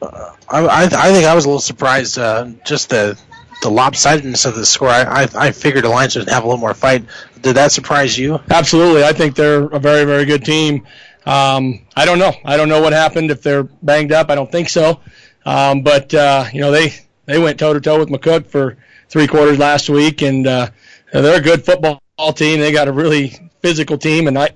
Uh, 0.00 0.34
I, 0.48 0.84
I 0.84 1.12
think 1.12 1.26
I 1.26 1.34
was 1.34 1.44
a 1.44 1.48
little 1.48 1.60
surprised 1.60 2.18
uh, 2.18 2.48
just 2.64 2.88
the 2.88 3.20
the 3.60 3.68
lopsidedness 3.68 4.46
of 4.46 4.54
the 4.54 4.64
score. 4.64 4.88
I, 4.88 5.24
I, 5.24 5.28
I 5.34 5.50
figured 5.52 5.84
Alliance 5.84 6.16
would 6.16 6.28
have 6.28 6.44
a 6.44 6.46
little 6.46 6.60
more 6.60 6.74
fight. 6.74 7.04
Did 7.42 7.56
that 7.56 7.72
surprise 7.72 8.18
you? 8.18 8.40
Absolutely. 8.50 9.04
I 9.04 9.12
think 9.12 9.36
they're 9.36 9.64
a 9.64 9.78
very, 9.78 10.04
very 10.04 10.24
good 10.24 10.44
team. 10.44 10.86
Um, 11.24 11.80
I 11.96 12.04
don't 12.04 12.18
know. 12.18 12.32
I 12.44 12.56
don't 12.56 12.68
know 12.68 12.82
what 12.82 12.92
happened. 12.92 13.30
If 13.30 13.42
they're 13.42 13.64
banged 13.64 14.12
up, 14.12 14.30
I 14.30 14.34
don't 14.34 14.50
think 14.50 14.68
so. 14.70 15.00
Um, 15.46 15.82
but 15.82 16.12
uh, 16.14 16.46
you 16.52 16.60
know 16.62 16.70
they 16.70 16.94
they 17.26 17.38
went 17.38 17.58
toe 17.58 17.72
to 17.72 17.80
toe 17.80 17.98
with 17.98 18.08
McCook 18.08 18.46
for 18.46 18.76
three 19.08 19.26
quarters 19.26 19.58
last 19.58 19.88
week, 19.88 20.22
and 20.22 20.46
uh, 20.46 20.70
they're 21.12 21.38
a 21.38 21.42
good 21.42 21.64
football 21.64 22.00
team. 22.34 22.60
They 22.60 22.72
got 22.72 22.88
a 22.88 22.92
really 22.92 23.50
physical 23.62 23.98
team, 23.98 24.28
and 24.28 24.38
I, 24.38 24.50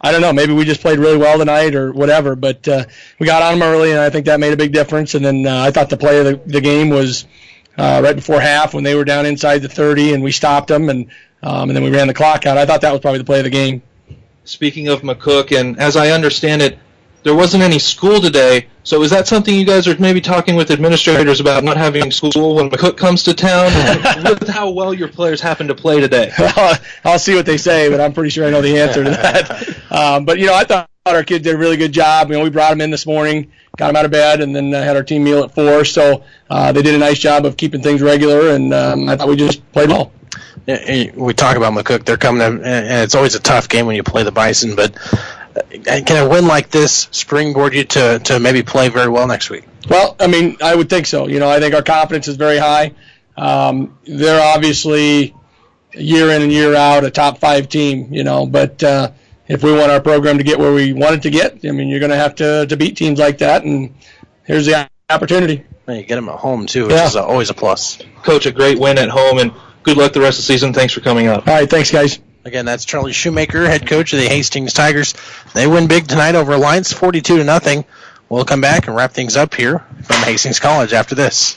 I 0.00 0.12
don't 0.12 0.20
know, 0.20 0.32
maybe 0.32 0.52
we 0.52 0.64
just 0.64 0.80
played 0.80 0.98
really 0.98 1.16
well 1.16 1.38
tonight 1.38 1.74
or 1.74 1.92
whatever, 1.92 2.34
but 2.34 2.66
uh, 2.68 2.84
we 3.18 3.26
got 3.26 3.42
on 3.42 3.58
them 3.58 3.68
early, 3.68 3.92
and 3.92 4.00
I 4.00 4.10
think 4.10 4.26
that 4.26 4.40
made 4.40 4.52
a 4.52 4.56
big 4.56 4.72
difference. 4.72 5.14
And 5.14 5.24
then 5.24 5.46
uh, 5.46 5.62
I 5.62 5.70
thought 5.70 5.90
the 5.90 5.96
play 5.96 6.18
of 6.18 6.24
the, 6.24 6.52
the 6.52 6.60
game 6.60 6.90
was 6.90 7.26
uh, 7.78 8.00
right 8.02 8.16
before 8.16 8.40
half 8.40 8.74
when 8.74 8.84
they 8.84 8.94
were 8.94 9.04
down 9.04 9.26
inside 9.26 9.58
the 9.58 9.68
30, 9.68 10.14
and 10.14 10.22
we 10.22 10.32
stopped 10.32 10.68
them, 10.68 10.88
and 10.88 11.10
um, 11.44 11.70
and 11.70 11.76
then 11.76 11.82
we 11.82 11.90
ran 11.90 12.06
the 12.06 12.14
clock 12.14 12.46
out. 12.46 12.56
I 12.56 12.66
thought 12.66 12.82
that 12.82 12.92
was 12.92 13.00
probably 13.00 13.18
the 13.18 13.24
play 13.24 13.38
of 13.40 13.44
the 13.44 13.50
game. 13.50 13.82
Speaking 14.44 14.88
of 14.88 15.02
McCook, 15.02 15.56
and 15.58 15.78
as 15.78 15.96
I 15.96 16.10
understand 16.10 16.62
it, 16.62 16.78
there 17.22 17.34
wasn't 17.34 17.62
any 17.62 17.78
school 17.78 18.20
today. 18.20 18.66
So 18.84 19.02
is 19.02 19.10
that 19.10 19.28
something 19.28 19.54
you 19.54 19.64
guys 19.64 19.86
are 19.86 19.96
maybe 19.98 20.20
talking 20.20 20.56
with 20.56 20.70
administrators 20.70 21.38
about 21.40 21.62
not 21.62 21.76
having 21.76 22.10
school 22.10 22.56
when 22.56 22.68
McCook 22.68 22.96
comes 22.96 23.22
to 23.24 23.34
town? 23.34 23.66
with 24.24 24.48
how 24.48 24.70
well 24.70 24.92
your 24.92 25.08
players 25.08 25.40
happen 25.40 25.68
to 25.68 25.74
play 25.74 26.00
today. 26.00 26.32
I'll 27.04 27.18
see 27.18 27.34
what 27.34 27.46
they 27.46 27.58
say, 27.58 27.88
but 27.90 28.00
I'm 28.00 28.12
pretty 28.12 28.30
sure 28.30 28.44
I 28.44 28.50
know 28.50 28.60
the 28.60 28.78
answer 28.78 29.04
to 29.04 29.10
that. 29.10 29.78
Um, 29.92 30.24
but 30.24 30.38
you 30.38 30.46
know, 30.46 30.54
I 30.54 30.64
thought 30.64 30.88
our 31.04 31.22
kids 31.22 31.44
did 31.44 31.54
a 31.54 31.58
really 31.58 31.76
good 31.76 31.92
job. 31.92 32.30
You 32.30 32.38
know, 32.38 32.44
we 32.44 32.48
brought 32.48 32.70
them 32.70 32.80
in 32.80 32.90
this 32.90 33.04
morning, 33.04 33.52
got 33.76 33.88
them 33.88 33.96
out 33.96 34.06
of 34.06 34.10
bed, 34.10 34.40
and 34.40 34.56
then 34.56 34.72
uh, 34.72 34.82
had 34.82 34.96
our 34.96 35.02
team 35.02 35.22
meal 35.22 35.44
at 35.44 35.54
four. 35.54 35.84
So 35.84 36.24
uh, 36.48 36.72
they 36.72 36.80
did 36.80 36.94
a 36.94 36.98
nice 36.98 37.18
job 37.18 37.44
of 37.44 37.58
keeping 37.58 37.82
things 37.82 38.00
regular, 38.00 38.54
and 38.54 38.72
um, 38.72 39.06
I 39.10 39.16
thought 39.16 39.28
we 39.28 39.36
just 39.36 39.70
played 39.72 39.90
well. 39.90 40.10
We 40.66 41.34
talk 41.34 41.58
about 41.58 41.74
McCook; 41.74 42.06
they're 42.06 42.16
coming, 42.16 42.40
in, 42.40 42.64
and 42.64 43.02
it's 43.04 43.14
always 43.14 43.34
a 43.34 43.40
tough 43.40 43.68
game 43.68 43.84
when 43.84 43.96
you 43.96 44.02
play 44.02 44.22
the 44.22 44.32
Bison, 44.32 44.76
but 44.76 44.96
can 45.70 46.26
a 46.26 46.28
win 46.28 46.46
like 46.46 46.70
this 46.70 47.08
springboard 47.10 47.74
you 47.74 47.84
to, 47.84 48.18
to 48.20 48.38
maybe 48.38 48.62
play 48.62 48.88
very 48.88 49.08
well 49.08 49.26
next 49.26 49.50
week? 49.50 49.64
Well, 49.88 50.16
I 50.18 50.26
mean, 50.26 50.56
I 50.62 50.74
would 50.74 50.88
think 50.88 51.06
so. 51.06 51.28
You 51.28 51.40
know, 51.40 51.48
I 51.48 51.60
think 51.60 51.74
our 51.74 51.82
confidence 51.82 52.28
is 52.28 52.36
very 52.36 52.58
high. 52.58 52.94
Um, 53.36 53.98
they're 54.04 54.42
obviously 54.54 55.34
year 55.92 56.30
in 56.30 56.42
and 56.42 56.52
year 56.52 56.74
out 56.74 57.04
a 57.04 57.10
top 57.10 57.38
five 57.38 57.68
team, 57.68 58.12
you 58.12 58.24
know, 58.24 58.46
but 58.46 58.82
uh, 58.82 59.10
if 59.48 59.62
we 59.62 59.72
want 59.72 59.90
our 59.90 60.00
program 60.00 60.38
to 60.38 60.44
get 60.44 60.58
where 60.58 60.72
we 60.72 60.92
want 60.92 61.14
it 61.14 61.22
to 61.22 61.30
get, 61.30 61.64
I 61.64 61.72
mean, 61.72 61.88
you're 61.88 62.00
going 62.00 62.10
to 62.10 62.16
have 62.16 62.34
to 62.36 62.66
to 62.66 62.76
beat 62.76 62.96
teams 62.96 63.18
like 63.18 63.38
that. 63.38 63.64
And 63.64 63.94
here's 64.44 64.66
the 64.66 64.88
opportunity. 65.10 65.64
And 65.86 65.96
you 65.98 66.04
get 66.04 66.16
them 66.16 66.28
at 66.28 66.38
home 66.38 66.66
too, 66.66 66.84
which 66.84 66.94
yeah. 66.94 67.06
is 67.06 67.16
always 67.16 67.50
a 67.50 67.54
plus. 67.54 67.98
Coach, 68.22 68.46
a 68.46 68.52
great 68.52 68.78
win 68.78 68.98
at 68.98 69.08
home, 69.08 69.38
and 69.38 69.52
good 69.82 69.96
luck 69.96 70.12
the 70.12 70.20
rest 70.20 70.38
of 70.38 70.46
the 70.46 70.52
season. 70.52 70.72
Thanks 70.72 70.94
for 70.94 71.00
coming 71.00 71.26
up. 71.26 71.46
All 71.48 71.54
right, 71.54 71.68
thanks, 71.68 71.90
guys. 71.90 72.20
Again, 72.44 72.64
that's 72.64 72.84
Charlie 72.84 73.12
Shoemaker, 73.12 73.68
head 73.68 73.86
coach 73.86 74.12
of 74.12 74.18
the 74.18 74.26
Hastings 74.26 74.72
Tigers. 74.72 75.14
They 75.54 75.68
win 75.68 75.86
big 75.86 76.08
tonight 76.08 76.34
over 76.34 76.52
Alliance, 76.52 76.92
42 76.92 77.36
to 77.38 77.44
nothing. 77.44 77.84
We'll 78.28 78.44
come 78.44 78.60
back 78.60 78.88
and 78.88 78.96
wrap 78.96 79.12
things 79.12 79.36
up 79.36 79.54
here 79.54 79.86
from 80.02 80.16
Hastings 80.16 80.58
College 80.58 80.92
after 80.92 81.14
this. 81.14 81.56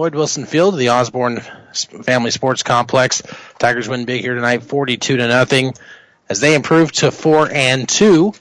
Lloyd 0.00 0.14
Wilson 0.14 0.46
Field, 0.46 0.78
the 0.78 0.88
Osborne 0.88 1.42
Family 1.74 2.30
Sports 2.30 2.62
Complex. 2.62 3.22
Tigers 3.58 3.86
win 3.86 4.06
big 4.06 4.22
here 4.22 4.34
tonight, 4.34 4.62
42 4.62 5.18
to 5.18 5.28
nothing, 5.28 5.74
as 6.30 6.40
they 6.40 6.54
improve 6.54 6.90
to 6.92 7.10
four 7.10 7.50
and 7.52 7.86
two 7.86 8.32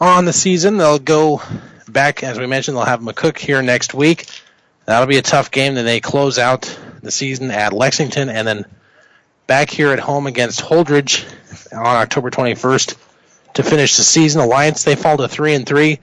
on 0.00 0.24
the 0.24 0.32
season. 0.32 0.78
They'll 0.78 0.98
go 0.98 1.40
back, 1.86 2.24
as 2.24 2.36
we 2.36 2.48
mentioned, 2.48 2.76
they'll 2.76 2.84
have 2.84 2.98
McCook 2.98 3.38
here 3.38 3.62
next 3.62 3.94
week. 3.94 4.26
That'll 4.84 5.06
be 5.06 5.18
a 5.18 5.22
tough 5.22 5.52
game. 5.52 5.76
Then 5.76 5.84
they 5.84 6.00
close 6.00 6.36
out 6.36 6.76
the 7.00 7.12
season 7.12 7.52
at 7.52 7.72
Lexington, 7.72 8.28
and 8.28 8.44
then 8.44 8.64
back 9.46 9.70
here 9.70 9.92
at 9.92 10.00
home 10.00 10.26
against 10.26 10.62
Holdrege 10.62 11.32
on 11.72 11.94
October 11.94 12.32
21st 12.32 12.96
to 13.54 13.62
finish 13.62 13.96
the 13.98 14.02
season. 14.02 14.40
Alliance 14.40 14.82
they 14.82 14.96
fall 14.96 15.16
to 15.18 15.28
three 15.28 15.54
and 15.54 15.64
three. 15.64 16.00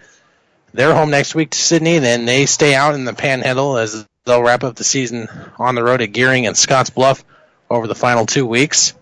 They're 0.74 0.96
home 0.96 1.10
next 1.10 1.36
week 1.36 1.50
to 1.50 1.58
Sidney. 1.58 2.00
Then 2.00 2.24
they 2.24 2.46
stay 2.46 2.76
out 2.76 2.96
in 2.96 3.04
the 3.04 3.14
Panhandle 3.14 3.76
as 3.76 4.08
They'll 4.30 4.44
wrap 4.44 4.64
up 4.64 4.76
the 4.76 4.84
season 4.84 5.28
on 5.58 5.74
the 5.74 5.84
road 5.84 6.04
at 6.04 6.12
Gering 6.12 6.46
and 6.46 6.56
Scotts 6.56 6.92
Bluff 6.92 7.26
over 7.68 7.88
the 7.88 7.96
final 7.96 8.28
two 8.28 8.46
weeks. 8.46 8.94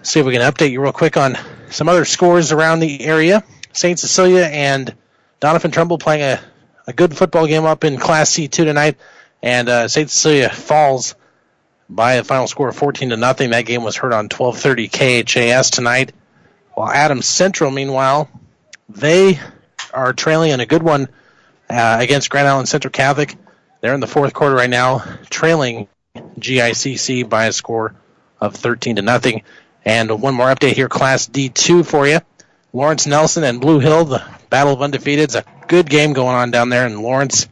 See 0.00 0.20
if 0.20 0.24
we 0.24 0.32
can 0.32 0.40
update 0.40 0.70
you 0.70 0.80
real 0.80 0.92
quick 0.92 1.18
on 1.18 1.36
some 1.68 1.86
other 1.86 2.06
scores 2.06 2.50
around 2.50 2.80
the 2.80 3.02
area. 3.02 3.44
St. 3.74 3.98
Cecilia 3.98 4.44
and 4.44 4.94
Doniphan 5.42 5.70
Trumble 5.70 5.98
playing 5.98 6.22
a, 6.22 6.40
a 6.86 6.94
good 6.94 7.14
football 7.14 7.46
game 7.46 7.66
up 7.66 7.84
in 7.84 7.98
Class 7.98 8.30
C2 8.30 8.50
tonight, 8.50 8.96
and 9.42 9.68
uh, 9.68 9.86
St. 9.86 10.08
Cecilia 10.08 10.48
falls 10.48 11.14
by 11.90 12.14
a 12.14 12.24
final 12.24 12.46
score 12.46 12.70
of 12.70 12.76
14 12.76 13.10
to 13.10 13.18
nothing. 13.18 13.50
That 13.50 13.66
game 13.66 13.82
was 13.82 13.96
heard 13.96 14.14
on 14.14 14.30
12:30 14.30 14.90
KHAS 15.26 15.68
tonight. 15.68 16.12
While 16.72 16.88
Adams 16.90 17.26
Central, 17.26 17.70
meanwhile, 17.70 18.30
they 18.88 19.38
are 19.92 20.14
trailing 20.14 20.52
in 20.52 20.60
a 20.60 20.66
good 20.66 20.82
one 20.82 21.10
uh, 21.68 21.98
against 22.00 22.30
Grand 22.30 22.48
Island 22.48 22.66
Central 22.66 22.92
Catholic. 22.92 23.36
They're 23.86 23.94
in 23.94 24.00
the 24.00 24.08
fourth 24.08 24.34
quarter 24.34 24.56
right 24.56 24.68
now, 24.68 25.04
trailing 25.30 25.86
GICC 26.16 27.28
by 27.28 27.44
a 27.44 27.52
score 27.52 27.94
of 28.40 28.56
13 28.56 28.96
to 28.96 29.02
nothing. 29.02 29.42
And 29.84 30.20
one 30.20 30.34
more 30.34 30.48
update 30.48 30.72
here, 30.72 30.88
Class 30.88 31.28
D2 31.28 31.86
for 31.86 32.04
you. 32.04 32.18
Lawrence 32.72 33.06
Nelson 33.06 33.44
and 33.44 33.60
Blue 33.60 33.78
Hill, 33.78 34.06
the 34.06 34.24
battle 34.50 34.72
of 34.72 34.82
undefeated. 34.82 35.22
It's 35.22 35.36
a 35.36 35.44
good 35.68 35.88
game 35.88 36.14
going 36.14 36.34
on 36.34 36.50
down 36.50 36.68
there 36.68 36.84
in 36.84 37.00
Lawrence. 37.00 37.46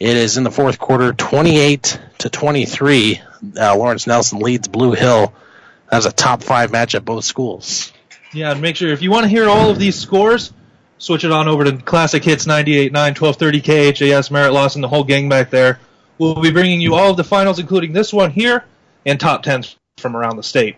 It 0.00 0.16
is 0.16 0.36
in 0.36 0.42
the 0.42 0.50
fourth 0.50 0.80
quarter, 0.80 1.12
28 1.12 2.00
to 2.18 2.28
23. 2.28 3.20
Uh, 3.56 3.76
Lawrence 3.76 4.08
Nelson 4.08 4.40
leads 4.40 4.66
Blue 4.66 4.94
Hill. 4.94 5.32
That's 5.88 6.04
a 6.04 6.10
top 6.10 6.42
five 6.42 6.72
match 6.72 6.96
at 6.96 7.04
both 7.04 7.24
schools. 7.24 7.92
Yeah, 8.32 8.50
and 8.50 8.60
make 8.60 8.74
sure 8.74 8.88
if 8.88 9.02
you 9.02 9.12
want 9.12 9.22
to 9.22 9.28
hear 9.28 9.48
all 9.48 9.70
of 9.70 9.78
these 9.78 9.94
scores, 9.94 10.52
switch 11.00 11.24
it 11.24 11.32
on 11.32 11.48
over 11.48 11.64
to 11.64 11.76
Classic 11.78 12.22
Hits 12.22 12.46
98.9, 12.46 13.20
1230 13.20 13.60
KHAS, 13.60 14.30
Merritt 14.30 14.52
Lawson, 14.52 14.82
the 14.82 14.88
whole 14.88 15.02
gang 15.02 15.28
back 15.28 15.50
there. 15.50 15.80
We'll 16.18 16.40
be 16.40 16.52
bringing 16.52 16.80
you 16.80 16.94
all 16.94 17.10
of 17.10 17.16
the 17.16 17.24
finals, 17.24 17.58
including 17.58 17.92
this 17.92 18.12
one 18.12 18.30
here, 18.30 18.64
and 19.04 19.18
top 19.18 19.42
10s 19.42 19.74
from 19.96 20.16
around 20.16 20.36
the 20.36 20.42
state. 20.42 20.76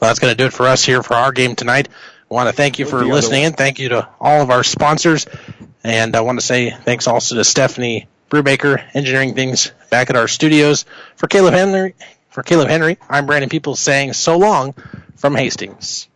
Well, 0.00 0.10
that's 0.10 0.18
going 0.18 0.32
to 0.32 0.36
do 0.36 0.46
it 0.46 0.52
for 0.52 0.66
us 0.66 0.84
here 0.84 1.02
for 1.02 1.14
our 1.14 1.32
game 1.32 1.54
tonight. 1.54 1.88
I 2.30 2.34
want 2.34 2.48
to 2.48 2.52
thank 2.52 2.78
you 2.78 2.86
for 2.86 3.04
listening 3.04 3.44
in. 3.44 3.52
Thank 3.52 3.78
you 3.78 3.90
to 3.90 4.08
all 4.20 4.42
of 4.42 4.50
our 4.50 4.64
sponsors. 4.64 5.26
And 5.84 6.16
I 6.16 6.22
want 6.22 6.40
to 6.40 6.44
say 6.44 6.70
thanks 6.70 7.06
also 7.06 7.36
to 7.36 7.44
Stephanie 7.44 8.08
Brubaker, 8.28 8.82
engineering 8.94 9.34
things 9.34 9.70
back 9.90 10.10
at 10.10 10.16
our 10.16 10.26
studios. 10.26 10.84
For 11.14 11.28
Caleb 11.28 11.54
Henry, 11.54 11.94
for 12.28 12.42
Caleb 12.42 12.68
Henry, 12.68 12.98
I'm 13.08 13.26
Brandon 13.26 13.48
People 13.48 13.76
saying 13.76 14.12
so 14.14 14.36
long 14.36 14.74
from 15.14 15.36
Hastings. 15.36 16.08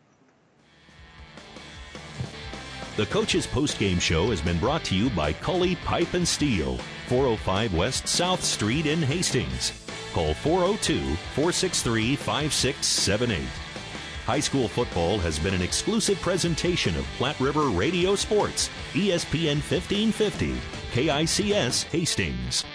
The 3.00 3.06
Coach's 3.06 3.46
Postgame 3.46 3.98
Show 3.98 4.28
has 4.28 4.42
been 4.42 4.58
brought 4.58 4.84
to 4.84 4.94
you 4.94 5.08
by 5.08 5.32
Kully 5.32 5.74
Pipe 5.76 6.12
and 6.12 6.28
Steel, 6.28 6.76
405 7.06 7.72
West 7.72 8.06
South 8.06 8.44
Street 8.44 8.84
in 8.84 9.00
Hastings. 9.00 9.72
Call 10.12 10.34
402 10.34 10.98
463 11.34 12.14
5678. 12.16 13.48
High 14.26 14.40
school 14.40 14.68
football 14.68 15.16
has 15.16 15.38
been 15.38 15.54
an 15.54 15.62
exclusive 15.62 16.20
presentation 16.20 16.94
of 16.94 17.06
Platte 17.16 17.40
River 17.40 17.68
Radio 17.70 18.14
Sports, 18.16 18.68
ESPN 18.92 19.62
1550, 19.62 20.60
KICS 20.92 21.84
Hastings. 21.84 22.66